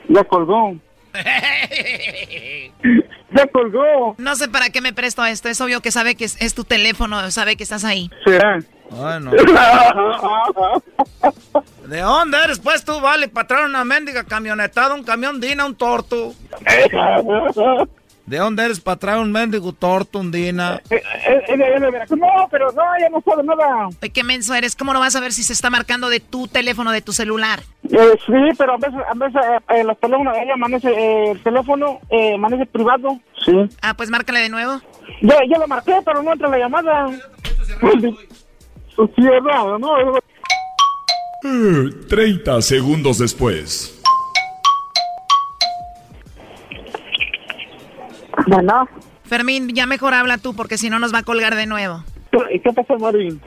Ya 0.08 0.24
colgó. 0.24 0.74
ya 3.32 3.46
colgó. 3.48 4.14
No 4.18 4.36
sé 4.36 4.48
para 4.48 4.70
qué 4.70 4.80
me 4.80 4.92
presto 4.92 5.22
a 5.22 5.30
esto. 5.30 5.48
Es 5.48 5.60
obvio 5.60 5.80
que 5.80 5.90
sabe 5.90 6.14
que 6.14 6.24
es, 6.24 6.40
es 6.40 6.54
tu 6.54 6.64
teléfono, 6.64 7.30
sabe 7.30 7.56
que 7.56 7.62
estás 7.62 7.84
ahí. 7.84 8.10
¿Será? 8.24 8.58
Bueno. 8.90 9.30
¿De 11.86 12.00
dónde 12.00 12.38
eres, 12.42 12.58
pues, 12.58 12.84
tú? 12.84 13.00
Vale, 13.00 13.28
para 13.28 13.46
traer 13.46 13.66
una 13.66 13.84
mendiga 13.84 14.24
camionetada, 14.24 14.94
un 14.94 15.04
camión 15.04 15.40
Dina, 15.40 15.64
un 15.64 15.76
torto. 15.76 16.34
¿De 18.30 18.38
dónde 18.38 18.64
eres 18.64 18.78
para 18.78 18.96
traer 18.96 19.18
un 19.18 19.32
mendigo 19.32 19.72
torto, 19.72 20.20
un 20.20 20.30
Dina? 20.30 20.80
Eh, 20.88 21.02
eh, 21.26 21.42
eh, 21.48 21.56
de- 21.56 21.80
de 21.80 21.90
Veracruz. 21.90 22.16
No, 22.16 22.28
pero 22.48 22.70
no, 22.70 22.82
ella 22.96 23.08
no 23.10 23.20
sabe 23.22 23.42
nada. 23.42 23.88
Oye, 23.88 24.10
qué 24.12 24.22
menso 24.22 24.54
eres. 24.54 24.76
¿Cómo 24.76 24.92
no 24.92 25.00
vas 25.00 25.16
a 25.16 25.20
ver 25.20 25.32
si 25.32 25.42
se 25.42 25.52
está 25.52 25.68
marcando 25.68 26.08
de 26.08 26.20
tu 26.20 26.46
teléfono, 26.46 26.92
de 26.92 27.02
tu 27.02 27.12
celular? 27.12 27.58
Eh, 27.90 27.98
sí, 28.24 28.32
pero 28.56 28.74
a 28.74 28.76
veces, 28.76 29.00
a 29.08 29.14
veces 29.14 29.34
eh, 29.68 29.80
eh, 29.80 29.82
los 29.82 29.98
teléfonos, 29.98 30.36
ella 30.40 30.54
amanece, 30.54 30.90
eh, 30.92 31.30
el 31.32 31.42
teléfono 31.42 31.98
eh, 32.08 32.34
amanece 32.34 32.66
privado. 32.66 33.18
Sí. 33.44 33.52
Ah, 33.82 33.94
pues 33.94 34.10
márcale 34.10 34.38
de 34.38 34.48
nuevo. 34.48 34.80
Ya, 35.22 35.36
ya 35.50 35.58
lo 35.58 35.66
marqué, 35.66 35.96
pero 36.04 36.22
no 36.22 36.32
entra 36.32 36.48
la 36.48 36.58
llamada. 36.58 37.10
Sí, 37.10 38.16
no, 39.42 39.76
no, 39.76 39.78
no. 39.80 40.18
Eh, 41.42 41.90
30 42.08 42.62
segundos 42.62 43.18
después. 43.18 44.00
Bueno. 48.46 48.88
Fermín, 49.24 49.68
ya 49.74 49.86
mejor 49.86 50.14
habla 50.14 50.38
tú 50.38 50.54
porque 50.54 50.78
si 50.78 50.90
no 50.90 50.98
nos 50.98 51.14
va 51.14 51.18
a 51.18 51.22
colgar 51.22 51.54
de 51.54 51.66
nuevo. 51.66 52.02
¿Y 52.52 52.60
qué 52.60 52.72
pasó, 52.72 52.96
Marín? 52.98 53.40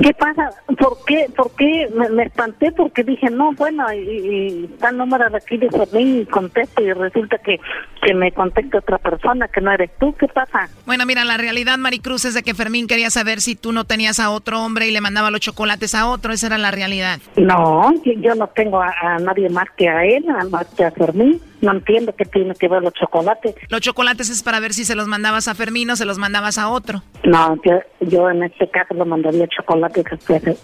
¿Qué 0.00 0.12
pasa? 0.14 0.50
¿Por 0.78 0.98
qué? 1.06 1.26
¿Por 1.36 1.50
qué? 1.56 1.88
Me, 1.92 2.08
me 2.10 2.22
espanté 2.24 2.70
porque 2.70 3.02
dije, 3.02 3.30
no, 3.30 3.50
bueno, 3.54 3.84
y, 3.92 3.98
y 3.98 4.64
está 4.72 4.90
el 4.90 4.96
número 4.98 5.28
de 5.28 5.36
aquí 5.38 5.56
de 5.56 5.68
Fermín 5.70 6.20
y 6.20 6.26
contesto 6.26 6.80
y 6.82 6.92
resulta 6.92 7.38
que, 7.38 7.58
que 8.00 8.14
me 8.14 8.30
contesta 8.30 8.78
otra 8.78 8.98
persona 8.98 9.48
que 9.48 9.60
no 9.60 9.72
eres 9.72 9.90
tú. 9.98 10.14
¿Qué 10.14 10.28
pasa? 10.28 10.68
Bueno, 10.86 11.04
mira, 11.04 11.24
la 11.24 11.36
realidad, 11.36 11.78
Maricruz, 11.78 12.24
es 12.26 12.34
de 12.34 12.44
que 12.44 12.54
Fermín 12.54 12.86
quería 12.86 13.10
saber 13.10 13.40
si 13.40 13.56
tú 13.56 13.72
no 13.72 13.84
tenías 13.84 14.20
a 14.20 14.30
otro 14.30 14.62
hombre 14.62 14.86
y 14.86 14.92
le 14.92 15.00
mandaba 15.00 15.32
los 15.32 15.40
chocolates 15.40 15.96
a 15.96 16.06
otro. 16.08 16.32
Esa 16.32 16.46
era 16.46 16.58
la 16.58 16.70
realidad. 16.70 17.18
No, 17.36 17.92
yo, 18.04 18.34
no 18.36 18.46
tengo 18.48 18.80
a, 18.80 18.94
a 19.02 19.18
nadie 19.18 19.48
más 19.48 19.66
que 19.76 19.88
a 19.88 20.04
él, 20.04 20.24
a- 20.30 20.44
más 20.44 20.66
que 20.76 20.84
a 20.84 20.92
Fermín. 20.92 21.40
No 21.60 21.72
entiendo 21.72 22.14
qué 22.16 22.24
tiene 22.24 22.54
que 22.54 22.68
ver 22.68 22.82
los 22.82 22.92
chocolates. 22.94 23.54
Los 23.68 23.80
chocolates 23.80 24.30
es 24.30 24.42
para 24.44 24.60
ver 24.60 24.72
si 24.74 24.84
se 24.84 24.94
los 24.94 25.08
mandabas 25.08 25.48
a 25.48 25.54
Fermín 25.54 25.90
o 25.90 25.96
se 25.96 26.04
los 26.04 26.16
mandabas 26.18 26.56
a 26.58 26.68
otro. 26.68 27.02
No, 27.24 27.56
yo, 27.64 27.80
yo 28.00 28.30
en 28.30 28.44
este 28.44 28.70
caso 28.70 28.94
lo 28.94 29.04
mandaría 29.04 29.46
chocolates 29.48 30.04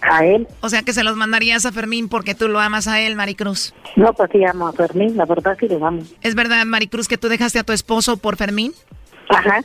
a- 0.01 0.15
a 0.17 0.25
él. 0.25 0.47
O 0.61 0.69
sea 0.69 0.83
que 0.83 0.93
se 0.93 1.03
los 1.03 1.17
mandarías 1.17 1.65
a 1.65 1.71
Fermín 1.73 2.07
porque 2.07 2.33
tú 2.33 2.47
lo 2.47 2.59
amas 2.61 2.87
a 2.87 3.01
él, 3.01 3.15
Maricruz. 3.17 3.73
No, 3.97 4.13
pues 4.13 4.29
sí 4.31 4.43
amo 4.45 4.67
a 4.69 4.73
Fermín, 4.73 5.17
la 5.17 5.25
verdad 5.25 5.57
sí 5.59 5.67
lo 5.67 5.85
amo. 5.85 6.01
¿Es 6.21 6.33
verdad, 6.35 6.65
Maricruz, 6.65 7.07
que 7.09 7.17
tú 7.17 7.27
dejaste 7.27 7.59
a 7.59 7.63
tu 7.63 7.73
esposo 7.73 8.17
por 8.17 8.37
Fermín? 8.37 8.71
Ajá. 9.29 9.61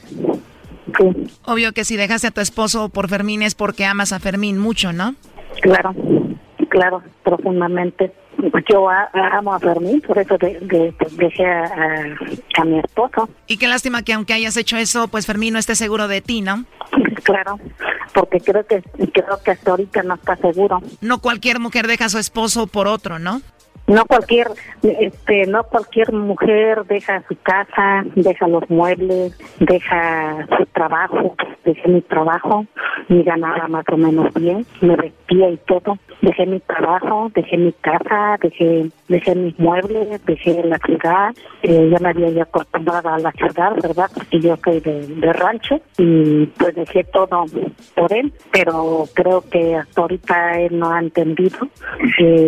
Obvio 1.45 1.73
que 1.73 1.85
si 1.85 1.97
dejaste 1.97 2.27
a 2.27 2.31
tu 2.33 2.41
esposo 2.41 2.89
por 2.89 3.09
Fermín 3.09 3.43
es 3.43 3.55
porque 3.55 3.85
amas 3.85 4.13
a 4.13 4.19
Fermín 4.19 4.59
mucho, 4.59 4.93
¿no? 4.93 5.15
Claro, 5.63 5.95
claro, 6.69 7.03
profundamente. 7.23 8.13
Yo 8.69 8.89
a- 8.89 9.11
amo 9.33 9.55
a 9.55 9.59
Fermín, 9.61 10.01
por 10.01 10.19
eso 10.19 10.37
de- 10.39 10.59
de- 10.61 10.95
dejé 11.13 11.45
a 11.47 12.65
mi 12.65 12.79
esposo. 12.79 13.29
Y 13.47 13.57
qué 13.57 13.67
lástima 13.69 14.03
que 14.03 14.13
aunque 14.13 14.33
hayas 14.33 14.57
hecho 14.57 14.77
eso, 14.77 15.09
pues 15.09 15.27
Fermín 15.27 15.53
no 15.55 15.59
esté 15.59 15.75
seguro 15.75 16.09
de 16.09 16.21
ti, 16.21 16.41
¿no? 16.41 16.65
Claro, 17.23 17.61
porque 18.15 18.41
creo 18.41 18.67
que 18.67 18.83
creo 19.13 19.39
que 19.45 19.51
hasta 19.53 19.71
ahorita 19.71 20.03
no 20.03 20.15
está 20.15 20.37
seguro. 20.37 20.81
No 21.01 21.21
cualquier 21.21 21.61
mujer 21.61 21.87
deja 21.87 22.07
a 22.07 22.09
su 22.09 22.19
esposo 22.19 22.67
por 22.67 22.89
otro, 22.89 23.19
¿no? 23.19 23.43
No 23.91 24.05
cualquier, 24.07 24.47
este, 24.83 25.47
no 25.47 25.65
cualquier 25.65 26.13
mujer 26.13 26.85
deja 26.85 27.25
su 27.27 27.37
casa, 27.43 28.05
deja 28.15 28.47
los 28.47 28.71
muebles, 28.71 29.37
deja 29.59 30.47
su 30.57 30.65
trabajo. 30.67 31.35
Dejé 31.65 31.89
mi 31.89 32.01
trabajo, 32.01 32.65
me 33.09 33.23
ganaba 33.25 33.67
más 33.67 33.85
o 33.93 33.97
menos 33.97 34.33
bien, 34.35 34.65
me 34.81 34.95
vestía 34.95 35.51
y 35.51 35.57
todo. 35.67 35.99
Dejé 36.23 36.47
mi 36.47 36.61
trabajo, 36.61 37.33
dejé 37.35 37.57
mi 37.57 37.73
casa, 37.73 38.39
dejé, 38.41 38.91
dejé 39.09 39.35
mis 39.35 39.59
muebles, 39.59 40.25
dejé 40.25 40.63
la 40.63 40.79
ciudad. 40.79 41.35
Eh, 41.63 41.91
ya 41.91 41.99
me 41.99 42.11
había 42.11 42.45
acostumbrado 42.45 43.09
a 43.09 43.19
la 43.19 43.33
ciudad, 43.33 43.75
¿verdad? 43.83 44.09
Porque 44.15 44.41
yo 44.41 44.57
soy 44.65 44.81
de, 44.81 45.07
de 45.07 45.33
rancho 45.33 45.81
y 45.99 46.47
pues 46.47 46.77
dejé 46.77 47.05
todo 47.05 47.45
por 47.95 48.13
él, 48.13 48.33
pero 48.53 49.05
creo 49.15 49.43
que 49.51 49.75
hasta 49.75 50.01
ahorita 50.01 50.61
él 50.61 50.79
no 50.79 50.93
ha 50.93 51.01
entendido. 51.01 51.59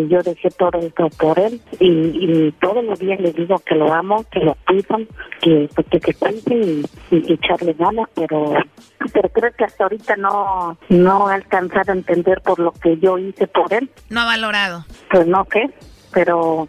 yo 0.08 0.22
dejé 0.22 0.50
todo 0.50 0.78
esto 0.78 1.08
por 1.18 1.31
él 1.38 1.60
y, 1.80 1.88
y 1.88 2.52
todos 2.60 2.84
los 2.84 2.98
días 2.98 3.20
le 3.20 3.32
digo 3.32 3.58
que 3.64 3.74
lo 3.74 3.92
amo, 3.92 4.24
que 4.30 4.40
lo 4.40 4.56
cuido, 4.66 4.98
que, 5.40 5.68
pues, 5.74 5.86
que 5.88 6.00
se 6.00 6.14
cuide 6.14 6.84
y, 7.10 7.16
y 7.16 7.22
que 7.22 7.34
echarle 7.34 7.72
ganas, 7.74 8.08
pero 8.14 8.54
pero 9.12 9.28
creo 9.30 9.52
que 9.56 9.64
hasta 9.64 9.84
ahorita 9.84 10.16
no 10.16 10.78
no 10.88 11.28
ha 11.28 11.34
alcanzado 11.34 11.92
a 11.92 11.94
entender 11.94 12.40
por 12.42 12.58
lo 12.58 12.72
que 12.72 12.98
yo 12.98 13.18
hice 13.18 13.46
por 13.46 13.72
él. 13.72 13.90
No 14.10 14.20
ha 14.20 14.24
valorado. 14.24 14.84
Pues 15.10 15.26
no, 15.26 15.44
¿qué? 15.44 15.70
Pero 16.12 16.68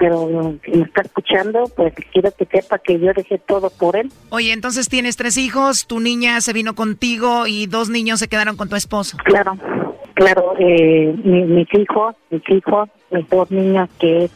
pero 0.00 0.56
si 0.64 0.70
me 0.70 0.84
está 0.84 1.02
escuchando, 1.02 1.64
pues 1.76 1.92
quiero 2.10 2.32
que 2.32 2.46
sepa 2.46 2.78
que 2.78 2.98
yo 2.98 3.12
dejé 3.14 3.36
todo 3.36 3.68
por 3.68 3.96
él. 3.96 4.10
Oye, 4.30 4.52
entonces 4.52 4.88
tienes 4.88 5.16
tres 5.16 5.36
hijos, 5.36 5.86
tu 5.86 6.00
niña 6.00 6.40
se 6.40 6.54
vino 6.54 6.74
contigo 6.74 7.46
y 7.46 7.66
dos 7.66 7.90
niños 7.90 8.18
se 8.18 8.28
quedaron 8.28 8.56
con 8.56 8.70
tu 8.70 8.76
esposo. 8.76 9.18
Claro, 9.24 9.58
claro, 10.20 10.54
eh, 10.58 11.14
mi- 11.24 11.44
mis 11.44 11.72
hijos, 11.74 12.14
mis 12.30 12.42
hijos, 12.50 12.88
mis 13.10 13.28
dos 13.30 13.50
niños 13.50 13.88
que, 13.98 14.28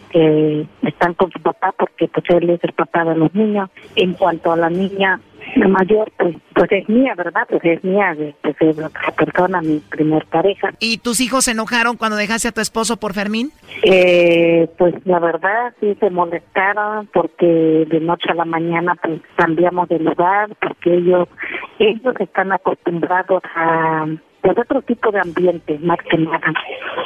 están 0.83 1.15
con 1.15 1.31
su 1.31 1.41
papá 1.41 1.73
porque 1.79 2.09
pues 2.09 2.25
él 2.31 2.49
es 2.51 2.63
el 2.65 2.73
papá 2.73 3.05
de 3.05 3.15
los 3.17 3.35
niños. 3.35 3.69
En 3.97 4.15
cuanto 4.15 4.53
a 4.53 4.57
la 4.57 4.71
niña 4.71 5.21
la 5.57 5.69
mayor, 5.69 6.11
pues, 6.19 6.37
pues 6.55 6.73
es 6.73 6.89
mía, 6.89 7.15
¿verdad? 7.17 7.43
Pues 7.49 7.63
es 7.65 7.85
mía, 7.85 8.17
pues 8.43 8.57
es 8.61 8.79
otra 8.79 9.13
persona, 9.17 9.61
mi 9.61 9.79
primer 9.91 10.25
pareja. 10.27 10.71
¿Y 10.81 10.99
tus 10.99 11.21
hijos 11.21 11.45
se 11.45 11.51
enojaron 11.51 11.97
cuando 11.97 12.17
dejaste 12.17 12.49
a 12.49 12.53
tu 12.53 12.61
esposo 12.63 12.97
por 12.97 13.13
Fermín? 13.13 13.51
Eh, 13.83 14.69
pues 14.79 14.95
la 15.05 15.19
verdad 15.19 15.75
sí 15.81 15.95
se 16.01 16.09
molestaron 16.11 17.09
porque 17.13 17.87
de 17.89 18.01
noche 18.01 18.31
a 18.31 18.35
la 18.35 18.45
mañana 18.47 18.95
pues 19.03 19.21
cambiamos 19.37 19.89
de 19.89 19.99
lugar 19.99 20.49
porque 20.61 20.95
ellos 20.95 21.29
ellos 21.79 22.15
están 22.21 22.53
acostumbrados 22.53 23.43
a 23.55 24.07
pues 24.45 24.59
otro 24.59 24.83
tipo 24.83 25.11
de 25.11 25.21
ambiente 25.21 25.79
más 25.79 25.97
que 26.11 26.19
nada. 26.19 26.53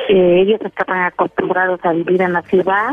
Eh, 0.09 0.43
ellos 0.43 0.61
estaban 0.65 1.03
acostumbrados 1.05 1.79
a 1.85 1.93
vivir 1.93 2.21
en 2.21 2.33
la 2.33 2.43
ciudad, 2.43 2.91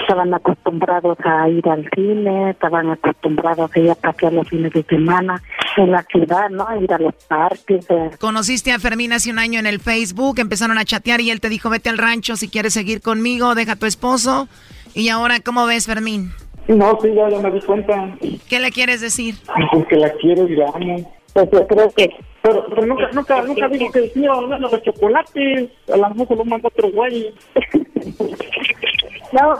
estaban 0.00 0.34
acostumbrados 0.34 1.16
a 1.24 1.48
ir 1.48 1.68
al 1.68 1.88
cine, 1.94 2.50
estaban 2.50 2.90
acostumbrados 2.90 3.70
a 3.72 3.78
ir 3.78 3.90
a 3.92 3.94
pasear 3.94 4.32
los 4.32 4.48
fines 4.48 4.72
de 4.72 4.82
semana 4.82 5.40
en 5.76 5.92
la 5.92 6.02
ciudad, 6.02 6.50
¿no? 6.50 6.66
A 6.66 6.76
ir 6.78 6.92
a 6.92 6.98
los 6.98 7.14
parques. 7.28 7.88
eh, 7.88 8.10
Conociste 8.18 8.72
a 8.72 8.80
Fermín 8.80 9.12
hace 9.12 9.30
un 9.30 9.38
año 9.38 9.60
en 9.60 9.66
el 9.66 9.78
Facebook, 9.78 10.40
empezaron 10.40 10.78
a 10.78 10.84
chatear 10.84 11.20
y 11.20 11.30
él 11.30 11.40
te 11.40 11.48
dijo, 11.48 11.70
vete 11.70 11.88
al 11.88 11.98
rancho 11.98 12.34
si 12.34 12.48
quieres 12.48 12.74
seguir 12.74 13.00
conmigo, 13.00 13.54
deja 13.54 13.72
a 13.72 13.76
tu 13.76 13.86
esposo. 13.86 14.48
Y 14.94 15.10
ahora, 15.10 15.38
¿cómo 15.38 15.64
ves, 15.64 15.86
Fermín? 15.86 16.32
No, 16.66 16.98
sí, 17.00 17.10
ya, 17.14 17.28
ya 17.28 17.38
me 17.38 17.52
di 17.52 17.60
cuenta. 17.60 18.16
¿Qué 18.48 18.58
le 18.58 18.72
quieres 18.72 19.00
decir? 19.00 19.36
Porque 19.70 19.94
la 19.94 20.10
quiero 20.14 20.48
y 20.48 20.56
la 20.56 20.66
amo. 20.74 21.12
Pues 21.36 21.50
yo 21.50 21.66
creo 21.66 21.90
que... 21.90 22.08
Pero, 22.40 22.64
pero 22.66 22.86
nunca, 22.86 23.10
nunca, 23.12 23.42
nunca 23.42 23.68
digo 23.68 23.92
que 23.92 24.00
decía 24.00 24.32
hablando 24.32 24.70
de 24.70 24.80
chocolates. 24.80 25.70
A 25.92 25.96
lo 25.98 26.14
mejor 26.14 26.38
lo 26.38 26.44
manda 26.46 26.68
otro 26.68 26.90
güey. 26.92 27.34
No, 29.32 29.54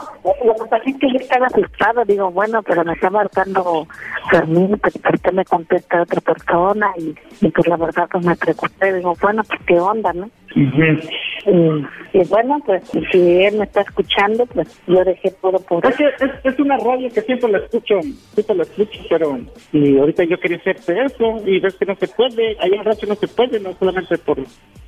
lo 0.45 0.53
que 0.55 0.69
pasa 0.69 0.83
es 0.85 0.95
que 0.97 1.11
yo 1.11 1.19
estaba 1.19 1.47
asustada, 1.47 2.05
digo, 2.05 2.31
bueno, 2.31 2.63
pero 2.63 2.85
me 2.85 2.93
está 2.93 3.09
marcando 3.09 3.85
Fermín, 4.31 4.79
pues 4.81 4.97
¿por 4.97 5.19
qué 5.19 5.31
me 5.33 5.43
contesta 5.43 6.03
otra 6.03 6.21
persona? 6.21 6.93
Y, 6.97 7.13
y 7.41 7.51
pues 7.51 7.67
la 7.67 7.75
verdad 7.75 8.07
pues 8.09 8.25
me 8.25 8.35
preocupé, 8.37 8.93
digo, 8.93 9.13
bueno, 9.21 9.43
pues 9.43 9.59
qué 9.67 9.77
onda, 9.77 10.13
¿no? 10.13 10.29
Y, 10.55 12.19
y 12.19 12.23
bueno, 12.29 12.59
pues 12.65 12.83
si 13.11 13.43
él 13.43 13.57
me 13.57 13.65
está 13.65 13.81
escuchando, 13.81 14.45
pues 14.47 14.81
yo 14.87 15.03
dejé 15.03 15.31
todo 15.41 15.59
por 15.59 15.85
Es, 15.85 15.95
que 15.95 16.05
es, 16.05 16.31
es 16.43 16.59
una 16.59 16.77
radio 16.77 17.09
que 17.11 17.21
siempre 17.21 17.51
la 17.51 17.59
escucho, 17.59 18.01
siempre 18.33 18.55
la 18.55 18.63
escucho, 18.63 18.99
pero 19.09 19.39
y 19.71 19.97
ahorita 19.97 20.23
yo 20.23 20.39
quería 20.39 20.57
hacerte 20.57 21.05
eso 21.05 21.41
y 21.45 21.59
ves 21.59 21.75
que 21.75 21.85
no 21.85 21.95
se 21.95 22.07
puede, 22.07 22.57
allá 22.59 22.75
en 22.75 22.83
radio 22.83 23.07
no 23.07 23.15
se 23.15 23.27
puede, 23.27 23.59
no 23.59 23.73
solamente 23.73 24.17
por 24.17 24.37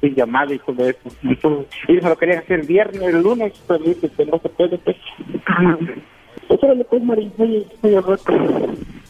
mi 0.01 0.15
llamada 0.15 0.53
y 0.53 0.59
todo 0.59 0.89
eso. 0.89 1.09
Entonces, 1.23 1.67
ellos 1.87 2.03
lo 2.03 2.17
querían 2.17 2.39
hacer 2.39 2.61
el 2.61 2.67
viernes, 2.67 3.01
el 3.01 3.21
lunes, 3.21 3.53
pero 3.67 3.83
dice 3.83 4.09
que 4.09 4.25
no 4.25 4.39
se 4.39 4.49
puede, 4.49 4.77
pues. 4.79 4.97
Pues 6.47 6.63
órale, 6.63 6.83
pues, 6.85 7.03
Mari, 7.03 7.31
oye, 7.37 7.65
oye, 7.83 7.97
al 7.97 8.03
rato, 8.03 8.33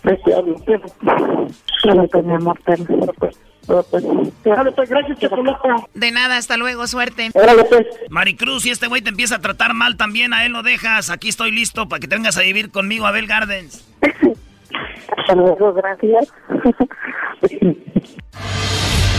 ahí 0.04 0.18
te 0.26 0.34
hablo. 0.34 0.56
Órale, 1.86 2.08
pues, 2.10 2.26
mi 2.26 2.34
amor, 2.34 2.60
pero, 2.66 2.84
pues, 3.66 3.86
órale, 4.46 4.72
pues. 4.72 4.76
Pues, 4.76 4.90
gracias. 4.90 5.20
De 5.94 6.12
nada, 6.12 6.38
hasta 6.38 6.58
luego, 6.58 6.88
suerte. 6.88 7.30
Órale, 7.34 7.64
pues. 7.66 7.86
Maricruz, 8.10 8.64
si 8.64 8.72
este 8.72 8.88
güey 8.88 9.02
te 9.02 9.10
empieza 9.10 9.36
a 9.36 9.40
tratar 9.40 9.74
mal 9.74 9.98
también, 9.98 10.34
a 10.34 10.46
él 10.46 10.54
lo 10.54 10.64
dejas. 10.64 11.10
Aquí 11.10 11.30
estoy 11.30 11.52
listo 11.52 11.88
para 11.88 12.00
que 12.00 12.08
te 12.08 12.16
vengas 12.16 12.38
a 12.38 12.42
vivir 12.42 12.72
conmigo 12.72 13.06
a 13.06 13.12
Bell 13.12 13.28
Gardens. 13.28 13.86
Hasta 15.18 15.36
luego, 15.36 15.74
gracias. 15.74 16.34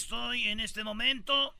estoy 0.00 0.48
en 0.48 0.60
este 0.60 0.82
momento. 0.82 1.54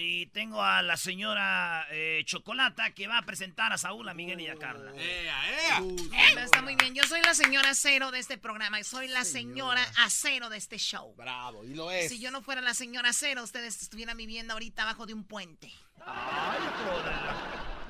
Y 0.00 0.26
tengo 0.26 0.62
a 0.62 0.80
la 0.80 0.96
señora 0.96 1.84
eh, 1.90 2.22
Chocolata 2.24 2.92
que 2.92 3.08
va 3.08 3.18
a 3.18 3.22
presentar 3.22 3.72
a 3.72 3.78
Saúl, 3.78 4.08
a 4.08 4.14
Miguel 4.14 4.40
y 4.40 4.46
a 4.46 4.54
Carla. 4.54 4.92
Bueno, 4.92 6.40
está 6.40 6.62
muy 6.62 6.76
bien. 6.76 6.94
Yo 6.94 7.02
soy 7.02 7.20
la 7.22 7.34
señora 7.34 7.74
cero 7.74 8.12
de 8.12 8.20
este 8.20 8.38
programa 8.38 8.78
y 8.78 8.84
soy 8.84 9.08
la 9.08 9.24
señora 9.24 9.82
acero 9.98 10.50
de 10.50 10.56
este 10.56 10.78
show. 10.78 11.14
Bravo, 11.16 11.64
y 11.64 11.74
lo 11.74 11.90
es. 11.90 12.10
Si 12.10 12.20
yo 12.20 12.30
no 12.30 12.42
fuera 12.42 12.60
la 12.60 12.74
señora 12.74 13.12
cero, 13.12 13.42
ustedes 13.42 13.82
estuvieran 13.82 14.16
viviendo 14.16 14.52
ahorita 14.52 14.84
abajo 14.84 15.04
de 15.04 15.14
un 15.14 15.24
puente. 15.24 15.72
Ay, 16.06 16.60
joder. 16.84 17.14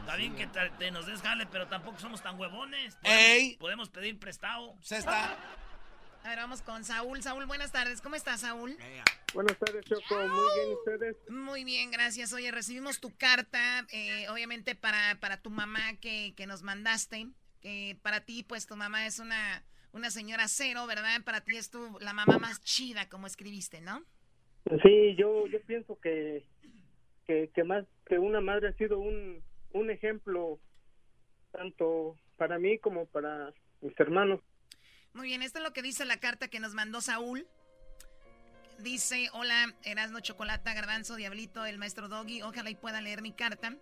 Está 0.01 0.16
bien 0.16 0.34
que 0.34 0.47
te, 0.47 0.70
te 0.78 0.91
nos 0.91 1.05
des 1.05 1.20
jale, 1.20 1.45
pero 1.45 1.66
tampoco 1.68 1.99
somos 1.99 2.22
tan 2.22 2.41
huevones. 2.41 2.95
Podemos, 3.03 3.22
Ey. 3.22 3.57
podemos 3.59 3.91
pedir 3.91 4.18
prestado. 4.18 4.74
Se 4.80 4.97
está. 4.97 5.36
A 6.25 6.31
ver, 6.31 6.39
vamos 6.39 6.62
con 6.62 6.85
Saúl. 6.85 7.23
Saúl, 7.23 7.47
buenas 7.47 7.73
tardes. 7.73 8.01
¿Cómo 8.01 8.14
estás, 8.14 8.41
Saúl? 8.41 8.77
Buenas 9.35 9.59
tardes, 9.59 9.85
Choco. 9.85 10.16
Muy 10.16 10.47
bien, 10.57 10.77
¿ustedes? 10.77 11.16
Muy 11.31 11.64
bien, 11.64 11.91
gracias. 11.91 12.33
Oye, 12.33 12.51
recibimos 12.51 13.01
tu 13.01 13.16
carta, 13.16 13.87
eh, 13.93 14.29
obviamente 14.29 14.75
para, 14.75 15.19
para 15.21 15.41
tu 15.41 15.51
mamá 15.51 15.97
que, 16.01 16.35
que 16.37 16.47
nos 16.47 16.62
mandaste. 16.62 17.29
Que 17.61 17.97
para 18.03 18.21
ti, 18.21 18.43
pues 18.43 18.66
tu 18.66 18.77
mamá 18.77 19.07
es 19.07 19.19
una, 19.19 19.64
una 19.93 20.11
señora 20.11 20.49
cero, 20.49 20.87
¿verdad? 20.87 21.23
Para 21.25 21.41
ti 21.41 21.57
es 21.57 21.71
tu, 21.71 21.99
la 22.01 22.12
mamá 22.12 22.39
más 22.39 22.62
chida, 22.62 23.09
como 23.09 23.27
escribiste, 23.27 23.81
¿no? 23.81 24.05
Sí, 24.83 25.14
yo, 25.16 25.47
yo 25.47 25.61
pienso 25.62 25.99
que, 26.01 26.45
que, 27.27 27.51
que 27.55 27.64
más 27.64 27.85
que 28.07 28.19
una 28.19 28.41
madre 28.41 28.69
ha 28.69 28.73
sido 28.75 28.99
un, 28.99 29.43
un 29.73 29.91
ejemplo 29.91 30.59
tanto 31.53 32.16
para 32.37 32.59
mí 32.59 32.79
como 32.79 33.07
para 33.07 33.53
mis 33.81 33.99
hermanos. 33.99 34.41
Muy 35.19 35.27
bien, 35.27 35.43
esto 35.43 35.59
es 35.59 35.64
lo 35.64 35.73
que 35.73 35.83
dice 35.83 36.05
la 36.05 36.19
carta 36.19 36.47
que 36.47 36.61
nos 36.61 36.75
mandó 36.75 37.01
Saúl. 37.01 37.45
Dice, 38.79 39.29
hola, 39.33 39.75
Erasno 39.83 40.21
Chocolata, 40.21 40.73
Garbanzo, 40.75 41.16
Diablito, 41.16 41.66
el 41.66 41.77
maestro 41.77 42.07
Doggy, 42.07 42.43
ojalá 42.43 42.71
y 42.71 42.77
pueda 42.77 43.01
leer 43.01 43.21
mi 43.21 43.33
carta. 43.33 43.75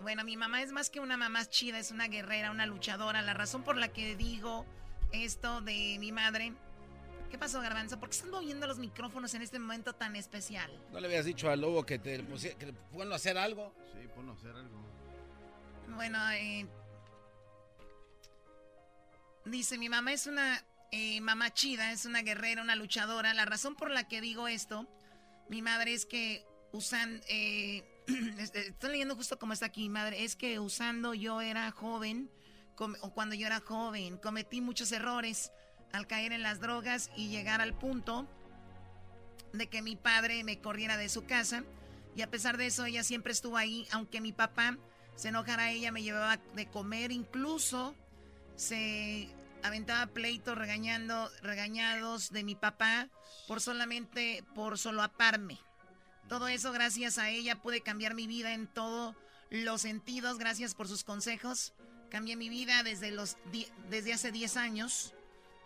Bueno, 0.00 0.24
mi 0.24 0.38
mamá 0.38 0.62
es 0.62 0.72
más 0.72 0.88
que 0.88 1.00
una 1.00 1.18
mamá 1.18 1.44
chida, 1.44 1.78
es 1.78 1.90
una 1.90 2.08
guerrera, 2.08 2.50
una 2.50 2.64
luchadora. 2.64 3.20
La 3.20 3.34
razón 3.34 3.64
por 3.64 3.76
la 3.76 3.88
que 3.88 4.16
digo 4.16 4.64
esto 5.12 5.60
de 5.60 5.98
mi 6.00 6.10
madre... 6.10 6.54
¿Qué 7.30 7.36
pasó, 7.36 7.60
Garbanzo? 7.60 8.00
¿Por 8.00 8.08
qué 8.08 8.16
están 8.16 8.30
moviendo 8.30 8.66
los 8.66 8.78
micrófonos 8.78 9.34
en 9.34 9.42
este 9.42 9.58
momento 9.58 9.92
tan 9.92 10.16
especial? 10.16 10.70
¿No 10.90 11.00
le 11.00 11.06
habías 11.06 11.26
dicho 11.26 11.50
al 11.50 11.60
lobo 11.60 11.84
que 11.84 11.98
te 11.98 12.22
pusiera, 12.22 12.58
que 12.58 12.72
ponlo 12.72 13.12
a 13.12 13.16
hacer 13.16 13.36
algo? 13.36 13.74
Sí, 13.92 14.08
ponlo 14.14 14.32
a 14.32 14.34
hacer 14.36 14.56
algo. 14.56 14.82
Bueno, 15.94 16.18
eh, 16.30 16.66
dice, 19.44 19.78
mi 19.78 19.88
mamá 19.88 20.12
es 20.12 20.26
una 20.26 20.64
eh, 20.90 21.20
mamá 21.20 21.52
chida, 21.52 21.92
es 21.92 22.04
una 22.04 22.22
guerrera, 22.22 22.62
una 22.62 22.76
luchadora. 22.76 23.34
La 23.34 23.44
razón 23.44 23.74
por 23.74 23.90
la 23.90 24.08
que 24.08 24.20
digo 24.20 24.48
esto, 24.48 24.86
mi 25.48 25.62
madre 25.62 25.94
es 25.94 26.06
que 26.06 26.44
usan, 26.72 27.20
eh, 27.28 27.82
estoy 28.54 28.90
leyendo 28.90 29.16
justo 29.16 29.38
como 29.38 29.52
está 29.52 29.66
aquí, 29.66 29.88
madre, 29.88 30.24
es 30.24 30.36
que 30.36 30.58
usando 30.58 31.14
yo 31.14 31.40
era 31.40 31.70
joven, 31.70 32.30
o 33.00 33.14
cuando 33.14 33.34
yo 33.34 33.46
era 33.46 33.60
joven, 33.60 34.16
cometí 34.16 34.60
muchos 34.60 34.90
errores 34.92 35.52
al 35.92 36.06
caer 36.06 36.32
en 36.32 36.42
las 36.42 36.60
drogas 36.60 37.10
y 37.16 37.28
llegar 37.28 37.60
al 37.60 37.74
punto 37.74 38.26
de 39.52 39.68
que 39.68 39.82
mi 39.82 39.94
padre 39.94 40.42
me 40.42 40.58
corriera 40.58 40.96
de 40.96 41.08
su 41.08 41.24
casa. 41.24 41.64
Y 42.16 42.22
a 42.22 42.30
pesar 42.30 42.56
de 42.56 42.66
eso, 42.66 42.84
ella 42.84 43.04
siempre 43.04 43.32
estuvo 43.32 43.56
ahí, 43.56 43.86
aunque 43.92 44.20
mi 44.20 44.32
papá 44.32 44.78
se 45.14 45.28
enojara, 45.28 45.70
ella 45.70 45.92
me 45.92 46.02
llevaba 46.02 46.38
de 46.54 46.66
comer, 46.66 47.12
incluso 47.12 47.94
se 48.56 49.28
aventaba 49.62 50.06
pleitos 50.12 50.56
regañando, 50.56 51.30
regañados 51.42 52.30
de 52.30 52.44
mi 52.44 52.54
papá 52.54 53.08
por 53.46 53.60
solamente, 53.60 54.44
por 54.54 54.78
solo 54.78 55.02
aparme. 55.02 55.58
Todo 56.28 56.48
eso 56.48 56.72
gracias 56.72 57.18
a 57.18 57.30
ella 57.30 57.60
pude 57.60 57.82
cambiar 57.82 58.14
mi 58.14 58.26
vida 58.26 58.54
en 58.54 58.66
todos 58.66 59.14
los 59.50 59.82
sentidos, 59.82 60.38
gracias 60.38 60.74
por 60.74 60.88
sus 60.88 61.04
consejos. 61.04 61.74
Cambié 62.10 62.36
mi 62.36 62.48
vida 62.48 62.82
desde, 62.82 63.10
los 63.10 63.36
desde 63.90 64.12
hace 64.12 64.32
10 64.32 64.56
años. 64.56 65.14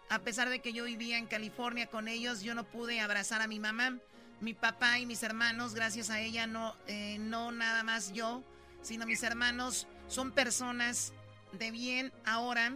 A 0.08 0.20
pesar 0.20 0.48
de 0.48 0.60
que 0.60 0.72
yo 0.72 0.84
vivía 0.84 1.18
en 1.18 1.26
California 1.26 1.86
con 1.86 2.08
ellos, 2.08 2.42
yo 2.42 2.54
no 2.54 2.64
pude 2.64 3.00
abrazar 3.00 3.42
a 3.42 3.48
mi 3.48 3.58
mamá. 3.58 3.98
Mi 4.40 4.54
papá 4.54 4.98
y 4.98 5.06
mis 5.06 5.22
hermanos, 5.22 5.74
gracias 5.74 6.10
a 6.10 6.20
ella, 6.20 6.46
no, 6.46 6.76
eh, 6.86 7.16
no 7.18 7.52
nada 7.52 7.82
más 7.82 8.12
yo, 8.12 8.44
sino 8.82 9.06
mis 9.06 9.22
hermanos 9.22 9.88
son 10.08 10.30
personas 10.30 11.12
de 11.58 11.70
bien 11.70 12.12
ahora. 12.24 12.74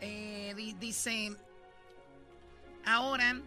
Eh, 0.00 0.54
dice, 0.78 1.36
ahora 2.84 3.40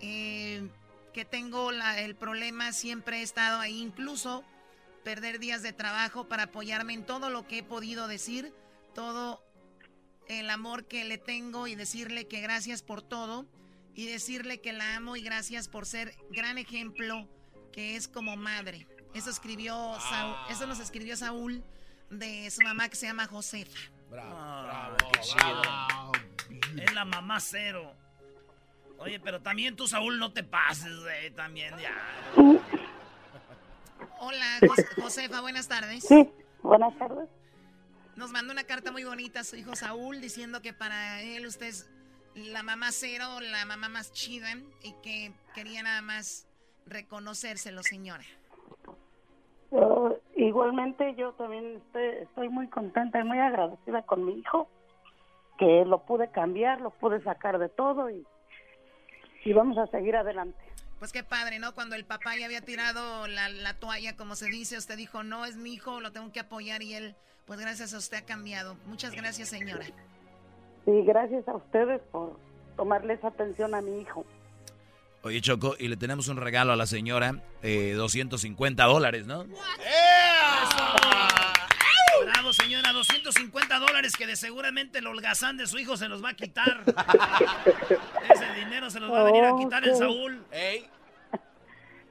eh, 0.00 0.68
que 1.12 1.24
tengo 1.24 1.70
el 1.72 2.14
problema, 2.14 2.72
siempre 2.72 3.18
he 3.18 3.22
estado 3.22 3.58
ahí, 3.58 3.80
incluso 3.80 4.44
perder 5.02 5.38
días 5.38 5.62
de 5.62 5.72
trabajo 5.72 6.28
para 6.28 6.44
apoyarme 6.44 6.92
en 6.92 7.04
todo 7.04 7.30
lo 7.30 7.46
que 7.46 7.58
he 7.58 7.62
podido 7.62 8.06
decir, 8.06 8.52
todo 8.94 9.42
el 10.28 10.50
amor 10.50 10.86
que 10.86 11.04
le 11.04 11.18
tengo 11.18 11.66
y 11.66 11.74
decirle 11.74 12.28
que 12.28 12.40
gracias 12.40 12.82
por 12.82 13.02
todo 13.02 13.46
y 13.94 14.06
decirle 14.06 14.60
que 14.60 14.72
la 14.72 14.96
amo 14.96 15.16
y 15.16 15.22
gracias 15.22 15.66
por 15.66 15.86
ser 15.86 16.14
gran 16.30 16.58
ejemplo 16.58 17.28
que 17.72 17.96
es 17.96 18.06
como 18.06 18.36
madre. 18.36 18.86
Eso 19.14 19.30
escribió 19.30 19.96
eso 20.50 20.66
nos 20.66 20.78
escribió 20.78 21.16
Saúl 21.16 21.64
de 22.10 22.50
su 22.50 22.62
mamá 22.62 22.88
que 22.88 22.96
se 22.96 23.06
llama 23.06 23.26
Josefa. 23.26 23.78
Bravo, 24.10 24.36
ah, 24.36 24.90
bravo, 24.96 25.10
qué 25.12 25.20
chido. 25.20 26.82
Es 26.82 26.94
la 26.94 27.04
mamá 27.04 27.40
cero. 27.40 27.94
Oye, 28.98 29.20
pero 29.20 29.40
también 29.40 29.76
tú, 29.76 29.86
Saúl, 29.86 30.18
no 30.18 30.32
te 30.32 30.42
pases, 30.42 30.98
güey, 31.00 31.30
también 31.30 31.74
ya. 31.78 31.94
Hola, 34.18 34.58
Josefa, 35.00 35.40
buenas 35.40 35.68
tardes. 35.68 36.04
Sí, 36.04 36.28
buenas 36.62 36.96
tardes. 36.98 37.28
Nos 38.16 38.32
mandó 38.32 38.52
una 38.52 38.64
carta 38.64 38.90
muy 38.90 39.04
bonita 39.04 39.40
a 39.40 39.44
su 39.44 39.54
hijo 39.54 39.76
Saúl 39.76 40.20
diciendo 40.20 40.60
que 40.60 40.72
para 40.72 41.22
él 41.22 41.46
usted 41.46 41.66
es 41.66 41.88
la 42.34 42.64
mamá 42.64 42.90
cero, 42.90 43.40
la 43.40 43.64
mamá 43.64 43.88
más 43.88 44.12
chida 44.12 44.56
y 44.82 44.92
que 45.02 45.32
quería 45.54 45.82
nada 45.84 46.02
más 46.02 46.48
reconocérselo, 46.86 47.82
señora. 47.84 48.24
Igualmente 50.46 51.14
yo 51.16 51.32
también 51.32 51.82
estoy, 52.22 52.48
muy 52.48 52.68
contenta 52.68 53.20
y 53.20 53.24
muy 53.24 53.38
agradecida 53.38 54.02
con 54.02 54.24
mi 54.24 54.38
hijo, 54.38 54.68
que 55.58 55.84
lo 55.84 55.98
pude 56.04 56.30
cambiar, 56.30 56.80
lo 56.80 56.90
pude 56.90 57.22
sacar 57.22 57.58
de 57.58 57.68
todo 57.68 58.10
y, 58.10 58.24
y 59.44 59.52
vamos 59.52 59.76
a 59.78 59.86
seguir 59.88 60.16
adelante. 60.16 60.58
Pues 60.98 61.12
qué 61.12 61.22
padre, 61.22 61.58
¿no? 61.58 61.74
Cuando 61.74 61.94
el 61.94 62.04
papá 62.04 62.36
ya 62.36 62.46
había 62.46 62.60
tirado 62.60 63.28
la, 63.28 63.48
la, 63.48 63.74
toalla, 63.74 64.16
como 64.16 64.34
se 64.34 64.46
dice, 64.46 64.76
usted 64.76 64.96
dijo, 64.96 65.22
no, 65.22 65.44
es 65.44 65.56
mi 65.56 65.74
hijo, 65.74 66.00
lo 66.00 66.12
tengo 66.12 66.32
que 66.32 66.40
apoyar 66.40 66.82
y 66.82 66.94
él, 66.94 67.14
pues 67.46 67.60
gracias 67.60 67.94
a 67.94 67.98
usted 67.98 68.18
ha 68.18 68.24
cambiado. 68.24 68.76
Muchas 68.86 69.12
gracias, 69.12 69.48
señora. 69.48 69.84
Sí, 70.84 71.02
gracias 71.04 71.46
a 71.46 71.54
ustedes 71.54 72.00
por 72.10 72.38
tomarles 72.76 73.22
atención 73.22 73.74
a 73.74 73.80
mi 73.80 74.00
hijo. 74.00 74.24
Oye, 75.22 75.40
Choco, 75.40 75.74
y 75.78 75.88
le 75.88 75.96
tenemos 75.96 76.28
un 76.28 76.36
regalo 76.36 76.72
a 76.72 76.76
la 76.76 76.86
señora, 76.86 77.42
eh, 77.62 77.92
250 77.96 78.84
dólares, 78.84 79.26
¿no? 79.26 79.44
Bravo, 82.48 82.62
señora, 82.62 82.92
250 82.94 83.78
dólares 83.78 84.16
que 84.16 84.26
de 84.26 84.34
seguramente 84.34 85.00
el 85.00 85.06
holgazán 85.06 85.58
de 85.58 85.66
su 85.66 85.78
hijo 85.78 85.98
se 85.98 86.08
los 86.08 86.24
va 86.24 86.30
a 86.30 86.34
quitar. 86.34 86.82
Ese 88.30 88.54
dinero 88.54 88.88
se 88.88 89.00
los 89.00 89.12
va 89.12 89.20
a 89.20 89.24
venir 89.24 89.44
a 89.44 89.54
quitar 89.58 89.84
el 89.84 89.94
Saúl. 89.94 90.42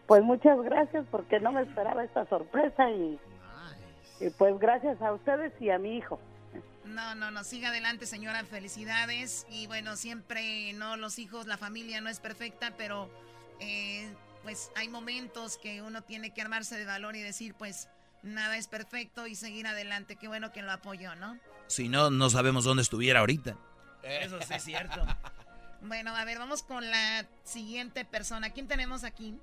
Pues 0.05 0.23
muchas 0.23 0.61
gracias 0.61 1.05
porque 1.09 1.39
no 1.39 1.53
me 1.53 1.63
esperaba 1.63 2.03
esta 2.03 2.27
sorpresa 2.27 2.87
y, 2.91 3.19
y 4.19 4.29
pues 4.29 4.59
gracias 4.59 5.01
a 5.01 5.11
ustedes 5.11 5.53
y 5.59 5.71
a 5.71 5.79
mi 5.79 5.97
hijo. 5.97 6.19
No, 6.85 7.15
no, 7.15 7.31
no, 7.31 7.43
siga 7.43 7.69
adelante 7.69 8.05
señora, 8.05 8.43
felicidades 8.43 9.47
y 9.49 9.65
bueno, 9.65 9.95
siempre, 9.95 10.71
no, 10.73 10.97
los 10.97 11.17
hijos, 11.17 11.47
la 11.47 11.57
familia 11.57 11.99
no 11.99 12.09
es 12.09 12.19
perfecta, 12.19 12.75
pero 12.77 13.09
eh, 13.59 14.07
pues 14.43 14.71
hay 14.75 14.87
momentos 14.87 15.57
que 15.57 15.81
uno 15.81 16.03
tiene 16.03 16.31
que 16.31 16.43
armarse 16.43 16.77
de 16.77 16.85
valor 16.85 17.15
y 17.15 17.23
decir 17.23 17.55
pues 17.55 17.89
nada 18.27 18.57
es 18.57 18.67
perfecto 18.67 19.27
y 19.27 19.35
seguir 19.35 19.67
adelante. 19.67 20.15
Qué 20.15 20.27
bueno 20.27 20.51
que 20.51 20.61
lo 20.61 20.71
apoyó, 20.71 21.15
¿no? 21.15 21.39
Si 21.67 21.89
no, 21.89 22.09
no 22.09 22.29
sabemos 22.29 22.63
dónde 22.63 22.83
estuviera 22.83 23.19
ahorita. 23.19 23.57
Eso 24.03 24.39
sí 24.41 24.53
es 24.53 24.63
cierto. 24.63 25.05
bueno, 25.81 26.15
a 26.15 26.23
ver, 26.25 26.39
vamos 26.39 26.63
con 26.63 26.89
la 26.89 27.25
siguiente 27.43 28.05
persona. 28.05 28.51
¿Quién 28.51 28.67
tenemos 28.67 29.03
aquí? 29.03 29.39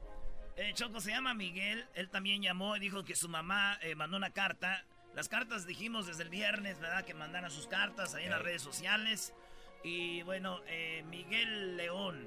Eh, 0.57 0.73
Choco 0.75 1.01
se 1.01 1.11
llama 1.11 1.35
Miguel. 1.35 1.87
Él 1.95 2.09
también 2.09 2.43
llamó 2.43 2.77
y 2.77 2.81
dijo 2.81 3.05
que 3.05 3.17
su 3.17 3.29
mamá 3.29 3.79
eh, 3.83 3.95
mandó 3.95 4.17
una 4.17 4.31
carta. 4.31 4.85
Las 5.15 5.29
cartas 5.29 5.67
dijimos 5.67 6.07
desde 6.07 6.23
el 6.23 6.29
viernes, 6.29 6.81
¿verdad? 6.81 7.05
Que 7.05 7.15
mandaran 7.15 7.51
sus 7.51 7.67
cartas 7.67 8.15
ahí 8.15 8.25
en 8.25 8.31
las 8.31 8.43
redes 8.43 8.63
sociales. 8.63 9.35
Y 9.83 10.23
bueno, 10.23 10.61
eh, 10.67 11.05
Miguel 11.09 11.77
León 11.77 12.27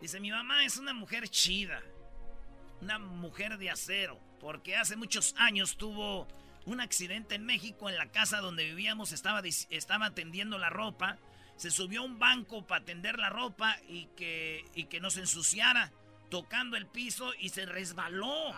dice: 0.00 0.20
Mi 0.20 0.30
mamá 0.30 0.64
es 0.64 0.76
una 0.76 0.92
mujer 0.92 1.28
chida. 1.28 1.82
Una 2.80 2.98
mujer 2.98 3.56
de 3.56 3.70
acero 3.70 4.25
porque 4.40 4.76
hace 4.76 4.96
muchos 4.96 5.34
años 5.38 5.76
tuvo 5.76 6.26
un 6.66 6.80
accidente 6.80 7.36
en 7.36 7.44
México 7.44 7.88
en 7.88 7.96
la 7.96 8.10
casa 8.10 8.40
donde 8.40 8.64
vivíamos, 8.64 9.12
estaba, 9.12 9.40
estaba 9.70 10.10
tendiendo 10.14 10.58
la 10.58 10.70
ropa, 10.70 11.18
se 11.56 11.70
subió 11.70 12.02
a 12.02 12.04
un 12.04 12.18
banco 12.18 12.66
para 12.66 12.84
tender 12.84 13.18
la 13.18 13.30
ropa 13.30 13.76
y 13.88 14.06
que, 14.16 14.64
y 14.74 14.84
que 14.84 15.00
no 15.00 15.10
se 15.10 15.20
ensuciara, 15.20 15.92
tocando 16.28 16.76
el 16.76 16.86
piso 16.86 17.32
y 17.38 17.50
se 17.50 17.66
resbaló 17.66 18.52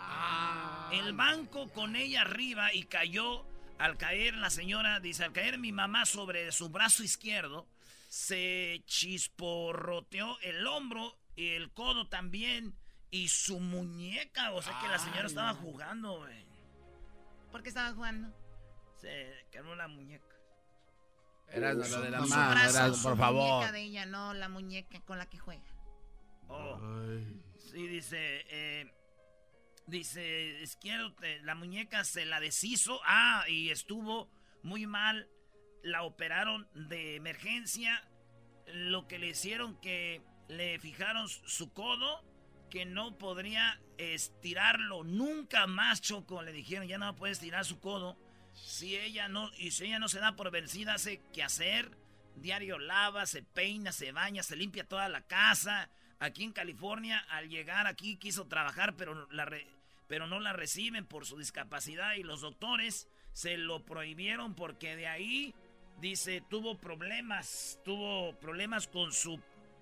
el 0.92 1.12
banco 1.12 1.68
con 1.72 1.96
ella 1.96 2.22
arriba 2.22 2.72
y 2.72 2.84
cayó. 2.84 3.46
Al 3.78 3.96
caer 3.96 4.34
la 4.34 4.50
señora, 4.50 4.98
dice, 4.98 5.22
al 5.22 5.32
caer 5.32 5.56
mi 5.58 5.70
mamá 5.70 6.04
sobre 6.04 6.50
su 6.50 6.68
brazo 6.68 7.04
izquierdo, 7.04 7.68
se 8.08 8.82
chisporroteó 8.86 10.36
el 10.40 10.66
hombro 10.66 11.16
y 11.36 11.50
el 11.50 11.70
codo 11.70 12.08
también 12.08 12.74
y 13.10 13.28
su 13.28 13.58
muñeca, 13.60 14.52
o 14.52 14.62
sea 14.62 14.78
que 14.80 14.88
la 14.88 14.98
señora 14.98 15.26
estaba 15.26 15.54
jugando, 15.54 16.18
güey. 16.18 16.46
¿Por 17.50 17.62
qué 17.62 17.70
estaba 17.70 17.94
jugando? 17.94 18.34
Se 18.96 19.46
quebró 19.50 19.74
la 19.74 19.88
muñeca. 19.88 20.36
Era 21.48 21.72
la 21.72 21.86
de 21.86 22.10
la 22.10 22.20
mano, 22.20 22.96
por 23.02 23.16
favor. 23.16 23.48
La 23.48 23.54
muñeca 23.54 23.72
de 23.72 23.80
ella, 23.80 24.06
no 24.06 24.34
la 24.34 24.48
muñeca 24.48 25.00
con 25.00 25.16
la 25.16 25.26
que 25.26 25.38
juega. 25.38 25.64
Oh. 26.48 26.78
Sí, 27.58 27.86
dice, 27.86 28.44
eh, 28.48 28.92
dice, 29.86 30.60
izquierdo, 30.62 31.14
la 31.42 31.54
muñeca 31.54 32.04
se 32.04 32.26
la 32.26 32.40
deshizo. 32.40 33.00
Ah, 33.04 33.44
y 33.48 33.70
estuvo 33.70 34.30
muy 34.62 34.86
mal. 34.86 35.28
La 35.82 36.02
operaron 36.02 36.68
de 36.74 37.16
emergencia. 37.16 38.06
Lo 38.66 39.08
que 39.08 39.18
le 39.18 39.28
hicieron 39.28 39.80
que 39.80 40.22
le 40.48 40.78
fijaron 40.78 41.28
su 41.28 41.72
codo 41.72 42.22
que 42.68 42.84
no 42.84 43.16
podría 43.16 43.80
estirarlo 43.96 45.04
nunca 45.04 45.66
más, 45.66 46.00
Choco. 46.00 46.42
Le 46.42 46.52
dijeron, 46.52 46.86
ya 46.86 46.98
no 46.98 47.14
puede 47.16 47.32
estirar 47.32 47.64
su 47.64 47.80
codo. 47.80 48.16
Si 48.52 48.96
ella 48.96 49.28
no, 49.28 49.50
y 49.56 49.70
si 49.70 49.86
ella 49.86 49.98
no 49.98 50.08
se 50.08 50.20
da 50.20 50.36
por 50.36 50.50
vencida, 50.50 50.94
hace 50.94 51.20
que 51.32 51.42
hacer. 51.42 51.90
Diario 52.36 52.78
lava, 52.78 53.26
se 53.26 53.42
peina, 53.42 53.92
se 53.92 54.12
baña, 54.12 54.42
se 54.42 54.56
limpia 54.56 54.88
toda 54.88 55.08
la 55.08 55.22
casa. 55.22 55.90
Aquí 56.20 56.44
en 56.44 56.52
California, 56.52 57.24
al 57.28 57.48
llegar 57.48 57.86
aquí 57.86 58.16
quiso 58.16 58.46
trabajar, 58.46 58.94
pero, 58.96 59.28
pero 60.08 60.26
no 60.26 60.40
la 60.40 60.52
reciben 60.52 61.06
por 61.06 61.26
su 61.26 61.38
discapacidad 61.38 62.14
y 62.14 62.22
los 62.22 62.40
doctores 62.40 63.08
se 63.32 63.56
lo 63.56 63.84
prohibieron 63.84 64.54
porque 64.54 64.96
de 64.96 65.06
ahí, 65.06 65.54
dice, 66.00 66.42
tuvo 66.48 66.76
problemas, 66.76 67.78
tuvo 67.84 68.36
problemas 68.40 68.88
con 68.88 69.12
su, 69.12 69.40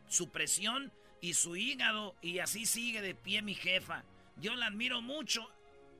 su 0.08 0.30
presión 0.30 0.92
y 1.26 1.34
su 1.34 1.56
hígado 1.56 2.14
y 2.22 2.38
así 2.38 2.66
sigue 2.66 3.02
de 3.02 3.16
pie 3.16 3.42
mi 3.42 3.54
jefa. 3.54 4.04
Yo 4.36 4.54
la 4.54 4.66
admiro 4.66 5.02
mucho, 5.02 5.50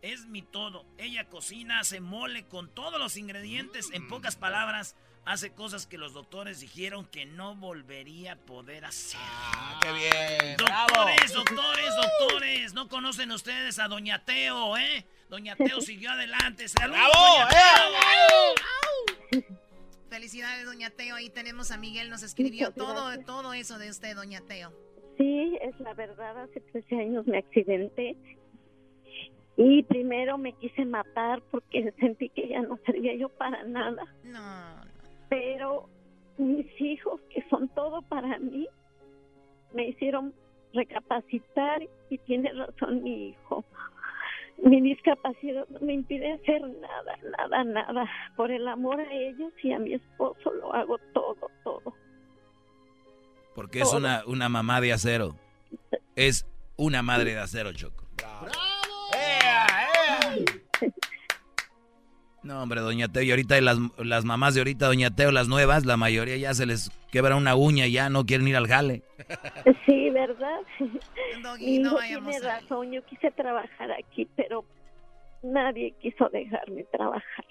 es 0.01 0.27
mi 0.27 0.41
todo. 0.41 0.87
Ella 0.99 1.29
cocina, 1.29 1.81
hace 1.81 2.01
mole 2.01 2.47
con 2.47 2.73
todos 2.73 3.01
los 3.01 3.17
ingredientes, 3.17 3.89
en 3.93 4.07
pocas 4.07 4.37
palabras, 4.37 4.95
hace 5.25 5.53
cosas 5.53 5.89
que 5.89 5.99
los 5.99 6.13
doctores 6.13 6.61
dijeron 6.61 7.07
que 7.07 7.27
no 7.27 7.57
volvería 7.57 8.35
a 8.35 8.37
poder 8.37 8.85
hacer. 8.85 9.19
Ah, 9.21 9.81
qué 9.83 9.93
bien. 9.95 10.57
Doctores, 10.59 11.33
doctores, 11.33 11.97
doctores, 11.97 12.75
no 12.75 12.89
conocen 12.89 13.33
ustedes 13.33 13.81
a 13.81 13.89
Doña 13.89 14.25
Teo, 14.25 14.77
¿eh? 14.77 15.09
Doña 15.29 15.57
Teo 15.57 15.81
siguió 15.81 16.13
adelante. 16.13 16.67
¡Bravo! 16.77 17.13
Felicidades, 20.09 20.67
Doña 20.67 20.91
Teo. 20.91 21.17
Ahí 21.17 21.31
tenemos 21.31 21.73
a 21.73 21.79
Miguel, 21.79 22.11
nos 22.11 22.23
escribió 22.23 22.71
todo, 22.71 23.19
todo 23.25 23.55
eso 23.55 23.77
de 23.79 23.91
usted, 23.91 24.15
Doña 24.15 24.41
Teo. 24.43 24.86
Sí, 25.17 25.59
es 25.63 25.79
la 25.81 25.95
verdad, 25.95 26.39
hace 26.39 26.61
13 26.61 26.97
años 26.97 27.27
me 27.27 27.39
accidenté 27.39 28.17
y 29.57 29.83
primero 29.85 30.37
me 30.37 30.53
quise 30.53 30.85
matar 30.85 31.43
porque 31.51 31.93
sentí 32.01 32.29
que 32.31 32.49
ya 32.49 32.63
no 32.63 32.79
servía 32.85 33.15
yo 33.15 33.29
para 33.31 33.65
nada. 33.65 34.05
No, 34.25 34.89
Pero 35.29 35.89
mis 36.39 36.67
hijos, 36.81 37.21
que 37.31 37.43
son 37.49 37.69
todo 37.71 38.03
para 38.03 38.39
mí, 38.39 38.69
me 39.73 39.89
hicieron 39.89 40.35
recapacitar 40.75 41.83
y 42.11 42.19
tiene 42.19 42.53
razón 42.53 43.03
mi 43.03 43.31
hijo. 43.31 43.65
Mi 44.59 44.81
discapacidad 44.81 45.67
no 45.69 45.81
me 45.81 45.95
impide 45.95 46.33
hacer 46.33 46.63
nada, 46.63 47.17
nada, 47.39 47.65
nada. 47.65 48.11
Por 48.37 48.51
el 48.51 48.67
amor 48.69 49.01
a 49.01 49.13
ellos 49.13 49.53
y 49.63 49.73
a 49.73 49.79
mi 49.79 49.95
esposo 49.95 50.53
lo 50.53 50.73
hago 50.73 50.99
todo, 51.13 51.51
todo. 51.63 51.95
Porque 53.57 53.81
es 53.81 53.93
una, 53.93 54.23
una 54.27 54.49
mamá 54.51 54.81
de 54.83 54.93
acero. 54.93 55.35
Es 56.15 56.47
una 56.77 57.03
madre 57.03 57.33
de 57.33 57.41
acero, 57.41 57.73
Choco. 57.73 58.05
No, 62.43 62.63
hombre, 62.63 62.81
Doña 62.81 63.09
Teo, 63.09 63.23
y 63.23 63.31
ahorita 63.31 63.61
las, 63.61 63.79
las 63.99 64.25
mamás 64.25 64.55
de 64.55 64.61
ahorita, 64.61 64.87
Doña 64.87 65.11
Teo, 65.11 65.33
las 65.33 65.49
nuevas, 65.49 65.85
la 65.85 65.97
mayoría 65.97 66.37
ya 66.37 66.55
se 66.55 66.65
les 66.65 66.93
quebra 67.11 67.35
una 67.35 67.57
uña 67.57 67.87
y 67.87 67.93
ya 67.93 68.09
no 68.09 68.25
quieren 68.25 68.47
ir 68.47 68.57
al 68.57 68.69
jale. 68.69 69.03
Sí, 69.85 70.11
¿verdad? 70.11 70.61
Doggy, 71.43 71.81
hijo 71.81 71.97
tiene 72.07 72.39
razón, 72.39 72.93
yo 72.93 73.05
quise 73.07 73.33
trabajar 73.33 73.91
aquí, 73.91 74.29
pero 74.37 74.65
nadie 75.43 75.93
quiso 76.01 76.29
dejarme 76.29 76.85
trabajar. 76.85 77.45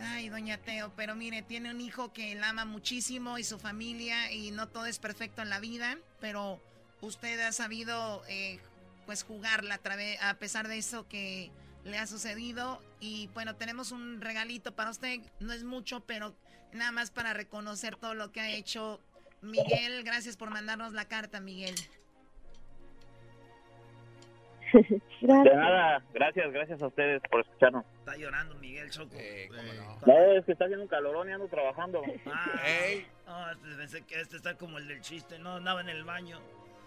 Ay, 0.00 0.28
doña 0.28 0.58
Teo, 0.58 0.92
pero 0.96 1.14
mire, 1.14 1.42
tiene 1.42 1.70
un 1.70 1.80
hijo 1.80 2.12
que 2.12 2.34
la 2.34 2.50
ama 2.50 2.64
muchísimo 2.64 3.38
y 3.38 3.44
su 3.44 3.58
familia 3.58 4.32
y 4.32 4.50
no 4.50 4.68
todo 4.68 4.86
es 4.86 4.98
perfecto 4.98 5.42
en 5.42 5.50
la 5.50 5.58
vida, 5.60 5.98
pero 6.20 6.60
usted 7.00 7.40
ha 7.40 7.52
sabido 7.52 8.22
eh, 8.28 8.60
pues 9.06 9.24
jugarla 9.24 9.74
a, 9.74 9.78
través, 9.78 10.20
a 10.22 10.34
pesar 10.34 10.68
de 10.68 10.78
eso 10.78 11.08
que 11.08 11.50
le 11.84 11.98
ha 11.98 12.06
sucedido 12.06 12.82
y 13.00 13.28
bueno, 13.34 13.56
tenemos 13.56 13.90
un 13.90 14.20
regalito 14.20 14.74
para 14.74 14.90
usted, 14.90 15.20
no 15.40 15.52
es 15.52 15.64
mucho, 15.64 16.00
pero 16.00 16.34
nada 16.72 16.92
más 16.92 17.10
para 17.10 17.32
reconocer 17.32 17.96
todo 17.96 18.14
lo 18.14 18.30
que 18.30 18.40
ha 18.40 18.50
hecho 18.50 19.00
Miguel. 19.42 20.02
Gracias 20.04 20.36
por 20.36 20.50
mandarnos 20.50 20.92
la 20.92 21.06
carta, 21.06 21.40
Miguel. 21.40 21.74
De 24.72 25.54
nada, 25.56 26.02
gracias, 26.12 26.52
gracias 26.52 26.82
a 26.82 26.86
ustedes 26.88 27.22
por 27.30 27.40
escucharnos. 27.40 27.84
Está 28.00 28.16
llorando 28.16 28.54
Miguel 28.56 28.90
Choco. 28.90 29.14
No, 30.06 30.32
es 30.32 30.44
que 30.44 30.52
está 30.52 30.64
haciendo 30.64 30.82
un 30.84 30.88
calorón 30.88 31.28
y 31.28 31.32
ando 31.32 31.48
trabajando. 31.48 32.02
Ah, 32.26 33.12
no, 33.26 33.50
este, 33.52 33.76
pensé 33.76 34.02
que 34.06 34.20
este 34.20 34.36
está 34.36 34.56
como 34.56 34.78
el 34.78 34.86
del 34.88 35.00
chiste, 35.00 35.38
no 35.38 35.56
andaba 35.56 35.80
en 35.80 35.88
el 35.88 36.04
baño. 36.04 36.38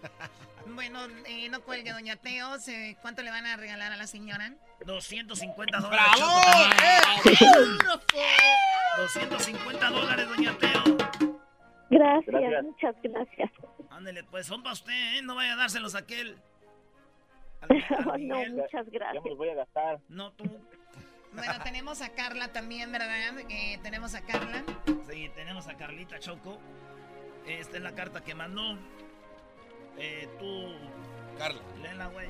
Bueno, 0.64 1.00
eh, 1.26 1.48
no 1.48 1.60
cuelgue, 1.62 1.90
doña 1.92 2.14
Teo. 2.14 2.56
se- 2.60 2.96
¿Cuánto 3.02 3.22
le 3.22 3.30
van 3.32 3.44
a 3.46 3.56
regalar 3.56 3.90
a 3.90 3.96
la 3.96 4.06
señora? 4.06 4.52
250 4.86 5.78
dólares. 5.80 6.06
¡Bravo! 6.16 6.40
Choco. 7.82 8.22
250 8.98 9.90
dólares, 9.90 10.28
doña 10.28 10.56
Teo. 10.58 10.96
Gracias, 11.90 12.26
Gracias. 12.26 12.62
muchas 12.64 12.94
gracias. 13.02 13.50
Ándele, 13.90 14.22
pues 14.24 14.46
son 14.46 14.62
para 14.62 14.72
usted, 14.74 14.92
¿eh? 15.18 15.22
No 15.22 15.34
vaya 15.34 15.54
a 15.54 15.56
dárselos 15.56 15.96
a 15.96 15.98
aquel. 15.98 16.36
no, 18.18 18.44
muchas 18.50 18.90
gracias. 18.90 19.24
voy 19.36 19.48
a 19.48 19.54
gastar. 19.54 20.00
No, 20.08 20.32
tú. 20.32 20.44
Bueno, 21.34 21.54
tenemos 21.64 22.02
a 22.02 22.10
Carla 22.10 22.52
también, 22.52 22.92
¿verdad? 22.92 23.38
Eh, 23.48 23.78
tenemos 23.82 24.14
a 24.14 24.20
Carla. 24.22 24.62
Sí, 25.10 25.30
tenemos 25.34 25.66
a 25.68 25.76
Carlita 25.76 26.18
Choco. 26.18 26.58
Esta 27.46 27.76
es 27.78 27.82
la 27.82 27.92
carta 27.94 28.22
que 28.22 28.34
mandó. 28.34 28.78
Eh, 29.98 30.28
tú. 30.38 30.66
Carla. 31.38 31.62
Léela, 31.82 32.06
güey. 32.08 32.28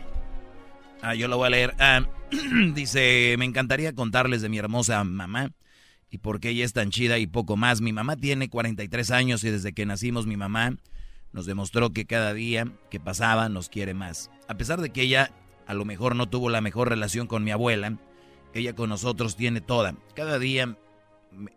Ah, 1.01 1.15
yo 1.17 1.27
lo 1.27 1.37
voy 1.37 1.49
a 1.49 1.51
leer. 1.51 1.75
Ah, 1.81 2.07
dice, 2.75 3.35
me 3.39 3.45
encantaría 3.45 3.93
contarles 3.93 4.41
de 4.41 4.49
mi 4.49 4.59
hermosa 4.59 5.03
mamá 5.03 5.51
y 6.11 6.19
por 6.19 6.39
qué 6.39 6.51
ella 6.51 6.65
es 6.65 6.73
tan 6.73 6.91
chida 6.91 7.19
y 7.19 7.27
poco 7.27 7.57
más. 7.57 7.81
Mi 7.81 7.93
mamá 7.93 8.17
tiene 8.17 8.49
43 8.49 9.11
años 9.11 9.43
y 9.43 9.51
desde 9.51 9.73
que 9.73 9.85
nacimos 9.85 10.27
mi 10.27 10.37
mamá 10.37 10.77
nos 11.33 11.47
demostró 11.47 11.91
que 11.91 12.07
cada 12.07 12.35
día 12.35 12.67
que 12.91 13.01
pasaba 13.01 13.49
nos 13.49 13.69
quiere 13.69 13.95
más. 13.95 14.31
A 14.49 14.57
pesar 14.57 14.81
de 14.81 14.91
que 14.91 15.03
ella 15.03 15.33
a 15.67 15.75
lo 15.75 15.85
mejor 15.85 16.17
no 16.17 16.29
tuvo 16.29 16.51
la 16.51 16.61
mejor 16.61 16.89
relación 16.89 17.27
con 17.27 17.45
mi 17.45 17.51
abuela, 17.51 17.99
ella 18.55 18.75
con 18.75 18.91
nosotros 18.91 19.37
tiene 19.37 19.61
toda. 19.61 19.95
Cada 20.15 20.39
día 20.39 20.77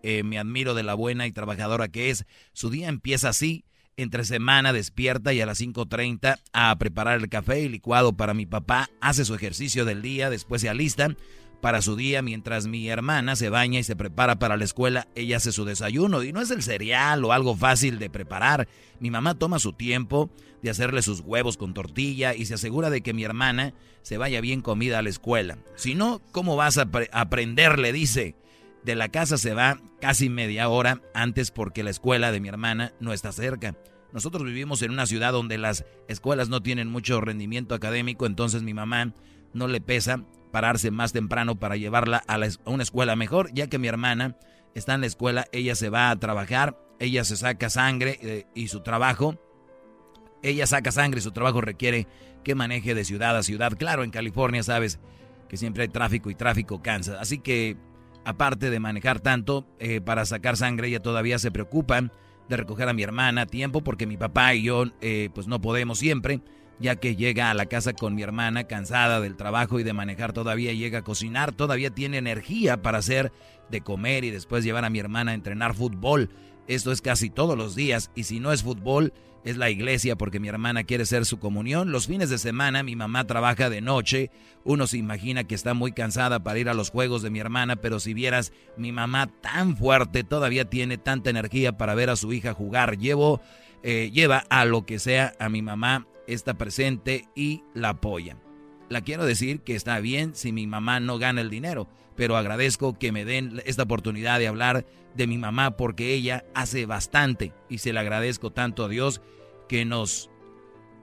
eh, 0.03 0.23
me 0.23 0.39
admiro 0.39 0.73
de 0.73 0.83
la 0.83 0.93
buena 0.93 1.27
y 1.27 1.31
trabajadora 1.31 1.87
que 1.87 2.09
es. 2.09 2.25
Su 2.53 2.69
día 2.69 2.87
empieza 2.87 3.29
así. 3.29 3.65
Entre 3.97 4.25
semana 4.25 4.73
despierta 4.73 5.31
y 5.31 5.39
a 5.39 5.45
las 5.45 5.61
5.30 5.61 6.39
a 6.51 6.77
preparar 6.77 7.17
el 7.17 7.29
café 7.29 7.61
y 7.61 7.69
licuado 7.69 8.11
para 8.11 8.33
mi 8.33 8.45
papá. 8.45 8.89
Hace 8.99 9.23
su 9.23 9.33
ejercicio 9.35 9.85
del 9.85 10.01
día, 10.01 10.29
después 10.29 10.61
se 10.61 10.67
alista 10.67 11.15
para 11.65 11.81
su 11.81 11.95
día 11.95 12.21
mientras 12.21 12.67
mi 12.67 12.87
hermana 12.89 13.35
se 13.35 13.49
baña 13.49 13.79
y 13.79 13.83
se 13.83 13.95
prepara 13.95 14.37
para 14.37 14.55
la 14.55 14.63
escuela. 14.63 15.07
Ella 15.15 15.37
hace 15.37 15.51
su 15.51 15.65
desayuno 15.65 16.21
y 16.21 16.31
no 16.31 16.39
es 16.39 16.51
el 16.51 16.61
cereal 16.61 17.25
o 17.25 17.31
algo 17.31 17.55
fácil 17.55 17.97
de 17.97 18.07
preparar. 18.07 18.67
Mi 18.99 19.09
mamá 19.09 19.33
toma 19.33 19.57
su 19.57 19.73
tiempo 19.73 20.29
de 20.61 20.69
hacerle 20.69 21.01
sus 21.01 21.21
huevos 21.21 21.57
con 21.57 21.73
tortilla 21.73 22.35
y 22.35 22.45
se 22.45 22.53
asegura 22.53 22.91
de 22.91 23.01
que 23.01 23.15
mi 23.15 23.23
hermana 23.23 23.73
se 24.03 24.19
vaya 24.19 24.41
bien 24.41 24.61
comida 24.61 24.99
a 24.99 25.01
la 25.01 25.09
escuela. 25.09 25.57
Si 25.75 25.95
no, 25.95 26.21
¿cómo 26.31 26.55
vas 26.55 26.77
a 26.77 26.85
apre- 26.85 27.09
aprender? 27.11 27.79
Le 27.79 27.91
dice. 27.91 28.35
De 28.83 28.93
la 28.93 29.09
casa 29.09 29.39
se 29.39 29.55
va 29.55 29.81
casi 29.99 30.29
media 30.29 30.69
hora 30.69 31.01
antes 31.15 31.49
porque 31.49 31.81
la 31.81 31.89
escuela 31.89 32.31
de 32.31 32.41
mi 32.41 32.47
hermana 32.47 32.93
no 32.99 33.11
está 33.11 33.31
cerca. 33.31 33.75
Nosotros 34.13 34.43
vivimos 34.43 34.83
en 34.83 34.91
una 34.91 35.07
ciudad 35.07 35.31
donde 35.31 35.57
las 35.57 35.83
escuelas 36.07 36.47
no 36.47 36.61
tienen 36.61 36.91
mucho 36.91 37.21
rendimiento 37.21 37.73
académico, 37.73 38.27
entonces 38.27 38.61
mi 38.61 38.75
mamá 38.75 39.15
no 39.55 39.67
le 39.67 39.81
pesa 39.81 40.23
pararse 40.55 40.89
más 40.89 41.11
temprano 41.11 41.59
para 41.59 41.75
llevarla 41.75 42.23
a, 42.27 42.37
la 42.37 42.47
una 42.63 42.81
escuela 42.81 43.17
mejor, 43.17 43.49
ya 43.51 43.67
que 43.67 43.77
mi 43.77 43.89
hermana 43.89 44.37
está 44.73 44.93
en 44.93 45.01
la 45.01 45.07
escuela, 45.07 45.47
ella 45.51 45.75
se 45.75 45.89
va 45.89 46.09
a 46.09 46.15
trabajar, 46.15 46.79
ella 46.97 47.25
se 47.25 47.35
saca 47.35 47.69
sangre 47.69 48.17
eh, 48.21 48.45
y 48.55 48.69
su 48.69 48.79
trabajo, 48.79 49.35
ella 50.43 50.65
saca 50.65 50.93
sangre 50.93 51.19
y 51.19 51.21
su 51.21 51.31
trabajo 51.31 51.59
requiere 51.59 52.07
que 52.45 52.55
maneje 52.55 52.95
de 52.95 53.03
ciudad 53.03 53.35
a 53.35 53.43
ciudad. 53.43 53.73
Claro, 53.77 54.05
en 54.05 54.11
California 54.11 54.63
sabes 54.63 55.01
que 55.49 55.57
siempre 55.57 55.83
hay 55.83 55.89
tráfico 55.89 56.29
y 56.29 56.35
tráfico 56.35 56.81
cansa. 56.81 57.19
Así 57.19 57.39
que, 57.39 57.75
aparte 58.23 58.69
de 58.69 58.79
manejar 58.79 59.19
tanto 59.19 59.67
eh, 59.79 59.99
para 59.99 60.23
sacar 60.23 60.55
sangre, 60.55 60.87
ella 60.87 61.01
todavía 61.01 61.37
se 61.37 61.51
preocupa 61.51 61.99
de 62.47 62.55
recoger 62.55 62.87
a 62.87 62.93
mi 62.93 63.03
hermana 63.03 63.41
a 63.41 63.45
tiempo 63.45 63.83
porque 63.83 64.07
mi 64.07 64.15
papá 64.15 64.53
y 64.53 64.63
yo 64.63 64.85
eh, 65.01 65.31
pues 65.35 65.47
no 65.47 65.59
podemos 65.59 65.99
siempre, 65.99 66.39
ya 66.79 66.95
que 66.97 67.15
llega 67.15 67.49
a 67.49 67.53
la 67.53 67.67
casa 67.67 67.93
con 67.93 68.15
mi 68.15 68.21
hermana 68.21 68.65
cansada 68.65 69.21
del 69.21 69.35
trabajo 69.35 69.79
y 69.79 69.83
de 69.83 69.93
manejar 69.93 70.33
todavía 70.33 70.73
llega 70.73 70.99
a 70.99 71.03
cocinar, 71.03 71.51
todavía 71.51 71.89
tiene 71.89 72.17
energía 72.17 72.81
para 72.81 72.97
hacer 72.97 73.31
de 73.69 73.81
comer 73.81 74.23
y 74.23 74.31
después 74.31 74.63
llevar 74.63 74.85
a 74.85 74.89
mi 74.89 74.99
hermana 74.99 75.31
a 75.31 75.35
entrenar 75.35 75.75
fútbol. 75.75 76.29
Esto 76.67 76.91
es 76.91 77.01
casi 77.01 77.29
todos 77.29 77.57
los 77.57 77.75
días 77.75 78.11
y 78.15 78.23
si 78.23 78.39
no 78.39 78.51
es 78.51 78.63
fútbol, 78.63 79.13
es 79.45 79.57
la 79.57 79.69
iglesia 79.69 80.15
porque 80.15 80.39
mi 80.39 80.47
hermana 80.47 80.83
quiere 80.83 81.03
hacer 81.03 81.23
su 81.25 81.37
comunión. 81.37 81.91
Los 81.91 82.07
fines 82.07 82.31
de 82.31 82.39
semana 82.39 82.81
mi 82.81 82.95
mamá 82.95 83.25
trabaja 83.25 83.69
de 83.69 83.79
noche. 83.79 84.31
Uno 84.63 84.87
se 84.87 84.97
imagina 84.97 85.43
que 85.43 85.53
está 85.53 85.75
muy 85.75 85.91
cansada 85.91 86.41
para 86.41 86.57
ir 86.57 86.67
a 86.67 86.73
los 86.73 86.89
juegos 86.89 87.21
de 87.21 87.29
mi 87.29 87.39
hermana, 87.39 87.75
pero 87.75 87.99
si 87.99 88.15
vieras 88.15 88.51
mi 88.75 88.91
mamá 88.91 89.27
tan 89.41 89.77
fuerte, 89.77 90.23
todavía 90.23 90.65
tiene 90.65 90.97
tanta 90.97 91.29
energía 91.29 91.77
para 91.77 91.93
ver 91.93 92.09
a 92.09 92.15
su 92.15 92.33
hija 92.33 92.53
jugar. 92.53 92.97
Eh, 93.83 94.09
lleva 94.11 94.45
a 94.49 94.65
lo 94.65 94.87
que 94.87 94.97
sea 94.97 95.33
a 95.37 95.47
mi 95.47 95.61
mamá, 95.61 96.07
está 96.27 96.55
presente 96.55 97.27
y 97.35 97.63
la 97.73 97.89
apoya. 97.89 98.37
La 98.89 99.01
quiero 99.01 99.25
decir 99.25 99.61
que 99.61 99.75
está 99.75 99.99
bien 99.99 100.35
si 100.35 100.51
mi 100.51 100.67
mamá 100.67 100.99
no 100.99 101.17
gana 101.17 101.41
el 101.41 101.49
dinero, 101.49 101.87
pero 102.15 102.37
agradezco 102.37 102.97
que 102.97 103.11
me 103.11 103.25
den 103.25 103.61
esta 103.65 103.83
oportunidad 103.83 104.39
de 104.39 104.47
hablar 104.47 104.85
de 105.15 105.27
mi 105.27 105.37
mamá 105.37 105.77
porque 105.77 106.13
ella 106.13 106.45
hace 106.53 106.85
bastante 106.85 107.53
y 107.69 107.79
se 107.79 107.93
le 107.93 107.99
agradezco 107.99 108.51
tanto 108.51 108.85
a 108.85 108.89
Dios 108.89 109.21
que 109.67 109.85
nos 109.85 110.29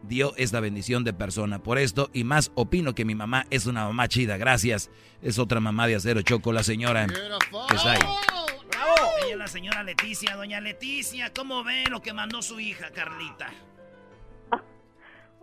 dio 0.03 0.35
esta 0.37 0.61
bendición 0.61 1.05
de 1.05 1.13
persona. 1.13 1.63
Por 1.63 1.79
esto 1.79 2.11
y 2.13 2.25
más 2.25 2.53
opino 2.55 2.95
que 2.95 3.05
mi 3.05 3.15
mamá 3.15 3.47
es 3.51 3.67
una 3.67 3.85
mamá 3.85 4.09
chida. 4.09 4.37
Gracias. 4.37 4.91
Es 5.23 5.39
otra 5.39 5.61
mamá 5.61 5.87
de 5.87 5.97
acero 5.97 6.23
choco, 6.23 6.53
la 6.53 6.63
señora 6.63 7.07
que 7.07 7.77
está 7.77 7.93
ahí. 7.93 8.01
¡Bravo! 8.69 8.97
Ella 9.23 9.33
es 9.33 9.39
la 9.39 9.47
señora 9.47 9.83
Leticia. 9.83 10.37
Doña 10.37 10.61
Leticia, 10.61 11.33
¿cómo 11.33 11.65
ve 11.65 11.85
lo 11.91 12.01
que 12.03 12.13
mandó 12.13 12.43
su 12.43 12.59
hija, 12.61 12.91
Carlita? 12.91 13.53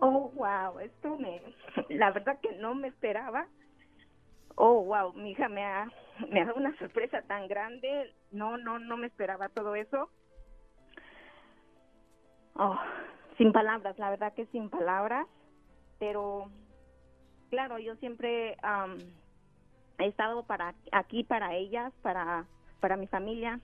Oh, 0.00 0.32
wow, 0.34 0.78
esto 0.80 1.18
me, 1.18 1.42
la 1.90 2.10
verdad 2.10 2.38
que 2.40 2.52
no 2.52 2.74
me 2.74 2.88
esperaba. 2.88 3.46
Oh, 4.56 4.82
wow, 4.82 5.12
mi 5.12 5.32
hija 5.32 5.48
me 5.48 5.64
ha, 5.64 5.90
me 6.30 6.40
ha 6.40 6.46
dado 6.46 6.56
una 6.58 6.76
sorpresa 6.78 7.22
tan 7.22 7.48
grande. 7.48 8.14
No, 8.30 8.56
no, 8.56 8.78
no 8.78 8.96
me 8.96 9.06
esperaba 9.06 9.50
todo 9.50 9.74
eso. 9.74 10.10
Oh, 12.54 12.78
sin 13.36 13.52
palabras, 13.52 13.98
la 13.98 14.10
verdad 14.10 14.32
que 14.32 14.46
sin 14.46 14.70
palabras. 14.70 15.26
Pero, 15.98 16.50
claro, 17.50 17.78
yo 17.78 17.94
siempre 17.96 18.56
am, 18.62 18.98
he 19.98 20.06
estado 20.06 20.44
para 20.44 20.74
aquí 20.92 21.24
para 21.24 21.54
ellas, 21.54 21.92
para, 22.00 22.46
para 22.80 22.96
mi 22.96 23.06
familia, 23.06 23.60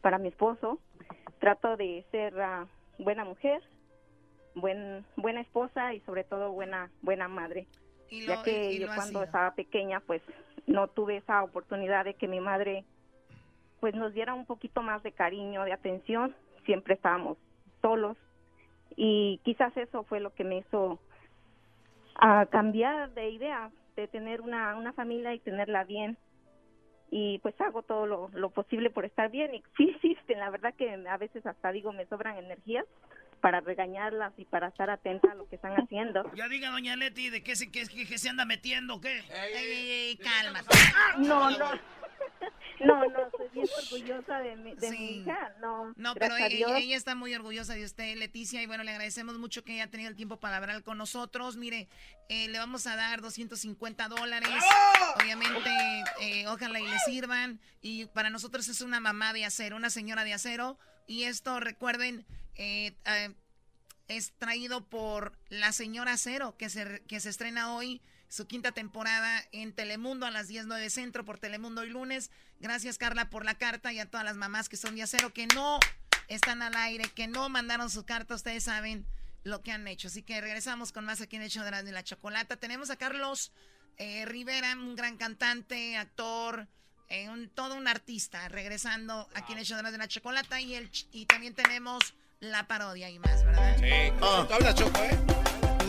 para 0.00 0.18
mi 0.18 0.28
esposo. 0.28 0.78
Trato 1.40 1.76
de 1.76 2.06
ser 2.10 2.40
ah, 2.40 2.66
buena 2.98 3.24
mujer, 3.24 3.62
buen, 4.54 5.04
buena 5.16 5.40
esposa 5.40 5.94
y 5.94 6.00
sobre 6.00 6.24
todo 6.24 6.52
buena, 6.52 6.90
buena 7.02 7.28
madre. 7.28 7.66
Y 8.10 8.22
lo- 8.22 8.34
ya 8.34 8.42
que 8.42 8.72
y- 8.72 8.76
y 8.76 8.80
yo 8.80 8.86
cuando 8.86 9.04
sido. 9.20 9.22
estaba 9.24 9.54
pequeña, 9.54 10.00
pues 10.00 10.22
no 10.66 10.88
tuve 10.88 11.16
esa 11.18 11.42
oportunidad 11.42 12.04
de 12.04 12.14
que 12.14 12.28
mi 12.28 12.40
madre 12.40 12.84
pues 13.80 13.94
nos 13.94 14.14
diera 14.14 14.32
un 14.34 14.46
poquito 14.46 14.80
más 14.82 15.02
de 15.02 15.12
cariño, 15.12 15.64
de 15.64 15.72
atención. 15.72 16.34
Siempre 16.64 16.94
estábamos 16.94 17.36
solos 17.82 18.16
y 18.96 19.40
quizás 19.44 19.76
eso 19.76 20.04
fue 20.04 20.20
lo 20.20 20.30
que 20.32 20.44
me 20.44 20.58
hizo 20.58 20.98
a 22.14 22.46
cambiar 22.46 23.10
de 23.12 23.28
idea, 23.30 23.70
de 23.96 24.08
tener 24.08 24.40
una, 24.40 24.74
una 24.76 24.92
familia 24.92 25.34
y 25.34 25.40
tenerla 25.40 25.84
bien. 25.84 26.16
y 27.10 27.38
pues 27.40 27.54
hago 27.60 27.82
todo 27.82 28.06
lo, 28.06 28.28
lo 28.32 28.50
posible 28.50 28.90
por 28.90 29.04
estar 29.04 29.30
bien 29.30 29.54
y 29.54 29.62
sí 29.76 29.90
existen, 29.94 30.40
la 30.40 30.50
verdad 30.50 30.74
que 30.74 30.90
a 31.08 31.16
veces 31.16 31.46
hasta 31.46 31.70
digo 31.70 31.92
me 31.92 32.06
sobran 32.06 32.38
energías 32.38 32.86
para 33.36 33.60
regañarlas 33.60 34.32
y 34.36 34.44
para 34.44 34.68
estar 34.68 34.90
atenta 34.90 35.32
a 35.32 35.34
lo 35.34 35.48
que 35.48 35.56
están 35.56 35.72
haciendo. 35.72 36.30
Ya 36.34 36.48
diga, 36.48 36.70
doña 36.70 36.96
Leti, 36.96 37.30
¿de 37.30 37.42
qué 37.42 37.56
se, 37.56 37.70
qué, 37.70 37.86
qué 37.86 38.18
se 38.18 38.28
anda 38.28 38.44
metiendo? 38.44 39.00
¿Qué? 39.00 39.18
Ey, 39.18 39.52
ey, 39.54 39.90
ey, 39.90 40.16
calma. 40.16 40.60
No, 41.18 41.50
no. 41.50 41.70
No, 42.80 42.96
no, 43.08 43.26
estoy 43.26 43.48
bien 43.52 43.66
orgullosa 43.78 44.38
de 44.40 44.56
mi, 44.56 44.74
de 44.74 44.90
mi 44.90 45.06
hija, 45.18 45.54
no. 45.60 45.94
No, 45.96 46.14
pero 46.14 46.36
ella, 46.36 46.78
ella, 46.78 46.96
está 46.96 47.14
muy 47.14 47.34
orgullosa 47.34 47.74
de 47.74 47.84
usted, 47.84 48.16
Leticia, 48.16 48.62
y 48.62 48.66
bueno, 48.66 48.82
le 48.82 48.90
agradecemos 48.90 49.38
mucho 49.38 49.64
que 49.64 49.74
haya 49.74 49.90
tenido 49.90 50.10
el 50.10 50.16
tiempo 50.16 50.38
para 50.38 50.56
hablar 50.56 50.82
con 50.82 50.98
nosotros. 50.98 51.56
Mire, 51.56 51.88
eh, 52.28 52.48
le 52.48 52.58
vamos 52.58 52.86
a 52.86 52.96
dar 52.96 53.20
250 53.20 54.08
dólares. 54.08 54.48
Obviamente, 55.20 55.70
eh, 56.20 56.46
ojalá 56.48 56.80
y 56.80 56.86
le 56.86 56.98
sirvan. 57.00 57.60
Y 57.80 58.06
para 58.06 58.30
nosotros 58.30 58.68
es 58.68 58.80
una 58.80 59.00
mamá 59.00 59.32
de 59.32 59.44
acero, 59.44 59.76
una 59.76 59.90
señora 59.90 60.24
de 60.24 60.34
acero. 60.34 60.78
Y 61.06 61.24
esto, 61.24 61.60
recuerden, 61.60 62.26
eh, 62.56 62.94
es 64.08 64.32
traído 64.38 64.84
por 64.88 65.38
La 65.48 65.72
Señora 65.72 66.12
Acero, 66.12 66.56
que 66.56 66.68
se, 66.68 67.02
que 67.08 67.20
se 67.20 67.30
estrena 67.30 67.74
hoy 67.74 68.02
su 68.28 68.46
quinta 68.46 68.72
temporada 68.72 69.44
en 69.52 69.72
Telemundo 69.72 70.26
a 70.26 70.30
las 70.30 70.48
10.09 70.48 70.90
Centro 70.90 71.24
por 71.24 71.38
Telemundo 71.38 71.84
y 71.84 71.88
lunes. 71.88 72.30
Gracias 72.60 72.98
Carla 72.98 73.30
por 73.30 73.44
la 73.44 73.54
carta 73.54 73.92
y 73.92 74.00
a 74.00 74.10
todas 74.10 74.24
las 74.24 74.36
mamás 74.36 74.68
que 74.68 74.76
son 74.76 74.96
de 74.96 75.02
acero 75.02 75.32
que 75.32 75.46
no 75.48 75.78
están 76.28 76.62
al 76.62 76.74
aire, 76.74 77.04
que 77.14 77.26
no 77.28 77.48
mandaron 77.48 77.90
su 77.90 78.04
carta. 78.04 78.34
Ustedes 78.34 78.64
saben 78.64 79.06
lo 79.44 79.62
que 79.62 79.72
han 79.72 79.86
hecho. 79.86 80.08
Así 80.08 80.22
que 80.22 80.40
regresamos 80.40 80.90
con 80.92 81.04
más 81.04 81.20
aquí 81.20 81.36
en 81.36 81.42
Hecho 81.42 81.62
de 81.62 81.70
la, 81.70 81.82
de 81.82 81.92
la 81.92 82.02
Chocolata. 82.02 82.56
Tenemos 82.56 82.90
a 82.90 82.96
Carlos 82.96 83.52
eh, 83.98 84.24
Rivera, 84.24 84.72
un 84.72 84.96
gran 84.96 85.16
cantante, 85.16 85.96
actor, 85.96 86.66
eh, 87.08 87.28
un, 87.28 87.48
todo 87.50 87.76
un 87.76 87.86
artista, 87.86 88.48
regresando 88.48 89.28
aquí 89.34 89.52
en 89.52 89.60
Hecho 89.60 89.76
de 89.76 89.82
la, 89.82 89.92
de 89.92 89.98
la 89.98 90.08
Chocolata. 90.08 90.60
Y, 90.60 90.74
el, 90.74 90.90
y 91.12 91.26
también 91.26 91.54
tenemos 91.54 92.14
la 92.50 92.66
parodia 92.66 93.10
y 93.10 93.18
más, 93.18 93.44
¿verdad? 93.44 93.76
Sí, 93.78 94.12
oh. 94.20 94.46
hablas, 94.52 94.74
Choco, 94.74 95.00
¿eh? 95.00 95.18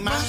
Más 0.02 0.26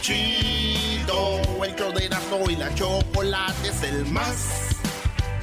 chido. 0.00 1.40
El 1.64 1.74
show 1.74 1.92
de 1.92 2.06
Erasmo 2.06 2.50
y 2.50 2.56
la 2.56 2.74
chocolate 2.74 3.68
es 3.68 3.82
el 3.82 4.06
más 4.06 4.76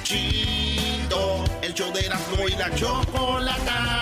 chido. 0.03 1.43
El 1.61 1.73
show 1.73 1.91
de 1.93 2.05
Erasmo 2.05 2.47
y 2.47 2.55
la 2.55 2.73
chocolata. 2.75 4.01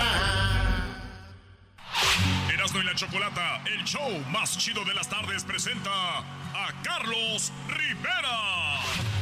Erasmo 2.52 2.80
y 2.80 2.84
la 2.84 2.94
chocolata, 2.94 3.62
el 3.66 3.84
show 3.84 4.10
más 4.30 4.56
chido 4.56 4.84
de 4.84 4.94
las 4.94 5.08
tardes, 5.08 5.44
presenta 5.44 6.18
a 6.18 6.82
Carlos 6.82 7.52
Rivera. 7.68 9.13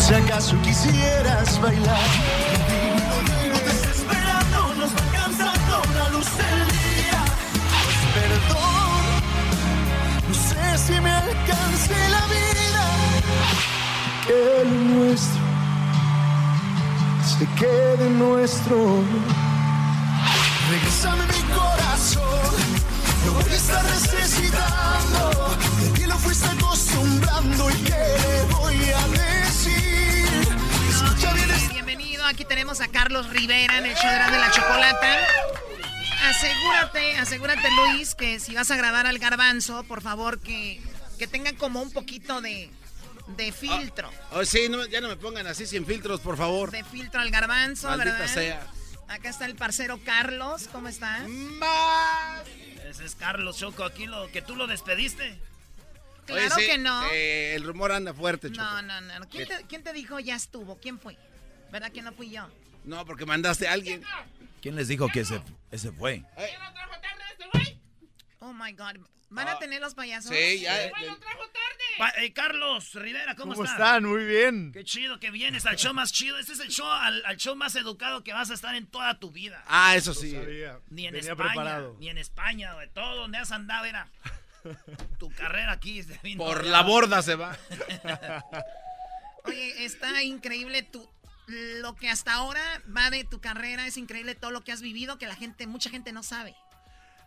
Si 0.00 0.14
acaso 0.14 0.56
quisieras 0.62 1.60
bailar 1.60 1.98
nos 4.76 4.90
va 4.94 5.04
cansando 5.12 5.82
la 5.94 6.08
luz 6.10 6.26
del 6.40 6.60
día. 6.78 7.20
Pues 7.84 8.00
perdón, 8.16 9.02
no 10.28 10.34
sé 10.34 10.78
si 10.78 11.00
me 11.00 11.10
alcance 11.10 11.94
la 12.16 12.24
vida. 12.36 12.84
Que 14.26 14.64
lo 14.64 14.76
nuestro 14.94 15.40
se 17.38 17.46
quede 17.60 18.10
nuestro. 18.10 18.76
Regresame 20.70 21.24
mi 21.26 21.42
corazón, 21.54 22.52
lo 23.26 23.32
voy 23.34 23.52
a 23.52 23.56
estar 23.56 23.84
necesitando. 23.84 25.20
De 25.80 25.88
ti 25.90 26.06
lo 26.06 26.16
fuiste 26.18 26.48
acostumbrando 26.48 27.70
y 27.70 27.74
qué 27.88 28.04
le 28.22 28.54
voy 28.54 28.76
a 28.76 29.08
decir. 29.08 29.29
Bienvenido, 31.90 32.24
aquí 32.24 32.44
tenemos 32.44 32.80
a 32.80 32.86
Carlos 32.86 33.30
Rivera 33.30 33.78
en 33.78 33.86
el 33.86 33.96
show 33.96 34.08
de 34.08 34.38
la 34.38 34.48
chocolata. 34.52 35.26
Asegúrate, 36.22 37.16
asegúrate 37.16 37.68
Luis, 37.68 38.14
que 38.14 38.38
si 38.38 38.54
vas 38.54 38.70
a 38.70 38.76
grabar 38.76 39.08
al 39.08 39.18
garbanzo, 39.18 39.82
por 39.82 40.00
favor 40.00 40.38
que, 40.38 40.80
que 41.18 41.26
tengan 41.26 41.56
como 41.56 41.82
un 41.82 41.90
poquito 41.90 42.40
de, 42.40 42.70
de 43.36 43.50
filtro. 43.50 44.08
Oh, 44.30 44.44
sí, 44.44 44.68
no, 44.68 44.86
ya 44.86 45.00
no 45.00 45.08
me 45.08 45.16
pongan 45.16 45.48
así 45.48 45.66
sin 45.66 45.84
filtros, 45.84 46.20
por 46.20 46.36
favor. 46.36 46.70
De 46.70 46.84
filtro 46.84 47.20
al 47.20 47.32
garbanzo, 47.32 47.88
Maldita 47.88 48.18
¿verdad? 48.18 48.34
sea. 48.34 48.66
Acá 49.08 49.28
está 49.28 49.46
el 49.46 49.56
parcero 49.56 49.98
Carlos, 50.04 50.68
¿cómo 50.70 50.86
está? 50.86 51.26
Más. 51.26 52.44
Ese 52.88 53.04
es 53.04 53.16
Carlos 53.16 53.58
Choco, 53.58 53.82
aquí 53.82 54.06
lo 54.06 54.30
que 54.30 54.42
tú 54.42 54.54
lo 54.54 54.68
despediste. 54.68 55.40
Claro 56.24 56.54
Oye, 56.54 56.66
sí, 56.66 56.70
que 56.70 56.78
no. 56.78 57.02
eh, 57.10 57.56
el 57.56 57.64
rumor 57.64 57.90
anda 57.90 58.14
fuerte, 58.14 58.52
Choco. 58.52 58.62
No, 58.62 58.80
no, 58.80 59.00
no. 59.00 59.28
¿Quién 59.28 59.48
te, 59.48 59.66
¿Quién 59.66 59.82
te 59.82 59.92
dijo 59.92 60.20
ya 60.20 60.36
estuvo? 60.36 60.78
¿Quién 60.78 61.00
fue? 61.00 61.18
¿Verdad 61.70 61.90
que 61.92 62.02
no 62.02 62.12
fui 62.12 62.30
yo? 62.30 62.48
No, 62.84 63.04
porque 63.04 63.26
mandaste 63.26 63.68
a 63.68 63.72
alguien. 63.72 64.02
¿Quién 64.62 64.76
les 64.76 64.88
dijo 64.88 65.08
que 65.08 65.20
ese, 65.20 65.40
ese 65.70 65.92
fue? 65.92 66.24
Oh 68.40 68.52
my 68.52 68.72
God. 68.72 68.96
¿Van 69.28 69.46
a 69.46 69.58
tener 69.60 69.80
los 69.80 69.94
payasos? 69.94 70.34
Sí, 70.34 70.60
ya. 70.60 70.90
Pa- 71.98 72.12
eh, 72.18 72.32
Carlos 72.32 72.94
Rivera, 72.94 73.36
¿cómo, 73.36 73.52
¿Cómo 73.52 73.64
estás? 73.64 73.78
están? 73.78 74.04
Muy 74.04 74.24
bien. 74.24 74.72
Qué 74.72 74.82
chido 74.84 75.20
que 75.20 75.30
vienes 75.30 75.66
al 75.66 75.76
show 75.76 75.92
más 75.94 76.10
chido. 76.12 76.36
Este 76.38 76.54
es 76.54 76.60
el 76.60 76.68
show, 76.68 76.86
al, 76.88 77.24
al 77.26 77.36
show 77.36 77.54
más 77.54 77.76
educado 77.76 78.24
que 78.24 78.32
vas 78.32 78.50
a 78.50 78.54
estar 78.54 78.74
en 78.74 78.86
toda 78.86 79.18
tu 79.20 79.30
vida. 79.30 79.62
Ah, 79.68 79.94
eso 79.94 80.14
sí. 80.14 80.32
Ni 80.88 81.06
en 81.06 81.12
Venía 81.12 81.30
España, 81.32 81.36
preparado. 81.52 81.96
ni 82.00 82.08
en 82.08 82.18
España, 82.18 82.74
de 82.76 82.88
todo 82.88 83.16
donde 83.16 83.38
has 83.38 83.52
andado 83.52 83.84
era. 83.84 84.08
Tu 85.18 85.30
carrera 85.30 85.72
aquí 85.72 86.02
se 86.02 86.18
vino 86.22 86.42
Por 86.44 86.64
la 86.66 86.82
borda 86.82 87.22
se 87.22 87.34
va. 87.36 87.56
Oye, 89.44 89.84
está 89.84 90.22
increíble 90.22 90.82
tu 90.82 91.08
lo 91.50 91.94
que 91.96 92.08
hasta 92.08 92.32
ahora 92.34 92.60
va 92.96 93.10
de 93.10 93.24
tu 93.24 93.40
carrera, 93.40 93.86
es 93.86 93.96
increíble 93.96 94.34
todo 94.34 94.50
lo 94.50 94.62
que 94.62 94.72
has 94.72 94.80
vivido 94.82 95.18
que 95.18 95.26
la 95.26 95.34
gente, 95.36 95.66
mucha 95.66 95.90
gente 95.90 96.12
no 96.12 96.22
sabe. 96.22 96.54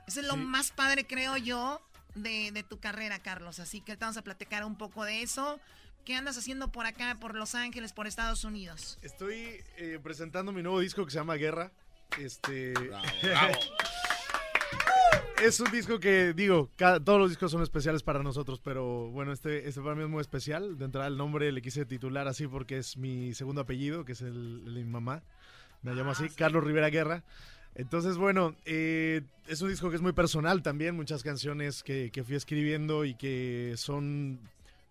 Eso 0.08 0.20
es 0.22 0.26
lo 0.28 0.34
Sí. 0.34 0.40
más 0.40 0.72
padre, 0.72 1.06
creo 1.08 1.38
yo, 1.38 1.82
de, 2.16 2.52
de 2.52 2.64
tu 2.64 2.80
carrera, 2.80 3.20
Carlos. 3.20 3.60
Así 3.60 3.82
que 3.82 3.94
te 3.98 4.02
vamos 4.06 4.18
a 4.18 4.22
platicar 4.22 4.64
un 4.66 4.78
poco 4.78 5.04
de 5.06 5.22
eso. 5.22 5.60
¿Qué 6.06 6.16
andas 6.16 6.38
haciendo 6.38 6.72
por 6.72 6.86
acá, 6.86 7.18
por 7.20 7.34
Los 7.36 7.56
Ángeles, 7.56 7.94
por 7.94 8.08
Estados 8.08 8.44
Unidos? 8.44 9.00
Estoy 9.02 9.64
eh, 9.78 10.00
presentando 10.04 10.52
mi 10.52 10.62
nuevo 10.62 10.80
disco 10.82 11.06
que 11.06 11.12
se 11.12 11.18
llama 11.18 11.36
Guerra. 11.36 11.72
Este. 12.20 12.74
bravo. 12.74 13.54
es 15.44 15.60
un 15.60 15.72
disco 15.72 16.00
que, 16.00 16.34
digo, 16.34 16.70
todos 16.78 17.20
los 17.20 17.30
discos 17.30 17.52
son 17.52 17.62
especiales 17.64 18.04
para 18.04 18.24
nosotros, 18.24 18.62
pero 18.64 19.10
bueno, 19.10 19.32
este, 19.32 19.68
este 19.68 19.82
para 19.82 19.96
mí 19.96 20.04
es 20.04 20.10
muy 20.10 20.22
especial. 20.22 20.78
De 20.78 20.86
entrada, 20.86 21.08
el 21.08 21.18
nombre 21.18 21.52
le 21.52 21.62
quise 21.62 21.86
titular 21.86 22.28
así 22.28 22.48
porque 22.48 22.78
es 22.78 22.98
mi 22.98 23.34
segundo 23.34 23.62
apellido, 23.62 24.06
que 24.06 24.14
es 24.14 24.22
el, 24.22 24.64
el 24.66 24.74
de 24.74 24.84
mi 24.84 24.90
mamá. 24.90 25.24
Me 25.82 25.94
llamo 25.94 26.12
así, 26.12 26.30
Carlos 26.30 26.64
Rivera 26.64 26.90
Guerra. 26.90 27.24
Entonces, 27.76 28.18
bueno, 28.18 28.56
eh, 28.66 29.22
es 29.48 29.62
un 29.62 29.70
disco 29.70 29.90
que 29.90 29.96
es 29.96 30.02
muy 30.02 30.14
personal 30.14 30.62
también, 30.62 30.96
muchas 30.96 31.24
canciones 31.24 31.84
que, 31.84 32.12
que 32.12 32.24
fui 32.24 32.36
escribiendo 32.36 33.04
y 33.04 33.16
que 33.16 33.74
son 33.78 34.40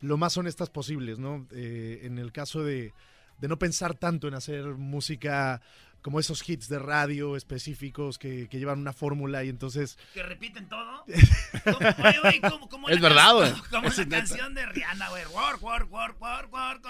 lo 0.00 0.16
más 0.16 0.36
honestas 0.36 0.68
posibles, 0.68 1.18
¿no? 1.18 1.46
Eh, 1.52 2.00
en 2.02 2.18
el 2.18 2.32
caso 2.32 2.64
de, 2.64 2.92
de 3.40 3.48
no 3.48 3.58
pensar 3.58 3.94
tanto 3.94 4.26
en 4.26 4.34
hacer 4.34 4.64
música 4.74 5.62
como 6.02 6.18
esos 6.18 6.46
hits 6.48 6.68
de 6.68 6.78
radio 6.78 7.36
específicos 7.36 8.18
que, 8.18 8.48
que 8.48 8.58
llevan 8.58 8.80
una 8.80 8.92
fórmula 8.92 9.44
y 9.44 9.48
entonces... 9.48 9.96
Que 10.12 10.22
repiten 10.22 10.68
todo. 10.68 11.04
Oye, 11.06 12.18
güey, 12.22 12.40
como, 12.40 12.68
como 12.68 12.88
es 12.88 13.00
verdad, 13.00 13.34
güey. 13.34 13.52
Como 13.70 13.88
la 13.88 14.08
canción 14.08 14.54
de 14.54 14.66
Rihanna, 14.66 15.08
güey. 15.10 15.22
War, 15.32 15.56
war, 15.60 15.84
war, 15.84 16.14
war, 16.18 16.48
war, 16.50 16.80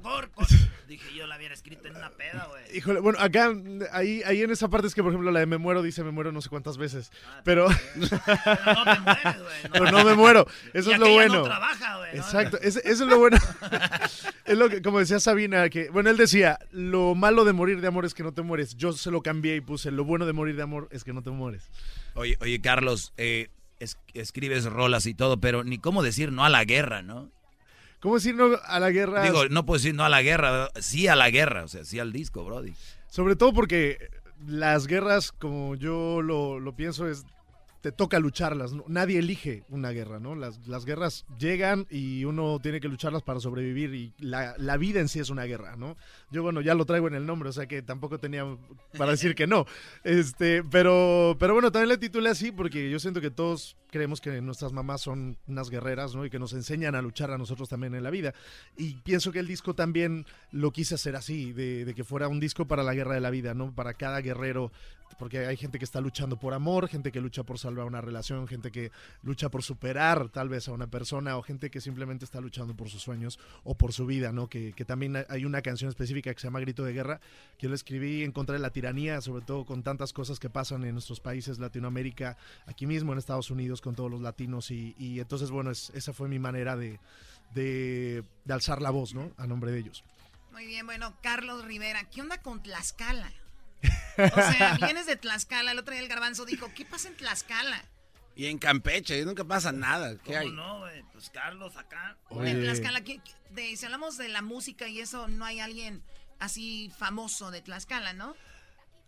war, 0.00 0.30
Dije 0.88 1.14
yo 1.14 1.26
la 1.26 1.36
hubiera 1.36 1.54
escrita 1.54 1.88
en 1.88 1.96
una 1.96 2.10
peda, 2.10 2.46
güey. 2.50 2.76
Híjole, 2.76 3.00
bueno, 3.00 3.18
acá, 3.20 3.52
ahí, 3.92 4.22
ahí 4.24 4.42
en 4.42 4.50
esa 4.50 4.68
parte 4.68 4.86
es 4.86 4.94
que, 4.94 5.02
por 5.02 5.12
ejemplo, 5.12 5.30
la 5.30 5.40
de 5.40 5.46
Me 5.46 5.58
Muero 5.58 5.82
dice 5.82 6.02
Me 6.02 6.10
Muero 6.10 6.32
no 6.32 6.40
sé 6.40 6.48
cuántas 6.48 6.78
veces. 6.78 7.12
Ah, 7.28 7.42
pero... 7.44 7.68
pero... 7.94 8.74
no 8.74 8.84
te 8.84 9.00
mueres, 9.00 9.42
güey. 9.42 9.62
No. 9.64 9.70
Pero 9.72 9.90
no 9.90 10.04
me 10.04 10.14
muero. 10.14 10.46
Eso 10.72 10.90
y 10.90 10.94
es 10.94 10.98
lo 10.98 11.10
bueno. 11.10 11.34
No 11.34 11.44
trabaja, 11.44 11.98
güey. 11.98 12.16
Exacto, 12.16 12.58
eso 12.62 12.80
es 12.82 13.00
lo 13.00 13.18
bueno. 13.18 13.36
es 14.46 14.58
lo 14.58 14.70
que, 14.70 14.80
como 14.80 14.98
decía 14.98 15.20
Sabina, 15.20 15.68
que, 15.68 15.90
bueno, 15.90 16.08
él 16.08 16.16
decía, 16.16 16.58
lo 16.70 17.14
malo 17.14 17.44
de 17.44 17.52
morir 17.52 17.81
de 17.82 17.88
amor 17.88 18.04
es 18.06 18.14
que 18.14 18.22
no 18.22 18.32
te 18.32 18.40
mueres. 18.42 18.76
Yo 18.76 18.92
se 18.94 19.10
lo 19.10 19.20
cambié 19.22 19.56
y 19.56 19.60
puse, 19.60 19.90
lo 19.90 20.04
bueno 20.04 20.24
de 20.24 20.32
morir 20.32 20.56
de 20.56 20.62
amor 20.62 20.88
es 20.90 21.04
que 21.04 21.12
no 21.12 21.22
te 21.22 21.30
mueres. 21.30 21.68
Oye, 22.14 22.38
oye 22.40 22.60
Carlos, 22.60 23.12
eh, 23.18 23.48
es- 23.80 23.98
escribes 24.14 24.64
rolas 24.64 25.04
y 25.06 25.12
todo, 25.14 25.38
pero 25.40 25.64
ni 25.64 25.76
cómo 25.78 26.02
decir 26.02 26.32
no 26.32 26.44
a 26.44 26.48
la 26.48 26.64
guerra, 26.64 27.02
¿no? 27.02 27.30
¿Cómo 28.00 28.14
decir 28.16 28.34
no 28.34 28.48
a 28.64 28.80
la 28.80 28.90
guerra? 28.90 29.22
Digo, 29.22 29.48
no 29.48 29.64
puedo 29.66 29.78
decir 29.78 29.94
no 29.94 30.04
a 30.04 30.08
la 30.08 30.22
guerra, 30.22 30.70
sí 30.80 31.06
a 31.06 31.14
la 31.16 31.30
guerra, 31.30 31.64
o 31.64 31.68
sea, 31.68 31.84
sí 31.84 31.98
al 32.00 32.12
disco, 32.12 32.44
Brody. 32.44 32.72
Sobre 33.08 33.36
todo 33.36 33.52
porque 33.52 33.98
las 34.46 34.86
guerras, 34.88 35.30
como 35.30 35.76
yo 35.76 36.20
lo, 36.22 36.58
lo 36.58 36.74
pienso, 36.74 37.08
es 37.08 37.24
te 37.82 37.92
toca 37.92 38.18
lucharlas. 38.20 38.72
¿no? 38.72 38.84
Nadie 38.88 39.18
elige 39.18 39.64
una 39.68 39.90
guerra, 39.90 40.20
¿no? 40.20 40.34
Las, 40.34 40.84
guerras 40.86 41.26
llegan 41.38 41.86
y 41.90 42.24
uno 42.24 42.58
tiene 42.62 42.80
que 42.80 42.88
lucharlas 42.88 43.22
para 43.22 43.40
sobrevivir 43.40 43.94
y 43.94 44.14
la, 44.18 44.54
la 44.56 44.76
vida 44.76 45.00
en 45.00 45.08
sí 45.08 45.18
es 45.18 45.30
una 45.30 45.44
guerra, 45.44 45.76
¿no? 45.76 45.96
Yo, 46.30 46.42
bueno, 46.42 46.60
ya 46.60 46.74
lo 46.74 46.86
traigo 46.86 47.08
en 47.08 47.14
el 47.14 47.26
nombre, 47.26 47.48
o 47.48 47.52
sea 47.52 47.66
que 47.66 47.82
tampoco 47.82 48.18
tenía 48.18 48.46
para 48.96 49.10
decir 49.10 49.34
que 49.34 49.46
no. 49.46 49.66
Este, 50.04 50.62
pero, 50.64 51.36
pero 51.38 51.54
bueno, 51.54 51.70
también 51.70 51.90
le 51.90 51.98
titulé 51.98 52.30
así 52.30 52.52
porque 52.52 52.88
yo 52.88 52.98
siento 52.98 53.20
que 53.20 53.30
todos 53.30 53.76
creemos 53.90 54.20
que 54.20 54.40
nuestras 54.40 54.72
mamás 54.72 55.02
son 55.02 55.36
unas 55.46 55.68
guerreras, 55.68 56.14
¿no? 56.14 56.24
Y 56.24 56.30
que 56.30 56.38
nos 56.38 56.52
enseñan 56.54 56.94
a 56.94 57.02
luchar 57.02 57.30
a 57.30 57.38
nosotros 57.38 57.68
también 57.68 57.94
en 57.94 58.02
la 58.02 58.10
vida. 58.10 58.32
Y 58.76 58.94
pienso 58.94 59.32
que 59.32 59.40
el 59.40 59.46
disco 59.46 59.74
también 59.74 60.24
lo 60.50 60.70
quise 60.70 60.94
hacer 60.94 61.16
así, 61.16 61.52
de, 61.52 61.84
de 61.84 61.94
que 61.94 62.04
fuera 62.04 62.28
un 62.28 62.40
disco 62.40 62.66
para 62.66 62.82
la 62.82 62.94
guerra 62.94 63.14
de 63.14 63.20
la 63.20 63.30
vida, 63.30 63.54
¿no? 63.54 63.74
Para 63.74 63.94
cada 63.94 64.20
guerrero, 64.20 64.72
porque 65.18 65.46
hay 65.46 65.56
gente 65.56 65.78
que 65.78 65.84
está 65.84 66.00
luchando 66.00 66.38
por 66.38 66.54
amor, 66.54 66.88
gente 66.88 67.12
que 67.12 67.20
lucha 67.20 67.42
por 67.42 67.58
salvar 67.58 67.86
una 67.86 68.00
relación, 68.00 68.46
gente 68.48 68.70
que 68.70 68.90
lucha 69.22 69.48
por 69.48 69.62
superar 69.62 70.28
tal 70.28 70.48
vez 70.48 70.68
a 70.68 70.72
una 70.72 70.86
persona 70.86 71.36
o 71.36 71.42
gente 71.42 71.70
que 71.70 71.80
simplemente 71.80 72.24
está 72.24 72.40
luchando 72.40 72.74
por 72.76 72.88
sus 72.88 73.02
sueños 73.02 73.38
o 73.64 73.74
por 73.74 73.92
su 73.92 74.06
vida, 74.06 74.32
¿no? 74.32 74.48
Que, 74.48 74.72
también 74.86 75.24
hay 75.28 75.44
una 75.44 75.62
canción 75.62 75.88
específica 75.88 76.32
que 76.34 76.40
se 76.40 76.46
llama 76.46 76.60
Grito 76.60 76.82
de 76.84 76.92
Guerra, 76.92 77.20
que 77.56 77.64
yo 77.64 77.68
la 77.68 77.74
escribí 77.76 78.22
en 78.24 78.32
contra 78.32 78.54
de 78.54 78.58
la 78.60 78.70
tiranía, 78.70 79.20
sobre 79.20 79.44
todo 79.44 79.64
con 79.64 79.82
tantas 79.82 80.12
cosas 80.12 80.38
que 80.38 80.50
pasan 80.50 80.84
en 80.84 80.92
nuestros 80.92 81.20
países, 81.20 81.58
Latinoamérica, 81.58 82.36
aquí 82.66 82.86
mismo 82.86 83.12
en 83.12 83.18
Estados 83.18 83.50
Unidos, 83.50 83.80
con 83.80 83.94
todos 83.94 84.10
los 84.10 84.20
latinos. 84.20 84.70
Y, 84.70 84.94
entonces, 85.20 85.50
bueno, 85.50 85.70
es- 85.70 85.90
esa 85.94 86.12
fue 86.12 86.28
mi 86.28 86.38
manera 86.38 86.76
de, 86.76 86.98
de, 87.54 88.24
de 88.44 88.52
alzar 88.54 88.82
la 88.82 88.90
voz, 88.90 89.14
¿no? 89.14 89.32
A 89.36 89.46
nombre 89.46 89.70
de 89.70 89.78
ellos. 89.78 90.04
Muy 90.52 90.66
bien, 90.66 90.84
bueno, 90.84 91.14
Carlos 91.22 91.64
Rivera, 91.64 92.04
¿qué 92.10 92.20
onda 92.20 92.38
con 92.42 92.62
Tlaxcala? 92.62 93.32
O 94.18 94.34
sea, 94.52 94.76
vienes 94.82 95.06
de 95.06 95.16
Tlaxcala, 95.16 95.72
el 95.72 95.78
otro 95.78 95.92
día 95.92 96.02
el 96.02 96.08
garbanzo 96.08 96.44
dijo, 96.44 96.70
¿qué 96.74 96.84
pasa 96.84 97.08
en 97.08 97.16
Tlaxcala? 97.16 97.82
Y 98.34 98.46
en 98.46 98.58
Campeche, 98.58 99.18
y 99.20 99.24
nunca 99.24 99.44
pasa 99.44 99.72
nada. 99.72 100.16
¿Qué 100.16 100.32
¿Cómo 100.32 100.38
hay? 100.38 100.50
no, 100.52 100.78
güey? 100.80 101.02
Pues 101.12 101.28
Carlos 101.30 101.76
acá. 101.76 102.16
En 102.30 102.60
Tlaxcala, 102.62 103.02
¿qué- 103.02 103.18
qué- 103.18 103.32
de- 103.50 103.76
si 103.76 103.84
hablamos 103.84 104.16
de 104.16 104.28
la 104.28 104.40
música 104.42 104.88
y 104.88 105.00
eso, 105.00 105.28
no 105.28 105.44
hay 105.44 105.60
alguien 105.60 106.02
así 106.38 106.90
famoso 106.98 107.50
de 107.50 107.60
Tlaxcala, 107.62 108.12
¿no? 108.14 108.34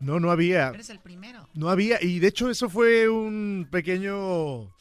No, 0.00 0.20
no 0.20 0.30
había. 0.30 0.68
Eres 0.68 0.90
el 0.90 0.98
primero. 1.00 1.48
No 1.54 1.70
había, 1.70 2.02
y 2.02 2.18
de 2.18 2.26
hecho 2.28 2.50
eso 2.50 2.68
fue 2.68 3.08
un 3.08 3.66
pequeño 3.70 4.74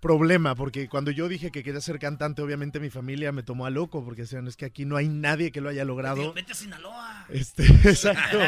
problema, 0.00 0.54
porque 0.54 0.88
cuando 0.88 1.10
yo 1.10 1.28
dije 1.28 1.50
que 1.50 1.62
quería 1.62 1.80
ser 1.80 1.98
cantante, 1.98 2.40
obviamente 2.42 2.80
mi 2.80 2.88
familia 2.90 3.32
me 3.32 3.42
tomó 3.42 3.66
a 3.66 3.70
loco, 3.70 4.02
porque 4.04 4.22
decían, 4.22 4.48
es 4.48 4.56
que 4.56 4.64
aquí 4.64 4.84
no 4.86 4.96
hay 4.96 5.08
nadie 5.08 5.52
que 5.52 5.60
lo 5.60 5.68
haya 5.68 5.84
logrado. 5.84 6.32
Vete 6.32 6.52
a 6.52 6.54
Sinaloa. 6.54 7.26
Este, 7.28 7.64
exacto, 7.84 8.38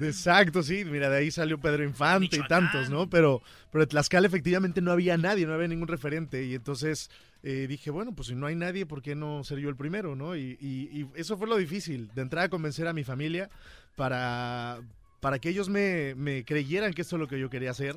exacto, 0.00 0.62
sí, 0.62 0.84
mira, 0.84 1.08
de 1.10 1.18
ahí 1.18 1.30
salió 1.30 1.58
Pedro 1.58 1.84
Infante 1.84 2.36
y 2.36 2.48
tantos, 2.48 2.88
¿no? 2.90 3.08
Pero, 3.08 3.42
pero 3.70 3.82
en 3.84 3.88
Tlaxcala 3.90 4.26
efectivamente 4.26 4.80
no 4.80 4.90
había 4.92 5.16
nadie, 5.16 5.46
no 5.46 5.54
había 5.54 5.68
ningún 5.68 5.88
referente, 5.88 6.44
y 6.44 6.54
entonces 6.54 7.10
eh, 7.42 7.66
dije, 7.68 7.90
bueno, 7.90 8.12
pues 8.14 8.28
si 8.28 8.34
no 8.34 8.46
hay 8.46 8.56
nadie, 8.56 8.86
¿por 8.86 9.02
qué 9.02 9.14
no 9.14 9.44
ser 9.44 9.58
yo 9.58 9.68
el 9.68 9.76
primero, 9.76 10.16
no? 10.16 10.36
Y, 10.36 10.56
y- 10.60 10.88
y 11.02 11.06
eso 11.14 11.36
fue 11.36 11.46
lo 11.46 11.56
difícil, 11.56 12.10
de 12.14 12.22
entrar 12.22 12.44
a 12.44 12.48
convencer 12.48 12.88
a 12.88 12.92
mi 12.92 13.04
familia 13.04 13.50
para, 13.96 14.80
para 15.20 15.38
que 15.38 15.50
ellos 15.50 15.68
me, 15.68 16.14
me 16.16 16.44
creyeran 16.44 16.94
que 16.94 17.02
esto 17.02 17.16
es 17.16 17.20
lo 17.20 17.28
que 17.28 17.38
yo 17.38 17.50
quería 17.50 17.70
hacer, 17.72 17.96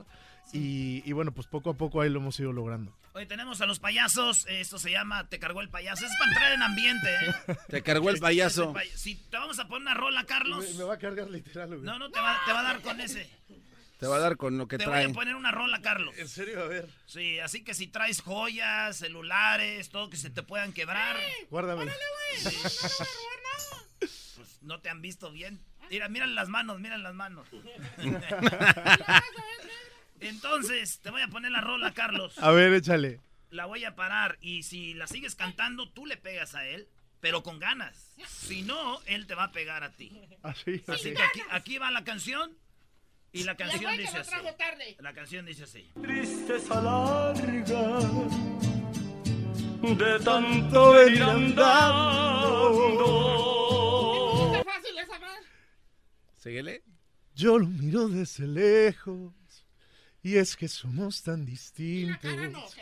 y, 0.54 1.02
y 1.06 1.12
bueno, 1.14 1.32
pues 1.34 1.48
poco 1.48 1.70
a 1.72 1.74
poco 1.76 2.02
ahí 2.02 2.10
lo 2.10 2.20
hemos 2.20 2.40
ido 2.40 2.52
logrando. 2.54 2.96
Hoy 3.14 3.26
tenemos 3.26 3.60
a 3.62 3.66
los 3.66 3.80
payasos. 3.80 4.46
Esto 4.48 4.80
se 4.80 4.92
llama 4.92 5.28
Te 5.28 5.38
cargó 5.40 5.62
el 5.62 5.70
payaso. 5.70 6.06
Es 6.06 6.12
para 6.18 6.32
entrar 6.32 6.52
en 6.54 6.62
ambiente, 6.64 7.10
¿eh? 7.48 7.56
Te 7.70 7.82
cargó 7.84 8.10
el 8.10 8.20
payaso. 8.20 8.72
pay- 8.74 8.90
Si 8.96 9.16
te 9.16 9.38
vamos 9.38 9.60
a 9.60 9.68
poner 9.68 9.82
una 9.82 9.94
rola, 9.94 10.24
Carlos. 10.26 10.66
Me, 10.70 10.76
me 10.80 10.84
va 10.86 10.94
a 10.94 10.98
cargar 10.98 11.30
literal, 11.30 11.68
güey. 11.70 11.82
No, 11.82 12.00
no, 12.00 12.10
te 12.10 12.20
va, 12.20 12.40
te 12.46 12.54
va 12.54 12.62
a 12.62 12.64
dar 12.64 12.82
con 12.82 13.02
ese. 13.02 13.30
Te 14.00 14.08
va 14.08 14.16
a 14.16 14.20
dar 14.20 14.36
con 14.38 14.58
lo 14.58 14.68
que 14.68 14.78
te 14.80 14.86
voy 14.86 14.94
trae. 14.94 15.06
a 15.06 15.10
poner 15.14 15.36
una 15.36 15.52
rola, 15.52 15.80
Carlos. 15.82 16.16
¿En 16.18 16.28
serio? 16.28 16.64
A 16.64 16.68
ver. 16.68 16.88
Sí, 17.06 17.40
así 17.40 17.64
que 17.64 17.74
si 17.76 17.86
traes 17.88 18.22
joyas, 18.22 18.98
celulares, 18.98 19.90
todo 19.90 20.10
que 20.10 20.18
se 20.18 20.30
te 20.32 20.42
puedan 20.42 20.74
quebrar. 20.74 21.18
Guárdamelo. 21.52 21.92
Pues 24.00 24.58
no 24.62 24.80
te 24.80 24.90
han 24.90 25.02
visto 25.02 25.32
bien. 25.32 25.62
Mira, 25.92 26.08
mira 26.08 26.26
las 26.26 26.48
manos, 26.48 26.80
mira 26.80 26.98
las 26.98 27.14
manos. 27.14 27.46
Entonces, 30.22 31.00
te 31.00 31.10
voy 31.12 31.22
a 31.22 31.28
poner 31.28 31.52
la 31.52 31.62
rola, 31.62 31.94
Carlos. 31.94 32.38
A 32.38 32.52
ver, 32.52 32.74
échale. 32.74 33.20
La 33.50 33.66
voy 33.66 33.84
a 33.84 33.96
parar 33.96 34.38
y 34.42 34.64
si 34.64 34.94
la 34.94 35.08
sigues 35.08 35.36
cantando, 35.36 35.90
tú 35.90 36.06
le 36.06 36.16
pegas 36.16 36.56
a 36.56 36.66
él, 36.66 36.88
pero 37.20 37.44
con 37.44 37.60
ganas. 37.60 38.14
Si 38.28 38.62
no, 38.62 39.02
él 39.08 39.28
te 39.28 39.36
va 39.36 39.46
a 39.46 39.52
pegar 39.52 39.84
a 39.84 39.92
ti. 39.92 40.12
Así, 40.44 40.82
Así 40.88 41.14
que 41.14 41.22
aquí, 41.22 41.42
aquí 41.50 41.78
va 41.78 41.92
la 41.92 42.04
canción 42.04 42.56
y 43.34 43.44
la 43.44 43.56
canción 43.58 43.98
dice 43.98 44.18
así. 44.20 44.32
tarde. 44.58 44.96
La 45.00 45.14
canción 45.14 45.46
dice 45.46 45.64
así. 45.64 45.90
Tristeza 46.02 46.82
larga 46.82 48.00
de 49.82 50.20
tanto 50.24 50.92
venir 50.92 51.24
andando. 51.24 52.62
Síguele. 56.38 56.84
Yo 57.36 57.58
lo 57.58 57.68
miro 57.68 58.08
desde 58.08 58.48
lejos. 58.48 59.34
Y 60.24 60.38
es 60.38 60.56
que 60.56 60.68
somos 60.68 61.24
tan 61.24 61.44
distintos. 61.46 62.76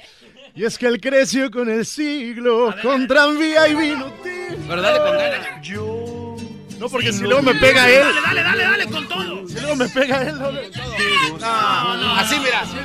Y 0.56 0.66
es 0.66 0.78
que 0.78 0.88
él 0.88 1.00
creció 1.00 1.50
con 1.50 1.70
el 1.70 1.86
siglo, 1.86 2.76
con 2.82 3.08
tranvía 3.08 3.66
y 3.70 3.76
vino 3.76 4.12
tinto. 4.22 4.62
Pero 4.68 4.82
dale 4.82 5.00
con 5.00 5.18
ganas. 5.18 5.62
Yo. 5.62 6.36
No, 6.80 6.90
porque 6.90 7.14
si 7.14 7.24
luego 7.24 7.42
me 7.42 7.56
pega 7.56 7.90
él. 7.90 8.04
Dale, 8.04 8.22
dale, 8.22 8.44
dale, 8.44 8.64
dale 8.64 8.86
con 8.88 9.08
todo. 9.08 9.48
Si 9.48 9.54
luego 9.54 9.76
me 9.78 9.88
pega 9.88 10.22
él. 10.22 10.38
No, 10.38 10.52
No, 10.52 11.98
no, 11.98 12.16
así 12.16 12.38
mira. 12.40 12.60
Casi 12.62 12.78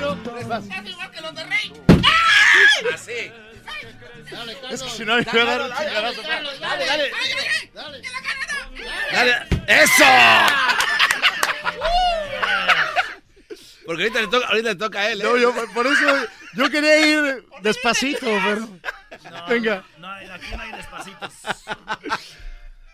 igual 0.88 1.10
que 1.10 1.20
los 1.20 1.34
de 1.34 1.44
Rey. 1.44 1.72
Así. 2.94 3.32
Es 4.70 4.82
que 4.82 4.90
si 4.90 5.04
no, 5.04 5.16
me 5.16 5.22
va 5.24 5.32
a 5.32 5.44
dar 5.44 5.62
un 5.62 5.76
chingadazo. 5.76 6.22
Dale, 6.22 6.48
dale, 6.60 6.86
dale. 6.86 7.10
Dale. 7.74 8.02
Dale. 9.12 9.34
¡Eso! 9.66 10.04
Porque 13.86 14.02
ahorita 14.04 14.20
le 14.22 14.28
toca, 14.28 14.46
ahorita 14.46 14.68
le 14.70 14.74
toca 14.76 15.00
a 15.00 15.10
él, 15.10 15.20
¿eh? 15.20 15.24
No, 15.24 15.36
yo 15.36 15.52
por 15.74 15.86
eso 15.86 16.26
yo 16.54 16.70
quería 16.70 17.06
ir 17.06 17.44
despacito, 17.62 18.26
pero. 18.44 18.68
Venga. 19.48 19.84
No, 19.98 20.10
aquí 20.10 20.56
no 20.56 20.62
hay 20.62 20.72
despacitos. 20.72 21.32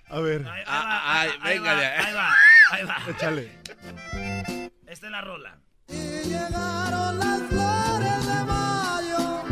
A 0.08 0.18
ver. 0.20 0.44
Ahí, 0.46 0.60
ahí 0.60 0.64
Ah, 0.66 1.02
va, 1.04 1.20
ay, 1.20 1.30
ahí 1.42 1.58
venga 1.58 1.74
va, 1.74 1.80
ahí 1.80 2.14
va, 2.14 2.34
ahí 2.72 2.84
va. 2.84 2.96
Échale. 3.10 3.58
Esta 4.88 5.06
es 5.06 5.12
la 5.12 5.20
rola. 5.20 5.56
Llegaron 5.88 7.18
las 7.18 7.40
flores 7.48 8.26
de 8.26 8.44
mayo, 8.44 9.44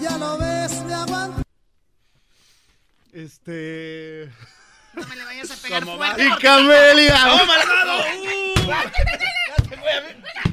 ya 0.00 0.18
lo 0.18 0.38
ves, 0.38 0.72
me 0.82 0.94
aguanto. 0.94 1.42
Este. 3.12 4.28
No 4.94 5.06
me 5.06 5.16
le 5.16 5.24
vayas 5.24 5.50
a 5.50 5.56
pegar 5.62 5.84
¿Cómo 5.84 5.96
fuerte. 5.96 6.24
Y 6.24 6.30
Camelia. 6.38 7.20
¡Oh, 7.32 7.46
malvado! 7.46 8.04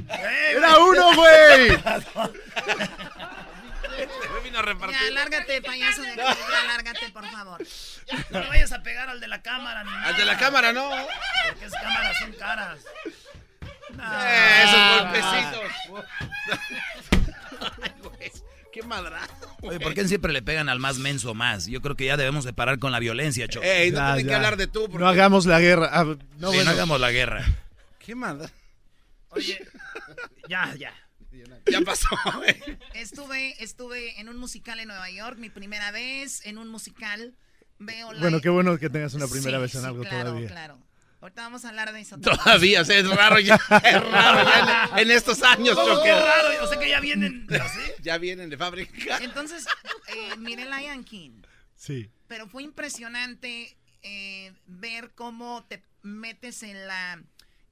Era 0.10 0.78
uno, 0.80 1.16
güey. 1.16 1.70
Vino 4.44 4.60
a 4.60 4.62
repartir. 4.62 4.98
Ya, 5.08 5.12
lárgate, 5.12 5.62
payaso 5.62 6.02
de 6.02 6.12
aquí, 6.12 6.22
ya, 6.52 6.64
lárgate, 6.68 7.10
por 7.10 7.26
favor. 7.30 7.62
No 8.32 8.40
le 8.40 8.48
vayas 8.48 8.72
a 8.72 8.82
pegar 8.82 9.10
al 9.10 9.20
de 9.20 9.28
la 9.28 9.42
cámara 9.42 9.84
ni 9.84 9.92
Al 9.92 10.16
de 10.18 10.26
la 10.26 10.38
cámara, 10.38 10.72
no. 10.74 10.90
Porque 11.50 11.66
esas 11.66 11.82
cámaras 11.82 12.18
son 12.20 12.32
caras. 12.34 12.80
No. 13.94 14.04
Eh, 14.24 14.64
esos 14.64 15.02
golpecitos. 15.02 16.08
Ay, 17.84 17.92
güey, 18.02 18.32
Qué 18.72 18.84
madrazo. 18.84 19.58
Oye, 19.62 19.80
¿por 19.80 19.94
qué 19.94 20.08
siempre 20.08 20.32
le 20.32 20.42
pegan 20.42 20.70
al 20.70 20.80
más 20.80 20.98
menso 21.00 21.34
más? 21.34 21.66
Yo 21.68 21.82
creo 21.82 21.96
que 21.96 22.06
ya 22.06 22.16
debemos 22.18 22.46
de 22.46 22.54
parar 22.54 22.80
con 22.80 22.92
la 22.92 23.00
violencia, 23.00 23.48
Choco. 23.48 23.66
Ey, 23.66 23.92
no 23.92 23.98
Ya, 23.98 24.06
tienen 24.14 24.28
que 24.28 24.36
hablar 24.36 24.58
de 24.58 24.68
tú. 24.68 24.84
porque- 24.90 25.00
No 25.00 25.08
hagamos 25.10 25.46
la 25.46 25.60
guerra. 25.60 25.90
Ah, 25.92 26.04
no, 26.06 26.16
Sí, 26.18 26.56
bueno. 26.56 26.64
no 26.66 26.70
hagamos 26.72 27.00
la 27.00 27.12
guerra. 27.12 27.46
Qué 28.00 28.16
maldad. 28.16 28.50
Oye, 29.30 29.60
ya, 30.50 30.74
ya. 30.76 30.94
Ya 31.70 31.82
pasó, 31.82 32.08
güey. 32.38 32.56
Estuve, 32.96 33.62
estuve 33.64 34.20
en 34.20 34.30
un 34.30 34.38
musical 34.38 34.80
en 34.80 34.88
Nueva 34.88 35.10
York, 35.12 35.38
mi 35.38 35.50
primera 35.50 35.92
vez 35.92 36.46
en 36.46 36.58
un 36.58 36.68
musical. 36.70 37.36
Veo 37.78 38.12
la... 38.12 38.20
Bueno, 38.20 38.42
qué 38.42 38.50
bueno 38.50 38.78
que 38.78 38.90
tengas 38.90 39.14
una 39.14 39.28
primera 39.28 39.58
Sí, 39.58 39.62
vez 39.62 39.76
en 39.76 39.82
sí, 39.82 39.88
algo 39.88 40.02
claro, 40.02 40.30
todavía. 40.30 40.50
claro. 40.50 40.80
Ahorita 41.22 41.42
vamos 41.44 41.66
a 41.66 41.70
hablar 41.70 41.92
de 41.94 42.00
eso. 42.00 42.18
Todavía, 42.22 42.82
o 42.82 42.86
sea, 42.86 42.98
es 42.98 43.10
raro 43.10 43.40
ya. 43.40 43.56
Es 43.56 44.04
raro 44.12 44.44
ya 44.50 44.90
en, 44.94 45.00
en 45.00 45.12
estos 45.12 45.44
años, 45.44 45.76
¿Cómo 45.76 45.88
Choco. 45.90 46.04
que 46.04 46.12
raro? 46.14 46.54
Yo 46.54 46.68
sé 46.68 46.80
que 46.80 46.90
ya 46.90 47.00
vienen. 47.00 47.46
Ya 48.02 48.18
vienen 48.18 48.50
de 48.50 48.58
fábrica. 48.58 49.18
Entonces, 49.22 49.66
eh, 50.08 50.36
miré 50.38 50.66
Lion 50.66 51.04
King. 51.04 51.42
Sí. 51.76 52.10
Pero 52.28 52.48
fue 52.48 52.64
impresionante 52.64 53.78
eh, 54.02 54.54
ver 54.66 55.12
cómo 55.14 55.66
te 55.68 55.84
metes 56.02 56.64
en 56.64 56.88
la 56.88 57.22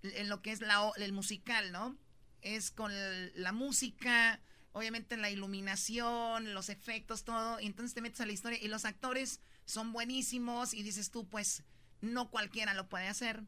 en 0.04 0.30
lo 0.30 0.42
que 0.42 0.52
es 0.52 0.62
la, 0.62 0.84
o- 0.84 0.96
el 0.96 1.14
musical, 1.14 1.72
¿no? 1.72 1.98
Es 2.42 2.72
con 2.72 2.92
la 3.36 3.52
música, 3.52 4.40
obviamente 4.72 5.18
la 5.18 5.30
iluminación, 5.30 6.54
los 6.54 6.70
efectos, 6.70 7.24
todo. 7.24 7.60
Y 7.60 7.66
entonces 7.66 7.94
te 7.94 8.02
metes 8.02 8.22
a 8.22 8.26
la 8.26 8.32
historia 8.34 8.60
y 8.62 8.68
los 8.68 8.86
actores 8.86 9.40
son 9.66 9.92
buenísimos 9.92 10.74
y 10.74 10.84
dices 10.84 11.12
tú, 11.12 11.28
pues 11.28 11.64
no 12.02 12.30
cualquiera 12.30 12.74
lo 12.74 12.88
puede 12.90 13.08
hacer. 13.08 13.44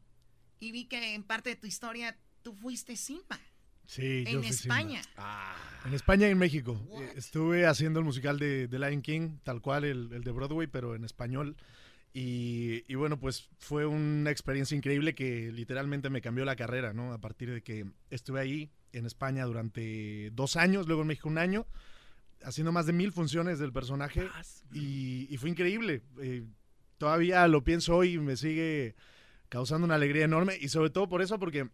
Y 0.58 0.72
vi 0.72 0.84
que 0.86 1.14
en 1.14 1.22
parte 1.22 1.50
de 1.50 1.56
tu 1.56 1.66
historia 1.66 2.18
tú 2.42 2.54
fuiste 2.54 2.96
Simba. 2.96 3.38
Sí, 3.86 4.24
En 4.26 4.44
España. 4.44 5.02
Ah. 5.16 5.56
En 5.84 5.94
España 5.94 6.28
y 6.28 6.30
en 6.30 6.38
México. 6.38 6.80
Estuve 7.16 7.66
haciendo 7.66 7.98
el 7.98 8.04
musical 8.04 8.38
de, 8.38 8.68
de 8.68 8.78
Lion 8.78 9.02
King, 9.02 9.38
tal 9.42 9.60
cual, 9.60 9.84
el, 9.84 10.12
el 10.12 10.22
de 10.22 10.30
Broadway, 10.30 10.66
pero 10.68 10.94
en 10.94 11.04
español. 11.04 11.56
Y, 12.12 12.84
y 12.88 12.96
bueno, 12.96 13.20
pues 13.20 13.48
fue 13.58 13.86
una 13.86 14.30
experiencia 14.30 14.76
increíble 14.76 15.14
que 15.14 15.52
literalmente 15.52 16.10
me 16.10 16.20
cambió 16.20 16.44
la 16.44 16.56
carrera, 16.56 16.92
¿no? 16.92 17.12
A 17.12 17.18
partir 17.18 17.50
de 17.52 17.62
que 17.62 17.86
estuve 18.10 18.40
ahí 18.40 18.70
en 18.92 19.06
España 19.06 19.44
durante 19.44 20.30
dos 20.32 20.56
años, 20.56 20.86
luego 20.86 21.02
en 21.02 21.08
México 21.08 21.28
un 21.28 21.38
año, 21.38 21.66
haciendo 22.42 22.72
más 22.72 22.86
de 22.86 22.92
mil 22.92 23.12
funciones 23.12 23.58
del 23.60 23.72
personaje. 23.72 24.28
Y, 24.72 25.28
y 25.30 25.36
fue 25.36 25.50
increíble. 25.50 26.02
Eh, 26.20 26.44
todavía 26.98 27.46
lo 27.46 27.62
pienso 27.62 27.96
hoy 27.96 28.14
y 28.14 28.18
me 28.18 28.36
sigue 28.36 28.96
causando 29.48 29.84
una 29.84 29.94
alegría 29.94 30.24
enorme. 30.24 30.56
Y 30.60 30.68
sobre 30.68 30.90
todo 30.90 31.08
por 31.08 31.22
eso, 31.22 31.38
porque 31.38 31.68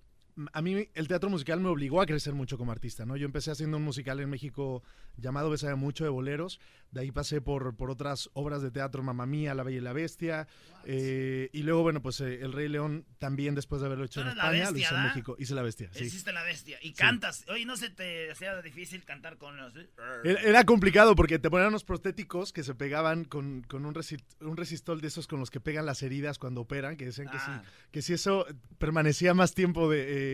a 0.52 0.62
mí 0.62 0.88
el 0.94 1.08
teatro 1.08 1.30
musical 1.30 1.60
me 1.60 1.68
obligó 1.68 2.00
a 2.00 2.06
crecer 2.06 2.34
mucho 2.34 2.58
como 2.58 2.72
artista, 2.72 3.06
¿no? 3.06 3.16
Yo 3.16 3.24
empecé 3.26 3.50
haciendo 3.50 3.76
un 3.78 3.82
musical 3.84 4.20
en 4.20 4.28
México 4.28 4.82
llamado 5.16 5.48
Besaya 5.48 5.76
Mucho 5.76 6.04
de 6.04 6.10
boleros, 6.10 6.60
de 6.90 7.00
ahí 7.00 7.10
pasé 7.10 7.40
por, 7.40 7.74
por 7.76 7.90
otras 7.90 8.28
obras 8.34 8.60
de 8.62 8.70
teatro, 8.70 9.02
Mamma 9.02 9.24
Mía, 9.26 9.54
La 9.54 9.62
Bella 9.62 9.78
y 9.78 9.80
la 9.80 9.92
Bestia, 9.94 10.46
eh, 10.84 11.48
y 11.52 11.62
luego, 11.62 11.82
bueno, 11.82 12.02
pues 12.02 12.20
eh, 12.20 12.40
El 12.42 12.52
Rey 12.52 12.68
León 12.68 13.06
también 13.18 13.54
después 13.54 13.80
de 13.80 13.86
haberlo 13.86 14.04
hecho 14.04 14.20
en 14.20 14.28
España, 14.28 14.66
lo 14.66 14.72
bestia, 14.72 14.86
hice 14.86 14.94
en. 14.94 15.02
México, 15.04 15.36
hice 15.38 15.54
La 15.54 15.62
Bestia, 15.62 15.88
sí. 15.92 16.04
Hiciste 16.04 16.32
la 16.32 16.42
bestia. 16.42 16.78
Y 16.82 16.92
cantas. 16.92 17.44
Oye, 17.48 17.64
¿no 17.64 17.76
se 17.76 17.88
te 17.90 18.30
hacía 18.30 18.60
difícil 18.62 19.04
cantar 19.04 19.38
con 19.38 19.56
los... 19.56 19.74
eh? 19.76 19.88
Era, 20.24 20.40
era 20.42 20.64
complicado 20.64 21.16
porque 21.16 21.38
te 21.38 21.48
ponían 21.50 21.68
unos 21.70 21.84
prostéticos 21.84 22.52
que 22.52 22.62
se 22.62 22.74
pegaban 22.74 23.24
con, 23.24 23.62
con 23.62 23.86
un, 23.86 23.94
resi- 23.94 24.22
un 24.40 24.56
resistol 24.56 25.00
de 25.00 25.08
esos 25.08 25.26
con 25.26 25.40
los 25.40 25.50
que 25.50 25.60
pegan 25.60 25.86
las 25.86 26.02
heridas 26.02 26.38
cuando 26.38 26.60
operan, 26.60 26.96
que 26.96 27.06
decían 27.06 27.28
que, 27.28 27.38
Ah. 27.38 27.62
si, 27.64 27.90
que 27.90 28.02
si 28.02 28.12
eso 28.12 28.46
permanecía 28.78 29.32
más 29.34 29.54
tiempo 29.54 29.88
de... 29.90 30.02
eh, 30.02 30.25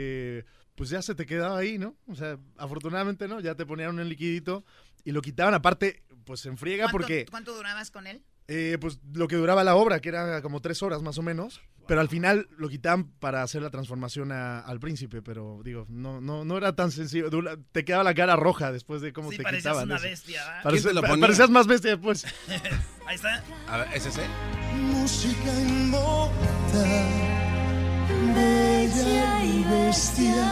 pues 0.74 0.90
ya 0.90 1.02
se 1.02 1.14
te 1.14 1.26
quedaba 1.26 1.58
ahí, 1.58 1.78
¿no? 1.78 1.96
O 2.06 2.14
sea, 2.14 2.38
afortunadamente 2.56 3.28
no, 3.28 3.40
ya 3.40 3.54
te 3.54 3.66
ponían 3.66 3.98
un 3.98 4.08
liquidito 4.08 4.64
y 5.04 5.12
lo 5.12 5.20
quitaban 5.22 5.54
aparte, 5.54 6.02
pues 6.24 6.44
en 6.46 6.56
friega 6.56 6.84
¿Cuánto, 6.84 6.98
porque... 6.98 7.26
¿Cuánto 7.30 7.54
durabas 7.54 7.90
con 7.90 8.06
él? 8.06 8.22
Eh, 8.48 8.76
pues 8.80 8.98
lo 9.14 9.28
que 9.28 9.36
duraba 9.36 9.62
la 9.64 9.76
obra, 9.76 10.00
que 10.00 10.08
era 10.08 10.42
como 10.42 10.60
tres 10.60 10.82
horas 10.82 11.00
más 11.02 11.16
o 11.18 11.22
menos. 11.22 11.60
Pero 11.88 12.00
al 12.00 12.08
final 12.08 12.48
lo 12.58 12.68
quitaban 12.68 13.10
para 13.18 13.42
hacer 13.42 13.60
la 13.62 13.70
transformación 13.70 14.30
a- 14.30 14.60
al 14.60 14.78
príncipe, 14.78 15.20
pero 15.20 15.60
digo, 15.64 15.84
no, 15.88 16.20
no, 16.20 16.44
no 16.44 16.56
era 16.56 16.74
tan 16.76 16.92
sencillo. 16.92 17.28
Te 17.72 17.84
quedaba 17.84 18.04
la 18.04 18.14
cara 18.14 18.36
roja 18.36 18.70
después 18.70 19.00
de 19.02 19.12
cómo 19.12 19.30
Sí, 19.32 19.38
te 19.38 19.42
parecías 19.42 19.72
quitaban. 19.72 19.86
una 19.88 19.96
eso. 19.96 20.04
bestia, 20.04 20.44
¿verdad? 20.46 20.62
Parece- 20.62 20.82
¿Quién 20.82 20.90
te 20.90 20.94
lo 20.94 21.00
pa- 21.02 21.08
ponía? 21.08 21.22
Parecías 21.22 21.50
más 21.50 21.66
bestia 21.66 21.90
después. 21.92 22.24
Ahí 23.06 23.16
está. 23.16 23.42
A 23.68 23.78
ver, 23.78 23.88
¿es 23.94 24.06
ese? 24.06 24.22
Música 24.92 25.60
inmortal, 25.60 27.31
bella 28.34 29.44
y 29.44 29.64
bestia. 29.64 30.48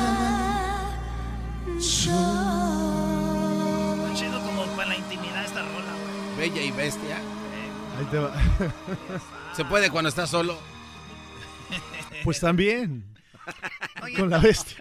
Está 4.01 4.15
chido 4.15 4.41
como 4.43 4.65
para 4.77 4.89
la 4.91 4.97
intimidad 4.97 5.45
esta 5.45 5.63
rola, 5.63 5.93
güey. 6.35 6.37
Bella 6.51 6.63
y 6.63 6.71
bestia. 6.71 7.17
Ahí 7.99 8.05
te 8.11 8.19
va. 8.19 8.33
Se 9.57 9.65
puede 9.65 9.91
cuando 9.91 10.09
estás 10.09 10.31
solo. 10.31 10.59
Pues 12.25 12.41
también. 12.41 13.05
Oye, 14.03 14.15
Con 14.19 14.31
la 14.31 14.39
bestia. 14.39 14.77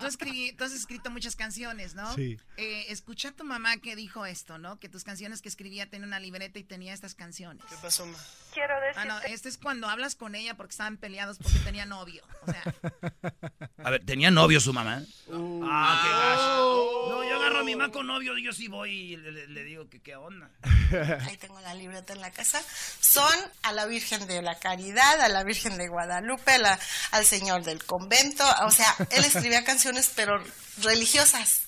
Tú, 0.00 0.06
escribí- 0.06 0.56
tú 0.56 0.64
has 0.64 0.72
escrito 0.72 1.10
muchas 1.10 1.36
canciones, 1.36 1.94
¿no? 1.94 2.12
Sí. 2.14 2.38
Eh, 2.56 2.86
escucha 2.88 3.28
a 3.28 3.32
tu 3.32 3.44
mamá 3.44 3.76
que 3.76 3.94
dijo 3.96 4.26
esto, 4.26 4.58
¿no? 4.58 4.78
Que 4.80 4.88
tus 4.88 5.04
canciones 5.04 5.40
que 5.42 5.48
escribía 5.48 5.88
tenía 5.88 6.06
una 6.06 6.18
libreta 6.20 6.58
y 6.58 6.64
tenía 6.64 6.92
estas 6.94 7.14
canciones. 7.14 7.64
¿Qué 7.68 7.76
pasó, 7.80 8.06
ma? 8.06 8.18
Quiero 8.52 8.74
decir. 8.80 8.96
Ah, 8.96 9.04
no, 9.04 9.18
este 9.22 9.48
es 9.48 9.58
cuando 9.58 9.88
hablas 9.88 10.14
con 10.16 10.34
ella 10.34 10.54
porque 10.56 10.72
estaban 10.72 10.96
peleados 10.96 11.38
porque 11.38 11.58
tenía 11.60 11.86
novio. 11.86 12.22
O 12.46 12.50
sea, 12.50 12.62
A 13.84 13.90
ver, 13.90 14.04
¿tenía 14.04 14.30
novio 14.30 14.60
su 14.60 14.72
mamá? 14.72 15.02
Ah, 15.32 16.00
qué 16.02 16.10
gacho. 16.10 17.08
No, 17.08 17.24
yo 17.28 17.36
agarro 17.36 17.60
a 17.60 17.64
mi 17.64 17.74
mamá 17.76 17.90
con 17.92 18.06
novio, 18.06 18.36
yo 18.38 18.52
sí 18.52 18.68
voy 18.68 18.90
y 18.90 19.16
le, 19.16 19.32
le- 19.32 19.46
le 19.48 19.64
digo 19.64 19.88
que 19.88 20.00
qué 20.00 20.16
onda. 20.16 20.50
Ahí 21.26 21.36
tengo 21.38 21.58
la 21.60 21.74
libreta 21.74 22.12
en 22.12 22.20
la 22.20 22.30
casa. 22.30 22.60
Son 23.00 23.32
a 23.62 23.72
la 23.72 23.86
Virgen 23.86 24.26
de 24.26 24.42
la 24.42 24.58
Caridad, 24.58 25.20
a 25.20 25.28
la 25.28 25.44
Virgen 25.44 25.78
de 25.78 25.88
Guadalupe, 25.88 26.52
a 26.52 26.58
la- 26.58 26.78
al 27.12 27.24
Señor 27.24 27.62
del 27.64 27.84
Convento. 27.84 28.44
O 28.66 28.70
sea, 28.70 28.94
él 29.10 29.24
escribía 29.24 29.64
canciones, 29.64 30.12
pero 30.14 30.42
religiosas. 30.82 31.62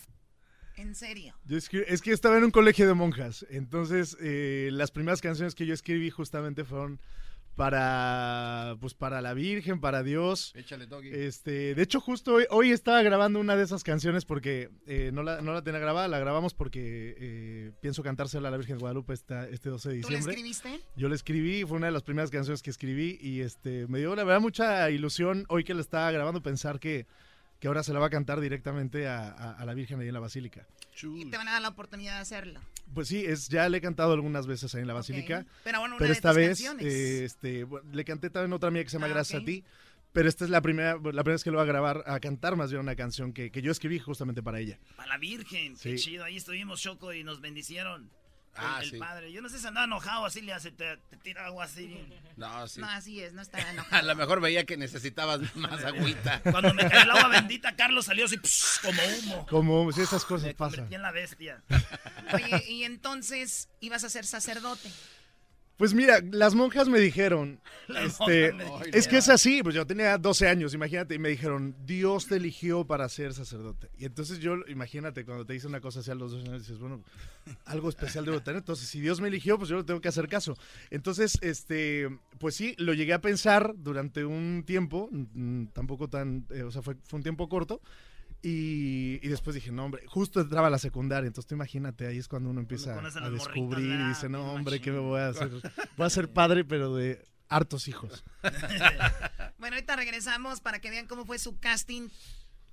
En 0.77 0.95
serio. 0.95 1.35
Yo 1.47 1.57
es 1.57 1.69
que 1.69 2.13
estaba 2.13 2.39
en 2.39 2.45
un 2.45 2.51
colegio 2.51 2.87
de 2.87 2.95
monjas, 2.95 3.47
entonces 3.51 4.17
eh, 4.21 4.71
las 4.73 4.91
primeras 4.91 5.21
canciones 5.21 5.55
que 5.55 5.67
yo 5.67 5.75
escribí 5.75 6.11
justamente 6.11 6.65
fueron 6.65 7.01
para 7.55 8.77
pues 8.81 8.95
para 8.95 9.21
la 9.21 9.35
Virgen, 9.35 9.81
para 9.81 10.03
Dios. 10.03 10.53
Échale, 10.57 10.87
Doggy. 10.87 11.11
Este, 11.13 11.75
de 11.75 11.83
hecho 11.83 12.01
justo 12.01 12.35
hoy, 12.35 12.45
hoy 12.51 12.71
estaba 12.71 13.03
grabando 13.03 13.41
una 13.41 13.57
de 13.57 13.65
esas 13.65 13.85
canciones 13.85 14.25
porque 14.25 14.71
eh, 14.87 15.11
no, 15.13 15.23
la, 15.23 15.43
no 15.43 15.53
la 15.53 15.63
tenía 15.63 15.79
grabada, 15.81 16.09
la 16.09 16.19
grabamos 16.19 16.55
porque 16.55 17.15
eh, 17.19 17.73
pienso 17.81 18.03
cantársela 18.03 18.49
a 18.49 18.51
la 18.51 18.57
Virgen 18.57 18.77
de 18.77 18.81
Guadalupe 18.81 19.13
esta- 19.13 19.49
este 19.49 19.69
12 19.69 19.89
de 19.91 19.95
¿Tú 20.01 20.09
la 20.11 20.17
diciembre. 20.19 20.33
escribiste? 20.33 20.81
Yo 20.97 21.09
la 21.09 21.15
escribí, 21.15 21.65
fue 21.65 21.77
una 21.77 21.87
de 21.87 21.93
las 21.93 22.03
primeras 22.03 22.31
canciones 22.31 22.63
que 22.63 22.71
escribí 22.71 23.19
y 23.21 23.41
este 23.41 23.87
me 23.87 23.99
dio 23.99 24.15
la 24.17 24.25
verdad 24.25 24.41
mucha 24.41 24.91
ilusión 24.91 25.45
hoy 25.49 25.65
que 25.65 25.75
la 25.75 25.81
estaba 25.83 26.11
grabando 26.11 26.43
pensar 26.43 26.81
que, 26.81 27.07
que 27.63 27.69
ahora 27.69 27.85
se 27.85 27.93
la 27.93 28.01
va 28.01 28.07
a 28.07 28.11
cantar 28.11 28.41
directamente 28.41 29.07
a, 29.07 29.29
a- 29.31 29.53
a 29.53 29.65
la 29.65 29.73
Virgen 29.73 30.01
ahí 30.01 30.09
en 30.09 30.15
la 30.15 30.19
Basílica. 30.19 30.67
Y 31.01 31.27
te 31.27 31.37
van 31.37 31.47
a 31.47 31.53
dar 31.53 31.63
la 31.63 31.69
oportunidad 31.69 32.15
de 32.17 32.21
hacerlo. 32.23 32.59
Pues 32.93 33.07
sí, 33.07 33.25
es, 33.25 33.49
ya 33.51 33.69
le 33.69 33.79
he 33.79 33.81
cantado 33.81 34.15
algunas 34.15 34.49
veces 34.49 34.75
ahí 34.75 34.81
en 34.81 34.89
la 34.89 34.95
Basílica. 34.95 35.47
Pero 35.63 35.79
bueno, 35.79 35.95
una 35.95 36.05
de 36.05 36.11
esta 36.13 36.31
tus 36.31 36.37
vez 36.39 36.49
canciones. 36.49 36.85
eh, 36.93 37.25
este, 37.25 37.63
bueno, 37.63 37.89
le 37.93 38.05
canté 38.05 38.31
también 38.31 38.53
otra 38.53 38.73
mía 38.73 38.83
que 38.83 38.91
se 38.91 38.95
llama 38.97 39.07
Ah, 39.07 39.11
Gracias 39.11 39.41
a 39.41 39.45
ti. 39.45 39.63
Pero 40.13 40.29
esta 40.29 40.45
es 40.45 40.51
la 40.51 40.61
primera, 40.61 40.95
la 40.95 40.99
primera 40.99 41.23
vez 41.35 41.45
que 41.45 41.53
lo 41.53 41.59
voy 41.59 41.63
a 41.63 41.67
grabar, 41.69 42.03
a 42.05 42.19
cantar 42.19 42.57
más 42.57 42.71
bien 42.73 42.81
una 42.81 42.97
canción 42.97 43.33
que, 43.33 43.53
que 43.53 43.63
yo 43.63 43.71
escribí 43.71 44.01
justamente 44.01 44.43
para 44.43 44.59
ella. 44.59 44.81
Para 44.97 45.11
la 45.11 45.19
Virgen, 45.19 45.77
qué 45.81 45.97
Sí. 45.97 46.05
chido. 46.05 46.25
Ahí 46.25 46.37
estuvimos 46.39 46.83
Choco 46.83 47.13
y 47.13 47.23
nos 47.23 47.41
bendicieron. 47.41 48.11
El, 48.55 48.61
Ah, 48.65 48.79
el 48.83 48.91
sí. 48.91 48.97
padre. 48.99 49.33
Yo 49.33 49.41
no 49.41 49.49
sé 49.49 49.59
si 49.59 49.67
andaba 49.67 49.87
enojado 49.87 50.27
así, 50.27 50.43
le 50.43 50.53
hace, 50.53 50.71
te, 50.73 50.99
te 51.09 51.17
tira 51.17 51.47
algo 51.47 51.63
así. 51.63 52.07
No, 52.37 52.69
sí. 52.69 52.81
No, 52.81 52.89
así 52.91 53.21
es, 53.23 53.33
no 53.33 53.41
está 53.41 53.59
A 53.67 53.71
enojado. 53.71 54.07
lo 54.07 54.15
mejor 54.15 54.41
veía 54.43 54.65
que 54.67 54.77
necesitabas 54.77 55.41
más 55.57 55.83
agüita. 55.85 56.41
Cuando 56.43 56.75
me 56.75 56.83
cayó 56.89 57.03
el 57.03 57.11
agua 57.13 57.29
bendita, 57.41 57.75
Carlos 57.77 58.05
salió 58.07 58.27
así 58.27 58.37
pss, 58.37 58.81
como 58.83 59.01
humo. 59.03 59.47
Como 59.47 59.93
si 59.93 60.03
esas 60.03 60.25
cosas 60.27 60.49
Me 60.49 60.55
pasan. 60.55 60.93
en 60.93 61.01
la 61.03 61.13
bestia. 61.13 61.63
Oye, 62.35 62.65
y 62.69 62.85
entonces 62.85 63.69
ibas 63.81 64.05
a 64.05 64.11
ser 64.11 64.27
sacerdote. 64.27 64.91
Pues 65.83 65.95
mira, 65.95 66.21
las 66.31 66.55
monjas 66.55 66.89
me 66.89 67.01
dijeron, 67.01 67.59
este, 67.89 68.55
es 68.93 69.09
que 69.09 69.17
es 69.17 69.29
así, 69.29 69.65
pues 69.65 69.75
yo 69.75 69.85
tenía 69.85 70.17
12 70.17 70.47
años, 70.47 70.75
imagínate, 70.75 71.17
y 71.17 71.19
me 71.19 71.29
dijeron, 71.29 71.75
Dios 71.85 72.29
te 72.29 72.37
eligió 72.37 72.87
para 72.87 73.09
ser 73.09 73.35
sacerdote. 73.35 73.91
Y 73.99 74.05
entonces 74.05 74.39
yo, 74.39 74.59
imagínate, 74.69 75.25
cuando 75.25 75.45
te 75.45 75.55
dicen 75.55 75.71
una 75.71 75.81
cosa 75.81 75.99
así 75.99 76.13
a 76.13 76.15
los 76.15 76.31
12 76.31 76.49
años, 76.49 76.63
dices, 76.63 76.79
bueno, 76.79 77.03
algo 77.65 77.89
especial 77.89 78.25
debo 78.25 78.41
tener, 78.41 78.59
entonces 78.59 78.87
si 78.87 79.01
Dios 79.01 79.21
me 79.21 79.27
eligió, 79.27 79.59
pues 79.59 79.71
yo 79.71 79.79
le 79.79 79.83
tengo 79.83 80.01
que 80.01 80.07
hacer 80.07 80.29
caso. 80.29 80.57
Entonces, 80.91 81.37
este, 81.41 82.09
pues 82.39 82.55
sí, 82.55 82.77
lo 82.79 82.95
llegué 82.95 83.15
a 83.15 83.21
pensar 83.21 83.75
durante 83.77 84.25
un 84.25 84.63
tiempo, 84.65 85.11
tampoco 85.73 86.07
tan, 86.07 86.47
eh, 86.51 86.63
o 86.63 86.71
sea, 86.71 86.83
fue, 86.83 86.95
fue 87.03 87.17
un 87.17 87.25
tiempo 87.25 87.49
corto, 87.49 87.81
y, 88.43 89.25
y 89.25 89.29
después 89.29 89.55
dije, 89.55 89.71
no, 89.71 89.85
hombre, 89.85 90.05
justo 90.07 90.41
entraba 90.41 90.67
a 90.67 90.71
la 90.71 90.79
secundaria, 90.79 91.29
entonces 91.29 91.49
tú 91.49 91.55
imagínate, 91.55 92.07
ahí 92.07 92.19
es 92.19 92.27
cuando 92.27 92.51
uno 92.51 92.61
empieza 92.61 92.99
a 92.99 93.31
descubrir 93.31 94.01
y 94.01 94.09
dice, 94.09 94.29
no, 94.29 94.53
hombre, 94.53 94.81
¿qué 94.81 94.91
machín". 94.91 95.05
me 95.05 95.09
voy 95.11 95.21
a 95.21 95.29
hacer? 95.29 95.51
Voy 95.97 96.07
a 96.07 96.11
ser 96.11 96.33
padre, 96.33 96.65
pero 96.65 96.95
de 96.95 97.25
hartos 97.49 97.89
hijos. 97.89 98.25
Bueno, 99.59 99.77
ahorita 99.77 99.95
regresamos 99.95 100.61
para 100.61 100.81
que 100.81 100.91
vean 100.91 101.07
cómo 101.07 101.25
fue 101.25 101.39
su 101.39 101.61
casting, 101.61 102.09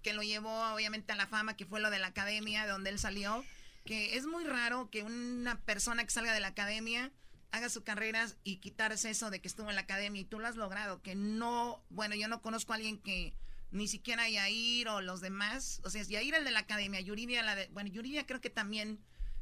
que 0.02 0.12
lo 0.14 0.24
llevó 0.24 0.74
obviamente 0.74 1.14
a 1.14 1.16
la 1.16 1.28
fama, 1.28 1.56
que 1.56 1.68
fue 1.68 1.80
lo 1.80 1.91
de 1.91 2.00
la 2.00 2.08
academia, 2.08 2.66
de 2.66 2.72
donde 2.72 2.90
él 2.90 2.98
salió. 2.98 3.46
Que 3.86 4.18
es 4.18 4.26
muy 4.26 4.44
raro 4.44 4.90
que 4.90 5.04
una 5.04 5.60
persona 5.60 6.04
que 6.04 6.10
salga 6.10 6.34
de 6.34 6.40
la 6.40 6.48
academia 6.48 7.12
haga 7.52 7.70
su 7.70 7.84
carrera 7.84 8.28
y 8.44 8.58
quitarse 8.58 9.12
eso 9.12 9.30
de 9.30 9.40
que 9.40 9.48
estuvo 9.48 9.70
en 9.70 9.76
la 9.76 9.82
academia 9.82 10.20
y 10.20 10.26
tú 10.26 10.40
lo 10.40 10.48
has 10.48 10.56
logrado, 10.56 11.04
que 11.04 11.14
no, 11.14 11.84
bueno, 11.91 12.16
yo 12.16 12.28
no 12.28 12.41
conozco 12.41 12.74
a 12.74 12.78
alguien 12.78 12.98
que 12.98 13.36
ni 13.72 13.88
siquiera 13.88 14.28
Yair 14.30 14.88
o 14.90 15.02
los 15.02 15.22
demás, 15.22 15.82
o 15.84 15.90
sea, 15.90 16.04
Yair 16.04 16.36
el 16.36 16.44
de 16.44 16.52
la 16.52 16.60
academia, 16.60 17.00
Yuridia 17.00 17.44
la 17.44 17.56
de, 17.56 17.68
bueno, 17.72 17.90
Yuridia 17.90 18.26
creo 18.26 18.41
que 18.41 18.50
también 18.50 19.00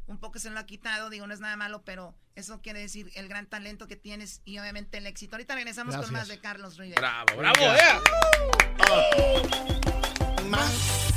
un 0.07 0.17
poco 0.19 0.39
se 0.39 0.49
lo 0.49 0.59
ha 0.59 0.65
quitado, 0.65 1.09
digo, 1.09 1.27
no 1.27 1.33
es 1.33 1.39
nada 1.39 1.55
malo, 1.57 1.83
pero 1.83 2.15
eso 2.35 2.61
quiere 2.61 2.79
decir 2.79 3.11
el 3.15 3.27
gran 3.27 3.45
talento 3.45 3.87
que 3.87 3.95
tienes 3.97 4.41
y 4.45 4.57
obviamente 4.57 4.97
el 4.97 5.05
éxito. 5.05 5.35
Ahorita 5.35 5.55
regresamos 5.55 5.95
con 5.95 6.05
Gracias. 6.05 6.19
más 6.19 6.27
de 6.29 6.39
Carlos 6.39 6.77
Rivera. 6.77 7.25
Bravo, 7.25 7.37
bravo, 7.37 7.61
eh. 7.61 8.01
Más 10.47 11.11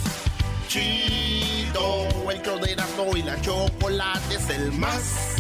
chido, 0.67 2.09
el 2.31 2.43
show 2.43 2.59
de 2.59 2.73
Erasmo 2.73 3.17
y 3.17 3.23
la 3.23 3.41
chocolate 3.41 4.35
es 4.35 4.51
el 4.51 4.73
más 4.73 5.37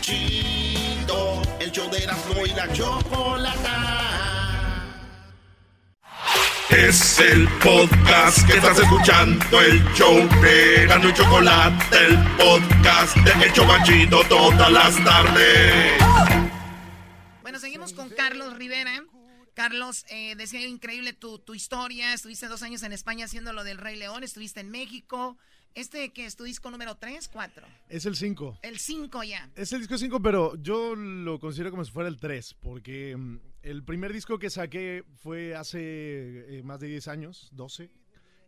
chido, 0.00 1.42
el 1.58 1.72
show 1.72 1.90
de 1.90 2.04
Erasmo 2.04 2.46
y 2.46 2.50
la 2.50 2.72
chocolata. 2.72 4.37
Es 6.70 7.18
el 7.18 7.48
podcast 7.64 8.46
que 8.46 8.58
estás 8.58 8.78
escuchando, 8.78 9.60
el 9.62 9.82
show 9.94 10.16
de 10.42 10.86
Gano 10.86 11.08
y 11.08 11.14
Chocolate, 11.14 11.96
el 11.96 12.18
podcast 12.36 13.16
de 13.16 13.46
El 13.46 13.52
Chobachito 13.54 14.22
todas 14.28 14.70
las 14.70 15.02
tardes. 15.02 15.92
Bueno, 17.40 17.58
seguimos 17.58 17.94
con 17.94 18.10
Carlos 18.10 18.54
Rivera. 18.58 19.02
Carlos, 19.54 20.04
eh, 20.10 20.34
decía 20.36 20.60
increíble 20.66 21.14
tu, 21.14 21.38
tu 21.38 21.54
historia. 21.54 22.12
Estuviste 22.12 22.48
dos 22.48 22.62
años 22.62 22.82
en 22.82 22.92
España 22.92 23.24
haciendo 23.24 23.54
lo 23.54 23.64
del 23.64 23.78
Rey 23.78 23.96
León, 23.96 24.22
estuviste 24.22 24.60
en 24.60 24.70
México. 24.70 25.38
¿Este 25.78 26.08
que 26.08 26.26
es 26.26 26.34
tu 26.34 26.42
disco 26.42 26.72
número 26.72 26.96
3, 26.96 27.28
4? 27.28 27.64
Es 27.88 28.04
el 28.04 28.16
5. 28.16 28.58
El 28.62 28.80
5 28.80 29.22
ya. 29.22 29.48
Es 29.54 29.72
el 29.72 29.78
disco 29.78 29.96
5, 29.96 30.20
pero 30.20 30.56
yo 30.56 30.96
lo 30.96 31.38
considero 31.38 31.70
como 31.70 31.84
si 31.84 31.92
fuera 31.92 32.08
el 32.08 32.18
3, 32.18 32.54
porque 32.54 33.16
mm, 33.16 33.38
el 33.62 33.84
primer 33.84 34.12
disco 34.12 34.40
que 34.40 34.50
saqué 34.50 35.04
fue 35.22 35.54
hace 35.54 35.78
eh, 36.58 36.62
más 36.64 36.80
de 36.80 36.88
10 36.88 37.06
años, 37.06 37.48
12. 37.52 37.92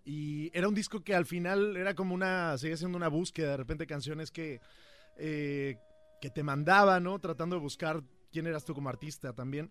Y 0.04 0.50
era 0.58 0.66
un 0.66 0.74
disco 0.74 1.04
que 1.04 1.14
al 1.14 1.24
final 1.24 1.76
era 1.76 1.94
como 1.94 2.16
una, 2.16 2.58
seguía 2.58 2.76
siendo 2.76 2.96
una 2.96 3.06
búsqueda, 3.06 3.52
de 3.52 3.58
repente 3.58 3.86
canciones 3.86 4.32
que, 4.32 4.60
eh, 5.16 5.78
que 6.20 6.30
te 6.30 6.42
mandaba, 6.42 6.98
¿no? 6.98 7.20
Tratando 7.20 7.54
de 7.54 7.62
buscar 7.62 8.02
quién 8.32 8.48
eras 8.48 8.64
tú 8.64 8.74
como 8.74 8.88
artista 8.88 9.32
también. 9.34 9.70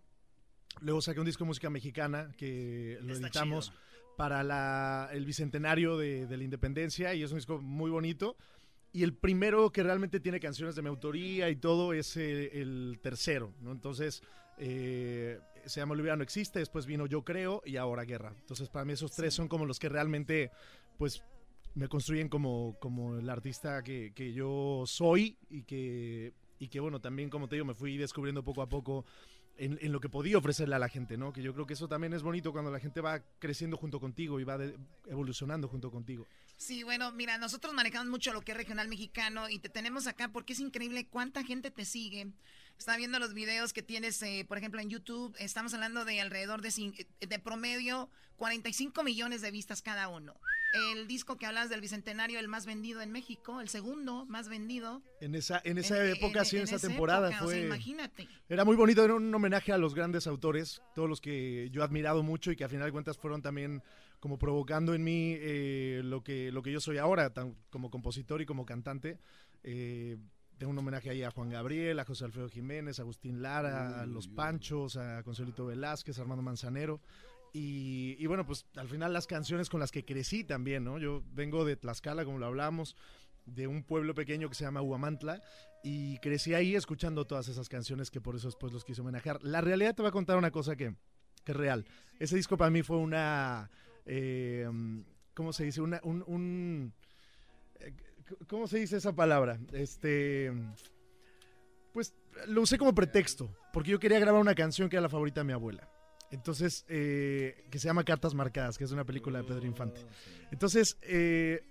Luego 0.79 1.01
saqué 1.01 1.19
un 1.19 1.25
disco 1.25 1.43
de 1.43 1.49
música 1.49 1.69
mexicana 1.69 2.31
que 2.37 2.99
lo 3.01 3.15
Está 3.15 3.27
editamos 3.27 3.65
chido. 3.65 3.88
Para 4.19 4.43
la- 4.43 5.07
el 5.13 5.23
bicentenario 5.25 5.95
de, 5.97 6.27
de 6.27 6.35
la 6.35 6.43
independencia 6.43 7.13
y 7.15 7.23
es 7.23 7.31
un 7.31 7.37
disco 7.37 7.61
muy 7.61 7.89
bonito. 7.89 8.35
Y 8.91 9.03
el 9.03 9.13
primero 9.13 9.71
que 9.71 9.81
realmente 9.81 10.19
tiene 10.19 10.41
canciones 10.41 10.75
de 10.75 10.81
mi 10.81 10.89
autoría 10.89 11.49
y 11.49 11.55
todo 11.55 11.93
es 11.93 12.17
eh, 12.17 12.49
el 12.59 12.99
tercero, 13.01 13.53
¿no? 13.61 13.71
Entonces, 13.71 14.21
eh, 14.57 15.39
se 15.65 15.79
llama 15.79 15.93
Olivia 15.93 16.17
no 16.17 16.23
existe, 16.23 16.59
después 16.59 16.85
vino 16.85 17.05
Yo 17.05 17.23
creo 17.23 17.61
y 17.65 17.77
ahora 17.77 18.03
Guerra. 18.03 18.33
Entonces, 18.41 18.67
para 18.67 18.83
mí 18.83 18.91
esos 18.91 19.13
tres 19.13 19.33
son 19.33 19.47
como 19.47 19.65
los 19.65 19.79
que 19.79 19.87
realmente, 19.87 20.51
pues, 20.97 21.23
me 21.75 21.87
construyen 21.87 22.27
como, 22.27 22.75
como 22.81 23.19
el 23.19 23.29
artista 23.29 23.83
que, 23.83 24.11
que 24.13 24.33
yo 24.33 24.83
soy 24.85 25.37
y 25.49 25.63
que, 25.63 26.33
y 26.59 26.67
que, 26.67 26.81
bueno, 26.81 26.99
también, 26.99 27.29
como 27.29 27.47
te 27.47 27.55
digo, 27.55 27.65
me 27.65 27.73
fui 27.73 27.95
descubriendo 27.95 28.43
poco 28.43 28.63
a 28.63 28.67
poco 28.67 29.05
en, 29.59 29.91
lo 29.91 29.99
que 29.99 30.09
podía 30.09 30.37
ofrecerle 30.37 30.75
a 30.75 30.79
la 30.79 30.89
gente, 30.89 31.17
¿no? 31.17 31.33
Que 31.33 31.41
yo 31.41 31.53
creo 31.53 31.65
que 31.65 31.73
eso 31.73 31.87
también 31.87 32.13
es 32.13 32.21
bonito 32.23 32.51
cuando 32.51 32.71
la 32.71 32.79
gente 32.79 33.01
va 33.01 33.19
creciendo 33.39 33.77
junto 33.77 33.99
contigo 33.99 34.39
y 34.39 34.43
va 34.43 34.57
de- 34.57 34.77
evolucionando 35.07 35.67
junto 35.67 35.91
contigo. 35.91 36.25
Sí, 36.57 36.83
bueno, 36.83 37.11
mira, 37.11 37.37
nosotros 37.37 37.73
manejamos 37.73 38.09
mucho 38.09 38.33
lo 38.33 38.41
que 38.41 38.51
es 38.51 38.57
regional 38.57 38.87
mexicano 38.87 39.49
y 39.49 39.59
te 39.59 39.69
tenemos 39.69 40.07
acá 40.07 40.29
porque 40.29 40.53
es 40.53 40.59
increíble 40.59 41.07
cuánta 41.07 41.43
gente 41.43 41.71
te 41.71 41.85
sigue. 41.85 42.27
Estaba 42.77 42.97
viendo 42.97 43.19
los 43.19 43.33
videos 43.33 43.73
que 43.73 43.83
tienes, 43.83 44.21
eh, 44.23 44.45
por 44.47 44.57
ejemplo, 44.57 44.79
en 44.81 44.89
YouTube. 44.89 45.35
Estamos 45.39 45.73
hablando 45.73 46.05
de 46.05 46.21
alrededor 46.21 46.61
de, 46.61 47.07
de 47.19 47.39
promedio 47.39 48.09
45 48.37 49.03
millones 49.03 49.41
de 49.41 49.51
vistas 49.51 49.81
cada 49.81 50.07
uno. 50.07 50.33
El 50.73 51.07
disco 51.07 51.37
que 51.37 51.45
hablas 51.45 51.69
del 51.69 51.81
Bicentenario, 51.81 52.39
el 52.39 52.47
más 52.47 52.65
vendido 52.65 53.01
en 53.01 53.11
México, 53.11 53.59
el 53.59 53.69
segundo 53.69 54.25
más 54.27 54.49
vendido. 54.49 55.01
En 55.19 55.33
esa, 55.35 55.59
en 55.63 55.77
esa 55.79 56.05
En- 56.05 56.15
época, 56.17 56.39
en- 56.39 56.45
sí, 56.45 56.55
en, 56.57 56.61
en 56.61 56.67
esa 56.67 56.75
esa 56.75 56.87
temporada 56.87 57.29
época, 57.29 57.43
o 57.43 57.45
fue... 57.47 57.55
sea, 57.55 57.65
imagínate. 57.65 58.27
Era 58.47 58.65
muy 58.65 58.75
bonito, 58.75 59.03
era 59.03 59.15
un 59.15 59.33
homenaje 59.33 59.71
a 59.73 59.77
los 59.77 59.95
grandes 59.95 60.27
autores, 60.27 60.81
todos 60.93 61.09
los 61.09 61.21
que 61.21 61.69
yo 61.71 61.81
he 61.81 61.83
admirado 61.83 62.21
mucho 62.23 62.51
y 62.51 62.55
que 62.55 62.63
a 62.63 62.69
final 62.69 62.85
de 62.85 62.91
cuentas 62.91 63.17
fueron 63.17 63.41
también 63.41 63.81
como 64.19 64.37
provocando 64.37 64.93
en 64.93 65.03
mí 65.03 65.35
eh, 65.39 66.01
lo, 66.03 66.23
que, 66.23 66.51
lo 66.51 66.61
que 66.61 66.71
yo 66.71 66.79
soy 66.79 66.97
ahora, 66.97 67.33
tan- 67.33 67.55
como 67.69 67.89
compositor 67.89 68.41
y 68.41 68.45
como 68.45 68.65
cantante. 68.65 69.17
Eh, 69.63 70.17
tengo 70.57 70.71
un 70.71 70.77
homenaje 70.77 71.09
ahí 71.09 71.23
a 71.23 71.31
Juan 71.31 71.49
Gabriel, 71.49 71.97
a 71.99 72.05
José 72.05 72.25
Alfredo 72.25 72.49
Jiménez, 72.49 72.99
a 72.99 73.03
Agustín 73.03 73.41
Lara, 73.41 74.01
a 74.01 74.05
Los 74.05 74.27
Panchos, 74.27 74.97
a 74.97 75.23
Consuelito 75.23 75.65
Velázquez, 75.67 76.19
a 76.19 76.21
Armando 76.21 76.43
Manzanero. 76.43 76.99
Y, 77.51 78.25
bueno, 78.27 78.45
pues 78.45 78.65
al 78.75 78.87
final 78.87 79.11
las 79.11 79.25
canciones 79.27 79.69
con 79.69 79.79
las 79.79 79.91
que 79.91 80.05
crecí 80.05 80.43
también, 80.43 80.83
¿no? 80.83 80.99
Yo 80.99 81.23
vengo 81.33 81.65
de 81.65 81.75
Tlaxcala, 81.75 82.23
como 82.23 82.37
lo 82.37 82.45
hablamos, 82.45 82.95
de 83.45 83.65
un 83.67 83.83
pueblo 83.83 84.13
pequeño 84.13 84.49
que 84.49 84.55
se 84.55 84.63
llama 84.63 84.81
Huamantla 84.81 85.41
y 85.83 86.19
crecí 86.19 86.53
ahí 86.53 86.75
escuchando 86.75 87.25
todas 87.25 87.47
esas 87.47 87.67
canciones 87.69 88.11
que 88.11 88.21
por 88.21 88.35
eso 88.35 88.47
después 88.47 88.71
los 88.71 88.85
quise 88.85 89.01
homenajear. 89.01 89.43
La 89.43 89.61
realidad 89.61 89.95
te 89.95 90.03
voy 90.03 90.09
a 90.09 90.11
contar 90.11 90.37
una 90.37 90.51
cosa 90.51 90.75
que, 90.75 90.93
que 91.43 91.51
es 91.53 91.57
real. 91.57 91.85
Ese 92.19 92.35
disco 92.35 92.57
para 92.57 92.69
mí 92.69 92.83
fue 92.83 92.97
una, 92.97 93.71
eh, 94.05 94.69
¿cómo 95.33 95.51
se 95.51 95.63
dice? 95.63 95.81
Una, 95.81 95.99
un, 96.03 96.23
un- 96.27 96.93
¿Cómo 98.47 98.67
se 98.67 98.77
dice 98.77 98.97
esa 98.97 99.15
palabra? 99.15 99.57
Este, 99.73 100.51
pues 101.93 102.13
lo 102.47 102.61
usé 102.61 102.77
como 102.77 102.93
pretexto, 102.93 103.49
porque 103.73 103.89
yo 103.89 103.99
quería 103.99 104.19
grabar 104.19 104.39
una 104.41 104.53
canción 104.53 104.87
que 104.89 104.97
era 104.97 105.01
la 105.01 105.09
favorita 105.09 105.41
de 105.41 105.45
mi 105.45 105.53
abuela. 105.53 105.89
Entonces, 106.31 106.85
eh, 106.87 107.65
que 107.69 107.79
se 107.79 107.87
llama 107.87 108.03
Cartas 108.03 108.33
Marcadas, 108.33 108.77
que 108.77 108.83
es 108.83 108.91
una 108.91 109.05
película 109.05 109.39
de 109.39 109.45
Pedro 109.45 109.65
Infante. 109.65 110.01
Entonces, 110.51 110.97
eh, 111.01 111.63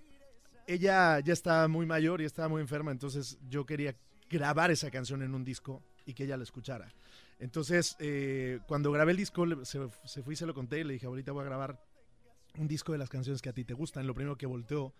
ella 0.67 1.19
ya 1.19 1.33
estaba 1.33 1.67
muy 1.67 1.85
mayor 1.85 2.21
y 2.21 2.25
estaba 2.25 2.47
muy 2.47 2.61
enferma, 2.61 2.91
entonces 2.91 3.37
yo 3.47 3.65
quería 3.65 3.95
grabar 4.29 4.69
esa 4.69 4.91
canción 4.91 5.23
en 5.23 5.33
un 5.33 5.43
disco 5.43 5.81
y 6.05 6.13
que 6.13 6.25
ella 6.25 6.37
la 6.37 6.43
escuchara. 6.43 6.93
Entonces, 7.39 7.95
eh, 7.99 8.59
cuando 8.67 8.91
grabé 8.91 9.11
el 9.11 9.17
disco, 9.17 9.45
se, 9.65 9.79
se 10.03 10.23
fue 10.23 10.33
y 10.33 10.37
se 10.37 10.45
lo 10.45 10.53
conté 10.53 10.79
y 10.79 10.83
le 10.83 10.93
dije, 10.93 11.05
ahorita 11.05 11.31
voy 11.31 11.41
a 11.41 11.45
grabar 11.45 11.79
un 12.57 12.67
disco 12.67 12.91
de 12.91 12.97
las 12.97 13.09
canciones 13.09 13.41
que 13.41 13.49
a 13.49 13.53
ti 13.53 13.63
te 13.63 13.73
gustan. 13.73 14.05
Lo 14.05 14.13
primero 14.13 14.37
que 14.37 14.45
volteó 14.45 14.93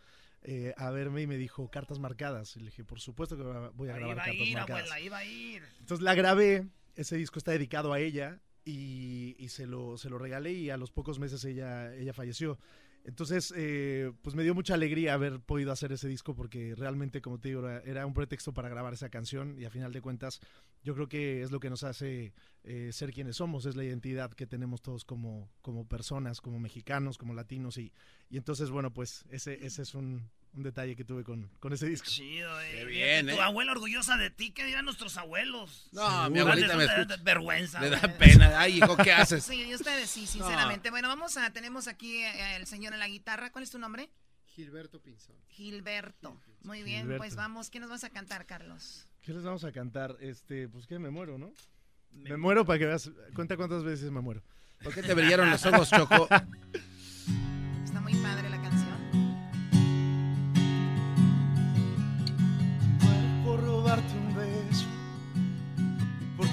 eh, 0.44 0.74
a 0.78 0.90
verme 0.92 1.24
y 1.24 1.28
me 1.28 1.38
dijo, 1.38 1.70
cartas 1.70 2.00
marcadas. 2.00 2.56
Y 2.56 2.60
le 2.60 2.68
dije, 2.68 2.84
por 2.84 3.00
supuesto 3.00 3.36
que 3.36 3.44
voy 3.44 3.90
a 3.90 3.94
grabar 3.94 4.16
iba 4.16 4.22
a 4.22 4.26
cartas 4.26 4.48
ir, 4.48 4.54
marcadas. 4.58 4.82
abuela, 4.84 5.00
iba 5.02 5.18
a 5.18 5.26
ir. 5.26 5.64
Entonces 5.80 6.02
la 6.02 6.16
grabé, 6.16 6.68
ese 6.96 7.18
disco 7.18 7.40
está 7.40 7.52
dedicado 7.52 7.92
a 7.92 8.00
ella 8.00 8.40
y, 8.70 9.36
y 9.38 9.50
se, 9.50 9.66
lo, 9.66 9.98
se 9.98 10.10
lo 10.10 10.18
regalé 10.18 10.54
y 10.54 10.70
a 10.70 10.78
los 10.78 10.92
pocos 10.92 11.20
meses 11.20 11.44
ella, 11.46 11.94
ella 11.96 12.14
falleció. 12.14 12.58
Entonces, 13.06 13.54
eh, 13.56 14.12
pues 14.22 14.36
me 14.36 14.44
dio 14.44 14.54
mucha 14.54 14.74
alegría 14.74 15.14
haber 15.14 15.40
podido 15.40 15.72
hacer 15.72 15.92
ese 15.92 16.08
disco 16.08 16.36
porque 16.36 16.76
realmente, 16.76 17.22
como 17.22 17.40
te 17.40 17.50
digo, 17.50 17.68
era, 17.68 18.06
un 18.06 18.14
pretexto 18.14 18.54
para 18.54 18.70
grabar 18.70 18.94
esa 18.94 19.10
canción 19.10 19.56
y 19.58 19.66
a 19.66 19.70
final 19.70 19.94
de 19.94 20.02
cuentas 20.02 20.42
yo 20.84 20.94
creo 20.94 21.08
que 21.08 21.42
es 21.42 21.52
lo 21.52 21.60
que 21.60 21.70
nos 21.70 21.84
hace 21.84 22.34
eh, 22.64 22.92
ser 22.92 23.14
quienes 23.14 23.38
somos, 23.38 23.66
es 23.66 23.76
la 23.76 23.84
identidad 23.84 24.32
que 24.34 24.46
tenemos 24.46 24.82
todos 24.82 25.06
como, 25.06 25.50
como 25.62 25.88
personas, 25.88 26.42
como 26.42 26.60
mexicanos, 26.60 27.18
como 27.18 27.34
latinos 27.34 27.78
y, 27.78 27.94
y 28.30 28.38
entonces, 28.38 28.70
bueno, 28.70 28.94
pues 28.94 29.26
ese, 29.32 29.66
ese 29.66 29.82
es 29.84 29.96
un, 29.96 30.30
un 30.54 30.64
detalle 30.64 30.96
que 30.96 31.04
tuve 31.06 31.24
con, 31.24 31.50
con 31.60 31.74
ese 31.74 31.86
disco. 31.88 32.08
Chido, 32.10 32.60
eh. 32.62 32.72
Qué 32.72 32.86
bien, 32.86 33.28
Tu 33.28 33.34
¿eh? 33.34 33.42
abuela 33.42 33.72
orgullosa 33.72 34.18
de 34.18 34.30
ti, 34.30 34.52
¿qué 34.52 34.66
dirán 34.66 34.86
nuestros 34.86 35.16
abuelos? 35.18 35.88
No, 35.92 36.02
mi 36.30 36.40
Vale, 36.40 36.64
abuelita 36.66 36.76
me 36.76 36.86
da 36.86 37.18
vergüenza. 37.24 37.80
Le 37.82 37.90
da 37.92 38.02
pena. 38.18 38.60
Ay, 38.60 38.78
hijo, 38.78 38.98
¿qué 38.98 39.12
haces? 39.14 39.44
Sí, 39.44 39.64
y 39.70 39.76
ustedes 39.76 40.10
sí, 40.10 40.26
sinceramente. 40.28 40.90
Bueno, 40.90 41.08
vamos 41.08 41.38
a, 41.38 41.52
tenemos 41.52 41.88
aquí 41.88 42.18
eh, 42.24 42.56
el 42.56 42.66
señor 42.68 42.94
en 42.94 43.00
la 43.00 43.08
guitarra. 43.08 43.52
¿Cuál 43.52 43.64
es 43.64 43.70
tu 43.72 43.80
nombre? 43.80 44.10
Gilberto 44.48 45.00
Pinzón. 45.02 45.36
Gilberto. 45.50 46.42
Muy 46.64 46.84
bien, 46.84 47.02
Gilberto. 47.04 47.22
pues 47.22 47.36
vamos. 47.36 47.70
¿Qué 47.70 47.80
nos 47.80 47.90
vas 47.90 48.04
a 48.04 48.10
cantar, 48.10 48.46
Carlos? 48.46 49.08
¿Qué 49.22 49.34
les 49.34 49.44
vamos 49.44 49.64
a 49.64 49.72
cantar? 49.72 50.18
Este, 50.20 50.68
pues 50.68 50.88
que 50.88 50.98
me 51.00 51.10
muero, 51.12 51.38
¿no? 51.38 51.54
Me 52.12 52.36
muero 52.38 52.66
para 52.66 52.80
que 52.80 52.86
veas. 52.88 53.12
Cuenta 53.36 53.56
cuántas 53.56 53.84
veces 53.84 54.10
me 54.12 54.20
muero. 54.20 54.42
¿Por 54.84 54.94
qué 54.94 55.04
te 55.04 55.14
brillaron 55.14 55.50
los 55.50 55.64
ojos, 55.66 55.90
Choco? 55.92 56.28
Está 57.84 58.02
muy 58.02 58.16
padre 58.16 58.50
la 58.50 58.62
canción. 58.62 58.89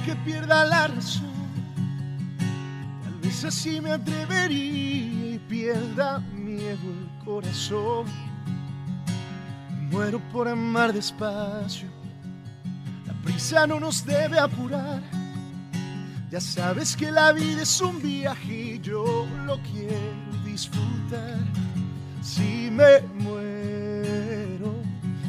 Porque 0.06 0.20
pierda 0.24 0.64
la 0.64 0.86
razón. 0.86 1.34
Tal 3.02 3.14
vez 3.20 3.44
así 3.44 3.80
me 3.80 3.92
atrevería 3.92 5.34
y 5.34 5.40
pierda 5.48 6.20
miedo 6.32 6.78
el 6.78 7.24
corazón. 7.24 8.06
Muero 9.90 10.20
por 10.32 10.48
amar 10.48 10.92
despacio, 10.92 11.88
la 13.06 13.14
prisa 13.24 13.66
no 13.66 13.80
nos 13.80 14.04
debe 14.04 14.38
apurar. 14.38 15.02
Ya 16.30 16.40
sabes 16.40 16.96
que 16.96 17.10
la 17.10 17.32
vida 17.32 17.62
es 17.62 17.80
un 17.80 18.00
viaje 18.00 18.74
y 18.74 18.80
yo 18.80 19.26
lo 19.44 19.60
quiero 19.62 20.44
disfrutar. 20.44 21.38
Si 22.22 22.68
me 22.70 23.00
muero, 23.14 24.74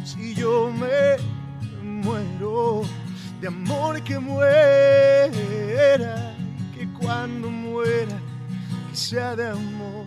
si 0.03 0.33
yo 0.33 0.71
me 0.71 1.17
muero 1.83 2.83
de 3.41 3.47
amor 3.47 4.01
que 4.03 4.19
muera, 4.19 5.31
que 6.75 6.87
cuando 6.99 7.49
muera, 7.49 8.19
que 8.89 8.95
sea 8.95 9.35
de 9.35 9.47
amor 9.49 10.05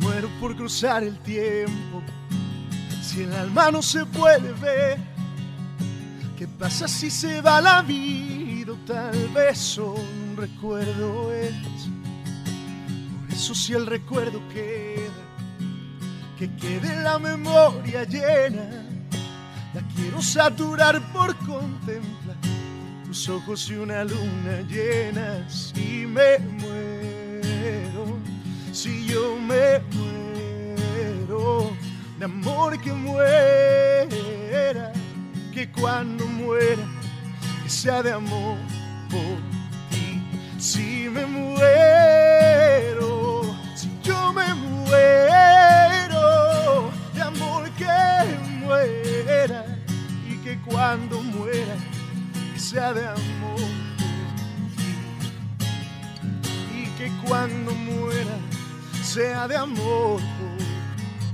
muero 0.00 0.28
por 0.40 0.56
cruzar 0.56 1.04
el 1.04 1.18
tiempo, 1.20 2.02
si 3.02 3.22
el 3.22 3.32
alma 3.32 3.70
no 3.70 3.82
se 3.82 4.04
puede 4.06 4.52
ver. 4.54 4.98
¿Qué 6.36 6.48
pasa 6.48 6.88
si 6.88 7.10
se 7.10 7.40
va 7.40 7.60
la 7.60 7.82
vida? 7.82 8.10
Tal 8.86 9.28
vez 9.28 9.58
solo 9.58 10.00
un 10.00 10.36
recuerdo 10.36 11.32
es. 11.32 11.52
Por 13.20 13.30
eso 13.30 13.54
si 13.54 13.72
el 13.72 13.86
recuerdo 13.86 14.40
queda, 14.52 14.89
que 16.40 16.50
quede 16.56 17.02
la 17.02 17.20
memoria 17.20 18.02
llena. 18.02 18.64
La 19.74 19.82
quiero 19.94 20.20
saturar 20.20 21.00
por 21.12 21.36
contemplar 21.36 22.36
tus 23.04 23.28
ojos 23.28 23.70
y 23.70 23.74
una 23.74 24.02
luna 24.02 24.62
llena. 24.68 25.48
Si 25.48 26.06
me 26.06 26.38
muero, 26.40 28.18
si 28.72 29.06
yo 29.06 29.36
me 29.36 29.80
muero 29.94 31.70
de 32.18 32.24
amor 32.24 32.80
que 32.80 32.92
muera 32.92 33.70
cuando 35.68 36.26
muera, 36.26 36.82
que 37.62 37.68
sea 37.68 38.02
de 38.02 38.12
amor 38.12 38.56
por 39.10 39.36
ti. 39.90 40.22
Si 40.58 41.08
me 41.08 41.26
muero, 41.26 42.62
si 43.74 43.90
yo 44.02 44.32
me 44.32 44.54
muero, 44.54 45.49
cuando 50.80 51.20
muera, 51.20 51.76
sea 52.56 52.94
de 52.94 53.06
amor. 53.06 53.60
Y 56.74 56.86
que 56.96 57.10
cuando 57.28 57.74
muera, 57.74 58.38
sea 59.02 59.46
de 59.46 59.58
amor 59.58 60.22
por 60.38 60.56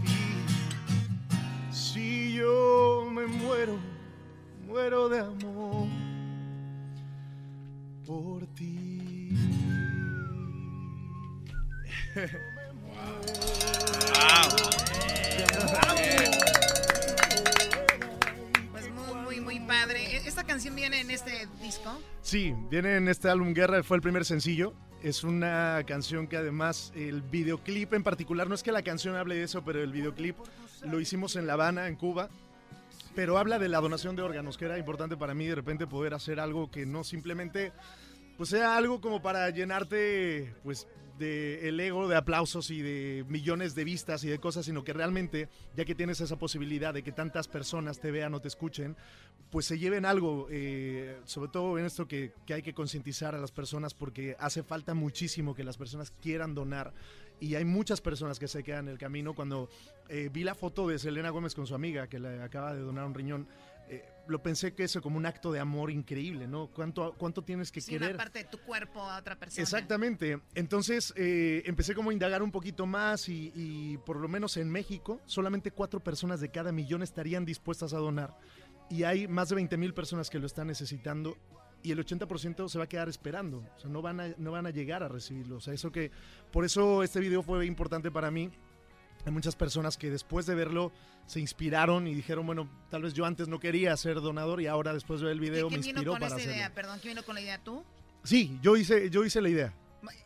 ti. 0.03 0.35
Si 1.71 2.33
yo 2.33 3.09
me 3.09 3.27
muero, 3.29 3.79
muero 4.67 5.09
de 5.09 5.21
amor 5.21 5.87
por 8.05 8.45
ti. 8.57 9.31
Pues 12.97 13.46
padre. 19.67 20.17
¿E- 20.17 20.29
¿Esta 20.29 20.45
canción 20.45 20.75
viene 20.75 21.01
en 21.01 21.11
este 21.11 21.49
disco? 21.61 22.01
Sí, 22.23 22.55
viene 22.71 22.97
en 22.97 23.09
este 23.09 23.29
álbum 23.29 23.53
Guerra, 23.55 23.83
fue 23.83 23.97
el 23.97 24.03
primer 24.03 24.25
sencillo. 24.25 24.75
Es 25.03 25.25
una 25.25 25.83
canción 25.87 26.27
que 26.27 26.37
además 26.37 26.93
el 26.97 27.23
videoclip 27.23 27.93
en 27.95 28.03
particular, 28.03 28.49
no 28.49 28.55
es 28.55 28.63
que 28.63 28.73
la 28.73 28.83
canción 28.83 29.15
hable 29.17 29.37
de 29.37 29.43
eso, 29.45 29.65
pero 29.65 29.83
el 29.83 29.93
videoclip 29.93 30.37
lo 30.83 31.01
hicimos 31.01 31.37
en 31.37 31.47
La 31.47 31.53
Habana, 31.55 31.87
en 31.89 31.97
Cuba. 31.97 32.29
Pero 33.15 33.39
habla 33.39 33.59
de 33.59 33.69
la 33.69 33.81
donación 33.81 34.15
de 34.17 34.23
órganos, 34.23 34.59
que 34.59 34.67
era 34.67 34.79
importante 34.79 35.17
para 35.17 35.35
mí 35.35 35.47
de 35.47 35.55
repente 35.55 35.87
poder 35.87 36.13
hacer 36.15 36.39
algo 36.41 36.71
que 36.71 36.85
no 36.87 37.03
simplemente 37.05 37.73
pues 38.37 38.51
sea 38.51 38.77
algo 38.77 39.01
como 39.01 39.23
para 39.23 39.49
llenarte 39.49 40.53
pues 40.63 40.87
de 41.19 41.69
el 41.69 41.79
ego 41.81 42.09
de 42.09 42.17
aplausos 42.17 42.71
y 42.71 42.83
de 42.83 43.25
millones 43.29 43.75
de 43.75 43.85
vistas 43.85 44.25
y 44.25 44.29
de 44.29 44.39
cosas, 44.39 44.67
sino 44.67 44.85
que 44.85 44.93
realmente, 44.93 45.49
ya 45.77 45.85
que 45.85 45.95
tienes 45.95 46.21
esa 46.21 46.37
posibilidad 46.37 46.95
de 46.95 47.03
que 47.03 47.13
tantas 47.13 47.49
personas 47.49 48.01
te 48.01 48.11
vean 48.11 48.35
o 48.35 48.41
te 48.41 48.49
escuchen, 48.49 48.97
pues 49.51 49.67
se 49.67 49.79
lleven 49.79 50.05
algo, 50.05 50.49
eh, 50.51 51.19
sobre 51.25 51.51
todo 51.51 51.79
en 51.79 51.87
esto 51.87 52.07
que, 52.09 52.33
que 52.47 52.55
hay 52.55 52.63
que 52.63 52.75
concientizar 52.75 53.35
a 53.35 53.39
las 53.39 53.53
personas 53.53 53.95
porque 53.95 54.37
hace 54.39 54.63
falta 54.63 54.95
muchísimo 54.95 55.55
que 55.55 55.65
las 55.65 55.77
personas 55.77 56.13
quieran 56.21 56.55
donar 56.55 56.93
y 57.41 57.55
hay 57.55 57.65
muchas 57.65 58.01
personas 58.01 58.39
que 58.39 58.49
se 58.49 58.63
quedan 58.63 58.87
en 58.87 58.93
el 58.93 58.99
camino. 58.99 59.35
Cuando 59.35 59.69
eh, 60.09 60.31
vi 60.33 60.45
la 60.45 60.55
foto 60.55 60.89
de 60.89 60.99
Selena 60.99 61.31
Gómez 61.31 61.55
con 61.55 61.67
su 61.67 61.75
amiga 61.75 62.07
que 62.07 62.19
le 62.19 62.43
acaba 62.43 62.75
de 62.75 62.81
donar 62.81 63.05
un 63.05 63.15
riñón, 63.15 63.47
eh, 63.89 64.05
lo 64.29 64.43
pensé 64.43 64.75
que 64.75 64.85
eso 64.85 65.01
como 65.01 65.17
un 65.19 65.27
acto 65.27 65.53
de 65.53 65.61
amor 65.61 65.91
increíble, 65.91 66.49
¿no? 66.49 66.69
¿Cuánto, 66.69 67.15
cuánto 67.17 67.43
tienes 67.43 67.71
que 67.71 67.81
Sí, 67.81 67.93
querer? 67.93 68.09
una 68.11 68.19
parte 68.19 68.41
de 68.41 68.45
tu 68.47 68.59
cuerpo 68.59 69.01
a 69.03 69.19
otra 69.19 69.37
persona. 69.39 69.63
Exactamente. 69.63 70.41
Entonces 70.55 71.15
eh, 71.17 71.63
empecé 71.67 71.95
como 71.95 72.11
a 72.11 72.13
indagar 72.13 72.43
un 72.43 72.51
poquito 72.51 72.87
más 72.87 73.29
y, 73.29 73.53
y 73.55 73.99
por 73.99 74.17
lo 74.19 74.29
menos 74.29 74.57
en 74.57 74.69
México 74.71 75.21
solamente 75.27 75.71
cuatro 75.71 76.01
personas 76.01 76.41
de 76.41 76.51
cada 76.51 76.73
millón 76.73 77.03
estarían 77.03 77.45
dispuestas 77.45 77.93
a 77.93 77.99
donar. 77.99 78.37
Y 78.91 79.05
hay 79.05 79.29
más 79.29 79.49
de 79.49 79.57
20 79.57 79.77
mil 79.77 79.95
personas 79.95 80.29
que 80.31 80.39
lo 80.39 80.47
están 80.47 80.67
necesitando 80.69 81.37
y 81.83 81.93
el 81.93 82.05
80% 82.05 82.69
se 82.69 82.79
va 82.79 82.85
a 82.85 82.89
quedar 82.89 83.09
esperando. 83.09 83.59
O 83.77 83.81
sea, 83.81 83.89
no 83.91 84.03
van, 84.03 84.19
a, 84.19 84.29
no 84.39 84.51
van 84.53 84.67
a 84.67 84.71
llegar 84.71 85.05
a 85.05 85.09
recibirlo. 85.09 85.57
O 85.57 85.61
sea, 85.61 85.73
eso 85.73 85.93
que... 85.93 86.11
Por 86.51 86.65
eso 86.65 87.05
este 87.05 87.21
video 87.21 87.43
fue 87.45 87.65
importante 87.67 88.11
para 88.11 88.31
mí. 88.33 88.51
Hay 89.27 89.33
muchas 89.33 89.57
personas 89.57 89.97
que 89.99 90.09
después 90.09 90.47
de 90.47 90.55
verlo 90.55 90.93
se 91.27 91.41
inspiraron 91.41 92.07
y 92.07 92.15
dijeron, 92.15 92.47
bueno, 92.47 92.71
tal 92.91 93.03
vez 93.03 93.13
yo 93.13 93.27
antes 93.27 93.49
no 93.49 93.59
quería 93.59 93.97
ser 93.97 94.21
donador 94.21 94.63
y 94.63 94.69
ahora 94.69 94.95
después 94.95 95.19
de 95.19 95.27
ver 95.27 95.33
el 95.33 95.41
video 95.41 95.69
me 95.69 95.81
¿Quién 95.81 95.83
vino 95.83 95.91
inspiró 95.99 96.13
con 96.13 96.21
para 96.21 96.27
esa 96.29 96.37
hacerlo. 96.37 96.55
idea? 96.55 96.73
Perdón, 96.73 96.99
¿quién 97.03 97.15
vino 97.15 97.27
con 97.27 97.35
la 97.35 97.41
idea? 97.41 97.59
¿Tú? 97.59 97.85
Sí, 98.23 98.57
yo 98.63 98.77
hice, 98.77 99.11
yo 99.11 99.25
hice 99.25 99.41
la 99.43 99.49
idea. 99.49 99.75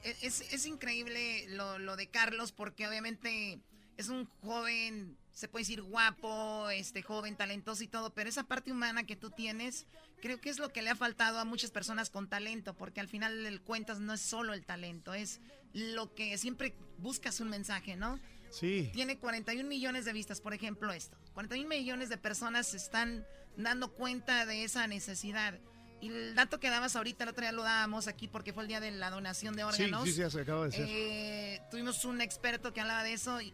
Es, 0.03 0.43
es 0.53 0.67
increíble 0.67 1.47
lo, 1.49 1.79
lo 1.79 1.97
de 1.97 2.09
Carlos 2.09 2.53
porque 2.53 2.87
obviamente 2.87 3.59
es 3.97 4.11
un 4.11 4.27
joven, 4.43 5.17
se 5.33 5.49
puede 5.49 5.63
decir 5.63 5.81
guapo, 5.81 6.69
este 6.69 7.01
joven, 7.03 7.37
talentoso 7.37 7.83
y 7.83 7.87
todo, 7.87 8.13
pero 8.13 8.29
esa 8.29 8.45
parte 8.45 8.71
humana 8.71 9.05
que 9.05 9.17
tú 9.17 9.31
tienes, 9.31 9.87
creo 10.21 10.41
que 10.43 10.51
es 10.51 10.59
lo 10.59 10.71
que 10.71 10.83
le 10.83 10.91
ha 10.91 10.97
faltado 10.97 11.39
a 11.39 11.47
muchas 11.47 11.71
personas 11.71 12.11
con 12.11 12.29
talento, 12.29 12.75
porque 12.75 13.01
al 13.01 13.09
final 13.09 13.47
el 13.47 13.63
cuentas 13.63 13.99
no 14.01 14.13
es 14.13 14.21
solo 14.21 14.53
el 14.53 14.67
talento, 14.67 15.15
es 15.15 15.41
lo 15.73 16.15
que 16.15 16.37
siempre 16.37 16.75
buscas 16.99 17.41
un 17.41 17.49
mensaje, 17.49 17.97
¿no? 17.97 18.19
Sí. 18.51 18.91
Tiene 18.93 19.19
41 19.19 19.69
millones 19.69 20.05
de 20.05 20.13
vistas, 20.13 20.41
por 20.41 20.55
ejemplo, 20.55 20.93
esto. 20.93 21.17
41 21.35 21.69
millones 21.69 22.09
de 22.09 22.17
personas 22.19 22.69
se 22.69 22.77
están 22.77 23.25
dando 23.57 23.93
cuenta 23.93 24.47
de 24.47 24.65
esa 24.65 24.87
necesidad. 24.87 25.55
Y 26.01 26.09
el 26.09 26.35
dato 26.35 26.59
que 26.61 26.71
dabas 26.71 26.97
ahorita, 26.97 27.25
el 27.25 27.31
otro 27.31 27.43
día 27.43 27.53
lo 27.53 27.63
dábamos 27.63 28.09
aquí 28.09 28.27
porque 28.27 28.53
fue 28.53 28.63
el 28.63 28.69
día 28.69 28.81
de 28.81 28.91
la 28.91 29.11
donación 29.11 29.55
de 29.55 29.63
Sí, 29.73 29.85
órganos. 29.85 30.05
sí, 30.05 30.13
sí, 30.15 30.31
se 30.31 30.41
acaba 30.41 30.61
de 30.63 30.71
decir. 30.71 30.87
Eh, 30.89 31.61
tuvimos 31.71 32.05
un 32.07 32.21
experto 32.23 32.73
que 32.73 32.81
hablaba 32.81 33.03
de 33.05 33.13
eso 33.13 33.41
y 33.41 33.53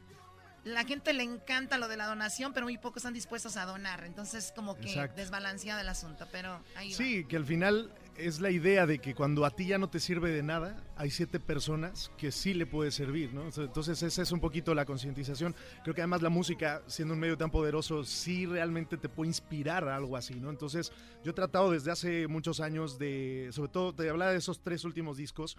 la 0.65 0.85
gente 0.85 1.13
le 1.13 1.23
encanta 1.25 1.77
lo 1.79 1.89
de 1.89 1.97
la 1.97 2.07
donación, 2.07 2.53
pero 2.53 2.67
muy 2.67 2.79
pocos 2.79 2.99
están 3.03 3.15
dispuestos 3.15 3.57
a 3.57 3.65
donar. 3.67 4.05
Entonces, 4.05 4.53
como 4.55 4.77
que 4.77 4.89
Exacto. 4.89 5.17
desbalanceado 5.21 5.81
el 5.81 5.89
asunto, 5.89 6.27
pero 6.31 6.63
ahí 6.77 6.93
va. 6.93 6.97
Sí, 6.97 7.25
que 7.25 7.37
al 7.37 7.45
final 7.45 7.93
es 8.19 8.41
la 8.41 8.51
idea 8.51 8.87
de 8.87 8.99
que 8.99 9.15
cuando 9.15 9.45
a 9.45 9.51
ti 9.51 9.67
ya 9.67 9.79
no 9.79 9.89
te 9.89 10.01
sirve 10.01 10.31
de 10.31 10.43
nada, 10.43 10.83
hay 10.97 11.11
siete 11.11 11.41
personas 11.41 12.11
que 12.17 12.33
sí 12.33 12.55
le 12.55 12.67
puede 12.67 12.91
servir, 12.91 13.33
¿no? 13.33 13.45
Entonces 13.45 14.03
esa 14.03 14.23
es 14.23 14.33
un 14.33 14.41
poquito 14.41 14.75
la 14.75 14.85
concientización. 14.85 15.55
Creo 15.83 15.95
que 15.95 16.01
además 16.01 16.23
la 16.23 16.29
música, 16.29 16.83
siendo 16.87 17.15
un 17.15 17.21
medio 17.21 17.37
tan 17.37 17.51
poderoso, 17.51 18.05
sí 18.05 18.47
realmente 18.47 18.97
te 18.97 19.09
puede 19.09 19.29
inspirar 19.29 19.89
a 19.89 19.97
algo 19.97 20.17
así, 20.17 20.35
¿no? 20.35 20.51
Entonces 20.51 20.93
yo 21.25 21.31
he 21.31 21.35
tratado 21.35 21.71
desde 21.71 21.91
hace 21.91 22.27
muchos 22.29 22.61
años 22.61 22.99
de, 22.99 23.51
sobre 23.53 23.71
todo, 23.71 23.93
de 23.93 24.09
hablar 24.09 24.33
de 24.33 24.39
esos 24.39 24.63
tres 24.63 24.85
últimos 24.85 25.17
discos, 25.17 25.57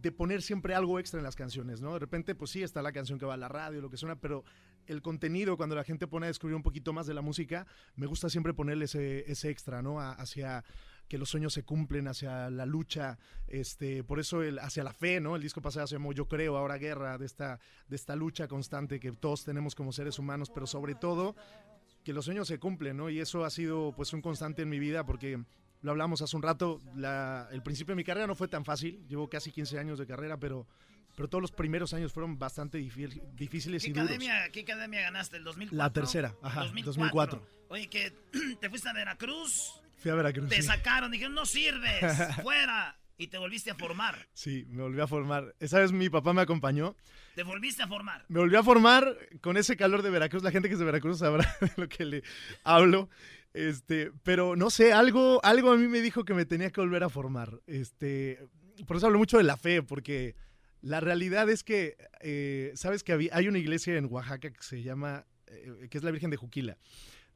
de 0.00 0.10
poner 0.10 0.42
siempre 0.42 0.74
algo 0.74 0.98
extra 0.98 1.20
en 1.20 1.24
las 1.24 1.36
canciones, 1.36 1.80
¿no? 1.80 1.92
De 1.92 2.00
repente, 2.00 2.34
pues 2.34 2.50
sí, 2.50 2.62
está 2.62 2.82
la 2.82 2.92
canción 2.92 3.18
que 3.18 3.26
va 3.26 3.34
a 3.34 3.36
la 3.38 3.48
radio, 3.48 3.80
lo 3.80 3.88
que 3.88 3.96
suena, 3.96 4.16
pero 4.16 4.44
el 4.86 5.00
contenido, 5.00 5.56
cuando 5.56 5.76
la 5.76 5.84
gente 5.84 6.08
pone 6.08 6.26
a 6.26 6.28
descubrir 6.28 6.56
un 6.56 6.62
poquito 6.62 6.92
más 6.92 7.06
de 7.06 7.14
la 7.14 7.22
música, 7.22 7.66
me 7.94 8.06
gusta 8.06 8.28
siempre 8.28 8.52
ponerle 8.52 8.86
ese, 8.86 9.30
ese 9.30 9.50
extra, 9.50 9.80
¿no? 9.80 10.00
Hacia 10.00 10.64
que 11.12 11.18
los 11.18 11.28
sueños 11.28 11.52
se 11.52 11.62
cumplen, 11.62 12.08
hacia 12.08 12.48
la 12.48 12.64
lucha, 12.64 13.18
este, 13.46 14.02
por 14.02 14.18
eso 14.18 14.42
el, 14.42 14.58
hacia 14.60 14.82
la 14.82 14.94
fe, 14.94 15.20
¿no? 15.20 15.36
El 15.36 15.42
disco 15.42 15.60
pasado 15.60 15.86
se 15.86 15.96
llamó 15.96 16.14
Yo 16.14 16.26
Creo, 16.26 16.56
ahora 16.56 16.78
Guerra, 16.78 17.18
de 17.18 17.26
esta, 17.26 17.60
de 17.86 17.96
esta 17.96 18.16
lucha 18.16 18.48
constante 18.48 18.98
que 18.98 19.12
todos 19.12 19.44
tenemos 19.44 19.74
como 19.74 19.92
seres 19.92 20.18
humanos, 20.18 20.48
pero 20.48 20.66
sobre 20.66 20.94
todo 20.94 21.36
que 22.02 22.14
los 22.14 22.24
sueños 22.24 22.48
se 22.48 22.58
cumplen, 22.58 22.96
¿no? 22.96 23.10
Y 23.10 23.20
eso 23.20 23.44
ha 23.44 23.50
sido 23.50 23.92
pues 23.94 24.14
un 24.14 24.22
constante 24.22 24.62
en 24.62 24.70
mi 24.70 24.78
vida 24.78 25.04
porque 25.04 25.38
lo 25.82 25.90
hablamos 25.90 26.22
hace 26.22 26.34
un 26.34 26.42
rato, 26.42 26.80
la- 26.96 27.46
el 27.52 27.62
principio 27.62 27.92
de 27.92 27.96
mi 27.96 28.04
carrera 28.04 28.26
no 28.26 28.34
fue 28.34 28.48
tan 28.48 28.64
fácil, 28.64 29.06
llevo 29.06 29.28
casi 29.28 29.52
15 29.52 29.78
años 29.78 29.98
de 29.98 30.06
carrera, 30.06 30.38
pero, 30.38 30.66
pero 31.14 31.28
todos 31.28 31.42
los 31.42 31.52
primeros 31.52 31.92
años 31.92 32.10
fueron 32.14 32.38
bastante 32.38 32.78
difí- 32.78 33.20
difíciles 33.34 33.82
¿Qué 33.82 33.90
y 33.90 33.92
duros. 33.92 34.06
academia, 34.08 34.48
¿Qué 34.50 34.60
academia 34.60 35.02
ganaste? 35.02 35.36
¿El 35.36 35.44
2004? 35.44 35.76
La 35.76 35.92
tercera, 35.92 36.34
ajá, 36.40 36.64
2004. 36.64 37.46
Oye, 37.68 37.88
que 37.88 38.12
te 38.62 38.70
fuiste 38.70 38.88
a 38.88 38.94
Veracruz, 38.94 39.81
Fui 40.02 40.10
a 40.10 40.14
Veracruz. 40.14 40.48
te 40.48 40.56
sí. 40.56 40.62
sacaron, 40.62 41.10
dijeron, 41.10 41.34
no 41.34 41.46
sirves, 41.46 42.00
fuera, 42.42 42.98
y 43.16 43.28
te 43.28 43.38
volviste 43.38 43.70
a 43.70 43.74
formar. 43.76 44.28
Sí, 44.32 44.66
me 44.68 44.82
volví 44.82 45.00
a 45.00 45.06
formar. 45.06 45.54
Esa 45.60 45.78
vez 45.78 45.92
mi 45.92 46.10
papá 46.10 46.32
me 46.32 46.42
acompañó. 46.42 46.96
Te 47.36 47.44
volviste 47.44 47.82
a 47.82 47.86
formar. 47.86 48.24
Me 48.28 48.40
volví 48.40 48.56
a 48.56 48.62
formar 48.62 49.16
con 49.40 49.56
ese 49.56 49.76
calor 49.76 50.02
de 50.02 50.10
Veracruz. 50.10 50.42
La 50.42 50.50
gente 50.50 50.68
que 50.68 50.74
es 50.74 50.78
de 50.78 50.84
Veracruz 50.84 51.20
sabrá 51.20 51.56
de 51.60 51.72
lo 51.76 51.88
que 51.88 52.04
le 52.04 52.22
hablo. 52.64 53.08
Este, 53.54 54.10
pero 54.22 54.56
no 54.56 54.70
sé, 54.70 54.92
algo, 54.92 55.40
algo 55.44 55.72
a 55.72 55.76
mí 55.76 55.86
me 55.86 56.00
dijo 56.00 56.24
que 56.24 56.34
me 56.34 56.46
tenía 56.46 56.70
que 56.70 56.80
volver 56.80 57.04
a 57.04 57.08
formar. 57.08 57.60
Este, 57.66 58.40
por 58.86 58.96
eso 58.96 59.06
hablo 59.06 59.18
mucho 59.18 59.38
de 59.38 59.44
la 59.44 59.56
fe, 59.56 59.82
porque 59.82 60.34
la 60.80 61.00
realidad 61.00 61.48
es 61.48 61.62
que, 61.62 61.96
eh, 62.20 62.72
sabes 62.74 63.04
que 63.04 63.30
hay 63.32 63.48
una 63.48 63.58
iglesia 63.58 63.96
en 63.96 64.06
Oaxaca 64.06 64.50
que 64.50 64.62
se 64.62 64.82
llama, 64.82 65.26
eh, 65.46 65.86
que 65.90 65.98
es 65.98 66.04
la 66.04 66.10
Virgen 66.10 66.30
de 66.30 66.36
Juquila. 66.36 66.76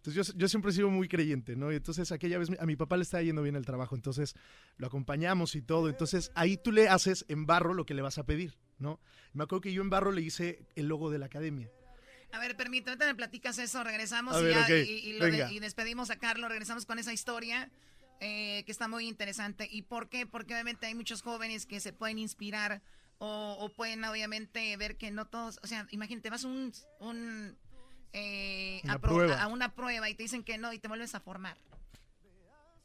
Entonces 0.07 0.35
yo, 0.35 0.39
yo 0.39 0.49
siempre 0.49 0.71
he 0.71 0.75
sido 0.75 0.89
muy 0.91 1.09
creyente, 1.09 1.57
¿no? 1.57 1.73
Y 1.73 1.77
entonces 1.77 2.13
aquella 2.13 2.39
vez 2.39 2.49
a 2.59 2.67
mi 2.67 2.77
papá 2.77 2.97
le 2.97 3.03
estaba 3.03 3.23
yendo 3.23 3.43
bien 3.43 3.57
el 3.57 3.65
trabajo, 3.67 3.95
entonces 3.97 4.35
lo 4.77 4.87
acompañamos 4.87 5.55
y 5.57 5.63
todo. 5.63 5.89
Entonces 5.89 6.31
ahí 6.35 6.57
tú 6.57 6.71
le 6.73 6.89
haces 6.89 7.25
en 7.29 7.47
barro 7.47 7.75
lo 7.75 7.85
que 7.87 7.95
le 7.95 8.03
vas 8.03 8.19
a 8.19 8.25
pedir, 8.25 8.57
¿no? 8.79 9.01
Me 9.33 9.45
acuerdo 9.45 9.63
que 9.63 9.73
yo 9.73 9.83
en 9.83 9.91
barro 9.91 10.13
le 10.13 10.23
hice 10.23 10.65
el 10.77 10.87
logo 10.87 11.11
de 11.11 11.19
la 11.19 11.27
academia. 11.27 11.69
A 12.33 12.39
ver, 12.39 12.57
permíteme, 12.57 12.91
ahorita 12.93 13.07
me 13.07 13.15
platicas 13.15 13.59
eso, 13.59 13.83
regresamos 13.85 14.41
y, 14.41 14.45
ver, 14.45 14.55
ya- 14.55 14.63
ok, 14.65 14.69
y- 14.89 14.93
y 15.11 15.13
lo 15.19 15.25
de- 15.27 15.37
y 15.53 15.59
despedimos 15.61 16.11
a 16.11 16.17
Carlos, 16.17 16.51
regresamos 16.51 16.87
con 16.87 16.99
esa 16.99 17.13
historia 17.13 17.71
eh, 18.21 18.63
que 18.65 18.73
está 18.73 18.89
muy 18.89 19.07
interesante. 19.09 19.69
¿Y 19.71 19.83
por 19.83 20.09
qué? 20.09 20.25
Porque 20.27 20.55
obviamente 20.55 20.87
hay 20.87 20.95
muchos 20.95 21.21
jóvenes 21.23 21.67
que 21.67 21.81
se 21.81 21.93
pueden 21.93 22.19
inspirar 22.19 22.81
o, 23.19 23.57
o 23.61 23.69
pueden 23.69 24.03
obviamente 24.05 24.75
ver 24.79 24.97
que 24.97 25.11
no 25.11 25.27
todos, 25.27 25.59
o 25.63 25.67
sea, 25.67 25.87
imagínate, 25.91 26.31
vas 26.31 26.45
a 26.45 26.49
un, 26.49 26.73
un, 27.01 27.57
eh, 28.13 28.81
Una 28.85 28.95
a, 28.95 28.99
prueba. 28.99 29.43
a 29.43 29.47
una 29.49 29.75
prueba 29.75 30.09
y 30.09 30.15
te 30.15 30.23
dicen 30.23 30.43
que 30.43 30.59
no 30.59 30.73
y 30.73 30.79
te 30.79 30.89
vuelves 30.89 31.15
a 31.15 31.21
formar. 31.21 31.57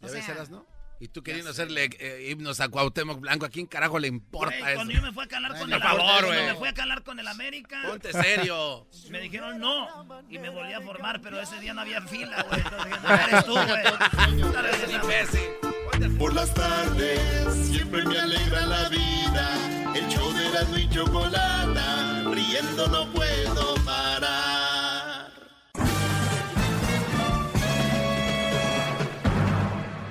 O 0.01 0.07
¿Ya 0.07 0.13
ves, 0.13 0.25
sea, 0.25 0.35
Eras, 0.35 0.49
no? 0.49 0.65
Y 0.99 1.07
tú 1.07 1.23
queriendo 1.23 1.49
hacerle 1.49 1.89
eh, 1.99 2.29
himnos 2.29 2.59
a 2.59 2.69
Cuauhtémoc 2.69 3.19
Blanco, 3.19 3.45
¿a 3.45 3.49
quién 3.49 3.65
carajo 3.65 3.97
le 3.97 4.07
importa 4.07 4.55
Güey, 4.55 4.61
eso? 4.61 4.75
cuando 4.75 4.93
yo 4.93 5.01
me 5.01 5.11
fui 5.11 5.23
a 5.23 5.27
calar 5.27 5.51
con 5.51 5.59
Por 5.61 5.73
el 5.73 5.81
favor, 5.81 6.25
cuando 6.25 6.43
me 6.43 6.55
fui 6.55 6.67
a 6.67 6.73
calar 6.75 7.03
con 7.03 7.19
el 7.19 7.27
América. 7.27 7.81
Ponte 7.87 8.11
serio. 8.13 8.87
Me 9.09 9.19
dijeron 9.19 9.57
no 9.59 10.23
y 10.29 10.37
me 10.37 10.49
volví 10.49 10.73
a 10.73 10.81
formar, 10.81 11.19
pero 11.21 11.41
ese 11.41 11.59
día 11.59 11.73
no 11.73 11.81
había 11.81 12.01
fila, 12.03 12.43
güey. 12.43 12.61
Entonces 12.65 12.85
dije, 12.85 12.99
no 13.03 13.13
eres 13.15 13.45
tú, 13.45 13.53
güey. 13.53 14.65
Eres 14.65 14.93
imbécil. 14.93 16.17
Por 16.19 16.33
las 16.35 16.53
tardes 16.53 17.67
siempre 17.67 18.03
me 18.05 18.19
alegra 18.19 18.65
la 18.67 18.89
vida. 18.89 19.93
El 19.95 20.07
show 20.07 20.31
de 20.33 20.47
Erasmo 20.49 20.77
y 20.77 20.89
Chocolata, 20.89 22.23
riendo 22.31 22.87
no 22.87 23.11
puedo 23.11 23.73
parar. 23.85 24.40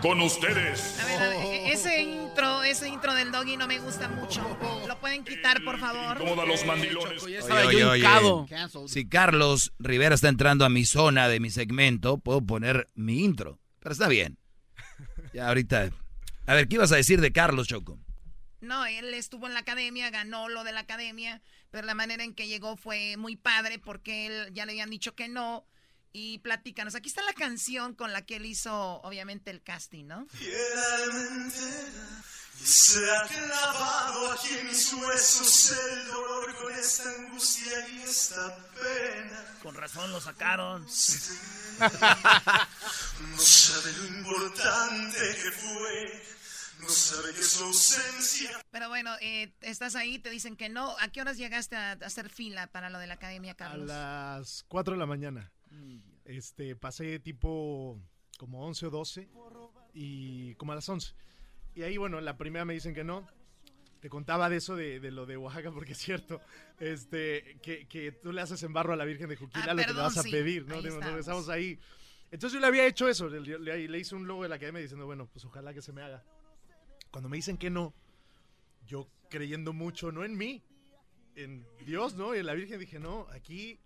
Con 0.02 0.20
ustedes. 0.22 0.98
A 1.00 1.04
ver, 1.06 1.22
a 1.22 1.28
ver, 1.28 1.44
e- 1.44 1.72
ese 1.72 2.00
intro, 2.02 2.62
ese 2.62 2.88
intro 2.88 3.14
del 3.14 3.30
doggy 3.30 3.58
no 3.58 3.66
me 3.66 3.78
gusta 3.78 4.08
mucho. 4.08 4.40
¿Lo 4.88 4.98
pueden 4.98 5.24
quitar, 5.24 5.62
por 5.62 5.78
favor? 5.78 6.16
Incómoda 6.16 6.46
los 6.46 6.64
mandilones. 6.64 7.22
Oye, 7.22 7.40
oye, 7.84 7.84
oye, 7.84 8.46
Si 8.86 9.08
Carlos 9.08 9.72
Rivera 9.78 10.14
está 10.14 10.28
entrando 10.28 10.64
a 10.64 10.70
mi 10.70 10.86
zona 10.86 11.28
de 11.28 11.38
mi 11.38 11.50
segmento, 11.50 12.18
puedo 12.18 12.40
poner 12.40 12.88
mi 12.94 13.22
intro. 13.22 13.58
Pero 13.80 13.92
está 13.92 14.08
bien. 14.08 14.38
Ya 15.34 15.48
ahorita. 15.48 15.90
A 16.46 16.54
ver, 16.54 16.66
¿qué 16.66 16.76
ibas 16.76 16.92
a 16.92 16.96
decir 16.96 17.20
de 17.20 17.32
Carlos, 17.32 17.68
Choco? 17.68 17.98
No, 18.60 18.84
él 18.86 19.12
estuvo 19.14 19.46
en 19.46 19.54
la 19.54 19.60
academia, 19.60 20.10
ganó 20.10 20.48
lo 20.48 20.64
de 20.64 20.72
la 20.72 20.80
academia, 20.80 21.40
pero 21.70 21.86
la 21.86 21.94
manera 21.94 22.24
en 22.24 22.34
que 22.34 22.48
llegó 22.48 22.76
fue 22.76 23.16
muy 23.16 23.36
padre 23.36 23.78
porque 23.78 24.26
él 24.26 24.52
ya 24.52 24.66
le 24.66 24.72
habían 24.72 24.90
dicho 24.90 25.14
que 25.14 25.28
no. 25.28 25.66
Y 26.12 26.38
platícanos, 26.38 26.94
aquí 26.96 27.08
está 27.08 27.22
la 27.22 27.32
canción 27.34 27.94
con 27.94 28.12
la 28.12 28.22
que 28.26 28.36
él 28.36 28.46
hizo, 28.46 29.00
obviamente, 29.02 29.50
el 29.50 29.62
casting, 29.62 30.06
¿no? 30.06 30.26
Y 32.62 32.66
se 32.66 33.10
ha 33.10 33.26
clavado 33.26 34.32
aquí 34.32 34.48
en 34.58 34.66
mis 34.66 34.92
huesos 34.92 35.70
el 35.72 36.06
dolor 36.08 36.54
con 36.56 36.72
esta 36.74 37.08
angustia 37.10 37.88
y 37.88 38.02
esta 38.02 38.54
pena. 38.74 39.44
Con 39.62 39.74
razón 39.74 40.12
lo 40.12 40.20
sacaron. 40.20 40.82
No 40.84 40.88
sabe 43.38 43.92
lo 43.92 44.06
importante 44.06 45.18
que 45.42 45.50
fue, 45.52 46.22
no 46.80 46.88
sabe 46.88 47.32
que 47.34 47.42
su 47.42 47.64
ausencia. 47.64 48.60
Pero 48.70 48.88
bueno, 48.88 49.14
eh, 49.22 49.54
estás 49.62 49.94
ahí, 49.94 50.18
te 50.18 50.28
dicen 50.30 50.56
que 50.56 50.68
no. 50.68 50.94
¿A 50.98 51.08
qué 51.08 51.22
horas 51.22 51.38
llegaste 51.38 51.76
a, 51.76 51.92
a 51.92 52.04
hacer 52.04 52.28
fila 52.28 52.66
para 52.66 52.90
lo 52.90 52.98
de 52.98 53.06
la 53.06 53.14
academia, 53.14 53.52
A 53.52 53.56
Carlos? 53.56 53.86
las 53.86 54.64
4 54.68 54.94
de 54.94 54.98
la 54.98 55.06
mañana. 55.06 55.50
Este, 56.24 56.76
pasé 56.76 57.18
tipo 57.20 57.98
como 58.38 58.64
11 58.66 58.86
o 58.86 58.90
12 58.90 59.28
y 59.94 60.54
como 60.56 60.72
a 60.72 60.74
las 60.76 60.88
11. 60.88 61.14
Y 61.74 61.82
ahí, 61.82 61.96
bueno, 61.96 62.20
la 62.20 62.36
primera 62.36 62.64
me 62.64 62.74
dicen 62.74 62.94
que 62.94 63.04
no. 63.04 63.26
Te 64.00 64.08
contaba 64.08 64.48
de 64.48 64.56
eso, 64.56 64.76
de, 64.76 64.98
de 64.98 65.10
lo 65.10 65.26
de 65.26 65.36
Oaxaca, 65.36 65.70
porque 65.74 65.92
es 65.92 65.98
cierto, 65.98 66.40
este, 66.78 67.58
que, 67.62 67.86
que 67.86 68.12
tú 68.12 68.32
le 68.32 68.40
haces 68.40 68.62
en 68.62 68.72
barro 68.72 68.94
a 68.94 68.96
la 68.96 69.04
Virgen 69.04 69.28
de 69.28 69.36
Juquila 69.36 69.66
Ah, 69.68 69.74
lo 69.74 69.82
que 69.82 69.92
le 69.92 69.98
vas 70.00 70.16
a 70.16 70.22
sí, 70.22 70.30
pedir, 70.30 70.66
¿no? 70.66 70.76
ahí 70.76 70.82
Nos 70.84 71.04
regresamos 71.04 71.48
ahí. 71.50 71.78
Entonces 72.30 72.54
yo 72.54 72.60
le 72.60 72.66
había 72.66 72.86
hecho 72.86 73.08
eso, 73.08 73.28
le, 73.28 73.40
le- 73.58 73.88
le 73.88 73.98
hice 73.98 74.14
un 74.14 74.26
logo 74.26 74.44
de 74.44 74.48
la 74.48 74.54
academia 74.54 74.80
diciendo, 74.80 75.04
bueno, 75.04 75.26
pues 75.26 75.44
ojalá 75.44 75.74
que 75.74 75.82
se 75.82 75.92
me 75.92 76.00
haga. 76.02 76.24
Cuando 77.10 77.28
me 77.28 77.36
dicen 77.36 77.58
que 77.58 77.68
no, 77.70 77.92
yo 78.86 79.06
creyendo 79.28 79.72
mucho, 79.74 80.12
no 80.12 80.24
en 80.24 80.36
mí, 80.38 80.62
en 81.34 81.66
Dios, 81.84 82.14
¿no? 82.14 82.34
Y 82.34 82.38
en 82.38 82.46
la 82.46 82.54
Virgen 82.54 82.78
dije, 82.80 82.98
no, 83.00 83.26
aquí 83.32 83.78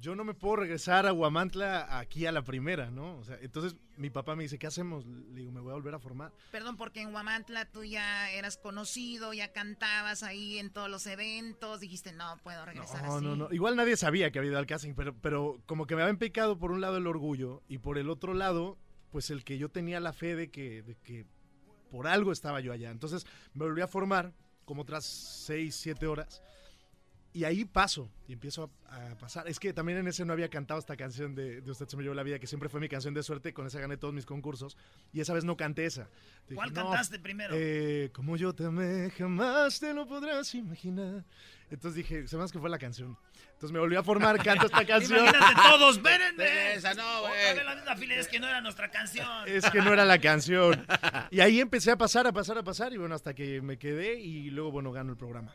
yo 0.00 0.14
no 0.14 0.22
me 0.24 0.34
puedo 0.34 0.56
regresar 0.56 1.06
a 1.06 1.12
Huamantla 1.12 1.98
aquí 1.98 2.24
a 2.26 2.32
la 2.32 2.42
primera, 2.42 2.90
¿no? 2.90 3.18
O 3.18 3.24
sea, 3.24 3.36
entonces 3.40 3.76
mi 3.96 4.10
papá 4.10 4.36
me 4.36 4.44
dice, 4.44 4.58
¿qué 4.58 4.66
hacemos? 4.68 5.04
Le 5.06 5.40
digo, 5.40 5.50
me 5.50 5.60
voy 5.60 5.70
a 5.72 5.74
volver 5.74 5.94
a 5.94 5.98
formar. 5.98 6.32
Perdón, 6.52 6.76
porque 6.76 7.00
en 7.00 7.12
Huamantla 7.12 7.64
tú 7.70 7.82
ya 7.84 8.30
eras 8.30 8.56
conocido, 8.58 9.32
ya 9.32 9.52
cantabas 9.52 10.22
ahí 10.22 10.58
en 10.58 10.70
todos 10.70 10.88
los 10.88 11.06
eventos, 11.06 11.80
dijiste, 11.80 12.12
no, 12.12 12.36
puedo 12.44 12.64
regresar 12.64 13.02
No, 13.04 13.16
así. 13.16 13.24
no, 13.24 13.34
no. 13.36 13.48
Igual 13.52 13.74
nadie 13.76 13.96
sabía 13.96 14.30
que 14.30 14.38
había 14.38 14.52
ido 14.52 14.58
al 14.58 14.66
casting, 14.66 14.94
pero, 14.94 15.14
pero 15.20 15.60
como 15.66 15.86
que 15.86 15.96
me 15.96 16.02
habían 16.02 16.18
pecado 16.18 16.58
por 16.58 16.70
un 16.70 16.80
lado 16.80 16.96
el 16.98 17.06
orgullo 17.06 17.62
y 17.68 17.78
por 17.78 17.98
el 17.98 18.08
otro 18.08 18.34
lado, 18.34 18.78
pues 19.10 19.30
el 19.30 19.42
que 19.42 19.58
yo 19.58 19.68
tenía 19.68 19.98
la 20.00 20.12
fe 20.12 20.36
de 20.36 20.50
que, 20.50 20.82
de 20.82 20.94
que 20.96 21.26
por 21.90 22.06
algo 22.06 22.30
estaba 22.30 22.60
yo 22.60 22.72
allá. 22.72 22.90
Entonces 22.90 23.26
me 23.54 23.64
volví 23.64 23.80
a 23.80 23.88
formar 23.88 24.32
como 24.64 24.82
otras 24.82 25.04
seis, 25.06 25.74
siete 25.74 26.06
horas. 26.06 26.42
Y 27.38 27.44
ahí 27.44 27.64
paso 27.64 28.10
y 28.26 28.32
empiezo 28.32 28.68
a, 28.90 29.10
a 29.12 29.14
pasar. 29.14 29.46
Es 29.46 29.60
que 29.60 29.72
también 29.72 29.98
en 29.98 30.08
ese 30.08 30.24
no 30.24 30.32
había 30.32 30.48
cantado 30.48 30.80
esta 30.80 30.96
canción 30.96 31.36
de, 31.36 31.60
de 31.60 31.70
Usted 31.70 31.86
se 31.86 31.96
me 31.96 32.02
llevó 32.02 32.16
la 32.16 32.24
vida, 32.24 32.40
que 32.40 32.48
siempre 32.48 32.68
fue 32.68 32.80
mi 32.80 32.88
canción 32.88 33.14
de 33.14 33.22
suerte. 33.22 33.54
Con 33.54 33.64
esa 33.68 33.78
gané 33.78 33.96
todos 33.96 34.12
mis 34.12 34.26
concursos. 34.26 34.76
Y 35.12 35.20
esa 35.20 35.34
vez 35.34 35.44
no 35.44 35.56
canté 35.56 35.84
esa. 35.84 36.08
Dije, 36.48 36.56
¿Cuál 36.56 36.72
"No, 36.72 36.82
cantaste 36.90 37.20
primero? 37.20 37.54
eh, 37.56 38.10
como 38.12 38.36
yo 38.36 38.52
te 38.54 38.64
amé, 38.64 39.10
jamás 39.16 39.78
te 39.78 39.94
lo 39.94 40.04
podrás 40.08 40.52
imaginar. 40.56 41.24
Entonces 41.70 41.94
dije, 41.94 42.26
se 42.26 42.36
me 42.36 42.42
hace 42.42 42.54
que 42.54 42.58
fue 42.58 42.70
la 42.70 42.78
canción. 42.78 43.16
Entonces 43.52 43.70
me 43.70 43.78
volví 43.78 43.94
a 43.94 44.02
formar, 44.02 44.36
canto 44.42 44.66
esta 44.66 44.84
canción. 44.84 45.20
Imagínate 45.20 45.54
todos, 45.70 45.96
espérenme. 45.98 46.72
Esa 46.74 46.94
no, 46.94 47.20
güey. 47.20 47.32
Otra 47.34 47.54
vez 47.54 47.64
la 47.66 47.74
misma 47.76 47.96
fila, 47.96 48.14
es 48.16 48.26
que 48.26 48.40
no 48.40 48.48
era 48.48 48.60
nuestra 48.60 48.90
canción. 48.90 49.28
Es 49.46 49.70
que 49.70 49.80
no 49.80 49.92
era 49.92 50.04
la 50.04 50.18
canción. 50.20 50.84
Y 51.30 51.38
ahí 51.38 51.60
empecé 51.60 51.92
a 51.92 51.96
pasar, 51.96 52.26
a 52.26 52.32
pasar, 52.32 52.58
a 52.58 52.64
pasar. 52.64 52.92
Y 52.92 52.96
bueno, 52.96 53.14
hasta 53.14 53.32
que 53.32 53.60
me 53.62 53.78
quedé 53.78 54.14
y 54.18 54.50
luego, 54.50 54.72
bueno, 54.72 54.90
gano 54.90 55.12
el 55.12 55.16
programa. 55.16 55.54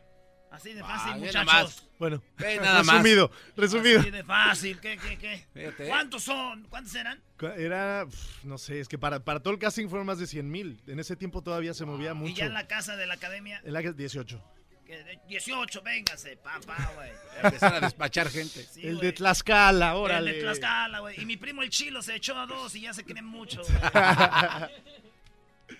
Así 0.54 0.72
de 0.72 0.80
fácil, 0.82 1.12
Ah, 1.12 1.16
muchachos. 1.16 1.34
nada 1.46 1.62
más. 1.64 1.86
Bueno, 1.98 2.22
Ve 2.38 2.56
nada 2.60 2.82
más. 2.82 2.96
resumido, 2.96 3.30
resumido. 3.56 4.00
Así 4.00 4.10
de 4.10 4.24
fácil, 4.24 4.80
¿qué, 4.80 4.96
qué, 4.98 5.18
qué? 5.18 5.46
Fíjate. 5.52 5.88
¿Cuántos 5.88 6.22
son? 6.22 6.64
¿Cuántos 6.68 6.94
eran? 6.94 7.20
Era, 7.56 8.06
no 8.44 8.56
sé, 8.58 8.80
es 8.80 8.88
que 8.88 8.96
para, 8.98 9.20
para 9.24 9.40
todo 9.40 9.52
el 9.52 9.58
casting 9.60 9.88
fueron 9.88 10.06
más 10.06 10.18
de 10.18 10.26
100 10.26 10.50
mil. 10.50 10.80
En 10.86 10.98
ese 10.98 11.16
tiempo 11.16 11.42
todavía 11.42 11.74
se 11.74 11.84
movía 11.84 12.12
Y 12.12 12.14
mucho. 12.14 12.34
ya 12.36 12.46
en 12.46 12.54
la 12.54 12.66
casa 12.66 12.96
de 12.96 13.06
la 13.06 13.14
academia, 13.14 13.60
En 13.64 13.72
la 13.72 13.82
que- 13.82 13.92
18. 13.92 14.42
que 14.86 15.02
de 15.02 15.18
18, 15.28 15.82
véngase, 15.82 16.36
papá, 16.36 16.90
güey. 16.94 17.10
Empezar 17.42 17.74
a 17.74 17.80
despachar 17.80 18.28
gente. 18.30 18.62
Sí, 18.70 18.86
el 18.86 18.98
de 18.98 19.12
Tlaxcala, 19.12 19.90
El 19.90 19.96
órale. 19.96 20.32
de 20.34 20.40
Tlaxcala, 20.40 21.00
güey. 21.00 21.20
Y 21.20 21.26
mi 21.26 21.36
primo 21.36 21.62
el 21.62 21.70
Chilo 21.70 22.02
se 22.02 22.14
echó 22.16 22.38
a 22.38 22.46
dos 22.46 22.74
y 22.76 22.82
ya 22.82 22.92
se 22.94 23.04
creen 23.04 23.24
mucho. 23.26 23.60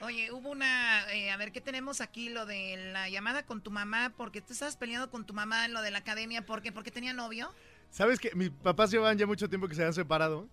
Oye, 0.01 0.33
hubo 0.33 0.51
una, 0.51 1.13
eh, 1.13 1.31
a 1.31 1.37
ver, 1.37 1.53
¿qué 1.53 1.61
tenemos 1.61 2.01
aquí? 2.01 2.29
Lo 2.29 2.47
de 2.47 2.91
la 2.93 3.09
llamada 3.09 3.45
con 3.45 3.63
tu 3.63 3.71
mamá, 3.71 4.13
porque 4.17 4.41
tú 4.41 4.53
estabas 4.53 4.77
peleando 4.77 5.11
con 5.11 5.27
tu 5.27 5.35
mamá 5.35 5.65
en 5.67 5.73
lo 5.73 5.83
de 5.83 5.91
la 5.91 5.99
academia, 5.99 6.45
¿por 6.45 6.63
qué? 6.63 6.73
¿Porque 6.73 6.91
tenía 6.91 7.13
novio? 7.13 7.51
¿Sabes 7.91 8.19
que 8.19 8.35
Mis 8.35 8.51
papás 8.51 8.91
llevaban 8.91 9.19
ya 9.19 9.27
mucho 9.27 9.49
tiempo 9.49 9.69
que 9.69 9.75
se 9.75 9.83
habían 9.83 9.95
separado. 9.95 10.49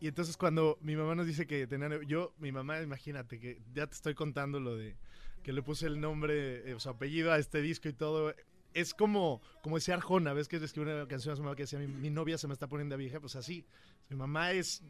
Y 0.00 0.08
entonces 0.08 0.36
cuando 0.36 0.78
mi 0.80 0.96
mamá 0.96 1.14
nos 1.14 1.26
dice 1.26 1.46
que 1.46 1.66
tenían... 1.66 2.02
Yo, 2.06 2.34
mi 2.38 2.52
mamá, 2.52 2.80
imagínate 2.80 3.40
que 3.40 3.60
ya 3.72 3.86
te 3.86 3.94
estoy 3.94 4.14
contando 4.14 4.60
lo 4.60 4.76
de 4.76 4.96
que 5.42 5.52
le 5.52 5.62
puse 5.62 5.86
el 5.86 6.00
nombre, 6.00 6.70
eh, 6.70 6.74
su 6.78 6.88
apellido 6.88 7.32
a 7.32 7.38
este 7.38 7.62
disco 7.62 7.88
y 7.88 7.92
todo. 7.92 8.34
Es 8.74 8.92
como, 8.92 9.40
como 9.62 9.76
decía 9.76 9.94
Arjona, 9.94 10.32
¿ves 10.32 10.48
que 10.48 10.56
escribió 10.56 10.94
una 10.94 11.08
canción 11.08 11.32
a 11.32 11.36
su 11.36 11.42
mamá 11.42 11.56
que 11.56 11.62
decía, 11.62 11.78
mi, 11.78 11.86
mi 11.86 12.10
novia 12.10 12.38
se 12.38 12.46
me 12.48 12.52
está 12.52 12.66
poniendo 12.66 12.96
vieja? 12.96 13.20
Pues 13.20 13.36
así. 13.36 13.64
Mi 14.08 14.16
mamá 14.16 14.52
es 14.52 14.82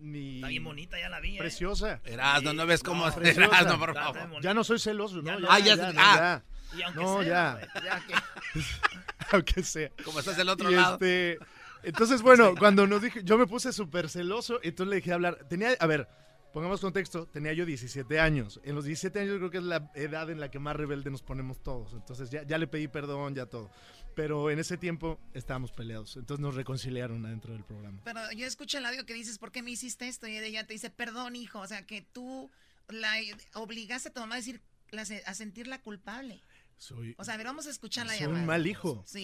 mi... 0.00 0.36
Está 0.36 0.48
bien 0.48 0.64
bonita, 0.64 0.98
ya 0.98 1.08
la 1.08 1.20
vi. 1.20 1.36
¿eh? 1.36 1.38
Preciosa. 1.38 2.00
Erasno, 2.04 2.52
no 2.52 2.66
ves 2.66 2.82
cómo... 2.82 3.04
preciosa. 3.14 3.44
Erasno, 3.46 3.78
por 3.78 3.94
favor. 3.94 4.40
Ya 4.40 4.54
no 4.54 4.64
soy 4.64 4.78
celoso, 4.78 5.22
¿no? 5.22 5.24
Ya 5.24 5.34
Ya, 5.34 5.40
no. 5.40 5.48
Ah, 5.50 5.58
ya- 5.60 5.76
ya, 5.76 5.92
ah. 6.34 6.42
Y 6.76 6.82
aunque 6.82 7.00
No, 7.00 7.22
sea, 7.22 7.60
ya. 7.74 7.82
ya 7.82 8.06
que- 8.06 8.60
Aunque 9.32 9.62
sea. 9.62 9.90
Como 10.04 10.18
estás 10.20 10.36
del 10.36 10.48
otro 10.48 10.70
Y 10.70 10.74
lado. 10.74 10.94
este, 10.94 11.38
entonces, 11.82 12.22
bueno, 12.22 12.54
cuando 12.58 12.86
nos 12.86 13.02
dije, 13.02 13.22
yo 13.24 13.38
me 13.38 13.46
puse 13.46 13.72
súper 13.72 14.08
celoso, 14.08 14.58
entonces 14.62 14.90
le 14.90 14.96
dejé 14.96 15.12
hablar. 15.12 15.46
Tenía, 15.48 15.70
a 15.78 15.86
ver, 15.86 16.08
pongamos 16.52 16.80
contexto, 16.80 17.26
tenía 17.26 17.52
yo 17.52 17.64
17 17.66 18.20
años. 18.20 18.60
En 18.64 18.74
los 18.74 18.84
17 18.84 19.20
años 19.20 19.36
creo 19.38 19.50
que 19.50 19.58
es 19.58 19.64
la 19.64 19.90
edad 19.94 20.30
en 20.30 20.40
la 20.40 20.50
que 20.50 20.58
más 20.58 20.76
rebelde 20.76 21.10
nos 21.10 21.22
ponemos 21.22 21.62
todos. 21.62 21.92
Entonces 21.92 22.30
ya, 22.30 22.42
ya 22.44 22.58
le 22.58 22.66
pedí 22.66 22.88
perdón, 22.88 23.34
ya 23.34 23.46
todo. 23.46 23.70
Pero 24.18 24.50
en 24.50 24.58
ese 24.58 24.76
tiempo 24.76 25.16
estábamos 25.32 25.70
peleados. 25.70 26.16
Entonces 26.16 26.42
nos 26.42 26.56
reconciliaron 26.56 27.24
adentro 27.24 27.52
del 27.52 27.62
programa. 27.62 28.00
Pero 28.04 28.32
yo 28.32 28.46
escucho 28.48 28.78
el 28.78 28.84
audio 28.86 29.06
que 29.06 29.14
dices, 29.14 29.38
¿por 29.38 29.52
qué 29.52 29.62
me 29.62 29.70
hiciste 29.70 30.08
esto? 30.08 30.26
Y 30.26 30.36
ella 30.36 30.66
te 30.66 30.72
dice, 30.72 30.90
perdón, 30.90 31.36
hijo. 31.36 31.60
O 31.60 31.66
sea, 31.68 31.86
que 31.86 32.02
tú 32.02 32.50
la 32.88 33.12
obligaste 33.54 34.08
a 34.08 34.12
tu 34.12 34.18
mamá 34.18 34.34
a 34.34 34.38
decir, 34.38 34.60
la- 34.90 35.02
a 35.24 35.34
sentirla 35.34 35.78
culpable. 35.80 36.40
Soy, 36.78 37.14
O 37.16 37.24
sea, 37.24 37.34
a 37.34 37.36
ver, 37.36 37.46
vamos 37.46 37.68
a 37.68 37.70
escuchar 37.70 38.06
la 38.06 38.12
soy 38.12 38.22
llamada. 38.22 38.40
un 38.40 38.46
mal 38.46 38.66
hijo. 38.66 39.04
Sí. 39.06 39.22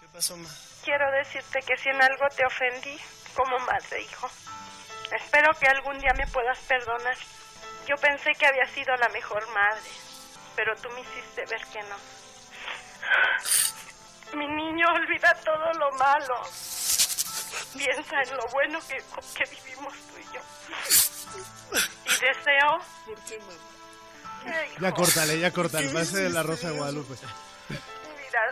¿Qué 0.00 0.06
pasó, 0.12 0.36
ma? 0.36 0.48
Quiero 0.84 1.04
decirte 1.12 1.60
que 1.66 1.74
si 1.78 1.88
en 1.88 1.96
algo 2.02 2.26
te 2.36 2.44
ofendí 2.44 2.98
como 3.34 3.58
madre, 3.60 4.02
hijo, 4.02 4.28
espero 5.16 5.50
que 5.58 5.66
algún 5.66 5.98
día 5.98 6.12
me 6.16 6.26
puedas 6.26 6.58
perdonar. 6.68 7.16
Yo 7.88 7.96
pensé 7.96 8.32
que 8.38 8.46
había 8.46 8.66
sido 8.74 8.94
la 8.96 9.08
mejor 9.08 9.42
madre, 9.54 9.88
pero 10.56 10.74
tú 10.76 10.88
me 10.94 11.00
hiciste 11.00 11.40
ver 11.50 11.62
que 11.72 11.80
no. 11.88 12.23
Mi 15.04 15.10
olvida 15.10 15.34
todo 15.44 15.72
lo 15.74 15.90
malo. 15.98 16.42
Piensa 17.76 18.16
en 18.22 18.36
lo 18.36 18.46
bueno 18.52 18.78
que, 18.88 18.96
que 19.34 19.50
vivimos 19.50 19.94
tú 19.94 20.18
y 20.18 20.24
yo. 20.34 20.40
Y 22.04 22.10
deseo... 22.10 22.78
¿Qué, 24.44 24.66
hijo? 24.66 24.80
Ya 24.80 24.92
córtale, 24.92 25.38
ya 25.38 25.50
córtale. 25.50 25.88
De 25.88 26.30
la 26.30 26.42
Rosa 26.42 26.68
de 26.68 26.76
Guadalupe. 26.76 27.14
Mira, 27.68 28.50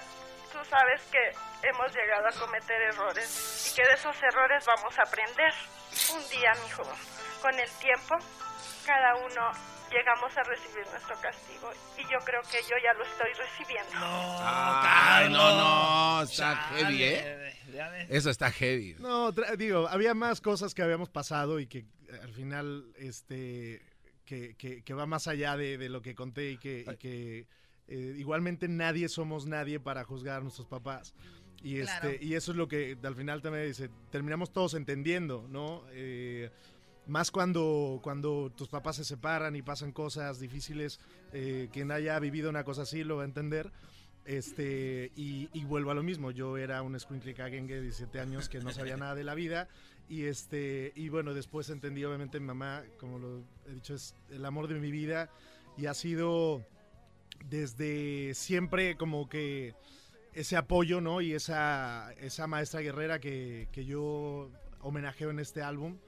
tú 0.52 0.58
sabes 0.68 1.02
que 1.10 1.68
hemos 1.68 1.94
llegado 1.94 2.26
a 2.28 2.32
cometer 2.38 2.82
errores 2.82 3.70
y 3.70 3.74
que 3.74 3.86
de 3.86 3.94
esos 3.94 4.16
errores 4.22 4.64
vamos 4.66 4.98
a 4.98 5.02
aprender. 5.02 5.54
Un 6.14 6.28
día, 6.30 6.52
mijo, 6.64 6.82
con 7.40 7.58
el 7.58 7.70
tiempo, 7.72 8.16
cada 8.86 9.14
uno 9.16 9.71
llegamos 9.92 10.36
a 10.36 10.42
recibir 10.44 10.84
nuestro 10.90 11.14
castigo 11.20 11.70
y 11.98 12.02
yo 12.10 12.18
creo 12.24 12.42
que 12.42 12.58
yo 12.68 12.76
ya 12.82 12.92
lo 12.94 13.04
estoy 13.04 13.32
recibiendo. 13.34 13.90
Ay, 14.00 15.30
no, 15.30 15.56
no, 15.56 16.22
está 16.22 16.68
Chale, 16.70 16.84
heavy, 16.84 17.02
¿eh? 17.04 18.06
Eso 18.08 18.30
está 18.30 18.50
heavy. 18.50 18.96
No, 18.98 19.32
digo, 19.56 19.88
había 19.88 20.14
más 20.14 20.40
cosas 20.40 20.74
que 20.74 20.82
habíamos 20.82 21.08
pasado 21.08 21.58
y 21.60 21.66
que 21.66 21.78
eh, 21.78 21.86
al 22.22 22.32
final, 22.32 22.92
este, 22.96 23.82
que, 24.24 24.54
que- 24.56 24.82
que 24.82 24.94
va 24.94 25.06
más 25.06 25.26
allá 25.28 25.56
de, 25.56 25.78
de 25.78 25.88
lo 25.88 26.02
que 26.02 26.14
conté 26.14 26.50
y 26.52 26.58
que, 26.58 26.84
y 26.90 26.96
que, 26.96 27.46
eh, 27.88 28.14
igualmente 28.16 28.68
nadie 28.68 29.08
somos 29.08 29.46
nadie 29.46 29.80
para 29.80 30.04
juzgar 30.04 30.38
a 30.38 30.40
nuestros 30.40 30.66
papás. 30.66 31.14
Y, 31.62 31.78
este, 31.78 32.00
Claro. 32.00 32.16
y 32.20 32.34
eso 32.34 32.50
es 32.50 32.56
lo 32.56 32.66
que 32.66 32.98
al 33.04 33.14
final 33.14 33.40
también 33.40 33.66
dice, 33.68 33.88
terminamos 34.10 34.52
todos 34.52 34.74
entendiendo, 34.74 35.46
¿no? 35.48 35.84
Eh, 35.92 36.50
más 37.06 37.30
cuando, 37.30 38.00
cuando 38.02 38.50
tus 38.50 38.68
papás 38.68 38.96
se 38.96 39.04
separan 39.04 39.56
y 39.56 39.62
pasan 39.62 39.92
cosas 39.92 40.38
difíciles, 40.38 41.00
eh, 41.32 41.68
quien 41.72 41.90
haya 41.90 42.18
vivido 42.18 42.50
una 42.50 42.64
cosa 42.64 42.82
así 42.82 43.04
lo 43.04 43.16
va 43.16 43.22
a 43.22 43.26
entender. 43.26 43.72
Este, 44.24 45.10
y, 45.16 45.48
y 45.52 45.64
vuelvo 45.64 45.90
a 45.90 45.94
lo 45.94 46.04
mismo, 46.04 46.30
yo 46.30 46.56
era 46.56 46.80
un 46.82 46.98
squinkly 46.98 47.34
cagengue 47.34 47.74
de 47.74 47.82
17 47.82 48.20
años 48.20 48.48
que 48.48 48.60
no 48.60 48.70
sabía 48.70 48.96
nada 48.96 49.14
de 49.14 49.24
la 49.24 49.34
vida. 49.34 49.68
Y 50.08 50.24
este, 50.24 50.92
y 50.94 51.08
bueno, 51.08 51.34
después 51.34 51.70
entendí, 51.70 52.04
obviamente, 52.04 52.38
mi 52.38 52.46
mamá, 52.46 52.84
como 52.98 53.18
lo 53.18 53.42
he 53.66 53.74
dicho, 53.74 53.94
es 53.94 54.14
el 54.30 54.44
amor 54.44 54.68
de 54.68 54.78
mi 54.78 54.90
vida. 54.90 55.30
Y 55.76 55.86
ha 55.86 55.94
sido 55.94 56.64
desde 57.48 58.34
siempre 58.34 58.96
como 58.96 59.28
que 59.28 59.74
ese 60.34 60.56
apoyo, 60.56 61.00
¿no? 61.00 61.20
Y 61.20 61.32
esa, 61.32 62.12
esa 62.20 62.46
maestra 62.46 62.80
guerrera 62.80 63.18
que, 63.18 63.68
que 63.72 63.84
yo 63.84 64.50
homenajeo 64.80 65.30
en 65.30 65.38
este 65.38 65.62
álbum. 65.62 65.98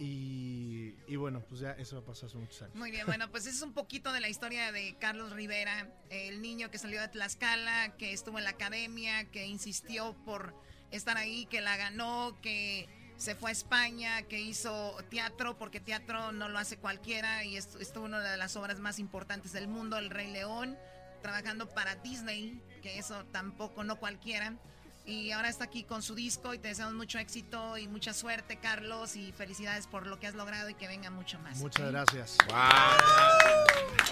Y, 0.00 0.94
y 1.06 1.16
bueno, 1.16 1.44
pues 1.46 1.60
ya 1.60 1.72
eso 1.72 2.02
pasar 2.02 2.30
hace 2.30 2.38
muchos 2.38 2.62
años. 2.62 2.74
Muy 2.74 2.90
bien, 2.90 3.04
bueno, 3.04 3.30
pues 3.30 3.44
ese 3.46 3.56
es 3.56 3.62
un 3.62 3.74
poquito 3.74 4.12
de 4.14 4.20
la 4.20 4.30
historia 4.30 4.72
de 4.72 4.96
Carlos 4.98 5.32
Rivera, 5.32 5.92
el 6.08 6.40
niño 6.40 6.70
que 6.70 6.78
salió 6.78 7.02
de 7.02 7.08
Tlaxcala, 7.08 7.96
que 7.98 8.14
estuvo 8.14 8.38
en 8.38 8.44
la 8.44 8.50
academia, 8.50 9.30
que 9.30 9.46
insistió 9.46 10.14
por 10.24 10.54
estar 10.90 11.18
ahí, 11.18 11.44
que 11.46 11.60
la 11.60 11.76
ganó, 11.76 12.40
que 12.40 12.88
se 13.18 13.34
fue 13.34 13.50
a 13.50 13.52
España, 13.52 14.22
que 14.22 14.40
hizo 14.40 14.96
teatro, 15.10 15.58
porque 15.58 15.80
teatro 15.80 16.32
no 16.32 16.48
lo 16.48 16.58
hace 16.58 16.78
cualquiera, 16.78 17.44
y 17.44 17.56
estuvo 17.56 18.06
en 18.06 18.14
una 18.14 18.20
de 18.20 18.38
las 18.38 18.56
obras 18.56 18.78
más 18.78 18.98
importantes 18.98 19.52
del 19.52 19.68
mundo, 19.68 19.98
El 19.98 20.08
Rey 20.08 20.32
León, 20.32 20.78
trabajando 21.20 21.68
para 21.68 21.96
Disney, 21.96 22.58
que 22.80 22.98
eso 22.98 23.26
tampoco 23.26 23.84
no 23.84 23.96
cualquiera. 23.96 24.56
Y 25.06 25.32
ahora 25.32 25.48
está 25.48 25.64
aquí 25.64 25.82
con 25.84 26.02
su 26.02 26.14
disco 26.14 26.54
y 26.54 26.58
te 26.58 26.68
deseamos 26.68 26.94
mucho 26.94 27.18
éxito 27.18 27.76
y 27.78 27.88
mucha 27.88 28.12
suerte, 28.14 28.58
Carlos, 28.58 29.16
y 29.16 29.32
felicidades 29.32 29.86
por 29.86 30.06
lo 30.06 30.20
que 30.20 30.26
has 30.28 30.34
logrado 30.34 30.68
y 30.68 30.74
que 30.74 30.86
venga 30.86 31.10
mucho 31.10 31.38
más. 31.40 31.58
Muchas 31.58 31.90
gracias. 31.90 32.36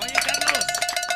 Oye, 0.01 0.13
Carlos. 0.25 0.65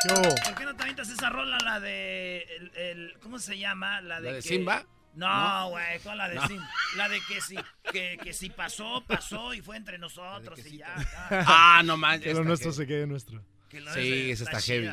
¿Qué 0.06 0.12
hubo? 0.14 0.34
¿Por 0.44 0.54
qué 0.56 0.64
no 0.64 0.74
te 0.76 0.82
avientas 0.82 1.08
esa 1.08 1.30
rola, 1.30 1.58
la 1.64 1.80
de. 1.80 2.42
El, 2.56 2.72
el- 2.76 3.14
¿Cómo 3.22 3.38
se 3.38 3.58
llama? 3.58 4.00
La 4.00 4.20
de, 4.20 4.28
¿La 4.28 4.36
de 4.36 4.42
que- 4.42 4.48
Simba? 4.48 4.84
No, 5.14 5.28
¿No? 5.64 5.68
güey, 5.70 5.98
¿cuál 6.00 6.18
la 6.18 6.28
de 6.28 6.34
No. 6.36 6.46
Simba? 6.48 6.70
La 6.96 7.08
de 7.08 7.20
que 7.28 7.40
si, 7.40 7.56
que, 7.92 8.18
que 8.22 8.32
si 8.32 8.50
pasó, 8.50 9.04
pasó 9.06 9.52
y 9.54 9.60
fue 9.60 9.76
entre 9.76 9.98
nosotros 9.98 10.58
y 10.66 10.78
ya. 10.78 10.94
ya. 10.96 11.44
Ah, 11.46 11.82
no 11.84 11.96
manches. 11.96 12.28
Que 12.28 12.32
lo 12.34 12.40
está 12.40 12.48
nuestro 12.48 12.70
heavy. 12.72 12.76
se 12.82 12.86
quede 12.86 13.06
nuestro. 13.06 13.44
Que 13.68 13.80
lo 13.80 13.92
Sí, 13.94 14.30
esa 14.30 14.44
está 14.44 14.60
heavy. 14.60 14.90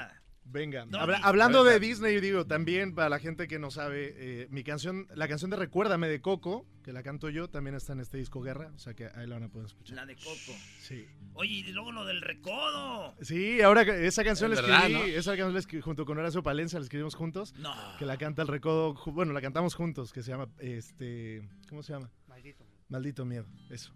Venga, 0.52 0.86
No, 0.88 0.98
habla- 1.00 1.18
ni- 1.20 1.24
hablando 1.26 1.64
de 1.64 1.80
Disney, 1.80 2.20
digo, 2.20 2.46
también 2.48 2.96
para 2.96 3.08
la 3.10 3.20
gente 3.20 3.48
que 3.48 3.60
no 3.60 3.70
sabe, 3.70 4.16
eh, 4.18 4.48
mi 4.50 4.64
canción, 4.64 5.08
la 5.14 5.28
canción 5.28 5.52
de 5.52 5.58
Recuérdame 5.58 6.08
de 6.08 6.22
Coco, 6.22 6.66
que 6.84 6.92
la 6.92 7.04
canto 7.04 7.30
yo, 7.30 7.50
también 7.50 7.76
está 7.76 7.94
en 7.94 8.00
este 8.00 8.18
disco 8.18 8.42
Guerra, 8.42 8.72
o 8.74 8.80
sea 8.80 8.96
que 8.96 9.06
ahí 9.14 9.28
la 9.28 9.36
van 9.36 9.44
a 9.44 9.50
poder 9.50 9.68
escuchar. 9.68 9.96
La 9.96 10.06
de 10.08 10.16
Coco. 10.16 10.58
Sí. 10.82 11.06
Oye, 11.34 11.54
y 11.54 11.72
luego 11.72 11.92
lo 11.92 12.04
del 12.06 12.22
recodo. 12.22 13.16
Sí, 13.22 13.62
ahora 13.62 13.84
esa 13.84 14.24
canción 14.24 14.50
la 14.50 14.56
Es 14.56 14.62
verdad, 14.64 14.80
escribí, 14.90 15.00
¿no? 15.00 15.06
esa 15.20 15.32
canción 15.32 15.54
la 15.54 15.60
escribí 15.60 15.82
junto 15.84 16.06
con 16.06 16.18
Horacio 16.18 16.42
Palencia, 16.42 16.80
la 16.80 16.84
escribimos 16.84 17.14
juntos. 17.14 17.54
No. 17.60 17.74
Que 18.00 18.06
la 18.06 18.18
canta 18.18 18.42
el 18.42 18.48
Recodo, 18.48 18.96
bueno, 19.06 19.34
la 19.34 19.42
cantamos 19.42 19.76
juntos, 19.76 20.12
que 20.12 20.24
se 20.24 20.32
llama, 20.32 20.48
este, 20.58 21.48
¿cómo 21.70 21.84
se 21.84 21.94
llama? 21.94 22.10
Maldito. 22.28 22.66
Maldito 22.90 23.24
miedo, 23.24 23.46
eso. 23.70 23.94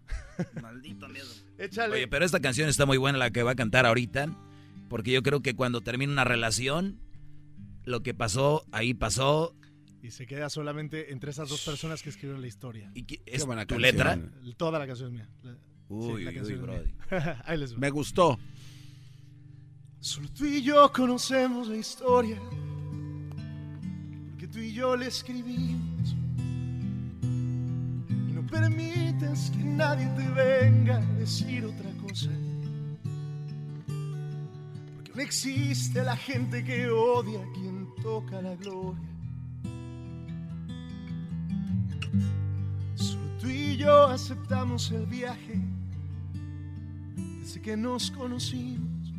Maldito 0.62 1.08
miedo. 1.08 1.26
Échale. 1.58 1.94
Oye, 1.94 2.06
pero 2.06 2.24
esta 2.24 2.38
canción 2.38 2.68
está 2.68 2.86
muy 2.86 2.96
buena 2.96 3.18
la 3.18 3.30
que 3.32 3.42
va 3.42 3.50
a 3.50 3.54
cantar 3.56 3.86
ahorita, 3.86 4.28
porque 4.88 5.12
yo 5.12 5.22
creo 5.22 5.40
que 5.42 5.54
cuando 5.54 5.80
termina 5.80 6.12
una 6.12 6.24
relación, 6.24 7.00
lo 7.84 8.02
que 8.02 8.14
pasó, 8.14 8.64
ahí 8.72 8.94
pasó. 8.94 9.54
Y 10.02 10.10
se 10.10 10.26
queda 10.26 10.50
solamente 10.50 11.12
entre 11.12 11.30
esas 11.30 11.48
dos 11.48 11.64
personas 11.64 12.02
que 12.02 12.10
escribieron 12.10 12.40
la 12.42 12.46
historia. 12.48 12.90
¿Y 12.94 13.04
qué- 13.04 13.22
es 13.26 13.46
buena 13.46 13.64
tu 13.66 13.74
canción. 13.76 13.82
letra? 13.96 14.18
Toda 14.56 14.78
la 14.78 14.86
canción 14.86 15.08
es 15.08 15.14
mía. 15.14 15.28
La- 15.42 15.56
Uy, 15.88 16.24
la 16.24 16.30
uy, 16.30 16.36
canción 16.36 16.56
es 16.58 16.62
brody. 16.62 16.86
mía. 17.10 17.42
Ahí 17.46 17.58
les. 17.58 17.76
Me 17.76 17.90
gustó. 17.90 18.38
Solo 20.00 20.28
tú 20.30 20.44
y 20.44 20.62
yo 20.62 20.92
conocemos 20.92 21.68
la 21.68 21.76
historia, 21.78 22.38
porque 24.30 24.46
tú 24.48 24.58
y 24.58 24.72
yo 24.74 24.94
la 24.96 25.06
escribimos. 25.06 26.14
Y 27.22 28.32
no 28.34 28.46
permites 28.46 29.50
que 29.56 29.64
nadie 29.64 30.06
te 30.16 30.28
venga 30.28 30.98
a 30.98 31.12
decir 31.14 31.64
otra 31.64 31.90
cosa. 32.06 32.30
No 35.14 35.20
existe 35.22 36.02
la 36.02 36.16
gente 36.16 36.64
que 36.64 36.88
odia 36.88 37.40
a 37.40 37.52
quien 37.52 37.88
toca 38.02 38.42
la 38.42 38.56
gloria. 38.56 39.08
Solo 42.96 43.22
tú 43.40 43.46
y 43.48 43.76
yo 43.76 44.08
aceptamos 44.08 44.90
el 44.90 45.06
viaje 45.06 45.60
desde 47.38 47.62
que 47.62 47.76
nos 47.76 48.10
conocimos. 48.10 49.12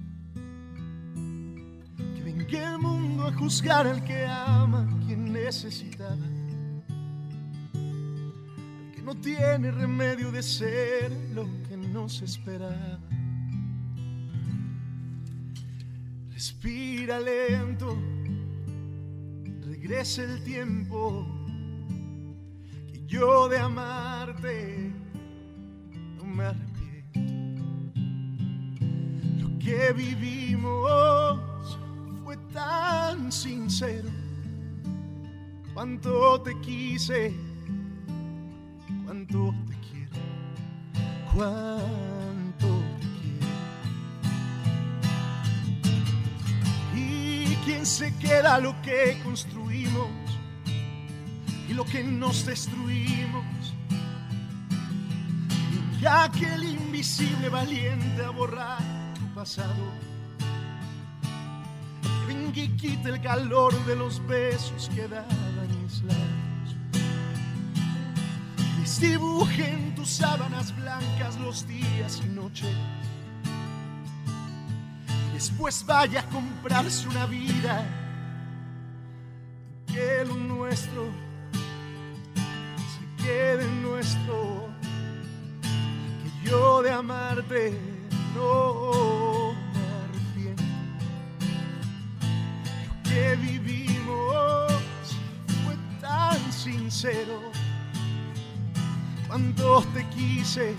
Que 1.95 2.23
venga 2.23 2.73
el 2.73 2.79
mundo 2.79 3.27
a 3.27 3.33
juzgar 3.33 3.87
al 3.87 4.03
que 4.03 4.25
ama, 4.25 4.85
quien 5.05 5.31
necesitaba. 5.31 6.25
Al 7.73 8.91
que 8.93 9.01
no 9.01 9.15
tiene 9.15 9.71
remedio 9.71 10.29
de 10.29 10.43
ser 10.43 11.09
lo 11.33 11.45
que 11.69 11.77
no 11.77 12.09
se 12.09 12.25
esperaba. 12.25 13.14
Respira 16.45 17.19
lento, 17.19 17.97
regresa 19.63 20.21
el 20.21 20.43
tiempo. 20.43 21.25
Que 22.85 23.03
yo 23.07 23.49
de 23.49 23.57
amarte 23.57 24.93
no 26.15 26.23
me 26.23 26.43
arrepiento. 26.43 27.63
Lo 29.41 29.57
que 29.57 29.91
vivimos 29.93 31.39
fue 32.23 32.37
tan 32.53 33.31
sincero. 33.31 34.09
Cuánto 35.73 36.43
te 36.43 36.59
quise, 36.61 37.33
cuánto 39.03 39.51
te 39.67 39.75
quiero, 39.79 40.15
cuánto 41.33 42.14
se 47.85 48.15
queda 48.17 48.59
lo 48.59 48.81
que 48.81 49.19
construimos 49.23 50.09
y 51.69 51.73
lo 51.73 51.85
que 51.85 52.03
nos 52.03 52.45
destruimos. 52.45 53.45
Ya 56.01 56.29
que 56.31 56.51
el 56.53 56.63
invisible 56.63 57.49
valiente 57.49 58.23
a 58.23 58.31
borrar 58.31 58.81
tu 59.13 59.33
pasado. 59.35 59.91
Que 62.01 62.33
venga 62.33 62.59
y 62.59 62.69
quite 62.69 63.09
el 63.09 63.21
calor 63.21 63.73
de 63.85 63.95
los 63.95 64.25
besos 64.27 64.89
que 64.93 65.07
daban 65.07 65.83
mis 65.83 66.01
labios. 66.01 66.75
Desdibuje 68.79 69.69
en 69.69 69.95
tus 69.95 70.09
sábanas 70.09 70.75
blancas 70.75 71.37
los 71.39 71.67
días 71.67 72.21
y 72.25 72.29
noches. 72.29 72.75
Después 75.35 75.85
vaya 75.85 76.21
a 76.21 76.29
comprarse 76.29 77.09
una 77.09 77.25
vida. 77.25 77.83
Que 79.85 80.23
lo 80.25 80.35
nuestro 80.35 81.11
se 82.93 83.23
quede 83.23 83.67
nuestro. 83.81 84.69
Que 85.61 86.49
yo 86.49 86.81
de 86.81 86.89
amarte 86.89 87.77
no 88.33 89.53
me 89.73 89.83
arrepiento. 90.05 90.63
Lo 92.87 93.03
que 93.03 93.35
vivimos 93.35 94.71
fue 95.65 95.75
tan 95.99 96.39
sincero. 96.49 97.41
Cuando 99.27 99.81
te 99.93 100.05
quise, 100.15 100.75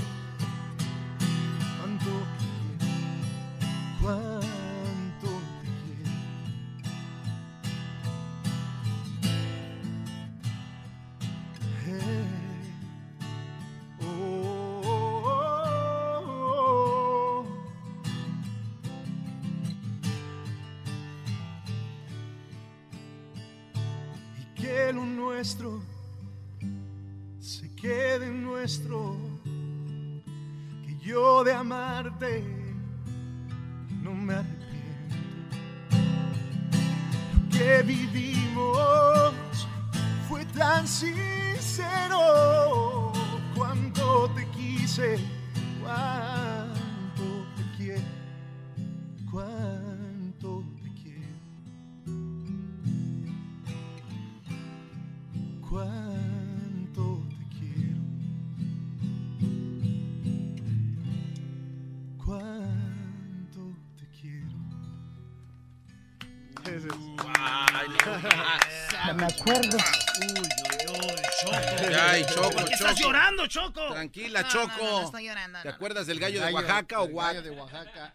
Tranquila, 73.97 74.43
No, 74.43 74.49
Choco. 74.49 74.69
no, 74.79 74.85
no, 74.85 75.01
no 75.01 75.07
estoy 75.07 75.25
llorando, 75.27 75.59
¿Te 75.63 75.69
no. 75.69 75.75
acuerdas 75.75 76.07
del 76.07 76.21
gallo, 76.21 76.45
de 76.45 76.53
Oaxaca 76.53 77.01
o 77.01 77.07
el 77.07 77.13
Oaxaca? 77.15 77.33
gallo 77.35 77.43
de 77.43 77.51
Oaxaca. 77.59 78.15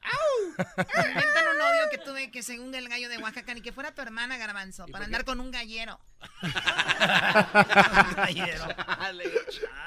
Inventan 1.08 1.48
un 1.52 1.58
novio 1.58 1.82
que 1.91 1.98
tuve 1.98 2.30
que 2.32 2.44
según 2.44 2.74
el 2.76 2.88
gallo 2.88 3.10
de 3.10 3.18
Oaxaca, 3.18 3.53
ni 3.53 3.62
que 3.62 3.72
fuera 3.72 3.94
tu 3.95 4.02
hermana 4.02 4.38
Garbanzo, 4.38 4.86
para 4.88 5.06
andar 5.06 5.26
con 5.26 5.40
un 5.40 5.49
gallero. 5.52 5.99
Gallero. 8.16 8.68
Chale, 8.70 9.24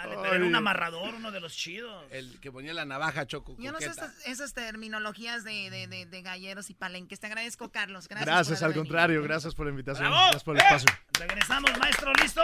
pero 0.03 0.35
era 0.35 0.45
un 0.45 0.55
amarrador, 0.57 1.15
uno 1.15 1.31
de 1.31 1.39
los 1.41 1.55
chidos. 1.55 2.05
El 2.11 2.41
que 2.41 2.51
ponía 2.51 2.75
la 2.75 2.85
navaja, 2.85 3.27
Choco. 3.27 3.55
Yo 3.59 3.71
no 3.71 3.79
sé 3.79 3.87
estas, 3.87 4.15
esas 4.27 4.53
terminologías 4.53 5.45
de, 5.45 5.71
de, 5.71 5.87
de, 5.87 6.07
de 6.07 6.23
galleros 6.23 6.71
y 6.71 6.75
palenques. 6.75 7.21
Te 7.21 7.27
agradezco, 7.29 7.71
Carlos. 7.71 8.09
Gracias, 8.09 8.27
Gracias, 8.27 8.63
al 8.63 8.75
contrario, 8.75 9.23
gracias 9.23 9.55
por 9.55 9.67
la 9.67 9.71
invitación. 9.71 10.09
¡Bravo! 10.09 10.23
Gracias 10.25 10.43
por 10.45 10.57
el 10.57 10.63
espacio. 10.63 10.89
Regresamos, 11.21 11.79
maestro, 11.79 12.13
¿listo? 12.15 12.43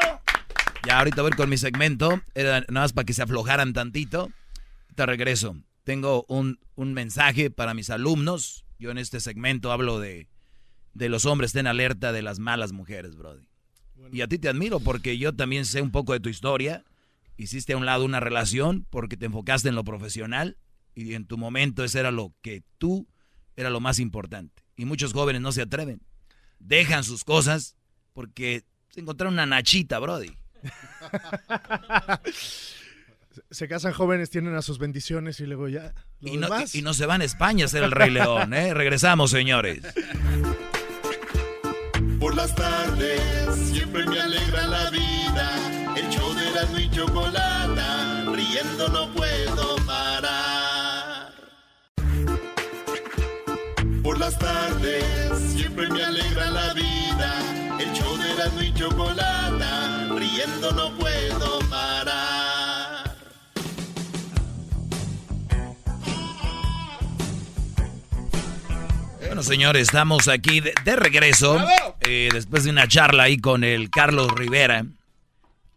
Ya 0.87 0.99
ahorita 0.99 1.23
voy 1.23 1.33
con 1.33 1.51
mi 1.51 1.59
segmento. 1.59 2.23
Era 2.35 2.61
nada 2.61 2.83
más 2.83 2.93
para 2.93 3.05
que 3.05 3.13
se 3.13 3.23
aflojaran 3.23 3.73
tantito. 3.73 4.31
Te 4.95 5.07
regreso. 5.07 5.57
Tengo 5.85 6.25
un, 6.29 6.59
un 6.75 6.95
mensaje 6.95 7.51
para 7.51 7.75
mis 7.75 7.91
alumnos. 7.91 8.65
Yo 8.79 8.91
en 8.91 8.99
este 8.99 9.21
segmento 9.21 9.73
hablo 9.73 10.01
de, 10.01 10.29
de 10.95 11.09
los 11.09 11.27
hombres 11.27 11.51
estén 11.51 11.67
alerta 11.67 12.13
de 12.13 12.23
las 12.23 12.39
malas 12.39 12.73
mujeres, 12.73 13.17
Brody. 13.17 13.47
Y 14.13 14.23
a 14.23 14.29
ti 14.29 14.39
te 14.39 14.49
admiro 14.49 14.81
porque 14.81 15.19
yo 15.19 15.35
también 15.35 15.67
sé 15.67 15.83
un 15.83 15.91
poco 15.91 16.15
de 16.15 16.21
tu 16.21 16.31
historia. 16.31 16.85
Hiciste 17.37 17.75
a 17.75 17.77
un 17.77 17.87
lado 17.87 18.05
una 18.05 18.21
relación 18.21 18.87
porque 18.91 19.17
te 19.17 19.27
enfocaste 19.27 19.69
en 19.69 19.75
lo 19.75 19.85
profesional 19.85 20.57
y 20.95 21.15
en 21.15 21.27
tu 21.27 21.37
momento 21.39 21.85
ese 21.85 22.01
era 22.01 22.11
lo 22.11 22.33
que 22.43 22.63
tú 22.79 23.07
era 23.57 23.71
lo 23.71 23.81
más 23.81 23.99
importante. 23.99 24.63
Y 24.77 24.87
muchos 24.87 25.13
jóvenes 25.13 25.43
no 25.43 25.53
se 25.53 25.63
atreven. 25.63 26.01
Dejan 26.59 27.05
sus 27.05 27.25
cosas 27.25 27.77
porque 28.15 28.65
se 28.91 29.01
encontraron 29.01 29.35
una 29.35 29.47
nachita, 29.47 29.99
Brody. 29.99 30.33
Se 33.51 33.69
casan 33.69 33.93
jóvenes, 33.93 34.31
tienen 34.31 34.55
a 34.57 34.63
sus 34.63 34.79
bendiciones 34.79 35.41
y 35.41 35.47
luego 35.47 35.69
ya. 35.69 35.95
Y 36.21 36.37
no, 36.37 36.49
y- 36.73 36.79
y 36.79 36.83
no 36.83 36.95
se 36.95 37.07
van 37.07 37.21
a 37.21 37.25
España 37.25 37.65
a 37.65 37.69
ser 37.69 37.83
el 37.85 37.91
Rey 37.93 38.11
León, 38.11 38.53
¿eh? 38.55 38.75
Regresamos, 38.75 39.31
señores. 39.31 39.81
Por 42.19 42.35
las 42.37 42.55
tardes 42.55 43.21
siempre 43.73 44.05
me 44.07 44.21
alegra 44.21 44.67
la 44.67 44.91
vida. 44.91 45.95
El 45.97 46.09
show 46.11 46.33
de 46.35 46.51
la 46.51 46.81
y 46.81 46.91
chocolata, 46.91 48.25
riendo 48.35 48.89
no 48.89 49.13
puedo 49.15 49.77
parar. 49.87 51.33
Por 54.03 54.19
las 54.19 54.39
tardes 54.39 55.39
siempre 55.55 55.89
me 55.89 56.03
alegra 56.05 56.51
la 56.51 56.75
vida. 56.75 57.60
El 57.81 57.93
show 57.95 58.15
de 58.19 58.35
la 58.35 58.63
y 58.63 58.75
chocolata, 58.75 60.07
riendo 60.15 60.71
no 60.73 60.95
puedo 60.99 61.59
parar. 61.71 63.17
Bueno, 69.27 69.43
señores, 69.43 69.83
estamos 69.83 70.29
aquí 70.29 70.61
de, 70.61 70.75
de 70.85 70.97
regreso. 70.97 71.59
eh, 72.01 72.29
después 72.31 72.65
de 72.65 72.71
una 72.71 72.87
charla 72.87 73.23
ahí 73.23 73.39
con 73.39 73.65
el 73.65 73.89
Carlos 73.89 74.31
Rivera. 74.33 74.85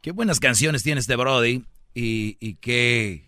Qué 0.01 0.11
buenas 0.11 0.41
canciones 0.41 0.83
tiene 0.83 0.99
este 0.99 1.15
Brody. 1.15 1.63
Y, 1.95 2.35
y 2.41 2.55
qué 2.55 3.23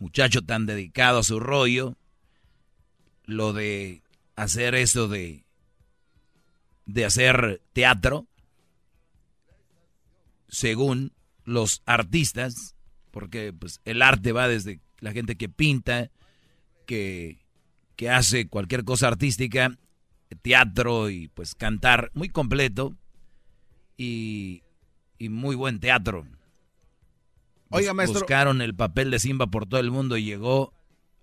muchacho 0.00 0.42
tan 0.42 0.66
dedicado 0.66 1.20
a 1.20 1.22
su 1.22 1.38
rollo. 1.38 1.94
Lo 3.26 3.52
de 3.52 4.02
hacer 4.34 4.74
eso 4.74 5.06
de. 5.06 5.45
De 6.86 7.04
hacer 7.04 7.62
teatro. 7.72 8.26
Según 10.48 11.12
los 11.44 11.82
artistas. 11.86 12.74
Porque 13.10 13.52
pues, 13.52 13.80
el 13.84 14.02
arte 14.02 14.32
va 14.32 14.48
desde 14.48 14.80
la 14.98 15.12
gente 15.12 15.36
que 15.36 15.48
pinta, 15.48 16.10
que 16.86 17.44
que 17.96 18.10
hace 18.10 18.46
cualquier 18.46 18.84
cosa 18.84 19.08
artística, 19.08 19.74
teatro 20.42 21.08
y 21.08 21.28
pues 21.28 21.54
cantar 21.54 22.10
muy 22.12 22.28
completo 22.28 22.94
y, 23.96 24.64
y 25.18 25.30
muy 25.30 25.56
buen 25.56 25.80
teatro. 25.80 26.26
Oiga, 27.70 27.92
Bus- 27.92 27.96
maestro. 27.96 28.20
Buscaron 28.20 28.60
el 28.60 28.74
papel 28.74 29.10
de 29.10 29.18
Simba 29.18 29.46
por 29.46 29.64
todo 29.66 29.80
el 29.80 29.90
mundo 29.90 30.18
y 30.18 30.24
llegó 30.24 30.74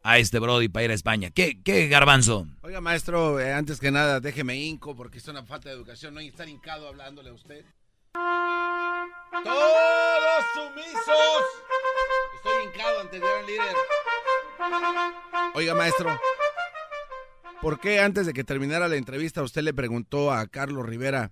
a 0.04 0.18
este 0.18 0.40
Brody 0.40 0.68
para 0.68 0.84
ir 0.86 0.92
a 0.92 0.94
España. 0.96 1.32
¿Qué, 1.32 1.62
qué 1.64 1.88
garbanzo? 1.88 2.46
Oiga, 2.62 2.82
maestro, 2.82 3.40
eh, 3.40 3.54
antes 3.54 3.80
que 3.80 3.90
nada, 3.90 4.20
déjeme 4.20 4.56
hinco 4.58 4.96
porque 4.96 5.18
es 5.18 5.28
una 5.28 5.44
falta 5.44 5.70
de 5.70 5.76
educación. 5.76 6.14
No 6.14 6.20
hay 6.20 6.26
que 6.28 6.32
estar 6.32 6.48
hincado 6.50 6.88
hablándole 6.88 7.30
a 7.30 7.34
usted. 7.34 7.64
¡Todos 9.44 10.44
sumisos! 10.54 11.44
Estoy 12.36 12.66
hincado 12.68 13.00
ante 13.02 13.16
el 13.18 13.22
gran 13.24 13.46
líder. 13.46 13.76
Oiga, 15.56 15.74
maestro, 15.76 16.20
¿por 17.62 17.80
qué 17.80 18.00
antes 18.00 18.26
de 18.26 18.34
que 18.34 18.44
terminara 18.44 18.88
la 18.88 18.96
entrevista 18.98 19.42
usted 19.42 19.62
le 19.64 19.74
preguntó 19.74 20.32
a 20.32 20.48
Carlos 20.48 20.86
Rivera 20.86 21.32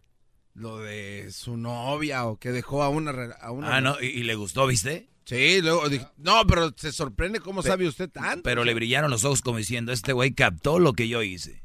lo 0.53 0.79
de 0.79 1.29
su 1.31 1.57
novia 1.57 2.25
o 2.25 2.37
que 2.37 2.51
dejó 2.51 2.83
a 2.83 2.89
una... 2.89 3.11
A 3.41 3.51
una 3.51 3.75
Ah, 3.75 3.81
no, 3.81 3.95
y, 4.01 4.07
y 4.07 4.23
le 4.23 4.35
gustó, 4.35 4.67
¿viste? 4.67 5.10
Sí, 5.25 5.61
luego 5.61 5.87
dije, 5.87 6.07
no, 6.17 6.45
pero 6.47 6.73
se 6.75 6.91
sorprende 6.91 7.39
cómo 7.39 7.61
Pe- 7.61 7.69
sabe 7.69 7.87
usted 7.87 8.09
tanto. 8.09 8.43
Pero 8.43 8.63
le 8.63 8.73
brillaron 8.73 9.11
los 9.11 9.23
ojos 9.23 9.41
como 9.41 9.57
diciendo, 9.59 9.91
este 9.91 10.13
güey 10.13 10.33
captó 10.33 10.79
lo 10.79 10.93
que 10.93 11.07
yo 11.07 11.21
hice. 11.23 11.63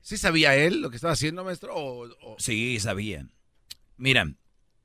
¿Sí 0.00 0.16
sabía 0.16 0.54
él 0.54 0.80
lo 0.80 0.90
que 0.90 0.96
estaba 0.96 1.12
haciendo, 1.12 1.44
maestro? 1.44 1.74
O- 1.74 2.06
o- 2.06 2.36
Sí, 2.38 2.78
sabía. 2.78 3.26
Mira, 3.96 4.32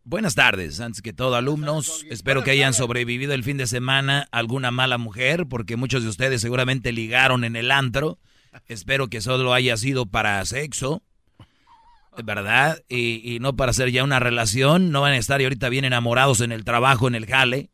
buenas 0.04 0.34
tardes, 0.36 0.80
antes 0.80 1.02
que 1.02 1.14
todo, 1.14 1.36
alumnos. 1.36 2.04
Espero 2.10 2.44
que 2.44 2.52
hayan 2.52 2.74
sobrevivido 2.74 3.34
el 3.34 3.44
fin 3.44 3.58
de 3.58 3.68
semana 3.68 4.28
alguna 4.32 4.72
mala 4.72 4.98
mujer, 4.98 5.46
porque 5.48 5.76
muchos 5.78 6.02
de 6.04 6.10
ustedes 6.10 6.42
seguramente 6.42 6.92
ligaron 6.92 7.44
en 7.44 7.56
el 7.56 7.70
antro. 7.72 8.20
Espero 8.68 9.08
que 9.10 9.22
solo 9.22 9.54
haya 9.54 9.78
sido 9.78 10.08
para 10.08 10.44
sexo, 10.46 11.04
¿verdad? 12.24 12.84
Y, 12.90 13.36
y 13.36 13.40
no 13.40 13.56
para 13.56 13.72
hacer 13.72 13.92
ya 13.92 14.04
una 14.04 14.20
relación. 14.20 14.92
No 14.92 15.02
van 15.02 15.14
a 15.14 15.18
estar 15.18 15.42
ahorita 15.42 15.70
bien 15.70 15.86
enamorados 15.86 16.42
en 16.42 16.52
el 16.52 16.64
trabajo, 16.64 17.08
en 17.08 17.16
el 17.16 17.26
jale, 17.26 17.70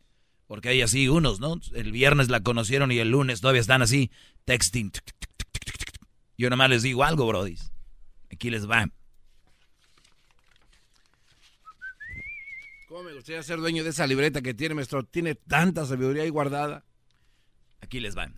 porque 0.47 0.69
hay 0.69 0.81
así 0.81 1.07
unos, 1.07 1.39
¿no? 1.39 1.59
El 1.73 1.91
viernes 1.91 2.29
la 2.29 2.41
conocieron 2.41 2.91
y 2.91 2.99
el 2.99 3.09
lunes 3.09 3.41
todavía 3.41 3.61
están 3.61 3.81
así, 3.81 4.11
texting. 4.45 4.91
Yo 6.37 6.49
nomás 6.49 6.69
les 6.69 6.83
digo 6.83 7.03
algo, 7.03 7.25
brodis. 7.27 7.71
Aquí 8.31 8.49
les 8.49 8.69
va. 8.69 8.87
¿Cómo 12.87 13.03
me 13.03 13.13
gustaría 13.13 13.43
ser 13.43 13.59
dueño 13.59 13.83
de 13.83 13.89
esa 13.89 14.07
libreta 14.07 14.41
que 14.41 14.53
tiene, 14.53 14.75
maestro? 14.75 15.03
Tiene 15.03 15.35
tanta 15.35 15.85
sabiduría 15.85 16.23
ahí 16.23 16.29
guardada. 16.29 16.85
Aquí 17.81 17.99
les 17.99 18.15
van. 18.15 18.35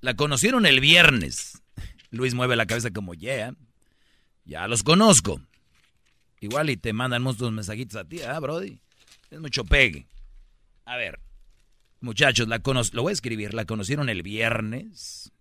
La 0.00 0.14
conocieron 0.14 0.66
el 0.66 0.80
viernes. 0.80 1.62
Luis 2.10 2.34
mueve 2.34 2.56
la 2.56 2.66
cabeza 2.66 2.90
como, 2.90 3.14
yeah, 3.14 3.54
ya 4.46 4.66
los 4.68 4.82
conozco. 4.82 5.40
Igual 6.40 6.70
y 6.70 6.76
te 6.76 6.92
mandan 6.92 7.22
muchos 7.22 7.50
mensajitos 7.52 7.96
a 7.96 8.04
ti, 8.04 8.22
¿ah, 8.22 8.38
Brody? 8.40 8.80
Es 9.30 9.40
mucho 9.40 9.64
pegue. 9.64 10.06
A 10.84 10.96
ver, 10.96 11.20
muchachos, 12.00 12.46
la 12.48 12.60
cono- 12.60 12.82
lo 12.92 13.02
voy 13.02 13.10
a 13.10 13.14
escribir. 13.14 13.54
La 13.54 13.64
conocieron 13.64 14.08
el 14.08 14.22
viernes. 14.22 15.32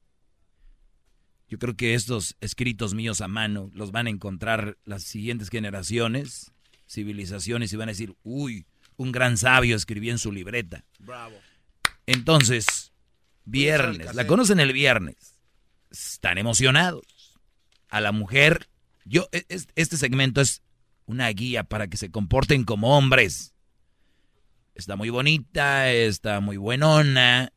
Yo 1.48 1.60
creo 1.60 1.76
que 1.76 1.94
estos 1.94 2.36
escritos 2.42 2.94
míos 2.96 3.22
a 3.22 3.28
mano 3.28 3.70
los 3.74 3.92
van 3.92 4.08
a 4.08 4.10
encontrar 4.10 4.78
las 4.84 5.04
siguientes 5.04 5.50
generaciones, 5.50 6.52
civilizaciones, 6.90 7.72
y 7.72 7.76
van 7.76 7.90
a 7.90 7.92
decir, 7.92 8.16
uy, 8.24 8.66
un 8.98 9.12
gran 9.12 9.38
sabio 9.38 9.76
escribió 9.76 10.12
en 10.12 10.18
su 10.18 10.32
libreta. 10.32 10.84
Bravo. 10.98 11.36
Entonces, 12.08 12.92
viernes, 13.44 14.16
la 14.16 14.26
conocen 14.26 14.60
el 14.60 14.74
viernes. 14.74 15.36
Están 15.92 16.38
emocionados. 16.40 17.04
A 17.90 18.02
la 18.02 18.12
mujer, 18.12 18.68
yo, 19.06 19.28
e- 19.32 19.46
es- 19.50 19.68
este 19.76 19.98
segmento 19.98 20.42
es 20.42 20.62
una 21.06 21.30
guía 21.30 21.64
para 21.64 21.88
que 21.88 21.98
se 21.98 22.12
comporten 22.12 22.64
como 22.64 22.98
hombres. 22.98 23.54
Está 24.74 24.96
muy 24.96 25.10
bonita, 25.10 25.92
está 25.92 26.40
muy 26.42 26.58
buenona. 26.58 27.54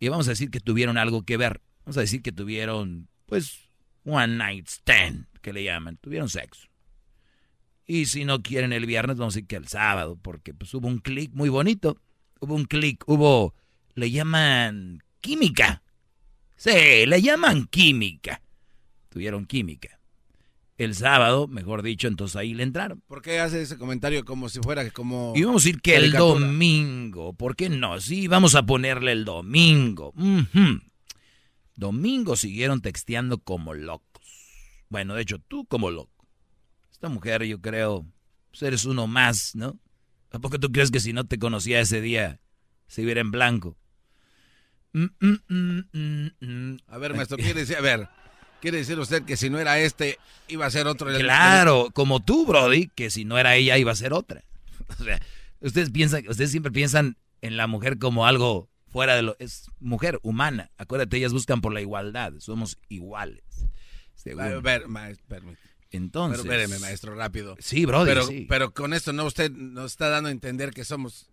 Y 0.00 0.08
vamos 0.08 0.26
a 0.28 0.30
decir 0.30 0.50
que 0.50 0.60
tuvieron 0.60 0.96
algo 0.96 1.22
que 1.24 1.36
ver. 1.36 1.60
Vamos 1.84 1.98
a 1.98 2.00
decir 2.00 2.22
que 2.22 2.32
tuvieron, 2.32 3.08
pues, 3.26 3.68
one 4.04 4.36
night 4.36 4.66
stand, 4.68 5.26
que 5.42 5.52
le 5.52 5.64
llaman. 5.64 5.96
Tuvieron 5.98 6.28
sexo. 6.28 6.68
Y 7.84 8.06
si 8.06 8.24
no 8.24 8.42
quieren 8.42 8.72
el 8.72 8.86
viernes, 8.86 9.16
vamos 9.16 9.34
a 9.34 9.36
decir 9.38 9.48
que 9.48 9.56
el 9.56 9.66
sábado, 9.66 10.16
porque 10.20 10.52
pues 10.54 10.72
hubo 10.74 10.88
un 10.88 10.98
clic 10.98 11.32
muy 11.32 11.48
bonito. 11.48 12.00
Hubo 12.40 12.54
un 12.54 12.64
clic, 12.66 13.02
hubo, 13.06 13.54
le 13.94 14.10
llaman 14.10 15.02
química. 15.20 15.82
Sí, 16.56 17.06
le 17.06 17.20
llaman 17.22 17.66
química. 17.66 18.42
Tuvieron 19.08 19.46
química. 19.46 19.97
El 20.78 20.94
sábado, 20.94 21.48
mejor 21.48 21.82
dicho, 21.82 22.06
entonces 22.06 22.36
ahí 22.36 22.54
le 22.54 22.62
entraron. 22.62 23.02
¿Por 23.08 23.20
qué 23.20 23.40
hace 23.40 23.60
ese 23.60 23.76
comentario 23.76 24.24
como 24.24 24.48
si 24.48 24.60
fuera 24.60 24.88
como... 24.90 25.32
Y 25.34 25.42
vamos 25.42 25.64
a 25.64 25.66
decir 25.66 25.82
que 25.82 25.96
el 25.96 26.12
domingo, 26.12 27.32
¿por 27.32 27.56
qué 27.56 27.68
no? 27.68 28.00
Sí, 28.00 28.28
vamos 28.28 28.54
a 28.54 28.64
ponerle 28.64 29.10
el 29.10 29.24
domingo. 29.24 30.14
Domingo 31.74 32.36
siguieron 32.36 32.80
texteando 32.80 33.38
como 33.38 33.74
locos. 33.74 34.06
Bueno, 34.88 35.14
de 35.14 35.22
hecho, 35.22 35.40
tú 35.40 35.66
como 35.66 35.90
loco. 35.90 36.26
Esta 36.92 37.08
mujer, 37.08 37.42
yo 37.44 37.60
creo, 37.60 38.06
pues 38.50 38.62
eres 38.62 38.84
uno 38.84 39.08
más, 39.08 39.56
¿no? 39.56 39.80
¿A 40.30 40.38
poco 40.38 40.60
tú 40.60 40.70
crees 40.70 40.92
que 40.92 41.00
si 41.00 41.12
no 41.12 41.24
te 41.24 41.40
conocía 41.40 41.80
ese 41.80 42.00
día, 42.00 42.40
se 42.86 43.04
viera 43.04 43.20
en 43.20 43.32
blanco? 43.32 43.76
Mm, 44.92 45.06
mm, 45.20 46.28
mm, 46.40 46.76
a 46.86 46.98
ver, 46.98 47.14
maestro, 47.14 47.36
quiere 47.36 47.60
decir, 47.60 47.76
a 47.76 47.80
ver, 47.80 48.08
quiere 48.60 48.78
decir 48.78 48.98
usted 48.98 49.22
que 49.24 49.36
si 49.36 49.50
no 49.50 49.58
era 49.58 49.78
este, 49.78 50.18
iba 50.48 50.66
a 50.66 50.70
ser 50.70 50.86
otro. 50.86 51.08
Claro, 51.18 51.90
como 51.92 52.20
tú, 52.20 52.46
Brody, 52.46 52.88
que 52.88 53.10
si 53.10 53.24
no 53.24 53.38
era 53.38 53.56
ella, 53.56 53.78
iba 53.78 53.92
a 53.92 53.96
ser 53.96 54.12
otra. 54.12 54.44
O 54.98 55.04
sea, 55.04 55.20
ustedes 55.60 55.90
piensan, 55.90 56.26
ustedes 56.28 56.50
siempre 56.50 56.72
piensan 56.72 57.18
en 57.42 57.58
la 57.58 57.66
mujer 57.66 57.98
como 57.98 58.26
algo 58.26 58.70
fuera 58.90 59.16
de 59.16 59.22
lo, 59.22 59.36
es 59.38 59.70
mujer 59.80 60.18
humana. 60.22 60.70
Acuérdate, 60.78 61.18
ellas 61.18 61.34
buscan 61.34 61.60
por 61.60 61.74
la 61.74 61.82
igualdad, 61.82 62.32
somos 62.38 62.78
iguales. 62.88 63.44
A 64.38 64.60
ver, 64.60 64.88
maestro, 64.88 65.40
entonces. 65.90 66.42
Pero 66.42 66.54
espéreme, 66.54 66.78
maestro, 66.80 67.14
rápido. 67.14 67.56
Sí, 67.60 67.86
brother. 67.86 68.14
Pero, 68.14 68.26
sí. 68.26 68.46
pero 68.48 68.72
con 68.72 68.92
esto, 68.92 69.12
¿no? 69.12 69.24
Usted 69.24 69.50
nos 69.50 69.92
está 69.92 70.08
dando 70.08 70.28
a 70.28 70.32
entender 70.32 70.72
que 70.72 70.84
somos 70.84 71.30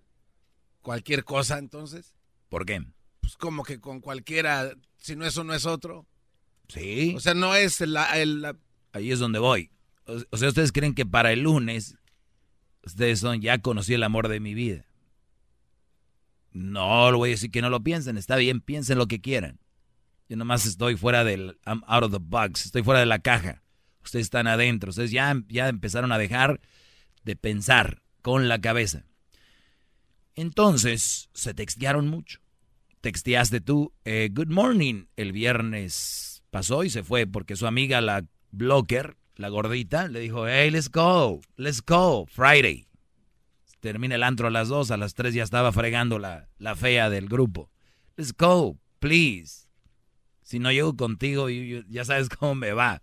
cualquier 0.81 1.23
cosa, 1.23 1.57
entonces. 1.57 2.13
¿Por 2.49 2.65
qué? 2.65 2.85
Pues 3.21 3.35
como 3.37 3.63
que 3.63 3.79
con 3.79 4.01
cualquiera, 4.01 4.71
si 4.97 5.15
no 5.15 5.25
es 5.25 5.35
uno, 5.37 5.53
es 5.53 5.65
otro. 5.65 6.05
Sí. 6.67 7.13
O 7.15 7.19
sea, 7.19 7.33
no 7.33 7.55
es 7.55 7.81
la, 7.81 8.19
el, 8.19 8.55
Ahí 8.91 9.11
es 9.11 9.19
donde 9.19 9.39
voy. 9.39 9.71
O, 10.05 10.37
sea, 10.37 10.49
ustedes 10.49 10.71
creen 10.71 10.93
que 10.93 11.05
para 11.05 11.31
el 11.31 11.41
lunes, 11.41 11.95
ustedes 12.83 13.19
son, 13.19 13.41
ya 13.41 13.57
conocí 13.59 13.93
el 13.93 14.03
amor 14.03 14.27
de 14.27 14.39
mi 14.39 14.53
vida. 14.53 14.85
No, 16.51 17.11
lo 17.11 17.17
voy 17.17 17.29
a 17.29 17.31
decir 17.31 17.51
que 17.51 17.61
no 17.61 17.69
lo 17.69 17.83
piensen. 17.83 18.17
Está 18.17 18.35
bien, 18.35 18.61
piensen 18.61 18.97
lo 18.97 19.07
que 19.07 19.19
quieran. 19.19 19.59
Yo 20.29 20.37
nomás 20.37 20.65
estoy 20.65 20.95
fuera 20.95 21.23
del, 21.23 21.59
I'm 21.65 21.83
out 21.87 22.03
of 22.03 22.11
the 22.11 22.19
box, 22.21 22.65
estoy 22.65 22.83
fuera 22.83 22.99
de 22.99 23.05
la 23.05 23.19
caja 23.19 23.63
ustedes 24.05 24.27
están 24.27 24.47
adentro, 24.47 24.89
ustedes 24.91 25.11
ya, 25.11 25.35
ya 25.47 25.67
empezaron 25.67 26.11
a 26.11 26.17
dejar 26.17 26.61
de 27.23 27.35
pensar 27.35 28.01
con 28.21 28.47
la 28.47 28.61
cabeza. 28.61 29.05
Entonces, 30.35 31.29
se 31.33 31.53
textearon 31.53 32.07
mucho. 32.07 32.39
Texteaste 33.01 33.61
tú, 33.61 33.93
eh, 34.03 34.29
good 34.31 34.49
morning, 34.49 35.05
el 35.15 35.31
viernes 35.31 36.34
pasó 36.49 36.83
y 36.83 36.89
se 36.89 37.03
fue 37.03 37.27
porque 37.27 37.55
su 37.55 37.67
amiga, 37.67 38.01
la 38.01 38.25
blocker, 38.51 39.17
la 39.35 39.49
gordita, 39.49 40.07
le 40.07 40.19
dijo, 40.19 40.47
hey, 40.47 40.71
let's 40.71 40.89
go, 40.89 41.41
let's 41.57 41.81
go, 41.85 42.25
Friday. 42.27 42.87
Termina 43.79 44.15
el 44.15 44.23
antro 44.23 44.47
a 44.47 44.51
las 44.51 44.67
dos, 44.67 44.91
a 44.91 44.97
las 44.97 45.13
tres 45.13 45.33
ya 45.33 45.43
estaba 45.43 45.71
fregando 45.71 46.17
la, 46.17 46.47
la 46.57 46.75
fea 46.75 47.09
del 47.09 47.27
grupo. 47.27 47.69
Let's 48.17 48.33
go, 48.35 48.77
please. 48.99 49.67
Si 50.41 50.59
no 50.59 50.71
llego 50.71 50.95
contigo, 50.95 51.49
ya 51.49 52.05
sabes 52.05 52.29
cómo 52.29 52.55
me 52.55 52.71
va 52.71 53.01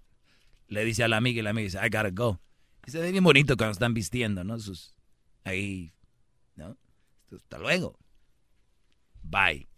le 0.72 0.84
dice 0.86 1.04
a 1.04 1.08
la 1.08 1.18
amiga 1.18 1.38
y 1.38 1.42
la 1.42 1.50
amiga 1.50 1.64
dice, 1.64 1.78
I 1.78 1.90
gotta 1.90 2.10
go. 2.10 2.40
Y 2.86 2.90
se 2.90 2.98
ve 2.98 3.12
bien 3.12 3.22
bonito 3.22 3.56
cuando 3.56 3.72
están 3.72 3.92
vistiendo, 3.92 4.42
¿no? 4.42 4.58
Sus, 4.58 4.94
ahí, 5.44 5.92
¿no? 6.56 6.78
Hasta 7.30 7.58
luego. 7.58 7.98
Bye. 9.22 9.68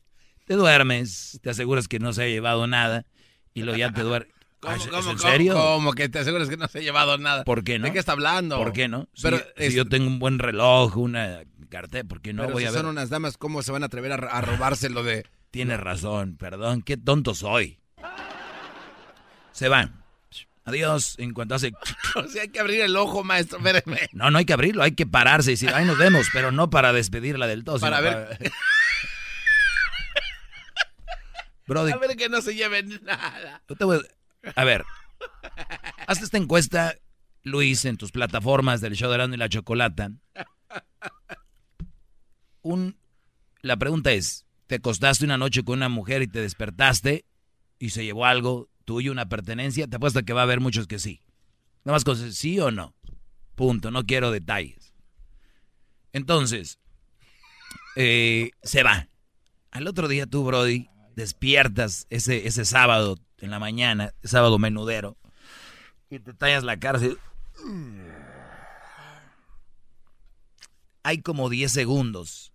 Te 0.46 0.54
duermes, 0.54 1.40
te 1.42 1.50
aseguras 1.50 1.88
que 1.88 1.98
no 1.98 2.12
se 2.12 2.22
ha 2.22 2.26
llevado 2.28 2.66
nada 2.68 3.06
y 3.54 3.62
luego 3.62 3.78
ya 3.78 3.92
te 3.92 4.02
duermes. 4.02 4.32
¿Cómo, 4.60 5.10
¿En 5.10 5.18
serio? 5.18 5.54
¿Cómo 5.54 5.92
que 5.92 6.08
te 6.08 6.20
aseguras 6.20 6.48
que 6.48 6.56
no 6.56 6.66
se 6.68 6.78
ha 6.78 6.82
llevado 6.82 7.18
nada? 7.18 7.44
¿Por 7.44 7.64
qué 7.64 7.78
no? 7.78 7.84
¿De 7.84 7.92
qué 7.92 7.98
está 7.98 8.12
hablando? 8.12 8.56
¿Por 8.56 8.72
qué 8.72 8.88
no? 8.88 9.08
Pero 9.22 9.38
si, 9.58 9.74
yo 9.74 9.86
tengo 9.86 10.06
un 10.06 10.18
buen 10.18 10.38
reloj, 10.38 10.96
una 10.96 11.42
cartera, 11.68 12.04
¿por 12.04 12.22
qué 12.22 12.32
no 12.32 12.44
pero 12.44 12.54
voy 12.54 12.62
si 12.62 12.68
a 12.68 12.70
ver? 12.70 12.80
son 12.80 12.90
unas 12.90 13.10
damas, 13.10 13.36
¿cómo 13.36 13.62
se 13.62 13.72
van 13.72 13.82
a 13.82 13.86
atrever 13.86 14.12
a, 14.12 14.16
a 14.16 14.40
robárselo 14.40 15.02
de...? 15.02 15.26
Tienes 15.50 15.78
razón, 15.78 16.36
perdón, 16.36 16.80
qué 16.82 16.96
tonto 16.96 17.34
soy. 17.34 17.78
Se 19.52 19.68
van. 19.68 20.02
Adiós, 20.64 21.16
en 21.18 21.34
cuanto 21.34 21.54
hace... 21.54 21.72
o 22.14 22.26
sea, 22.26 22.42
hay 22.42 22.48
que 22.48 22.58
abrir 22.58 22.80
el 22.80 22.96
ojo, 22.96 23.22
maestro, 23.22 23.58
espérame. 23.58 24.08
No, 24.12 24.30
no 24.30 24.38
hay 24.38 24.46
que 24.46 24.54
abrirlo, 24.54 24.82
hay 24.82 24.92
que 24.92 25.06
pararse 25.06 25.50
y 25.50 25.54
decir, 25.54 25.70
ay, 25.74 25.84
nos 25.84 25.98
vemos, 25.98 26.28
pero 26.32 26.52
no 26.52 26.70
para 26.70 26.92
despedirla 26.92 27.46
del 27.46 27.64
todo. 27.64 27.78
Para 27.78 28.00
ver... 28.00 28.38
Brody, 31.66 31.92
a 31.92 31.96
ver 31.96 32.16
que 32.16 32.28
no 32.28 32.42
se 32.42 32.54
lleven 32.54 33.00
nada. 33.02 33.62
A... 34.56 34.64
ver, 34.64 34.84
haz 36.06 36.22
esta 36.22 36.36
encuesta, 36.36 36.94
Luis, 37.42 37.84
en 37.84 37.96
tus 37.96 38.12
plataformas 38.12 38.80
del 38.80 38.94
show 38.94 39.08
de 39.08 39.16
Erasmo 39.16 39.34
y 39.34 39.38
la 39.38 39.48
Chocolata. 39.48 40.10
Un... 42.62 42.96
La 43.62 43.76
pregunta 43.78 44.12
es, 44.12 44.44
¿te 44.66 44.74
acostaste 44.74 45.24
una 45.24 45.38
noche 45.38 45.64
con 45.64 45.78
una 45.78 45.88
mujer 45.88 46.20
y 46.22 46.26
te 46.26 46.40
despertaste 46.40 47.24
y 47.78 47.90
se 47.90 48.04
llevó 48.04 48.26
algo 48.26 48.68
tuyo, 48.84 49.10
una 49.10 49.28
pertenencia? 49.28 49.86
Te 49.86 49.96
apuesto 49.96 50.22
que 50.22 50.34
va 50.34 50.40
a 50.40 50.44
haber 50.44 50.60
muchos 50.60 50.86
que 50.86 50.98
sí. 50.98 51.22
Nada 51.84 51.96
más 51.96 52.04
cosas, 52.04 52.34
sí 52.34 52.60
o 52.60 52.70
no. 52.70 52.94
Punto, 53.54 53.90
no 53.90 54.04
quiero 54.04 54.30
detalles. 54.30 54.92
Entonces, 56.12 56.78
eh, 57.96 58.50
se 58.62 58.82
va. 58.82 59.08
Al 59.70 59.86
otro 59.86 60.08
día 60.08 60.26
tú, 60.26 60.44
Brody, 60.44 60.88
despiertas 61.14 62.06
ese, 62.10 62.46
ese 62.46 62.64
sábado 62.64 63.18
en 63.38 63.50
la 63.50 63.58
mañana, 63.58 64.14
sábado 64.22 64.58
menudero, 64.58 65.16
y 66.10 66.18
te 66.18 66.34
tallas 66.34 66.64
la 66.64 66.78
cara. 66.78 67.00
Hay 71.02 71.22
como 71.22 71.50
10 71.50 71.70
segundos 71.70 72.52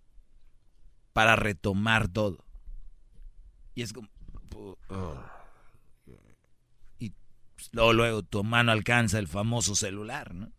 para 1.12 1.36
retomar 1.36 2.08
todo. 2.08 2.44
Y 3.74 3.82
es 3.82 3.92
como... 3.92 4.08
Y 6.98 7.12
luego, 7.72 7.92
luego 7.92 8.22
tu 8.22 8.42
mano 8.42 8.72
alcanza 8.72 9.18
el 9.18 9.28
famoso 9.28 9.76
celular, 9.76 10.34
¿no? 10.34 10.50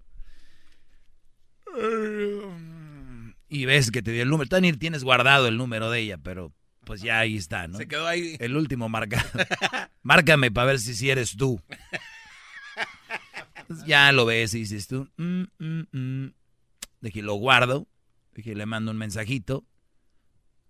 Y 3.49 3.65
ves 3.65 3.91
que 3.91 4.01
te 4.01 4.11
dio 4.11 4.23
el 4.23 4.29
número. 4.29 4.59
Ni 4.61 4.73
tienes 4.73 5.03
guardado 5.03 5.47
el 5.47 5.57
número 5.57 5.89
de 5.89 5.99
ella, 5.99 6.17
pero 6.17 6.53
pues 6.83 7.01
ya 7.01 7.19
ahí 7.19 7.37
está, 7.37 7.67
¿no? 7.67 7.77
Se 7.77 7.87
quedó 7.87 8.07
ahí. 8.07 8.35
El 8.39 8.55
último 8.55 8.89
marcado. 8.89 9.27
Márcame 10.03 10.51
para 10.51 10.67
ver 10.67 10.79
si, 10.79 10.95
si 10.95 11.09
eres 11.09 11.35
tú. 11.35 11.61
Ya 13.85 14.11
lo 14.11 14.25
ves 14.25 14.53
y 14.53 14.59
dices 14.59 14.85
tú. 14.87 15.07
Mm, 15.15 15.43
mm, 15.57 15.83
mm. 15.93 16.33
Dije, 16.99 17.21
lo 17.21 17.35
guardo. 17.35 17.87
Dije, 18.33 18.53
le 18.53 18.65
mando 18.65 18.91
un 18.91 18.97
mensajito. 18.97 19.65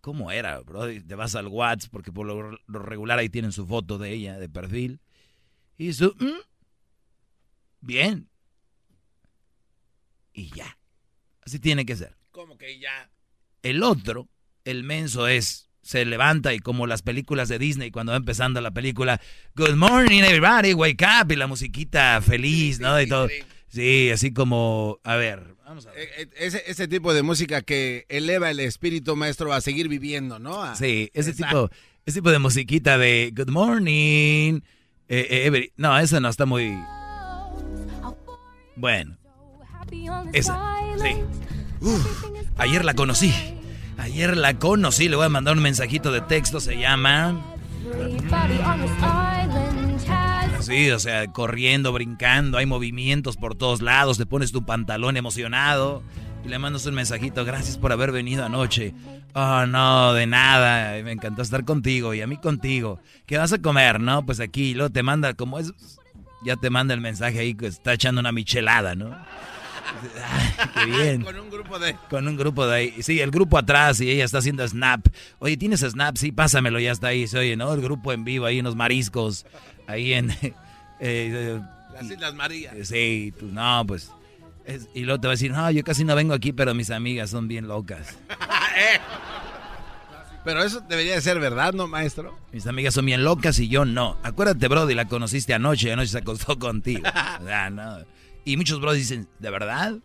¿Cómo 0.01 0.31
era, 0.31 0.59
bro? 0.59 0.85
Te 0.85 1.15
vas 1.15 1.33
al 1.35 1.47
WhatsApp 1.47 1.91
porque 1.91 2.11
por 2.11 2.27
lo, 2.27 2.51
lo 2.51 2.79
regular 2.79 3.17
ahí 3.17 3.29
tienen 3.29 3.51
su 3.51 3.65
foto 3.65 3.97
de 3.97 4.11
ella, 4.11 4.38
de 4.38 4.49
perfil. 4.49 4.99
Y 5.77 5.93
su, 5.93 6.15
bien. 7.79 8.29
Y 10.33 10.51
ya. 10.51 10.77
Así 11.43 11.59
tiene 11.59 11.85
que 11.85 11.95
ser. 11.95 12.15
¿Cómo 12.31 12.57
que 12.57 12.79
ya? 12.79 13.11
El 13.63 13.83
otro, 13.83 14.29
el 14.63 14.83
menso 14.83 15.27
es, 15.27 15.70
se 15.81 16.05
levanta 16.05 16.53
y 16.53 16.59
como 16.59 16.85
las 16.87 17.01
películas 17.01 17.49
de 17.49 17.57
Disney, 17.59 17.91
cuando 17.91 18.11
va 18.11 18.17
empezando 18.17 18.61
la 18.61 18.71
película, 18.71 19.19
Good 19.55 19.75
morning 19.75 20.21
everybody, 20.23 20.73
wake 20.73 21.03
up, 21.03 21.31
y 21.31 21.35
la 21.35 21.47
musiquita 21.47 22.21
feliz, 22.21 22.79
¿no? 22.79 22.99
Y 23.01 23.07
todo. 23.07 23.27
Sí, 23.67 24.09
así 24.11 24.33
como, 24.33 24.99
a 25.03 25.15
ver, 25.15 25.55
vamos 25.65 25.85
a 25.87 25.91
ver. 25.91 26.09
E, 26.17 26.29
Ese, 26.37 26.61
ese 26.67 26.87
tipo 26.87 27.13
de 27.13 27.23
música 27.23 27.61
que 27.61 28.05
eleva 28.09 28.51
el 28.51 28.59
espíritu 28.59 29.15
maestro 29.15 29.53
a 29.53 29.61
seguir 29.61 29.87
viviendo, 29.87 30.39
¿no? 30.39 30.61
A- 30.61 30.75
Sí, 30.75 31.09
ese 31.13 31.31
Exacto. 31.31 31.69
tipo, 31.69 31.81
ese 32.05 32.17
tipo 32.19 32.31
de 32.31 32.39
musiquita 32.39 32.97
de 32.97 33.31
Good 33.35 33.49
morning. 33.49 34.59
eh, 35.07 35.27
eh, 35.29 35.45
every- 35.45 35.71
no, 35.77 35.97
esa 35.97 36.19
no 36.19 36.27
está 36.29 36.45
muy. 36.45 36.77
Bueno, 38.75 39.17
esa, 40.33 40.57
sí. 41.01 41.15
Uf, 41.81 42.23
ayer 42.57 42.85
la 42.85 42.93
conocí. 42.93 43.33
Ayer 44.01 44.35
la 44.35 44.55
conocí. 44.55 45.07
Le 45.07 45.15
voy 45.15 45.27
a 45.27 45.29
mandar 45.29 45.55
un 45.55 45.61
mensajito 45.61 46.11
de 46.11 46.21
texto. 46.21 46.59
Se 46.59 46.77
llama. 46.77 47.39
Sí, 50.59 50.89
o 50.91 50.99
sea, 50.99 51.27
corriendo, 51.27 51.91
brincando, 51.91 52.57
hay 52.57 52.65
movimientos 52.65 53.35
por 53.35 53.55
todos 53.55 53.81
lados, 53.81 54.19
te 54.19 54.27
pones 54.27 54.51
tu 54.51 54.63
pantalón 54.63 55.17
emocionado 55.17 56.03
y 56.45 56.49
le 56.49 56.59
mandas 56.59 56.85
un 56.85 56.93
mensajito, 56.93 57.43
gracias 57.45 57.79
por 57.79 57.91
haber 57.91 58.11
venido 58.11 58.45
anoche. 58.45 58.93
Oh, 59.33 59.65
no, 59.65 60.13
de 60.13 60.27
nada, 60.27 61.01
me 61.03 61.11
encantó 61.11 61.41
estar 61.41 61.65
contigo 61.65 62.13
y 62.13 62.21
a 62.21 62.27
mí 62.27 62.37
contigo. 62.37 62.99
¿Qué 63.25 63.37
vas 63.37 63.53
a 63.53 63.61
comer? 63.61 63.99
No, 63.99 64.23
pues 64.23 64.39
aquí, 64.39 64.75
luego 64.75 64.91
te 64.91 65.01
manda, 65.01 65.33
como 65.33 65.57
es, 65.57 65.73
ya 66.45 66.55
te 66.55 66.69
manda 66.69 66.93
el 66.93 67.01
mensaje 67.01 67.39
ahí 67.39 67.55
que 67.55 67.67
está 67.67 67.93
echando 67.93 68.21
una 68.21 68.31
michelada, 68.31 68.93
¿no? 68.93 69.15
Qué 70.73 70.85
bien. 70.85 71.21
Con 71.23 71.39
un 71.39 71.49
grupo 71.49 71.79
de... 71.79 71.95
Con 72.09 72.27
un 72.27 72.37
grupo 72.37 72.65
de 72.67 72.75
ahí. 72.75 72.95
Sí, 73.03 73.19
el 73.19 73.31
grupo 73.31 73.57
atrás 73.57 73.99
y 74.01 74.09
ella 74.09 74.25
está 74.25 74.39
haciendo 74.39 74.67
snap. 74.67 75.07
Oye, 75.39 75.57
¿tienes 75.57 75.81
snap? 75.81 76.17
Sí, 76.17 76.31
pásamelo, 76.31 76.79
ya 76.79 76.91
está 76.91 77.07
ahí. 77.07 77.27
Se 77.27 77.37
oye, 77.37 77.55
¿no? 77.55 77.73
El 77.73 77.81
grupo 77.81 78.11
en 78.13 78.23
vivo, 78.23 78.45
ahí 78.45 78.59
en 78.59 78.65
los 78.65 78.75
mariscos, 78.75 79.45
ahí 79.87 80.13
en... 80.13 80.31
Eh, 81.03 81.59
Las 81.93 82.03
Islas 82.11 82.35
Marías. 82.35 82.75
Sí, 82.87 83.33
tú, 83.39 83.47
no, 83.47 83.83
pues... 83.87 84.11
es- 84.65 84.87
y 84.93 84.99
luego 85.01 85.19
te 85.19 85.25
va 85.27 85.31
a 85.31 85.35
decir, 85.35 85.49
no, 85.51 85.71
yo 85.71 85.83
casi 85.83 86.03
no 86.03 86.15
vengo 86.15 86.35
aquí, 86.35 86.53
pero 86.53 86.75
mis 86.75 86.91
amigas 86.91 87.31
son 87.31 87.47
bien 87.47 87.67
locas. 87.67 88.17
Eh. 88.77 88.99
Pero 90.43 90.63
eso 90.63 90.79
debería 90.81 91.13
de 91.15 91.21
ser 91.21 91.39
verdad, 91.39 91.73
¿no, 91.73 91.87
maestro? 91.87 92.37
Mis 92.51 92.65
amigas 92.65 92.93
son 92.95 93.05
bien 93.05 93.23
locas 93.23 93.59
y 93.59 93.67
yo 93.67 93.85
no. 93.85 94.17
Acuérdate, 94.23 94.67
Brody, 94.67 94.93
la 94.95 95.05
conociste 95.05 95.53
anoche 95.53 95.89
y 95.89 95.91
anoche 95.91 96.07
se 96.09 96.17
acostó 96.19 96.57
contigo. 96.59 97.01
O 97.41 97.45
sea, 97.45 97.69
no. 97.69 97.97
Y 98.45 98.57
muchos 98.57 98.80
Brody 98.81 98.99
dicen, 98.99 99.27
¿de 99.39 99.49
verdad? 99.49 99.97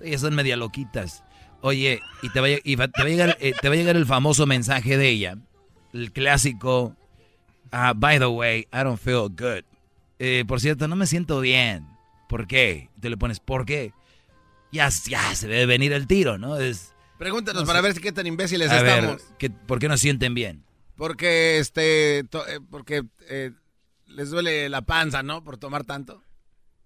Ellas 0.00 0.20
son 0.20 0.34
media 0.34 0.56
loquitas. 0.56 1.22
Oye, 1.60 2.00
y 2.22 2.30
te 2.30 2.40
va 2.40 2.46
a, 2.46 2.50
lle- 2.50 2.60
y 2.64 2.74
va- 2.74 2.88
te 2.88 3.02
va 3.02 3.06
a 3.06 3.10
llegar, 3.10 3.36
eh, 3.40 3.52
te 3.60 3.68
va 3.68 3.74
a 3.74 3.76
llegar 3.76 3.96
el 3.96 4.06
famoso 4.06 4.46
mensaje 4.46 4.96
de 4.96 5.08
ella. 5.10 5.36
El 5.92 6.10
clásico, 6.12 6.96
ah, 7.70 7.92
by 7.94 8.18
the 8.18 8.26
way, 8.26 8.60
I 8.72 8.78
don't 8.82 8.98
feel 8.98 9.28
good. 9.28 9.64
Eh, 10.18 10.44
por 10.46 10.60
cierto, 10.60 10.88
no 10.88 10.96
me 10.96 11.06
siento 11.06 11.40
bien. 11.40 11.86
¿Por 12.28 12.46
qué? 12.46 12.88
Y 12.96 13.00
te 13.00 13.10
le 13.10 13.16
pones, 13.16 13.38
¿por 13.40 13.64
qué? 13.66 13.92
Ya, 14.72 14.88
ya 15.06 15.34
se 15.34 15.46
debe 15.48 15.66
venir 15.66 15.92
el 15.92 16.06
tiro, 16.06 16.38
¿no? 16.38 16.56
Es, 16.56 16.94
Pregúntanos 17.18 17.62
No 17.62 17.66
para 17.66 17.78
sé. 17.80 17.82
ver 17.84 17.94
si 17.94 18.00
qué 18.00 18.10
tan 18.10 18.26
imbéciles 18.26 18.70
a 18.70 18.82
ver, 18.82 19.04
estamos. 19.04 19.22
¿qué- 19.38 19.50
¿por 19.50 19.78
qué 19.78 19.86
no 19.88 19.96
sienten 19.96 20.34
bien? 20.34 20.64
Porque, 20.96 21.58
este, 21.58 22.24
to- 22.24 22.46
eh, 22.48 22.58
porque 22.70 23.02
eh, 23.28 23.52
les 24.06 24.30
duele 24.30 24.68
la 24.68 24.82
panza, 24.82 25.22
¿no? 25.22 25.44
Por 25.44 25.58
tomar 25.58 25.84
tanto. 25.84 26.22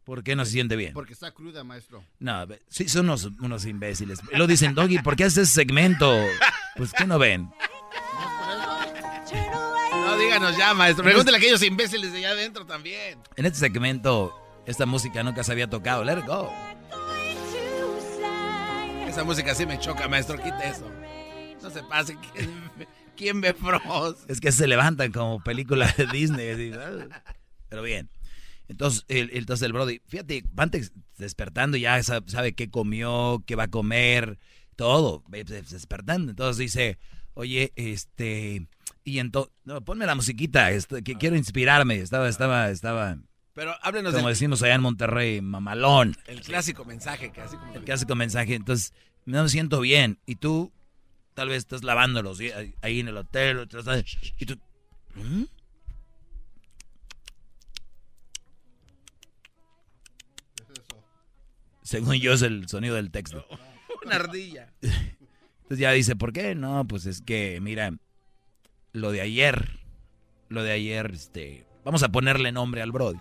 ¿Por 0.06 0.22
qué 0.22 0.36
no 0.36 0.44
se 0.44 0.52
siente 0.52 0.76
bien? 0.76 0.92
Porque 0.92 1.14
está 1.14 1.32
cruda, 1.32 1.64
maestro. 1.64 2.04
No, 2.20 2.46
sí, 2.68 2.88
son 2.88 3.06
unos, 3.06 3.24
unos 3.40 3.66
imbéciles. 3.66 4.20
Lo 4.30 4.46
dicen, 4.46 4.72
Doggy, 4.72 5.00
¿por 5.00 5.16
qué 5.16 5.24
haces 5.24 5.48
ese 5.48 5.54
segmento? 5.54 6.16
Pues, 6.76 6.92
¿qué 6.92 7.06
no 7.06 7.18
ven? 7.18 7.50
No, 9.90 10.16
díganos 10.16 10.56
ya, 10.56 10.74
maestro. 10.74 11.02
Pregúntale 11.02 11.36
a 11.36 11.38
aquellos 11.38 11.62
imbéciles 11.62 12.12
de 12.12 12.18
allá 12.18 12.30
adentro 12.30 12.64
también. 12.64 13.18
En 13.34 13.46
este 13.46 13.58
segmento, 13.58 14.32
esta 14.64 14.86
música 14.86 15.24
nunca 15.24 15.42
se 15.42 15.50
había 15.50 15.68
tocado. 15.68 16.04
Let 16.04 16.20
it 16.20 16.26
go. 16.26 16.52
Esa 19.08 19.24
música 19.24 19.56
sí 19.56 19.66
me 19.66 19.80
choca, 19.80 20.06
maestro. 20.06 20.36
Quite 20.36 20.68
eso. 20.68 20.88
No 21.60 21.70
se 21.70 21.82
pase. 21.82 22.16
¿Quién, 23.16 23.40
ve 23.40 23.54
Frost? 23.54 24.30
Es 24.30 24.40
que 24.40 24.52
se 24.52 24.68
levantan 24.68 25.10
como 25.10 25.42
película 25.42 25.92
de 25.96 26.06
Disney. 26.06 26.72
Pero 27.68 27.82
bien. 27.82 28.08
Entonces 28.68 29.04
el, 29.08 29.30
entonces 29.32 29.64
el 29.66 29.72
Brody, 29.72 30.00
fíjate, 30.06 30.44
van 30.52 30.70
despertando 31.18 31.76
ya 31.76 32.02
sa- 32.02 32.22
sabe 32.26 32.52
qué 32.54 32.68
comió, 32.70 33.42
qué 33.46 33.54
va 33.54 33.64
a 33.64 33.70
comer, 33.70 34.38
todo, 34.76 35.22
despertando. 35.28 36.30
Entonces 36.30 36.58
dice, 36.58 36.98
oye, 37.34 37.72
este, 37.76 38.66
y 39.04 39.18
entonces, 39.20 39.52
no, 39.64 39.80
ponme 39.82 40.04
la 40.06 40.14
musiquita, 40.14 40.70
esto- 40.72 40.96
que 41.02 41.14
quiero 41.14 41.36
inspirarme. 41.36 41.96
Estaba, 41.96 42.28
estaba, 42.28 42.70
estaba, 42.70 43.18
Pero 43.54 43.74
háblenos 43.82 44.12
como 44.14 44.26
del 44.26 44.34
decimos 44.34 44.62
allá 44.62 44.74
en 44.74 44.82
Monterrey, 44.82 45.40
mamalón. 45.40 46.16
el 46.26 46.40
clásico 46.42 46.84
mensaje. 46.84 47.30
Casi 47.30 47.56
como 47.56 47.72
El 47.74 47.84
clásico 47.84 48.14
mensaje. 48.16 48.54
Entonces, 48.54 48.92
no 49.24 49.42
me 49.44 49.48
siento 49.48 49.80
bien. 49.80 50.18
Y 50.26 50.36
tú, 50.36 50.72
tal 51.34 51.48
vez 51.50 51.58
estás 51.58 51.84
lavando 51.84 52.20
los 52.22 52.38
di- 52.38 52.50
ahí 52.82 53.00
en 53.00 53.08
el 53.08 53.16
hotel. 53.16 53.68
Y 54.38 54.46
tú, 54.46 54.58
¿Mm? 55.14 55.44
Según 61.86 62.16
yo 62.16 62.32
es 62.32 62.42
el 62.42 62.68
sonido 62.68 62.96
del 62.96 63.12
texto. 63.12 63.46
Una 64.04 64.16
ardilla. 64.16 64.72
Entonces 64.82 65.78
ya 65.78 65.92
dice, 65.92 66.16
¿por 66.16 66.32
qué? 66.32 66.56
No, 66.56 66.84
pues 66.84 67.06
es 67.06 67.22
que, 67.22 67.60
mira, 67.60 67.96
lo 68.92 69.12
de 69.12 69.20
ayer, 69.20 69.78
lo 70.48 70.64
de 70.64 70.72
ayer, 70.72 71.12
este, 71.14 71.64
vamos 71.84 72.02
a 72.02 72.08
ponerle 72.08 72.50
nombre 72.50 72.82
al 72.82 72.90
Brody. 72.90 73.20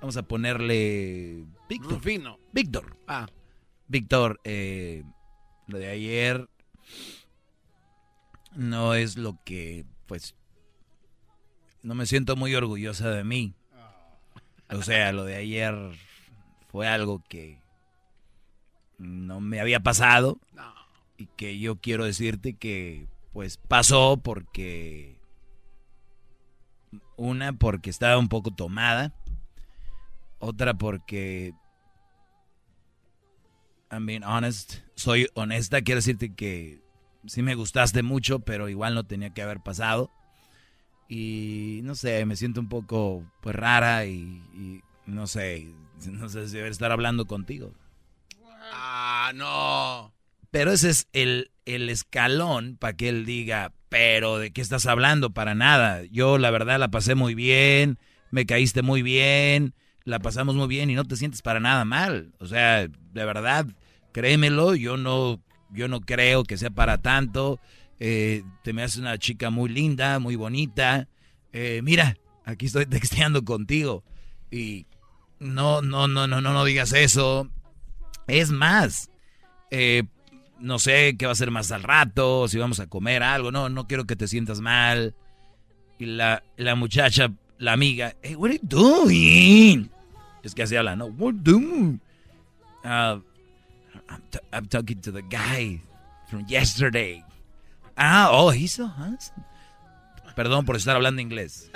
Vamos 0.00 0.16
a 0.16 0.22
ponerle 0.22 1.44
Víctor. 1.68 1.94
Rufino. 1.94 2.38
Víctor. 2.52 2.96
Ah. 3.08 3.26
Víctor, 3.88 4.40
eh, 4.44 5.02
lo 5.66 5.78
de 5.78 5.88
ayer 5.88 6.48
no 8.54 8.94
es 8.94 9.16
lo 9.16 9.40
que, 9.44 9.86
pues, 10.06 10.36
no 11.82 11.96
me 11.96 12.06
siento 12.06 12.36
muy 12.36 12.54
orgullosa 12.54 13.10
de 13.10 13.24
mí. 13.24 13.54
O 14.70 14.82
sea, 14.82 15.10
lo 15.12 15.24
de 15.24 15.34
ayer 15.34 15.76
fue 16.68 16.86
algo 16.86 17.24
que 17.28 17.61
no 19.02 19.40
me 19.40 19.60
había 19.60 19.80
pasado 19.80 20.38
y 21.16 21.26
que 21.36 21.58
yo 21.58 21.76
quiero 21.76 22.04
decirte 22.04 22.54
que, 22.54 23.06
pues, 23.32 23.56
pasó 23.56 24.20
porque 24.22 25.16
una 27.16 27.52
porque 27.52 27.90
estaba 27.90 28.18
un 28.18 28.28
poco 28.28 28.50
tomada, 28.50 29.14
otra 30.38 30.74
porque 30.74 31.54
I'm 33.90 34.06
being 34.06 34.24
honest. 34.24 34.78
Soy 34.94 35.28
honesta, 35.34 35.82
quiero 35.82 35.98
decirte 35.98 36.34
que 36.34 36.80
sí 37.26 37.42
me 37.42 37.54
gustaste 37.54 38.02
mucho, 38.02 38.40
pero 38.40 38.68
igual 38.68 38.94
no 38.94 39.04
tenía 39.04 39.30
que 39.30 39.42
haber 39.42 39.60
pasado. 39.60 40.10
Y 41.08 41.80
no 41.84 41.94
sé, 41.94 42.24
me 42.24 42.36
siento 42.36 42.60
un 42.60 42.68
poco 42.68 43.24
pues 43.42 43.54
rara 43.54 44.06
y, 44.06 44.42
y 44.54 44.80
no 45.04 45.26
sé, 45.26 45.68
no 46.10 46.28
sé 46.28 46.46
si 46.48 46.54
debería 46.54 46.72
estar 46.72 46.90
hablando 46.90 47.26
contigo. 47.26 47.74
Ah, 48.72 49.32
no. 49.34 50.12
Pero 50.50 50.72
ese 50.72 50.90
es 50.90 51.08
el, 51.12 51.50
el 51.66 51.88
escalón 51.88 52.76
para 52.78 52.96
que 52.96 53.08
él 53.08 53.24
diga, 53.24 53.72
pero 53.88 54.38
¿de 54.38 54.52
qué 54.52 54.60
estás 54.60 54.86
hablando? 54.86 55.30
Para 55.30 55.54
nada. 55.54 56.02
Yo 56.10 56.38
la 56.38 56.50
verdad 56.50 56.78
la 56.78 56.90
pasé 56.90 57.14
muy 57.14 57.34
bien, 57.34 57.98
me 58.30 58.46
caíste 58.46 58.82
muy 58.82 59.02
bien, 59.02 59.74
la 60.04 60.18
pasamos 60.18 60.54
muy 60.54 60.68
bien 60.68 60.90
y 60.90 60.94
no 60.94 61.04
te 61.04 61.16
sientes 61.16 61.42
para 61.42 61.60
nada 61.60 61.84
mal. 61.84 62.32
O 62.38 62.46
sea, 62.46 62.80
de 62.88 63.24
verdad, 63.24 63.66
créemelo, 64.12 64.74
yo 64.74 64.96
no, 64.96 65.40
yo 65.70 65.88
no 65.88 66.00
creo 66.00 66.44
que 66.44 66.56
sea 66.56 66.70
para 66.70 66.98
tanto. 66.98 67.60
Eh, 68.00 68.42
te 68.64 68.72
me 68.72 68.82
haces 68.82 68.98
una 68.98 69.18
chica 69.18 69.50
muy 69.50 69.70
linda, 69.70 70.18
muy 70.18 70.36
bonita. 70.36 71.08
Eh, 71.52 71.80
mira, 71.82 72.16
aquí 72.44 72.66
estoy 72.66 72.86
texteando 72.86 73.44
contigo. 73.44 74.04
Y 74.50 74.86
no, 75.38 75.82
no, 75.82 76.08
no, 76.08 76.26
no, 76.26 76.40
no, 76.40 76.52
no 76.52 76.64
digas 76.64 76.92
eso. 76.92 77.48
Es 78.26 78.50
más, 78.50 79.10
eh, 79.70 80.04
no 80.58 80.78
sé 80.78 81.16
qué 81.18 81.26
va 81.26 81.32
a 81.32 81.36
ser 81.36 81.50
más 81.50 81.72
al 81.72 81.82
rato, 81.82 82.48
si 82.48 82.58
vamos 82.58 82.80
a 82.80 82.86
comer 82.86 83.22
algo. 83.22 83.50
No, 83.50 83.68
no 83.68 83.86
quiero 83.86 84.04
que 84.04 84.16
te 84.16 84.28
sientas 84.28 84.60
mal. 84.60 85.14
Y 85.98 86.06
la, 86.06 86.42
la 86.56 86.74
muchacha, 86.74 87.32
la 87.58 87.72
amiga, 87.72 88.14
hey, 88.22 88.34
what 88.34 88.50
are 88.50 88.58
you 88.58 88.68
doing? 88.68 89.90
Es 90.42 90.54
que 90.54 90.62
así 90.62 90.76
habla, 90.76 90.96
¿no? 90.96 91.06
What 91.06 91.34
doing? 91.42 92.00
Uh, 92.84 93.20
I'm, 94.08 94.22
I'm 94.52 94.66
talking 94.66 95.00
to 95.02 95.12
the 95.12 95.22
guy 95.22 95.80
from 96.28 96.44
yesterday. 96.48 97.24
Ah, 97.96 98.30
oh, 98.32 98.50
he's 98.50 98.72
so 98.72 98.88
handsome. 98.88 99.44
Perdón 100.34 100.64
por 100.64 100.76
estar 100.76 100.96
hablando 100.96 101.20
inglés. 101.20 101.70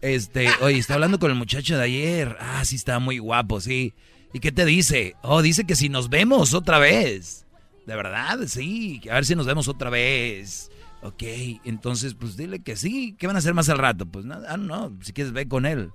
Este, 0.00 0.48
oye, 0.60 0.78
está 0.78 0.94
hablando 0.94 1.18
con 1.18 1.30
el 1.30 1.36
muchacho 1.36 1.76
de 1.76 1.84
ayer. 1.84 2.36
Ah, 2.38 2.64
sí, 2.64 2.76
está 2.76 2.98
muy 2.98 3.18
guapo, 3.18 3.60
sí. 3.60 3.94
¿Y 4.36 4.38
qué 4.38 4.52
te 4.52 4.66
dice? 4.66 5.16
Oh, 5.22 5.40
dice 5.40 5.64
que 5.64 5.74
si 5.74 5.88
nos 5.88 6.10
vemos 6.10 6.52
otra 6.52 6.78
vez. 6.78 7.46
¿De 7.86 7.96
verdad? 7.96 8.38
Sí, 8.46 9.00
a 9.10 9.14
ver 9.14 9.24
si 9.24 9.34
nos 9.34 9.46
vemos 9.46 9.66
otra 9.66 9.88
vez. 9.88 10.70
Ok, 11.00 11.22
entonces, 11.64 12.12
pues 12.12 12.36
dile 12.36 12.60
que 12.60 12.76
sí. 12.76 13.16
¿Qué 13.18 13.26
van 13.26 13.36
a 13.36 13.38
hacer 13.38 13.54
más 13.54 13.70
al 13.70 13.78
rato? 13.78 14.04
Pues 14.04 14.26
nada, 14.26 14.58
no, 14.58 14.94
si 15.00 15.14
quieres 15.14 15.32
ve 15.32 15.48
con 15.48 15.64
él. 15.64 15.90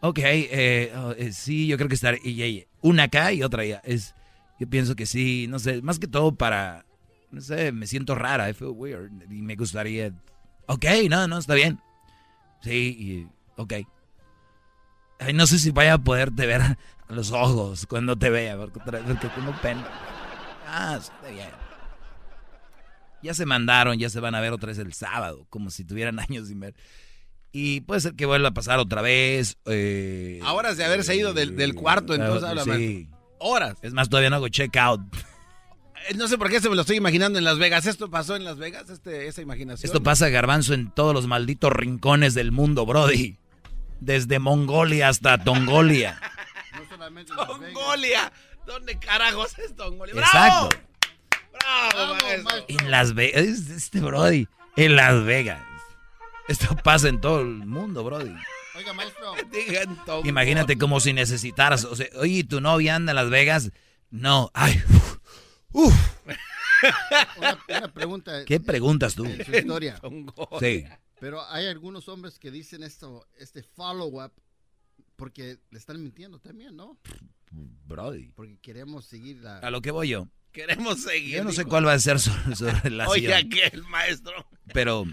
Ok, 0.00 0.18
eh, 0.24 0.92
oh, 0.96 1.12
eh, 1.12 1.30
sí, 1.30 1.68
yo 1.68 1.76
creo 1.76 1.88
que 1.88 1.94
estar 1.94 2.18
una 2.80 3.04
acá 3.04 3.32
y 3.32 3.44
otra 3.44 3.62
allá. 3.62 3.80
Es, 3.84 4.12
yo 4.58 4.68
pienso 4.68 4.96
que 4.96 5.06
sí, 5.06 5.46
no 5.48 5.60
sé, 5.60 5.80
más 5.80 6.00
que 6.00 6.08
todo 6.08 6.34
para, 6.34 6.84
no 7.30 7.40
sé, 7.40 7.70
me 7.70 7.86
siento 7.86 8.16
rara, 8.16 8.50
I 8.50 8.54
feel 8.54 8.72
weird 8.74 9.12
y 9.30 9.40
me 9.40 9.54
gustaría. 9.54 10.12
Ok, 10.66 10.84
no, 11.08 11.28
no, 11.28 11.38
está 11.38 11.54
bien. 11.54 11.78
Sí, 12.60 12.96
y, 12.98 13.28
ok. 13.56 13.74
No 15.32 15.46
sé 15.46 15.60
si 15.60 15.70
vaya 15.70 15.94
a 15.94 15.98
poderte 15.98 16.44
ver 16.44 16.76
los 17.08 17.30
ojos 17.32 17.86
cuando 17.86 18.16
te 18.16 18.30
vea, 18.30 18.56
porque, 18.56 18.80
porque 18.80 19.28
tengo 19.34 19.52
pena. 19.62 19.86
Ah, 20.66 20.98
está 21.00 21.30
bien. 21.30 21.48
Ya 23.22 23.34
se 23.34 23.46
mandaron, 23.46 23.98
ya 23.98 24.10
se 24.10 24.20
van 24.20 24.34
a 24.34 24.40
ver 24.40 24.52
otra 24.52 24.68
vez 24.68 24.78
el 24.78 24.92
sábado, 24.92 25.46
como 25.50 25.70
si 25.70 25.84
tuvieran 25.84 26.18
años 26.28 26.48
sin 26.48 26.60
ver. 26.60 26.74
Y 27.50 27.80
puede 27.80 28.00
ser 28.02 28.14
que 28.14 28.26
vuelva 28.26 28.48
a 28.48 28.54
pasar 28.54 28.78
otra 28.78 29.00
vez. 29.02 29.56
Eh, 29.64 30.40
Horas 30.46 30.76
de 30.76 30.84
haberse 30.84 31.16
ido 31.16 31.32
del, 31.32 31.56
del 31.56 31.74
cuarto, 31.74 32.14
entonces 32.14 32.44
habla 32.48 32.64
sí. 32.64 33.08
Horas. 33.38 33.76
Es 33.82 33.92
más, 33.92 34.08
todavía 34.08 34.30
no 34.30 34.36
hago 34.36 34.48
check 34.48 34.76
out. 34.76 35.00
Eh, 36.08 36.14
No 36.14 36.28
sé 36.28 36.36
por 36.36 36.50
qué 36.50 36.60
se 36.60 36.68
me 36.68 36.74
lo 36.76 36.82
estoy 36.82 36.96
imaginando 36.96 37.38
en 37.38 37.44
Las 37.44 37.58
Vegas. 37.58 37.86
¿Esto 37.86 38.10
pasó 38.10 38.36
en 38.36 38.44
Las 38.44 38.58
Vegas? 38.58 38.90
Este, 38.90 39.26
esa 39.28 39.40
imaginación. 39.40 39.86
Esto 39.88 40.02
pasa, 40.02 40.28
Garbanzo, 40.28 40.74
en 40.74 40.90
todos 40.90 41.14
los 41.14 41.26
malditos 41.26 41.72
rincones 41.72 42.34
del 42.34 42.52
mundo, 42.52 42.84
Brody. 42.84 43.38
Desde 44.00 44.38
Mongolia 44.38 45.08
hasta 45.08 45.42
Tongolia. 45.42 46.20
Tongolia. 47.26 48.32
¿Dónde 48.66 48.98
carajos 48.98 49.58
es 49.58 49.74
Tongolia? 49.74 50.14
Exacto. 50.14 50.68
¡Bravo, 51.52 52.14
maestro! 52.14 52.64
En 52.68 52.90
Las 52.90 53.14
Vegas. 53.14 53.42
Este 53.44 54.00
Brody. 54.00 54.48
En 54.76 54.96
Las 54.96 55.24
Vegas. 55.24 55.62
Esto 56.48 56.76
pasa 56.76 57.08
en 57.08 57.20
todo 57.20 57.40
el 57.40 57.46
mundo, 57.48 58.04
Brody. 58.04 58.34
Oiga, 58.74 58.92
maestro. 58.92 59.34
Imagínate 60.24 60.78
como 60.78 61.00
si 61.00 61.12
necesitaras. 61.12 61.84
O 61.84 61.96
sea, 61.96 62.06
oye, 62.16 62.44
¿tu 62.44 62.60
novia 62.60 62.94
anda 62.94 63.12
en 63.12 63.16
Las 63.16 63.30
Vegas? 63.30 63.70
No. 64.10 64.50
Ay. 64.54 64.82
Una, 67.36 67.58
una 67.68 67.92
pregunta. 67.92 68.44
¿Qué 68.44 68.60
preguntas 68.60 69.16
tú? 69.16 69.24
en 69.24 69.44
su 69.44 69.52
historia. 69.52 70.00
Sí. 70.60 70.84
Pero 71.20 71.44
hay 71.46 71.66
algunos 71.66 72.08
hombres 72.08 72.38
que 72.38 72.50
dicen 72.50 72.84
esto, 72.84 73.26
este 73.38 73.62
follow-up, 73.62 74.32
porque 75.18 75.58
le 75.70 75.78
están 75.78 76.00
mintiendo 76.00 76.38
también, 76.38 76.76
¿no? 76.76 76.96
Brody. 77.50 78.30
Porque 78.36 78.56
queremos 78.58 79.04
seguir 79.04 79.38
la... 79.38 79.58
A 79.58 79.70
lo 79.70 79.82
que 79.82 79.90
voy 79.90 80.08
yo. 80.10 80.28
Queremos 80.52 81.02
seguir. 81.02 81.36
Yo 81.38 81.44
no 81.44 81.50
sé 81.52 81.64
cuál 81.64 81.86
va 81.86 81.92
a 81.92 81.98
ser 81.98 82.20
su, 82.20 82.30
su 82.54 82.66
relación. 82.84 83.08
Oiga, 83.08 83.42
que 83.42 83.64
el 83.72 83.82
maestro. 83.84 84.32
Pero 84.72 85.04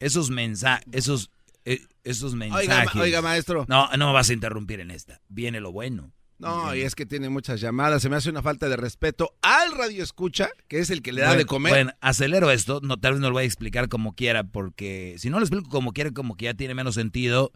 esos 0.00 0.30
mensajes, 0.30 0.86
esos, 0.92 1.30
eh, 1.64 1.80
esos 2.02 2.34
mensajes. 2.34 2.94
ma- 2.94 3.02
oiga, 3.02 3.20
maestro. 3.22 3.66
No, 3.68 3.88
no 3.96 4.06
me 4.08 4.12
vas 4.14 4.30
a 4.30 4.32
interrumpir 4.32 4.80
en 4.80 4.90
esta. 4.90 5.20
Viene 5.28 5.60
lo 5.60 5.70
bueno. 5.70 6.12
No, 6.38 6.72
y 6.74 6.82
es 6.82 6.94
que 6.94 7.04
tiene 7.04 7.28
muchas 7.28 7.60
llamadas. 7.60 8.00
Se 8.00 8.08
me 8.08 8.14
hace 8.16 8.30
una 8.30 8.42
falta 8.42 8.68
de 8.68 8.76
respeto 8.76 9.36
al 9.42 9.72
radio 9.76 10.02
escucha, 10.04 10.48
que 10.68 10.78
es 10.78 10.88
el 10.90 11.02
que 11.02 11.12
le 11.12 11.20
da 11.22 11.28
Bueno, 11.28 11.40
de 11.40 11.46
comer. 11.46 11.72
Bueno, 11.72 11.92
acelero 12.00 12.50
esto. 12.52 12.80
No, 12.82 12.96
tal 12.96 13.14
vez 13.14 13.20
no 13.20 13.26
lo 13.28 13.34
voy 13.34 13.42
a 13.42 13.46
explicar 13.46 13.88
como 13.88 14.14
quiera, 14.14 14.44
porque 14.44 15.16
si 15.18 15.30
no 15.30 15.40
lo 15.40 15.44
explico 15.44 15.68
como 15.68 15.92
quiera, 15.92 16.12
como 16.12 16.36
que 16.36 16.44
ya 16.46 16.54
tiene 16.54 16.74
menos 16.74 16.94
sentido. 16.94 17.52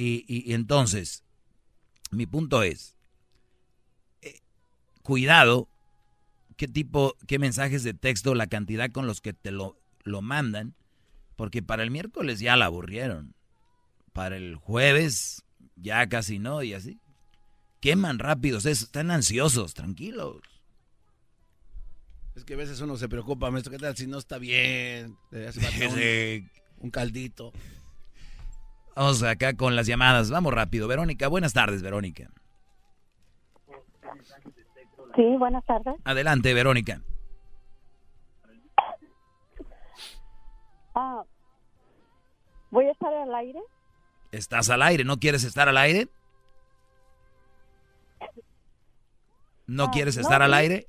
Y, 0.00 0.24
y- 0.28 0.48
y 0.48 0.54
entonces, 0.54 1.24
mi 2.12 2.24
punto 2.26 2.62
es, 2.62 2.94
eh, 4.22 4.38
cuidado, 5.02 5.68
qué 6.56 6.68
tipo, 6.68 7.16
qué 7.26 7.40
mensajes 7.40 7.82
de 7.82 7.94
texto, 7.94 8.36
la 8.36 8.46
cantidad 8.46 8.92
con 8.92 9.08
los 9.08 9.20
que 9.20 9.32
te 9.32 9.50
lo, 9.50 9.76
lo 10.04 10.22
mandan, 10.22 10.76
porque 11.34 11.64
para 11.64 11.82
el 11.82 11.90
miércoles 11.90 12.38
ya 12.38 12.54
la 12.56 12.66
aburrieron. 12.66 13.34
Para 14.12 14.36
el 14.36 14.54
jueves 14.54 15.42
ya 15.74 16.08
casi 16.08 16.38
no, 16.38 16.62
y 16.62 16.74
así. 16.74 17.00
Queman 17.80 18.20
rápidos, 18.20 18.66
es- 18.66 18.82
están 18.82 19.10
ansiosos, 19.10 19.74
tranquilos. 19.74 20.42
Es 22.36 22.44
que 22.44 22.54
a 22.54 22.56
veces 22.56 22.80
uno 22.80 22.96
se 22.96 23.08
preocupa, 23.08 23.50
maestro, 23.50 23.72
¿qué 23.72 23.78
tal 23.78 23.96
si 23.96 24.06
no 24.06 24.18
está 24.18 24.38
bien? 24.38 25.16
Le 25.32 25.48
hace 25.48 25.60
falta 25.60 25.88
un, 25.88 25.98
Sí. 25.98 26.46
un 26.78 26.90
caldito. 26.92 27.52
Vamos 28.98 29.22
acá 29.22 29.54
con 29.56 29.76
las 29.76 29.86
llamadas. 29.86 30.28
Vamos 30.28 30.52
rápido. 30.52 30.88
Verónica, 30.88 31.28
buenas 31.28 31.52
tardes, 31.52 31.82
Verónica. 31.84 32.32
Sí, 35.14 35.36
buenas 35.38 35.64
tardes. 35.66 35.94
Adelante, 36.02 36.52
Verónica. 36.52 37.00
Ah, 40.96 41.22
¿Voy 42.72 42.86
a 42.86 42.90
estar 42.90 43.14
al 43.14 43.32
aire? 43.36 43.60
¿Estás 44.32 44.68
al 44.68 44.82
aire? 44.82 45.04
¿No 45.04 45.18
quieres 45.18 45.44
estar 45.44 45.68
al 45.68 45.76
aire? 45.78 46.08
¿No 49.68 49.84
Ah, 49.84 49.90
quieres 49.92 50.16
no, 50.16 50.22
estar 50.22 50.42
al 50.42 50.54
aire? 50.54 50.88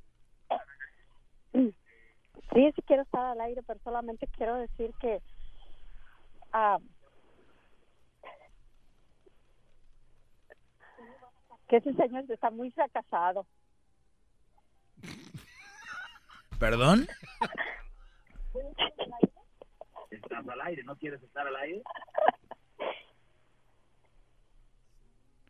Sí, 1.53 2.71
sí 2.75 2.81
quiero 2.87 3.03
estar 3.03 3.23
al 3.23 3.41
aire, 3.41 3.61
pero 3.67 3.79
solamente 3.83 4.25
quiero 4.35 4.55
decir 4.55 4.95
que 4.99 5.21
ah, 6.51 6.79
que 11.69 11.77
ese 11.77 11.93
señor 11.93 12.25
está 12.27 12.49
muy 12.49 12.71
fracasado. 12.71 13.45
¿Perdón? 16.59 17.07
¿Estás 20.09 20.47
al 20.47 20.61
aire? 20.61 20.83
¿No 20.83 20.97
quieres 20.97 21.21
estar 21.23 21.47
al 21.47 21.55
aire? 21.55 21.83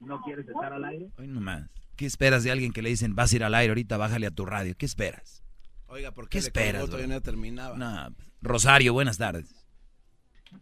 ¿No 0.02 0.22
quieres 0.22 0.48
estar 0.48 0.74
al 0.74 0.84
aire? 0.84 1.10
Hoy 1.18 1.28
nomás. 1.28 1.70
¿Qué 1.96 2.06
esperas 2.06 2.44
de 2.44 2.52
alguien 2.52 2.74
que 2.74 2.82
le 2.82 2.90
dicen 2.90 3.16
vas 3.16 3.34
a 3.34 3.36
ir 3.38 3.44
al 3.44 3.56
aire 3.56 3.72
ahorita, 3.72 3.98
bájale 3.98 4.28
a 4.28 4.32
tu 4.32 4.46
radio? 4.46 4.76
¿Qué 4.78 4.86
esperas? 4.86 5.44
Oiga, 5.88 6.12
¿por 6.12 6.26
¿Qué 6.26 6.34
qué, 6.34 6.40
esperas? 6.40 6.86
Todavía 6.86 7.08
no 7.08 7.22
terminaba. 7.22 7.78
No, 7.78 8.16
Rosario, 8.42 8.94
buenas 8.94 9.18
tardes. 9.18 9.66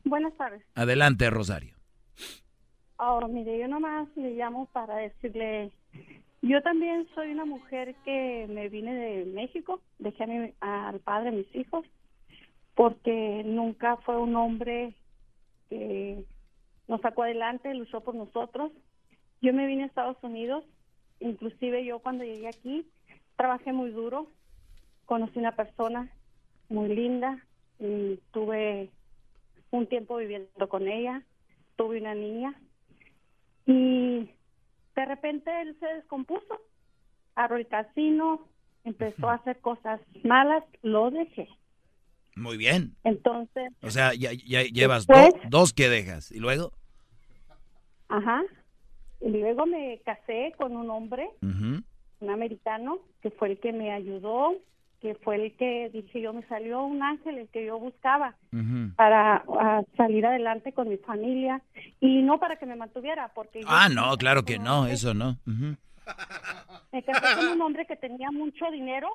Buenas 0.03 0.35
tardes. 0.37 0.63
Adelante, 0.75 1.29
Rosario. 1.29 1.75
Ahora, 2.97 3.27
mire, 3.27 3.59
yo 3.59 3.67
nomás 3.67 4.07
le 4.15 4.31
llamo 4.31 4.65
para 4.73 4.95
decirle, 4.97 5.71
yo 6.41 6.61
también 6.63 7.07
soy 7.13 7.31
una 7.31 7.45
mujer 7.45 7.93
que 8.03 8.47
me 8.49 8.69
vine 8.69 8.93
de 8.95 9.25
México, 9.25 9.81
dejé 9.99 10.23
a 10.23 10.27
mi- 10.27 10.53
al 10.61 10.99
padre 11.01 11.29
de 11.31 11.37
mis 11.37 11.55
hijos, 11.55 11.85
porque 12.73 13.43
nunca 13.45 13.97
fue 13.97 14.17
un 14.17 14.35
hombre 14.35 14.95
que 15.69 16.23
nos 16.87 17.01
sacó 17.01 17.23
adelante, 17.23 17.73
luchó 17.75 18.01
por 18.01 18.15
nosotros. 18.15 18.71
Yo 19.41 19.53
me 19.53 19.67
vine 19.67 19.83
a 19.83 19.87
Estados 19.87 20.17
Unidos, 20.23 20.63
inclusive 21.19 21.85
yo 21.85 21.99
cuando 21.99 22.23
llegué 22.23 22.47
aquí 22.47 22.87
trabajé 23.35 23.73
muy 23.73 23.91
duro, 23.91 24.27
conocí 25.05 25.37
una 25.37 25.55
persona 25.55 26.11
muy 26.69 26.89
linda, 26.95 27.43
y 27.79 28.17
tuve 28.31 28.89
un 29.69 29.85
tiempo 29.85 30.17
viviendo 30.17 30.67
con 30.67 30.87
ella, 30.87 31.21
tuve 31.75 31.99
una 31.99 32.15
niña 32.15 32.55
y 33.67 34.29
de 34.95 35.05
repente 35.05 35.51
él 35.61 35.75
se 35.79 35.85
descompuso, 35.85 36.59
abrió 37.35 37.57
el 37.57 37.67
casino, 37.67 38.41
empezó 38.83 39.29
a 39.29 39.35
hacer 39.35 39.59
cosas 39.59 39.99
malas, 40.23 40.63
lo 40.81 41.11
dejé. 41.11 41.47
Muy 42.35 42.57
bien. 42.57 42.95
Entonces, 43.03 43.71
O 43.83 43.89
sea, 43.91 44.13
ya, 44.13 44.31
ya 44.33 44.63
llevas 44.63 45.05
Después- 45.05 45.33
do- 45.43 45.49
dos 45.49 45.73
que 45.73 45.89
dejas. 45.89 46.31
¿Y 46.31 46.39
luego? 46.39 46.71
ajá, 48.09 48.41
y 49.19 49.29
luego 49.29 49.65
me 49.65 49.99
casé 50.05 50.53
con 50.57 50.75
un 50.77 50.89
hombre, 50.89 51.29
un 51.41 52.29
americano, 52.29 52.99
que 53.21 53.31
fue 53.31 53.49
el 53.51 53.59
que 53.59 53.73
me 53.73 53.91
ayudó, 53.91 54.55
que 55.01 55.15
fue 55.15 55.35
el 55.35 55.55
que 55.55 55.89
dije 55.93 56.21
yo 56.21 56.33
me 56.33 56.43
salió 56.47 56.83
un 56.83 57.03
ángel, 57.03 57.37
el 57.37 57.47
que 57.49 57.65
yo 57.65 57.77
buscaba 57.79 58.35
para 58.95 59.43
ah, 59.59 59.83
salir 59.95 60.25
adelante 60.25 60.73
con 60.73 60.89
mi 60.89 60.97
familia 60.97 61.61
y 61.99 62.21
no 62.23 62.39
para 62.39 62.55
que 62.57 62.65
me 62.65 62.75
mantuviera, 62.75 63.31
porque 63.35 63.61
yo 63.61 63.67
Ah, 63.69 63.89
no, 63.89 64.17
claro 64.17 64.43
que 64.43 64.57
no, 64.57 64.87
eso 64.87 65.13
no. 65.13 65.37
Me 66.91 67.03
casé 67.03 67.35
con 67.35 67.47
un 67.49 67.61
hombre 67.61 67.85
que 67.85 67.95
tenía 67.95 68.31
mucho 68.31 68.71
dinero, 68.71 69.09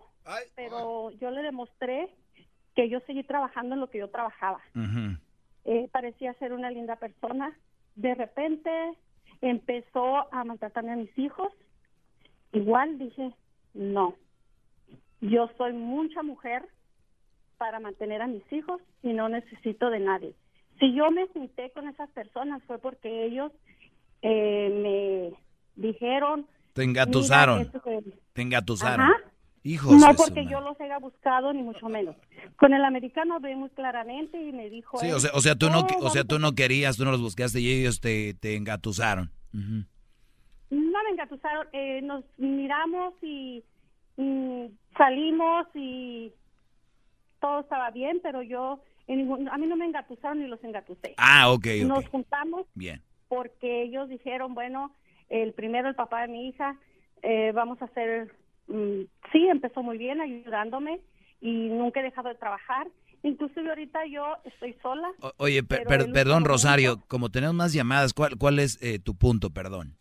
pero 0.55 1.11
yo 1.13 1.31
le 1.31 1.43
demostré 1.43 2.09
que 2.77 2.89
yo 2.89 3.01
seguí 3.07 3.23
trabajando 3.25 3.75
en 3.75 3.81
lo 3.81 3.91
que 3.91 3.99
yo 3.99 4.09
trabajaba. 4.09 4.61
Eh, 5.65 5.89
parecía 5.93 6.35
ser 6.35 6.53
una 6.53 6.71
linda 6.71 6.97
persona. 6.97 7.57
De 7.95 8.15
repente 8.15 8.71
empezó 9.41 10.33
a 10.33 10.45
maltratarme 10.45 10.93
a 10.93 10.97
mis 10.97 11.19
hijos. 11.19 11.53
Igual 12.53 12.99
dije, 12.99 13.33
no, 13.75 14.15
yo 15.23 15.49
soy 15.57 15.73
mucha 15.73 16.23
mujer 16.23 16.63
para 17.57 17.81
mantener 17.81 18.21
a 18.21 18.27
mis 18.27 18.43
hijos 18.53 18.81
y 19.03 19.13
no 19.13 19.29
necesito 19.29 19.89
de 19.89 20.01
nadie. 20.01 20.35
Si 20.79 20.95
yo 20.95 21.11
me 21.11 21.27
junté 21.29 21.71
con 21.71 21.89
esas 21.89 22.11
personas 22.11 22.63
fue 22.65 22.79
porque 22.79 23.25
ellos 23.25 23.53
eh, 24.23 25.33
me 25.77 25.83
dijeron... 25.89 26.47
Te 26.75 26.83
engatusaron. 26.83 27.59
"Mira, 27.59 27.67
esto 27.71 27.83
que-". 27.83 28.19
Te 28.33 28.43
engatusaron. 28.43 29.07
Ajá. 29.07 29.15
Hijos 29.65 29.93
no 29.97 30.13
porque 30.17 30.45
yo 30.47 30.61
los 30.61 30.81
haya 30.81 30.99
buscado 30.99 31.53
ni 31.53 31.63
mucho 31.63 31.89
menos. 31.89 32.17
Con 32.57 32.75
el 32.75 32.85
americano 32.85 33.39
muy 33.39 33.71
claramente 33.71 34.37
y 34.43 34.51
me 34.53 34.69
dijo 34.69 34.99
Sí, 34.99 35.07
él, 35.07 35.15
o 35.15 35.21
sea, 35.21 35.31
o 35.35 35.41
sea, 35.41 35.55
tú 35.55 35.71
no, 35.71 35.81
"Oh, 35.81 36.07
o 36.07 36.11
sea, 36.11 36.25
tú 36.25 36.41
no 36.41 36.53
querías, 36.57 36.97
tú 36.97 37.05
no 37.05 37.13
los 37.13 37.21
buscaste 37.21 37.61
y 37.61 37.71
ellos 37.71 38.01
te, 38.01 38.35
te 38.35 38.57
engatusaron. 38.57 39.31
No 39.53 39.85
me 41.05 41.11
engatusaron, 41.13 41.69
eh, 41.73 42.01
nos 42.03 42.25
miramos 42.39 43.15
y 43.23 43.63
salimos 44.97 45.67
y 45.75 46.33
todo 47.41 47.61
estaba 47.61 47.91
bien, 47.91 48.21
pero 48.23 48.43
yo, 48.43 48.83
en 49.07 49.19
ningún- 49.19 49.49
a 49.49 49.59
mí 49.59 49.67
no 49.67 49.77
me 49.77 49.87
engatusaron 49.87 50.41
ni 50.41 50.47
los 50.49 50.63
engatusé. 50.63 51.15
Ah, 51.17 51.51
ok, 51.51 51.67
ok. 51.83 51.89
Nos 51.89 52.07
juntamos 52.09 52.67
Bien. 52.75 53.03
porque 53.29 53.83
ellos 53.83 54.09
dijeron, 54.09 54.55
bueno, 54.55 54.95
el 55.29 55.53
primero, 55.55 55.89
el 55.89 55.95
papá 55.95 56.23
de 56.23 56.29
mi 56.29 56.49
hija, 56.49 56.77
eh, 57.23 57.53
vamos 57.53 57.81
a 57.83 57.87
hacer, 57.87 58.35
mm, 58.69 59.01
sí, 59.33 59.49
empezó 59.49 59.83
muy 59.83 59.99
bien 59.99 60.21
ayudándome 60.21 61.01
y 61.41 61.69
nunca 61.69 62.01
he 62.01 62.05
dejado 62.05 62.29
de 62.29 62.35
trabajar 62.37 62.87
Inclusive 63.25 63.69
ahorita 63.69 64.05
yo 64.07 64.25
estoy 64.45 64.77
sola. 64.83 65.09
oye, 65.37 65.63
perdón 65.63 66.45
Rosario, 66.45 67.01
como 67.07 67.31
tenemos 67.31 67.55
más 67.55 67.73
llamadas, 67.73 68.13
¿cuál, 68.15 68.37
cuál 68.37 68.59
es 68.59 68.83
eh, 68.83 68.99
tu 68.99 69.15
punto, 69.15 69.51
perdón? 69.51 69.97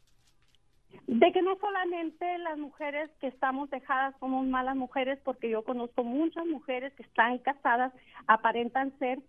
De 1.11 1.33
que 1.33 1.41
no 1.41 1.57
solamente 1.59 2.38
las 2.38 2.57
mujeres 2.57 3.11
que 3.19 3.27
estamos 3.27 3.69
dejadas 3.69 4.15
somos 4.21 4.47
malas 4.47 4.77
mujeres, 4.77 5.19
porque 5.25 5.49
yo 5.49 5.61
conozco 5.61 6.05
muchas 6.05 6.45
mujeres 6.45 6.93
que 6.93 7.03
están 7.03 7.38
casadas, 7.39 7.91
aparentan 8.27 8.97
ser 8.97 9.19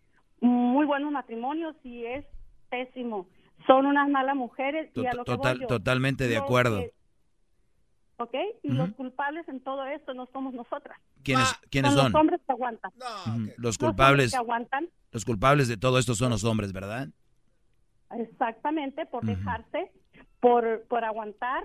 muy 0.41 0.87
buenos 0.87 1.11
matrimonios 1.11 1.75
y 1.83 2.05
es 2.05 2.25
pésimo. 2.71 3.27
Son 3.67 3.87
unas 3.87 4.09
malas 4.09 4.37
mujeres 4.37 4.93
y 4.95 5.05
a 5.07 5.13
lo 5.13 5.25
que 5.25 5.35
voy 5.35 5.67
Totalmente 5.67 6.29
de 6.29 6.37
acuerdo. 6.37 6.85
¿Ok? 8.19 8.35
Y 8.63 8.71
los 8.71 8.93
culpables 8.93 9.49
en 9.49 9.59
todo 9.59 9.85
esto 9.85 10.15
no 10.15 10.29
somos 10.33 10.55
nosotras. 10.55 10.97
¿Quiénes, 11.25 11.53
¿quiénes 11.69 11.95
son? 11.95 12.13
Los 12.13 12.21
hombres 12.21 12.41
que 12.47 12.53
aguantan. 12.53 12.93
Los 13.57 13.77
culpables. 13.77 14.31
que 14.31 14.37
aguantan. 14.37 14.89
Los 15.11 15.25
culpables 15.25 15.67
de 15.67 15.77
todo 15.77 15.99
esto 15.99 16.15
son 16.15 16.31
los 16.31 16.45
hombres, 16.45 16.73
¿verdad? 16.73 17.09
Exactamente, 18.13 19.05
por 19.07 19.25
dejarse, 19.25 19.91
por, 20.43 20.83
por 20.89 21.05
aguantar 21.05 21.63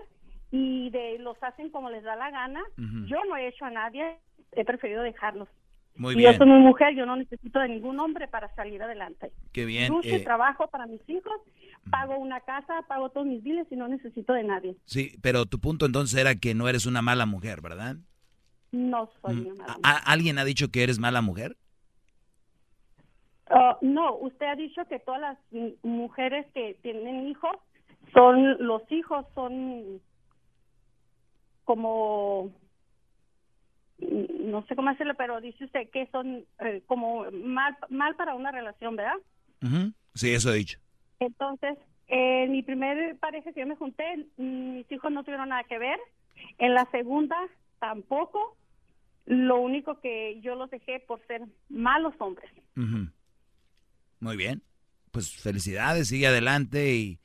y 0.51 0.91
de 0.91 1.17
los 1.17 1.35
hacen 1.41 1.71
como 1.71 1.89
les 1.89 2.03
da 2.03 2.15
la 2.15 2.29
gana. 2.29 2.61
Yo 2.77 3.17
no 3.27 3.35
he 3.35 3.47
hecho 3.47 3.65
a 3.65 3.71
nadie, 3.71 4.17
he 4.51 4.63
preferido 4.63 5.01
dejarlos. 5.01 5.49
Muy 5.95 6.13
y 6.13 6.17
bien. 6.19 6.31
Yo 6.33 6.37
soy 6.37 6.47
una 6.47 6.59
mujer, 6.59 6.93
yo 6.95 7.07
no 7.07 7.15
necesito 7.15 7.59
de 7.59 7.69
ningún 7.69 7.99
hombre 7.99 8.27
para 8.27 8.53
salir 8.53 8.81
adelante. 8.83 9.31
Qué 9.51 9.65
bien. 9.65 9.91
Eh, 10.03 10.19
trabajo 10.23 10.67
para 10.67 10.85
mis 10.85 11.01
hijos, 11.09 11.33
pago 11.89 12.17
una 12.19 12.39
casa, 12.41 12.83
pago 12.87 13.09
todos 13.09 13.25
mis 13.25 13.41
biles 13.43 13.65
y 13.71 13.75
no 13.75 13.87
necesito 13.87 14.33
de 14.33 14.43
nadie. 14.43 14.75
Sí, 14.85 15.17
pero 15.23 15.47
tu 15.47 15.59
punto 15.59 15.87
entonces 15.87 16.19
era 16.19 16.35
que 16.35 16.53
no 16.53 16.69
eres 16.69 16.85
una 16.85 17.01
mala 17.01 17.25
mujer, 17.25 17.61
¿verdad? 17.61 17.95
No 18.71 19.09
soy 19.23 19.37
Mm, 19.37 19.39
una 19.47 19.53
mala 19.55 19.73
mujer. 19.73 19.81
¿a- 19.85 20.11
¿Alguien 20.13 20.37
ha 20.37 20.45
dicho 20.45 20.67
que 20.69 20.83
eres 20.83 20.99
mala 20.99 21.21
mujer? 21.23 21.57
Ah, 23.49 23.77
no, 23.81 24.15
usted 24.17 24.45
ha 24.45 24.55
dicho 24.55 24.85
que 24.87 24.99
todas 24.99 25.21
las 25.21 25.37
mujeres 25.81 26.45
que 26.53 26.77
tienen 26.83 27.27
hijos 27.27 27.55
son, 28.13 28.65
los 28.65 28.81
hijos 28.91 29.25
son 29.35 30.01
como, 31.63 32.51
no 33.99 34.65
sé 34.67 34.75
cómo 34.75 34.89
hacerlo, 34.89 35.15
pero 35.17 35.41
dice 35.41 35.65
usted 35.65 35.89
que 35.89 36.07
son 36.07 36.45
eh, 36.59 36.81
como 36.85 37.29
mal, 37.31 37.77
mal 37.89 38.15
para 38.15 38.35
una 38.35 38.51
relación, 38.51 38.95
¿verdad? 38.95 39.17
Ujú. 39.61 39.91
Sí, 40.13 40.33
eso 40.33 40.51
he 40.51 40.57
dicho. 40.57 40.79
Entonces, 41.19 41.77
en 42.07 42.51
mi 42.51 42.63
primer 42.63 43.17
pareja 43.17 43.51
que 43.51 43.59
yo 43.59 43.67
me 43.67 43.75
junté, 43.75 44.27
mis 44.37 44.89
hijos 44.91 45.11
no 45.11 45.23
tuvieron 45.23 45.49
nada 45.49 45.63
que 45.63 45.77
ver. 45.77 45.99
En 46.57 46.73
la 46.73 46.89
segunda, 46.91 47.35
tampoco. 47.79 48.55
Lo 49.25 49.59
único 49.59 49.99
que 49.99 50.39
yo 50.41 50.55
los 50.55 50.69
dejé 50.69 51.01
por 51.01 51.25
ser 51.27 51.41
malos 51.67 52.13
hombres. 52.19 52.49
Muy 54.19 54.37
bien. 54.37 54.63
Pues 55.11 55.35
felicidades, 55.35 56.07
sigue 56.07 56.27
adelante 56.27 56.95
y, 56.95 57.19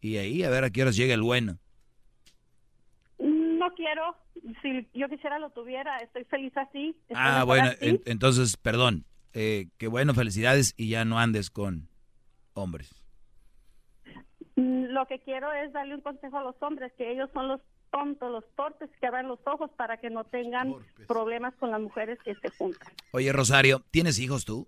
y 0.00 0.16
ahí 0.18 0.42
a 0.42 0.50
ver 0.50 0.64
a 0.64 0.70
qué 0.70 0.82
horas 0.82 0.96
llega 0.96 1.14
el 1.14 1.22
bueno. 1.22 1.58
No 3.18 3.72
quiero, 3.74 4.16
si 4.62 4.86
yo 4.94 5.08
quisiera 5.08 5.38
lo 5.38 5.50
tuviera, 5.50 5.98
estoy 5.98 6.24
feliz 6.24 6.52
así. 6.56 6.90
estoy 7.02 7.16
Ah, 7.16 7.44
bueno, 7.44 7.68
así. 7.70 7.78
en- 7.88 8.02
entonces, 8.04 8.56
perdón. 8.56 9.04
Eh, 9.32 9.68
qué 9.78 9.86
bueno, 9.88 10.14
felicidades 10.14 10.72
y 10.76 10.88
ya 10.90 11.04
no 11.04 11.18
andes 11.18 11.50
con 11.50 11.88
hombres. 12.54 12.94
Lo 14.54 15.06
que 15.06 15.18
quiero 15.20 15.52
es 15.52 15.72
darle 15.72 15.94
un 15.94 16.00
consejo 16.00 16.38
a 16.38 16.42
los 16.42 16.54
hombres, 16.62 16.92
que 16.96 17.12
ellos 17.12 17.28
son 17.34 17.48
los 17.48 17.60
tontos, 17.90 18.30
los 18.30 18.44
torpes 18.54 18.88
que 18.98 19.06
abran 19.06 19.28
los 19.28 19.38
ojos 19.46 19.70
para 19.76 19.98
que 19.98 20.08
no 20.10 20.24
tengan 20.24 20.74
problemas 21.06 21.54
con 21.56 21.70
las 21.70 21.80
mujeres 21.80 22.18
que 22.24 22.34
se 22.36 22.48
juntan. 22.50 22.92
Oye, 23.12 23.32
Rosario, 23.32 23.82
¿tienes 23.90 24.18
hijos 24.18 24.44
tú? 24.46 24.66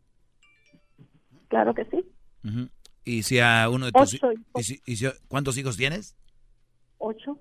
Claro 1.49 1.75
que 1.75 1.85
sí. 1.87 2.05
Ujú. 2.45 2.69
¿Y 3.09 3.23
si 3.23 3.39
a 3.41 3.69
uno 3.71 3.87
de 3.87 3.93
tus 3.93 4.15
Ocho 4.15 4.33
y 4.59 4.63
si- 4.63 4.83
y 4.85 4.97
si- 4.97 5.07
¿Cuántos 5.29 5.57
hijos 5.57 5.79
tienes? 5.79 6.15
Ocho. 6.99 7.39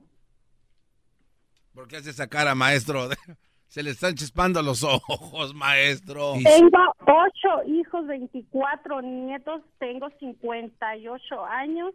¿Por 1.73 1.89
qué 1.89 1.97
hace 1.97 2.09
esa 2.11 2.27
cara, 2.27 2.55
maestro? 2.55 3.09
Se 3.67 3.83
le 3.83 3.89
están 3.89 4.15
chispando 4.15 4.61
los 4.61 4.81
ojos, 4.83 5.53
maestro. 5.53 6.35
Tengo 6.41 6.77
ocho 7.01 7.69
hijos, 7.69 8.07
24 8.07 9.01
nietos, 9.01 9.61
tengo 9.77 10.07
58 10.21 11.45
años, 11.45 11.93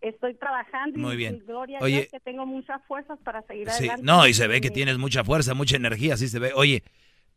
estoy 0.00 0.34
trabajando 0.34 0.98
Muy 0.98 1.14
y, 1.14 1.16
bien. 1.18 1.36
y 1.36 1.40
gloria 1.46 1.78
a 1.78 1.84
Oye. 1.84 1.94
Dios 1.98 2.08
que 2.10 2.18
tengo 2.20 2.44
muchas 2.44 2.82
fuerzas 2.88 3.20
para 3.24 3.40
seguir 3.42 3.70
Sí, 3.70 3.84
adelante. 3.84 4.02
no, 4.04 4.26
y 4.26 4.34
se 4.34 4.48
ve 4.48 4.60
que 4.60 4.70
tienes 4.70 4.98
mucha 4.98 5.22
fuerza, 5.22 5.54
mucha 5.54 5.76
energía, 5.76 6.14
así 6.14 6.26
se 6.26 6.40
ve. 6.40 6.52
Oye, 6.56 6.82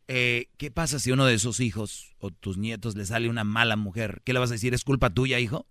eh, 0.08 0.48
¿qué 0.58 0.72
pasa 0.72 0.98
si 0.98 1.12
a 1.12 1.14
uno 1.14 1.24
de 1.26 1.34
esos 1.34 1.60
hijos 1.60 2.16
o 2.18 2.32
tus 2.32 2.58
nietos 2.58 2.96
le 2.96 3.04
sale 3.06 3.30
una 3.30 3.44
mala 3.44 3.76
mujer? 3.76 4.20
¿Qué 4.24 4.32
le 4.32 4.40
vas 4.40 4.50
a 4.50 4.54
decir? 4.54 4.74
¿Es 4.74 4.82
culpa 4.82 5.10
tuya, 5.10 5.38
hijo? 5.38 5.64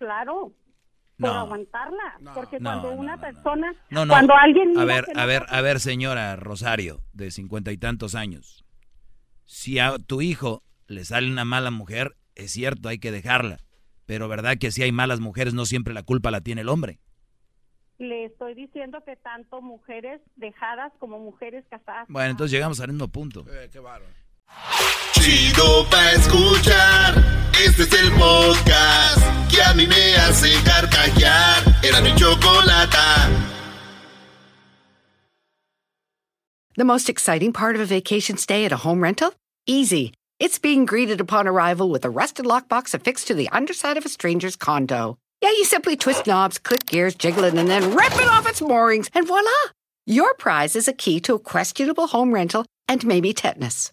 Claro, 0.00 0.54
por 1.18 1.28
No. 1.30 1.40
aguantarla, 1.40 2.18
porque 2.34 2.58
No, 2.58 2.70
cuando 2.70 2.88
no, 2.94 2.96
una 3.00 3.20
persona, 3.20 3.74
No, 3.90 4.06
no. 4.06 4.14
cuando 4.14 4.34
alguien 4.34 4.78
a 4.78 4.84
ver, 4.86 5.04
a 5.14 5.26
ver, 5.26 5.44
a 5.50 5.60
ver, 5.60 5.78
señora 5.78 6.34
Rosario, 6.36 7.02
de 7.12 7.30
cincuenta 7.30 7.70
y 7.70 7.76
tantos 7.76 8.14
años. 8.14 8.64
Si 9.44 9.78
a 9.78 9.98
tu 9.98 10.22
hijo 10.22 10.62
le 10.86 11.04
sale 11.04 11.30
una 11.30 11.44
mala 11.44 11.70
mujer, 11.70 12.16
es 12.34 12.50
cierto, 12.52 12.88
hay 12.88 12.98
que 12.98 13.12
dejarla. 13.12 13.58
Pero 14.06 14.26
verdad 14.26 14.56
que 14.58 14.70
si 14.70 14.82
hay 14.82 14.90
malas 14.90 15.20
mujeres, 15.20 15.52
no 15.52 15.66
siempre 15.66 15.92
la 15.92 16.02
culpa 16.02 16.30
la 16.30 16.40
tiene 16.40 16.62
el 16.62 16.70
hombre. 16.70 16.98
le 17.98 18.24
estoy 18.24 18.54
diciendo 18.54 19.04
que 19.04 19.16
tanto 19.16 19.60
mujeres 19.60 20.22
dejadas 20.36 20.90
como 20.98 21.18
mujeres 21.18 21.66
casadas. 21.68 22.06
Bueno, 22.08 22.30
entonces 22.30 22.52
llegamos 22.52 22.80
al 22.80 22.88
mismo 22.88 23.08
punto. 23.08 23.44
Chido 25.12 25.84
pa' 25.90 26.12
escuchar. 26.12 27.22
Este 27.52 27.82
es 27.82 27.92
el 27.92 28.10
podcast 28.12 29.20
que 29.50 29.60
a 29.62 29.74
mí 29.74 29.86
me 29.86 30.16
hace 30.16 30.50
carcajear. 30.64 31.84
Era 31.84 32.00
mi 32.00 32.14
chocolata. 32.14 33.28
The 36.76 36.84
most 36.84 37.10
exciting 37.10 37.52
part 37.52 37.74
of 37.74 37.82
a 37.82 37.84
vacation 37.84 38.38
stay 38.38 38.64
at 38.64 38.72
a 38.72 38.76
home 38.78 39.02
rental? 39.02 39.34
Easy. 39.66 40.14
It's 40.38 40.58
being 40.58 40.86
greeted 40.86 41.20
upon 41.20 41.46
arrival 41.46 41.90
with 41.90 42.06
a 42.06 42.10
rusted 42.10 42.46
lockbox 42.46 42.94
affixed 42.94 43.26
to 43.26 43.34
the 43.34 43.50
underside 43.50 43.98
of 43.98 44.06
a 44.06 44.08
stranger's 44.08 44.56
condo. 44.56 45.18
Yeah, 45.42 45.50
you 45.50 45.64
simply 45.64 45.96
twist 45.96 46.26
knobs, 46.26 46.58
click 46.58 46.86
gears, 46.86 47.14
jiggle 47.14 47.44
it, 47.44 47.54
and 47.54 47.68
then 47.68 47.94
rip 47.94 48.14
it 48.14 48.28
off 48.28 48.48
its 48.48 48.62
moorings, 48.62 49.10
and 49.14 49.26
voila! 49.26 49.50
Your 50.06 50.32
prize 50.34 50.76
is 50.76 50.88
a 50.88 50.94
key 50.94 51.20
to 51.20 51.34
a 51.34 51.38
questionable 51.38 52.06
home 52.06 52.32
rental 52.32 52.64
and 52.88 53.04
maybe 53.04 53.34
tetanus. 53.34 53.92